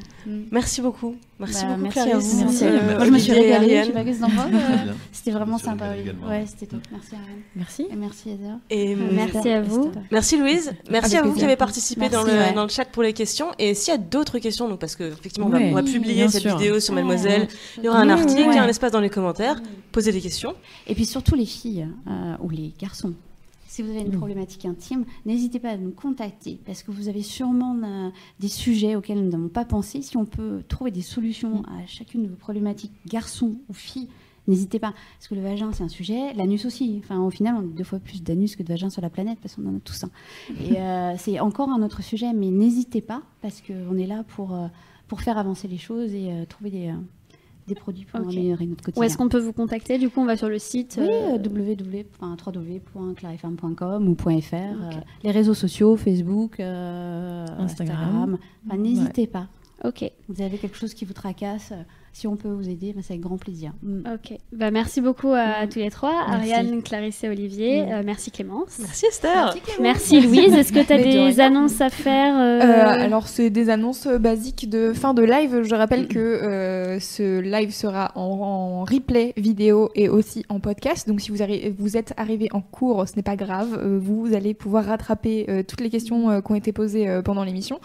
Merci 0.51 0.81
beaucoup. 0.81 1.15
Merci 1.39 1.63
Bah, 1.63 1.69
beaucoup, 1.69 1.81
merci 1.83 1.99
à 1.99 2.03
Clarisse. 2.05 2.33
vous. 2.33 2.39
Merci. 2.41 2.63
Euh, 2.65 2.95
Moi, 2.97 3.05
je 3.05 3.11
me 3.11 3.17
suis 3.19 3.31
régalée, 3.31 3.79
je 3.81 3.85
sais 3.85 3.91
pas 3.91 4.03
que 4.03 4.09
bien. 4.11 4.95
C'était 5.11 5.31
vraiment 5.31 5.57
sympa, 5.57 5.95
également. 5.95 6.27
Ouais, 6.27 6.43
c'était 6.47 6.65
top. 6.65 6.81
Merci 6.91 7.15
Ariane. 7.15 7.39
Merci. 7.55 7.85
Et 7.91 7.95
merci 7.95 8.29
Heather. 8.31 8.57
Et 8.69 8.93
Euh, 8.93 8.97
Merci 9.11 9.49
à 9.49 9.61
vous. 9.61 9.91
Merci 10.11 10.37
Louise, 10.37 10.73
merci 10.89 11.15
Avec 11.15 11.19
à 11.19 11.21
vous 11.23 11.27
qui 11.29 11.33
plaisir. 11.33 11.47
avez 11.49 11.55
participé 11.55 12.01
Merci, 12.01 12.15
dans, 12.15 12.23
le, 12.23 12.31
ouais. 12.31 12.53
dans 12.53 12.63
le 12.63 12.69
chat 12.69 12.85
pour 12.85 13.03
les 13.03 13.13
questions. 13.13 13.47
Et 13.59 13.73
s'il 13.73 13.91
y 13.91 13.95
a 13.95 13.99
d'autres 13.99 14.39
questions, 14.39 14.67
donc 14.67 14.79
parce 14.79 14.95
que 14.95 15.03
effectivement 15.11 15.47
on 15.47 15.51
va, 15.51 15.57
Ouais, 15.59 15.69
on 15.71 15.75
va 15.75 15.81
oui, 15.81 15.93
publier 15.93 16.27
cette 16.27 16.41
sûr. 16.41 16.57
vidéo 16.57 16.79
sur 16.79 16.93
Ouais. 16.93 17.01
Mademoiselle, 17.03 17.47
il 17.77 17.83
y 17.85 17.87
aura 17.89 17.99
un 17.99 18.05
Oui, 18.07 18.11
article, 18.11 18.41
il 18.47 18.53
y 18.55 18.57
a 18.57 18.61
un 18.61 18.65
ouais. 18.65 18.69
espace 18.69 18.91
dans 18.91 18.99
les 18.99 19.09
commentaires, 19.09 19.61
posez 19.91 20.11
des 20.11 20.21
questions. 20.21 20.55
Et 20.87 20.95
puis 20.95 21.05
surtout 21.05 21.35
les 21.35 21.45
filles 21.45 21.87
euh, 22.09 22.35
ou 22.41 22.49
les 22.49 22.73
garçons. 22.79 23.13
Si 23.77 23.83
vous 23.83 23.91
avez 23.91 24.01
une 24.01 24.09
problématique 24.17 24.65
intime, 24.65 25.05
n'hésitez 25.27 25.59
pas 25.59 25.69
à 25.69 25.77
nous 25.77 25.91
contacter 25.91 26.59
parce 26.65 26.81
que 26.81 26.89
vous 26.89 27.09
avez 27.09 27.21
sûrement 27.21 27.77
euh, 27.83 28.09
des 28.39 28.47
sujets 28.47 28.95
auxquels 28.95 29.23
nous 29.23 29.29
n'avons 29.29 29.49
pas 29.49 29.65
pensé. 29.65 30.01
Si 30.01 30.17
on 30.17 30.25
peut 30.25 30.63
trouver 30.67 30.89
des 30.89 31.03
solutions 31.03 31.61
à 31.65 31.85
chacune 31.85 32.23
de 32.23 32.27
vos 32.27 32.35
problématiques, 32.37 32.91
garçons 33.05 33.57
ou 33.69 33.73
filles, 33.73 34.07
n'hésitez 34.47 34.79
pas. 34.79 34.95
Parce 35.19 35.27
que 35.27 35.35
le 35.35 35.41
vagin, 35.41 35.71
c'est 35.73 35.83
un 35.83 35.89
sujet, 35.89 36.33
l'anus 36.33 36.65
aussi. 36.65 36.99
Enfin, 37.03 37.19
au 37.19 37.29
final, 37.29 37.53
on 37.53 37.59
a 37.59 37.71
deux 37.71 37.83
fois 37.83 37.99
plus 37.99 38.23
d'anus 38.23 38.55
que 38.55 38.63
de 38.63 38.67
vagin 38.67 38.89
sur 38.89 39.03
la 39.03 39.11
planète 39.11 39.37
parce 39.43 39.53
qu'on 39.53 39.67
en 39.67 39.77
a 39.77 39.79
tous 39.79 40.03
un. 40.03 40.09
Et 40.59 40.81
euh, 40.81 41.13
c'est 41.19 41.39
encore 41.39 41.69
un 41.69 41.83
autre 41.83 42.01
sujet, 42.01 42.33
mais 42.33 42.49
n'hésitez 42.49 43.01
pas 43.01 43.21
parce 43.43 43.61
qu'on 43.61 43.95
est 43.95 44.07
là 44.07 44.23
pour, 44.23 44.55
euh, 44.55 44.69
pour 45.07 45.21
faire 45.21 45.37
avancer 45.37 45.67
les 45.67 45.77
choses 45.77 46.15
et 46.15 46.47
trouver 46.49 46.71
des, 46.71 46.93
des 47.67 47.75
produits 47.75 48.05
pour 48.05 48.19
Ok. 48.21 48.27
améliorer 48.31 48.65
notre 48.65 48.83
quotidien. 48.83 49.01
Où 49.01 49.03
est-ce 49.05 49.17
qu'on 49.17 49.27
peut 49.29 49.39
vous 49.39 49.53
contacter 49.53 49.97
Du 49.97 50.09
coup, 50.09 50.21
on 50.21 50.25
va 50.25 50.37
sur 50.37 50.49
le 50.49 50.59
site. 50.59 50.97
Oui, 51.01 51.07
euh, 51.09 51.37
www.clarifarm.com 51.37 54.07
ou 54.07 54.15
.fr. 54.15 54.53
Euh, 54.55 54.91
les 55.23 55.31
réseaux 55.31 55.53
sociaux, 55.53 55.95
Facebook, 55.97 56.59
euh, 56.59 57.45
Instagram. 57.59 57.99
Instagram. 57.99 58.37
Enfin, 58.67 58.77
N'hésitez 58.77 59.27
pas. 59.27 59.47
Ok, 59.83 60.11
Vous 60.27 60.41
avez 60.41 60.57
quelque 60.57 60.75
chose 60.75 60.95
qui 60.95 61.05
vous 61.05 61.13
tracasse, 61.13 61.71
euh, 61.71 61.83
si 62.17 62.27
on 62.27 62.35
peut 62.35 62.49
vous 62.49 62.67
aider, 62.67 62.93
ben, 62.93 63.01
c'est 63.03 63.13
avec 63.13 63.21
grand 63.21 63.37
plaisir. 63.37 63.73
Mm. 63.83 63.99
ok. 64.13 64.37
Bah, 64.51 64.71
merci 64.71 65.01
beaucoup 65.01 65.31
à 65.33 65.67
tous 65.67 65.79
les 65.79 65.91
trois, 65.91 66.13
Merci. 66.29 66.51
Ariane, 66.53 66.81
Clarisse 66.81 67.23
et 67.23 67.29
Olivier. 67.29 67.83
Mm. 67.85 67.89
Euh, 67.91 68.01
merci 68.05 68.31
Clémence. 68.31 68.77
Merci 68.79 69.05
Esther. 69.05 69.55
Merci 69.79 70.19
Louise. 70.21 70.53
Est-ce 70.53 70.73
que 70.73 70.79
tu 70.85 70.93
as 70.93 70.97
de 70.97 71.03
des 71.03 71.39
annonces 71.39 71.79
à 71.81 71.89
faire 71.89 72.35
euh, 72.35 72.59
Euh, 72.59 73.05
alors 73.05 73.27
c'est 73.27 73.49
des 73.49 73.69
annonces 73.69 74.07
basiques 74.07 74.69
de 74.69 74.93
fin 74.93 75.13
de 75.13 75.21
live. 75.23 75.61
Je 75.63 75.75
rappelle 75.75 76.07
que 76.07 76.17
euh, 76.19 76.99
ce 76.99 77.39
live 77.39 77.71
sera 77.71 78.11
en, 78.15 78.21
en 78.21 78.83
replay 78.83 79.33
vidéo 79.37 79.89
et 79.95 80.09
aussi 80.09 80.43
en 80.49 80.59
podcast. 80.59 81.07
Donc 81.07 81.21
si 81.21 81.29
vous, 81.31 81.37
arri- 81.37 81.73
vous 81.77 81.97
êtes 81.97 82.13
arrivé 82.17 82.47
en 82.51 82.61
cours, 82.61 83.07
ce 83.07 83.15
n'est 83.15 83.23
pas 83.23 83.35
grave. 83.35 83.77
Euh, 83.79 83.99
vous 84.01 84.33
allez 84.33 84.53
pouvoir 84.53 84.85
rattraper 84.85 85.45
euh, 85.49 85.61
toutes 85.61 85.81
les 85.81 85.89
questions 85.89 86.29
euh, 86.29 86.41
qui 86.41 86.51
ont 86.51 86.55
été 86.55 86.71
posées 86.71 87.07
euh, 87.07 87.21
pendant 87.21 87.43
l'émission. 87.43 87.79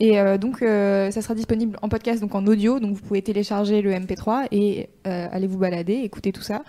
Et 0.00 0.18
euh, 0.18 0.38
donc 0.38 0.62
euh, 0.62 1.10
ça 1.10 1.22
sera 1.22 1.34
disponible 1.34 1.78
en 1.82 1.88
podcast, 1.88 2.20
donc 2.20 2.34
en 2.34 2.46
audio. 2.46 2.80
Donc 2.80 2.94
vous 2.96 3.02
pouvez 3.02 3.22
télécharger 3.22 3.75
le 3.82 3.92
MP3 3.92 4.48
et 4.50 4.88
euh, 5.06 5.28
aller 5.30 5.46
vous 5.46 5.58
balader, 5.58 5.94
écouter 5.94 6.32
tout 6.32 6.42
ça. 6.42 6.62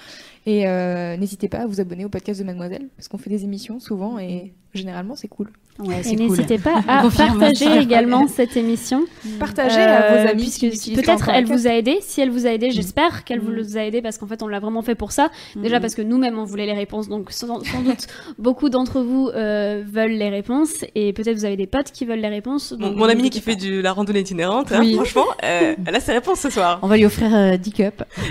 Et 0.45 0.67
euh, 0.67 1.17
n'hésitez 1.17 1.47
pas 1.47 1.59
à 1.59 1.65
vous 1.65 1.81
abonner 1.81 2.05
au 2.05 2.09
podcast 2.09 2.39
de 2.39 2.45
Mademoiselle 2.45 2.87
parce 2.95 3.07
qu'on 3.07 3.17
fait 3.17 3.29
des 3.29 3.43
émissions 3.43 3.79
souvent 3.79 4.19
et 4.19 4.53
généralement 4.73 5.15
c'est 5.15 5.27
cool. 5.27 5.51
Ouais, 5.79 5.99
Et 6.05 6.15
cool. 6.15 6.27
n'hésitez 6.27 6.57
pas 6.57 6.81
à 6.87 7.03
partager 7.07 7.77
également 7.79 8.27
cette 8.27 8.57
émission. 8.57 9.05
Partagez 9.39 9.77
Euh, 9.79 9.97
à 9.97 10.23
vos 10.23 10.29
amis. 10.29 10.55
puisque 10.59 10.95
peut-être 10.95 11.29
elle 11.29 11.45
vous 11.45 11.67
a 11.67 11.71
aidé. 11.71 11.99
Si 12.01 12.19
elle 12.19 12.31
vous 12.31 12.47
a 12.47 12.49
aidé, 12.51 12.71
j'espère 12.71 13.23
qu'elle 13.25 13.41
Mm. 13.41 13.61
vous 13.61 13.77
a 13.77 13.81
aidé 13.81 14.01
parce 14.01 14.17
qu'en 14.17 14.25
fait 14.27 14.41
on 14.41 14.47
l'a 14.47 14.59
vraiment 14.59 14.81
fait 14.81 14.95
pour 14.95 15.11
ça. 15.11 15.29
Déjà 15.55 15.77
Mm. 15.77 15.81
parce 15.81 15.93
que 15.95 16.01
nous-mêmes 16.01 16.39
on 16.39 16.45
voulait 16.45 16.65
les 16.65 16.73
réponses, 16.73 17.09
donc 17.09 17.31
sans, 17.31 17.63
sans 17.63 17.81
doute 17.81 18.07
beaucoup 18.39 18.69
d'entre 18.69 19.01
vous 19.01 19.29
euh, 19.35 19.83
veulent 19.85 20.11
les 20.17 20.29
réponses 20.29 20.83
et 20.95 21.13
peut-être 21.13 21.35
vous 21.37 21.45
avez 21.45 21.57
des 21.57 21.67
potes 21.67 21.91
qui 21.91 22.05
veulent 22.05 22.19
les 22.21 22.27
réponses. 22.27 22.73
Mon, 22.79 22.87
Donc 22.87 22.95
mon 22.97 23.05
amie 23.05 23.17
n'hésitez 23.23 23.39
qui 23.39 23.41
fait 23.45 23.55
du, 23.55 23.81
la 23.83 23.93
randonnée 23.93 24.21
itinérante, 24.21 24.71
hein, 24.71 24.81
franchement, 24.95 25.25
euh, 25.43 25.75
elle 25.85 25.95
a 25.95 25.99
ses 25.99 26.13
réponses 26.13 26.39
ce 26.39 26.49
soir. 26.49 26.79
On 26.81 26.87
va 26.87 26.97
lui 26.97 27.05
offrir 27.05 27.33
euh, 27.35 27.57
10 27.57 27.71
cups. 27.71 27.83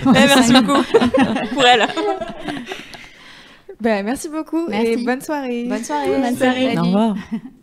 Eh, 0.02 0.04
merci 0.12 0.52
beaucoup 0.62 0.82
pour 1.54 1.64
elle. 1.64 1.86
Bah, 3.80 4.02
merci 4.02 4.28
beaucoup 4.28 4.68
Merci. 4.68 4.92
et 4.92 4.96
bonne 5.04 5.20
soirée. 5.20 5.64
Bonne 5.68 5.84
soirée. 5.84 6.18
Bonne 6.20 6.36
soirée. 6.36 6.78
Au 6.78 6.82
revoir. 6.82 7.16